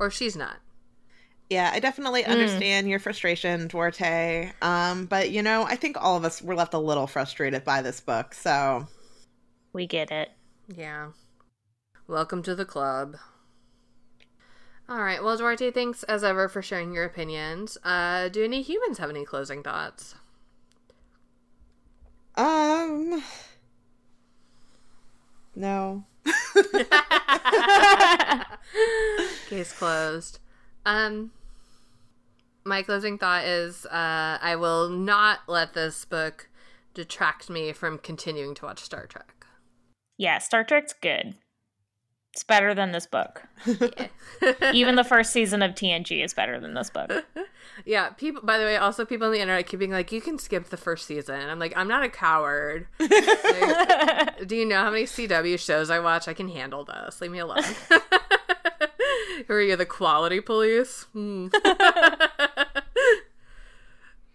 or 0.00 0.10
she's 0.10 0.36
not. 0.36 0.56
Yeah, 1.48 1.70
I 1.72 1.78
definitely 1.78 2.24
understand 2.24 2.88
your 2.88 2.98
frustration, 2.98 3.68
Duarte. 3.68 4.50
Um, 4.60 5.06
but 5.06 5.30
you 5.30 5.42
know, 5.42 5.62
I 5.62 5.76
think 5.76 5.96
all 6.00 6.16
of 6.16 6.24
us 6.24 6.42
were 6.42 6.56
left 6.56 6.74
a 6.74 6.78
little 6.78 7.06
frustrated 7.06 7.64
by 7.64 7.82
this 7.82 8.00
book. 8.00 8.34
So 8.34 8.88
We 9.72 9.86
get 9.86 10.10
it. 10.10 10.30
Yeah. 10.68 11.10
Welcome 12.08 12.42
to 12.44 12.54
the 12.54 12.64
club. 12.64 13.16
All 14.88 15.02
right. 15.02 15.22
Well, 15.22 15.36
Duarte, 15.36 15.70
thanks 15.70 16.02
as 16.04 16.22
ever 16.24 16.48
for 16.48 16.62
sharing 16.62 16.92
your 16.92 17.04
opinions. 17.04 17.76
Uh, 17.84 18.28
do 18.28 18.44
any 18.44 18.62
humans 18.62 18.98
have 18.98 19.10
any 19.10 19.24
closing 19.24 19.62
thoughts? 19.62 20.14
Um 22.36 23.22
No. 25.54 26.04
Case 29.48 29.72
closed. 29.72 30.38
Um, 30.84 31.32
my 32.64 32.82
closing 32.82 33.16
thought 33.18 33.44
is 33.44 33.86
uh, 33.86 34.38
I 34.40 34.56
will 34.56 34.88
not 34.88 35.40
let 35.48 35.72
this 35.74 36.04
book 36.04 36.48
detract 36.94 37.48
me 37.48 37.72
from 37.72 37.98
continuing 37.98 38.54
to 38.56 38.66
watch 38.66 38.80
Star 38.80 39.06
Trek. 39.06 39.35
Yeah, 40.16 40.38
Star 40.38 40.64
Trek's 40.64 40.94
good. 40.94 41.34
It's 42.32 42.44
better 42.44 42.74
than 42.74 42.92
this 42.92 43.06
book. 43.06 43.44
Yeah. 43.66 44.72
Even 44.74 44.96
the 44.96 45.04
first 45.08 45.32
season 45.32 45.62
of 45.62 45.70
TNG 45.70 46.22
is 46.22 46.34
better 46.34 46.60
than 46.60 46.74
this 46.74 46.90
book. 46.90 47.24
yeah, 47.86 48.10
people. 48.10 48.42
By 48.42 48.58
the 48.58 48.64
way, 48.64 48.76
also 48.76 49.06
people 49.06 49.28
on 49.28 49.32
the 49.32 49.40
internet 49.40 49.66
keep 49.66 49.78
being 49.80 49.90
like, 49.90 50.12
"You 50.12 50.20
can 50.20 50.38
skip 50.38 50.66
the 50.66 50.76
first 50.76 51.06
season." 51.06 51.48
I'm 51.48 51.58
like, 51.58 51.72
I'm 51.74 51.88
not 51.88 52.02
a 52.02 52.10
coward. 52.10 52.88
Like, 53.00 54.46
do 54.46 54.54
you 54.54 54.66
know 54.66 54.82
how 54.82 54.90
many 54.90 55.04
CW 55.04 55.58
shows 55.58 55.88
I 55.88 55.98
watch? 55.98 56.28
I 56.28 56.34
can 56.34 56.48
handle 56.48 56.84
this. 56.84 57.22
Leave 57.22 57.30
me 57.30 57.38
alone. 57.38 57.62
Who 59.46 59.54
are 59.54 59.60
you, 59.62 59.76
the 59.76 59.86
quality 59.86 60.40
police? 60.40 61.06
Hmm. 61.12 61.46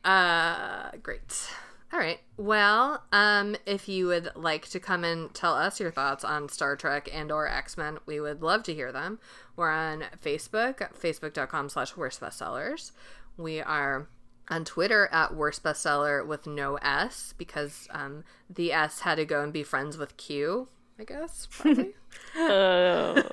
uh, 0.04 0.90
great. 1.04 1.50
All 1.94 2.00
right. 2.00 2.20
Well, 2.38 3.04
um, 3.12 3.58
if 3.66 3.90
you 3.90 4.08
would 4.08 4.32
like 4.36 4.70
to 4.70 4.80
come 4.80 5.04
and 5.04 5.34
tell 5.34 5.54
us 5.54 5.80
your 5.80 5.92
thoughts 5.92 6.24
on 6.24 6.48
Star 6.48 6.78
Trek 6.78 7.10
and 7.14 7.32
or 7.32 7.48
X-Men, 7.48 8.00
we 8.06 8.22
would 8.22 8.42
love 8.42 8.64
to 8.64 8.74
hear 8.74 8.94
them. 8.94 9.20
We're 9.58 9.72
on 9.72 10.06
Facebook, 10.24 10.78
facebook.com 10.98 11.68
slash 11.68 11.98
worst 11.98 12.22
bestsellers. 12.22 12.94
We 13.36 13.60
are 13.60 14.08
on 14.48 14.64
Twitter 14.64 15.10
at 15.12 15.36
worst 15.36 15.64
bestseller 15.64 16.26
with 16.26 16.48
no 16.48 16.76
S 16.78 17.34
because 17.38 17.90
um, 17.92 18.24
the 18.50 18.72
S 18.72 19.02
had 19.02 19.16
to 19.16 19.26
go 19.26 19.44
and 19.44 19.52
be 19.52 19.64
friends 19.64 19.98
with 19.98 20.16
Q, 20.16 20.70
I 20.98 21.04
guess, 21.04 21.48
probably. 21.50 21.94
Oh. 22.36 23.24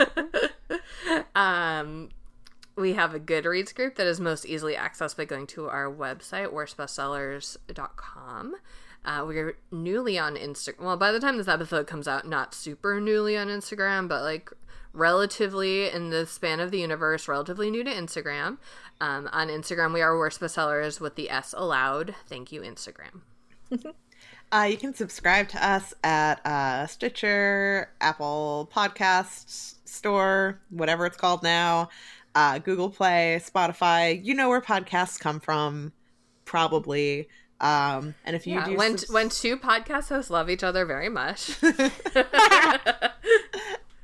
um, 1.34 2.10
we 2.78 2.94
have 2.94 3.14
a 3.14 3.20
Goodreads 3.20 3.74
group 3.74 3.96
that 3.96 4.06
is 4.06 4.20
most 4.20 4.46
easily 4.46 4.74
accessed 4.74 5.16
by 5.16 5.24
going 5.24 5.46
to 5.48 5.68
our 5.68 5.92
website, 5.92 6.52
worstbestsellers.com. 6.52 8.54
Uh, 9.04 9.24
we're 9.26 9.58
newly 9.70 10.18
on 10.18 10.36
Instagram. 10.36 10.80
Well, 10.80 10.96
by 10.96 11.12
the 11.12 11.20
time 11.20 11.38
this 11.38 11.48
episode 11.48 11.86
comes 11.86 12.06
out, 12.06 12.26
not 12.26 12.54
super 12.54 13.00
newly 13.00 13.36
on 13.36 13.48
Instagram, 13.48 14.08
but 14.08 14.22
like 14.22 14.50
relatively 14.92 15.88
in 15.88 16.10
the 16.10 16.26
span 16.26 16.60
of 16.60 16.70
the 16.70 16.80
universe, 16.80 17.28
relatively 17.28 17.70
new 17.70 17.84
to 17.84 17.90
Instagram. 17.90 18.58
Um, 19.00 19.28
on 19.32 19.48
Instagram, 19.48 19.94
we 19.94 20.02
are 20.02 20.18
Worst 20.18 20.40
Bestsellers 20.40 21.00
with 21.00 21.14
the 21.14 21.30
S 21.30 21.54
allowed. 21.56 22.14
Thank 22.26 22.52
you, 22.52 22.62
Instagram. 22.62 23.22
Uh, 24.50 24.62
you 24.62 24.78
can 24.78 24.94
subscribe 24.94 25.46
to 25.46 25.66
us 25.66 25.92
at 26.02 26.44
uh, 26.46 26.86
Stitcher, 26.86 27.90
Apple 28.00 28.70
Podcasts 28.74 29.74
Store, 29.84 30.58
whatever 30.70 31.04
it's 31.04 31.18
called 31.18 31.42
now, 31.42 31.90
uh, 32.38 32.58
Google 32.60 32.88
Play, 32.88 33.40
Spotify. 33.44 34.24
You 34.24 34.32
know 34.32 34.48
where 34.48 34.60
podcasts 34.60 35.18
come 35.18 35.40
from, 35.40 35.92
probably. 36.44 37.28
Um, 37.60 38.14
and 38.24 38.36
if 38.36 38.46
you 38.46 38.54
Yeah, 38.54 38.64
do, 38.64 38.76
when 38.76 38.96
subs- 38.96 39.12
when 39.12 39.28
two 39.28 39.56
podcast 39.56 40.08
hosts 40.08 40.30
love 40.30 40.48
each 40.48 40.62
other 40.62 40.84
very 40.86 41.08
much. 41.08 41.58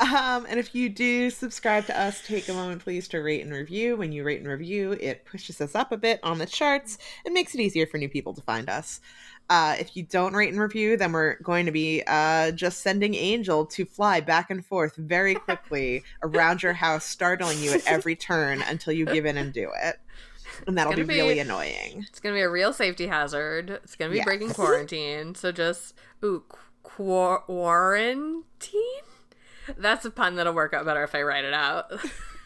Um, 0.01 0.45
and 0.49 0.59
if 0.59 0.75
you 0.75 0.89
do 0.89 1.31
subscribe 1.31 1.87
to 1.87 1.99
us, 1.99 2.27
take 2.27 2.49
a 2.49 2.53
moment, 2.53 2.83
please, 2.83 3.07
to 3.09 3.19
rate 3.19 3.43
and 3.43 3.53
review. 3.53 3.97
When 3.97 4.13
you 4.13 4.25
rate 4.25 4.41
and 4.41 4.49
review, 4.49 4.93
it 5.01 5.25
pushes 5.25 5.61
us 5.61 5.75
up 5.75 5.93
a 5.93 5.97
bit 5.97 6.19
on 6.23 6.39
the 6.39 6.47
charts 6.47 6.99
and 7.25 7.33
makes 7.33 7.55
it 7.55 7.61
easier 7.61 7.87
for 7.87 7.97
new 7.97 8.09
people 8.09 8.35
to 8.35 8.43
find 8.43 8.69
us. 8.69 9.01
Uh, 9.51 9.77
if 9.79 9.95
you 9.97 10.03
don't 10.03 10.33
rate 10.35 10.51
and 10.51 10.59
review, 10.61 10.97
then 10.97 11.13
we're 11.13 11.37
going 11.43 11.67
to 11.67 11.73
be 11.73 12.03
uh, 12.07 12.51
just 12.53 12.81
sending 12.81 13.15
Angel 13.15 13.67
to 13.67 13.85
fly 13.85 14.21
back 14.21 14.51
and 14.51 14.65
forth 14.65 14.97
very 14.97 15.35
quickly 15.47 16.03
around 16.23 16.63
your 16.63 16.73
house, 16.73 17.05
startling 17.05 17.59
you 17.59 17.71
at 17.73 17.87
every 17.87 18.17
turn 18.17 18.63
until 18.63 18.95
you 18.95 19.05
give 19.05 19.27
in 19.27 19.37
and 19.37 19.53
do 19.53 19.71
it. 19.83 19.97
And 20.67 20.79
that'll 20.79 20.95
be, 20.95 21.03
be- 21.03 21.15
really 21.15 21.41
annoying. 21.41 22.07
It's 22.09 22.21
gonna 22.21 22.37
be 22.37 22.41
a 22.41 22.49
real 22.51 22.73
safety 22.73 23.07
hazard. 23.07 23.69
It's 23.71 23.97
gonna 23.97 24.11
be 24.13 24.17
Yes. 24.19 24.25
breaking 24.25 24.51
quarantine. 24.51 25.35
So 25.35 25.53
just 25.53 25.95
ooh 26.25 26.43
qu- 26.83 27.39
quarantine. 27.45 28.45
That's 29.77 30.05
a 30.05 30.11
pun 30.11 30.37
that'll 30.37 30.53
work 30.55 30.73
out 30.73 30.85
better 30.87 31.03
if 31.03 31.15
I 31.15 31.23
write 31.23 31.45
it 31.45 31.55
out. 31.55 31.91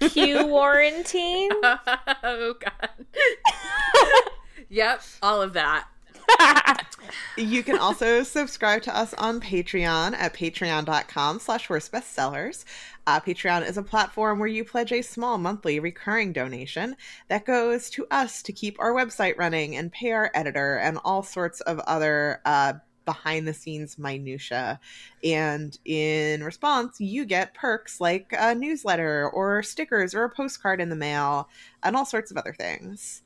Q 0.01 0.45
quarantine? 0.47 1.51
oh 1.63 2.55
god. 2.59 3.07
yep, 4.69 5.03
all 5.23 5.43
of 5.43 5.53
that. 5.53 5.87
You 7.39 7.63
can 7.63 7.79
also 7.79 8.25
subscribe 8.25 8.83
to 8.83 8.97
us 8.97 9.15
on 9.15 9.41
Patreon 9.41 10.15
at 10.15 10.35
patreon.com 10.35 11.39
slash 11.39 11.71
worst 11.71 11.93
bestsellers. 11.93 12.65
Uh, 13.07 13.21
Patreon 13.21 13.67
is 13.67 13.79
a 13.79 13.83
platform 13.83 14.41
where 14.41 14.49
you 14.49 14.65
pledge 14.65 14.93
a 14.93 15.03
small 15.03 15.39
monthly 15.39 15.79
recurring 15.79 16.33
donation 16.33 16.97
that 17.29 17.47
goes 17.47 17.91
to 17.91 18.07
us 18.11 18.43
to 18.43 18.53
keep 18.53 18.79
our 18.81 18.93
website 18.93 19.39
running 19.39 19.77
and 19.77 19.93
pay 19.93 20.11
our 20.11 20.33
editor 20.35 20.79
and 20.79 20.99
all 21.05 21.23
sorts 21.23 21.61
of 21.61 21.79
other 21.81 22.41
uh, 22.45 22.73
behind 23.05 23.47
the 23.47 23.55
scenes 23.55 23.99
minutia. 23.99 24.81
And 25.23 25.79
in 25.85 26.43
response, 26.43 27.01
you 27.01 27.25
get 27.25 27.55
perks 27.55 28.01
like 28.01 28.35
a 28.37 28.55
newsletter 28.55 29.31
or 29.31 29.63
stickers 29.63 30.13
or 30.13 30.25
a 30.25 30.31
postcard 30.31 30.81
in 30.81 30.89
the 30.89 30.97
mail 30.97 31.49
and 31.85 31.97
all 31.97 32.05
sorts 32.05 32.33
of 32.33 32.37
other 32.37 32.53
things. 32.53 33.23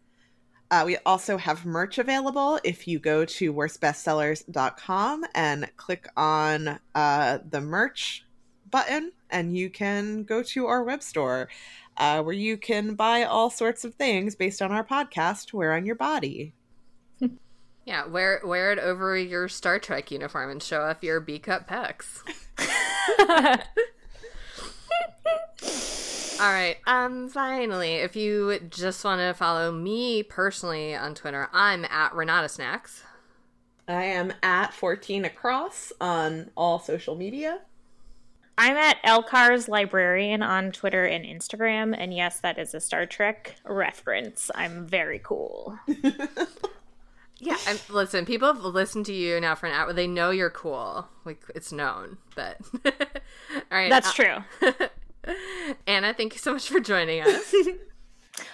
Uh, 0.73 0.85
we 0.87 0.97
also 1.05 1.37
have 1.37 1.67
merch 1.67 1.99
available 1.99 2.59
if 2.65 2.89
you 2.89 2.99
go 2.99 3.27
to 3.27 3.53
worstbestsellers.com 3.53 5.23
and 5.35 5.71
click 5.77 6.09
on 6.17 6.81
uh, 6.95 7.39
the 7.51 7.61
merch 7.61 8.25
button, 8.71 9.13
and 9.29 9.55
you 9.55 9.69
can 9.69 10.23
go 10.23 10.43
to 10.43 10.67
our 10.67 10.83
web 10.83 11.03
store 11.03 11.51
uh, 11.99 12.23
where 12.23 12.35
you 12.35 12.57
can 12.57 12.95
buy 12.95 13.23
all 13.23 13.51
sorts 13.51 13.85
of 13.85 13.95
things 13.97 14.35
based 14.35 14.63
on 14.63 14.73
our 14.73 14.83
podcast 14.83 15.49
to 15.49 15.59
wear 15.59 15.75
on 15.75 15.85
your 15.85 15.97
body. 15.97 16.55
Yeah, 17.85 18.07
wear 18.07 18.41
wear 18.45 18.71
it 18.71 18.79
over 18.79 19.17
your 19.17 19.49
Star 19.49 19.81
Trek 19.81 20.13
uniform 20.13 20.51
and 20.51 20.63
show 20.63 20.83
off 20.83 21.03
your 21.03 21.19
B 21.19 21.41
cup 21.41 21.69
pecs. 21.69 22.21
All 26.43 26.53
right. 26.53 26.77
Um. 26.89 27.29
Finally, 27.29 27.95
if 27.95 28.17
you 28.17 28.59
just 28.69 29.05
want 29.05 29.21
to 29.21 29.33
follow 29.33 29.71
me 29.71 30.25
personally 30.25 30.93
on 30.93 31.15
Twitter, 31.15 31.49
I'm 31.53 31.85
at 31.85 32.13
Renata 32.17 32.49
Snacks. 32.49 33.05
I 33.87 34.05
am 34.05 34.33
at 34.43 34.75
14 34.75 35.25
across 35.25 35.93
on 36.01 36.51
all 36.57 36.81
social 36.81 37.15
media. 37.15 37.61
I'm 38.59 38.77
at 38.77 39.01
LCARS 39.05 39.69
Librarian 39.69 40.43
on 40.43 40.73
Twitter 40.73 41.05
and 41.05 41.25
Instagram, 41.25 41.95
and 41.97 42.13
yes, 42.13 42.41
that 42.41 42.59
is 42.59 42.75
a 42.75 42.81
Star 42.81 43.07
Trek 43.07 43.55
reference. 43.65 44.51
I'm 44.57 44.85
very 44.85 45.21
cool. 45.23 45.79
Yeah, 47.45 47.57
and 47.67 47.83
listen, 47.91 48.25
people 48.25 48.47
have 48.47 48.63
listened 48.63 49.05
to 49.07 49.13
you 49.13 49.41
now 49.41 49.57
for 49.57 49.67
an 49.67 49.73
hour. 49.73 49.93
They 49.93 50.07
know 50.07 50.31
you're 50.31 50.49
cool. 50.49 51.09
Like 51.25 51.43
it's 51.57 51.73
known, 51.73 52.19
but 52.37 52.59
all 52.85 52.93
right. 53.73 53.91
That's 53.91 54.11
uh, 54.11 54.43
true. 54.61 54.77
Anna, 55.87 56.15
thank 56.15 56.35
you 56.35 56.39
so 56.39 56.53
much 56.53 56.69
for 56.69 56.81
joining 56.81 57.23
us. 57.23 57.55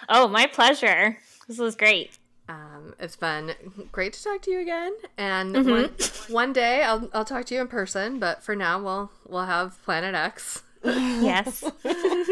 Oh, 0.08 0.26
my 0.26 0.46
pleasure. 0.46 1.18
This 1.46 1.58
was 1.58 1.76
great. 1.76 2.18
Um, 2.48 2.94
it's 2.98 3.14
been 3.14 3.52
great 3.92 4.12
to 4.14 4.24
talk 4.24 4.42
to 4.42 4.50
you 4.50 4.58
again, 4.60 4.92
and 5.16 5.54
one, 5.70 5.90
one 6.28 6.52
day 6.52 6.82
I'll 6.82 7.08
I'll 7.12 7.24
talk 7.24 7.44
to 7.46 7.54
you 7.54 7.60
in 7.60 7.68
person. 7.68 8.18
But 8.18 8.42
for 8.42 8.56
now, 8.56 8.82
we'll 8.82 9.12
we'll 9.26 9.44
have 9.44 9.80
Planet 9.84 10.14
X. 10.14 10.62
Yes. 10.84 11.62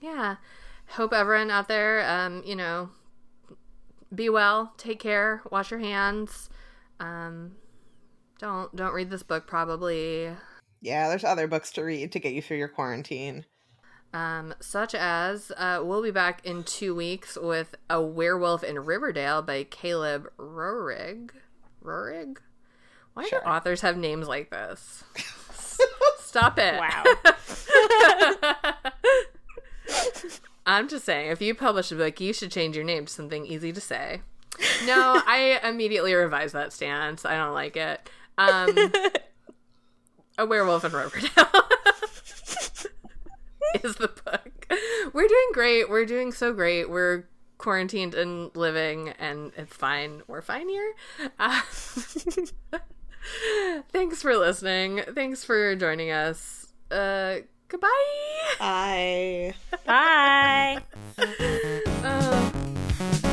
Yeah, 0.00 0.36
hope 0.88 1.12
everyone 1.12 1.50
out 1.50 1.68
there, 1.68 2.08
um, 2.08 2.42
you 2.46 2.56
know, 2.56 2.88
be 4.14 4.30
well, 4.30 4.72
take 4.78 4.98
care, 4.98 5.42
wash 5.50 5.70
your 5.70 5.80
hands. 5.80 6.48
Um, 6.98 7.52
don't 8.38 8.74
don't 8.74 8.94
read 8.94 9.10
this 9.10 9.22
book 9.22 9.46
probably. 9.46 10.30
Yeah, 10.80 11.08
there's 11.08 11.24
other 11.24 11.46
books 11.46 11.70
to 11.72 11.82
read 11.82 12.12
to 12.12 12.18
get 12.20 12.32
you 12.32 12.40
through 12.42 12.56
your 12.58 12.68
quarantine. 12.68 13.44
um, 14.14 14.54
such 14.60 14.94
as 14.94 15.52
uh, 15.56 15.80
we'll 15.84 16.02
be 16.02 16.10
back 16.10 16.44
in 16.44 16.64
two 16.64 16.94
weeks 16.94 17.36
with 17.40 17.74
A 17.88 18.00
Werewolf 18.02 18.64
in 18.64 18.78
Riverdale 18.78 19.42
by 19.42 19.64
Caleb 19.64 20.28
Roehrig. 20.38 21.30
Roehrig? 21.84 22.38
Why 23.14 23.26
Sure. 23.28 23.40
do 23.40 23.46
authors 23.46 23.80
have 23.82 23.96
names 23.96 24.26
like 24.28 24.50
this? 24.50 25.04
Stop 26.18 26.58
it. 26.58 26.78
Wow. 26.78 27.04
I'm 30.66 30.88
just 30.88 31.04
saying, 31.04 31.30
if 31.30 31.40
you 31.42 31.54
publish 31.54 31.90
a 31.90 31.96
book, 31.96 32.20
you 32.20 32.32
should 32.32 32.50
change 32.52 32.76
your 32.76 32.84
name 32.84 33.06
to 33.06 33.12
something 33.12 33.44
easy 33.46 33.72
to 33.72 33.80
say. 33.80 34.20
No, 34.86 35.20
I 35.26 35.58
immediately 35.64 36.14
revised 36.14 36.54
that 36.54 36.72
stance. 36.72 37.24
I 37.24 37.36
don't 37.36 37.54
like 37.54 37.76
it. 37.76 38.08
Um, 38.38 38.92
a 40.40 40.46
werewolf 40.46 40.84
in 40.86 40.92
Riverdale 40.92 41.28
is 43.84 43.94
the 43.96 44.08
book. 44.08 44.66
We're 45.12 45.28
doing 45.28 45.48
great. 45.52 45.90
We're 45.90 46.06
doing 46.06 46.32
so 46.32 46.54
great. 46.54 46.88
We're 46.88 47.24
quarantined 47.58 48.14
and 48.14 48.50
living, 48.56 49.10
and 49.18 49.52
it's 49.56 49.76
fine. 49.76 50.22
We're 50.26 50.40
fine 50.40 50.70
here. 50.70 50.94
Uh, 51.38 51.60
thanks 53.92 54.22
for 54.22 54.34
listening. 54.36 55.02
Thanks 55.14 55.44
for 55.44 55.76
joining 55.76 56.10
us. 56.10 56.72
Uh, 56.90 57.40
goodbye. 57.68 57.88
Bye. 58.58 59.54
Bye. 59.84 60.82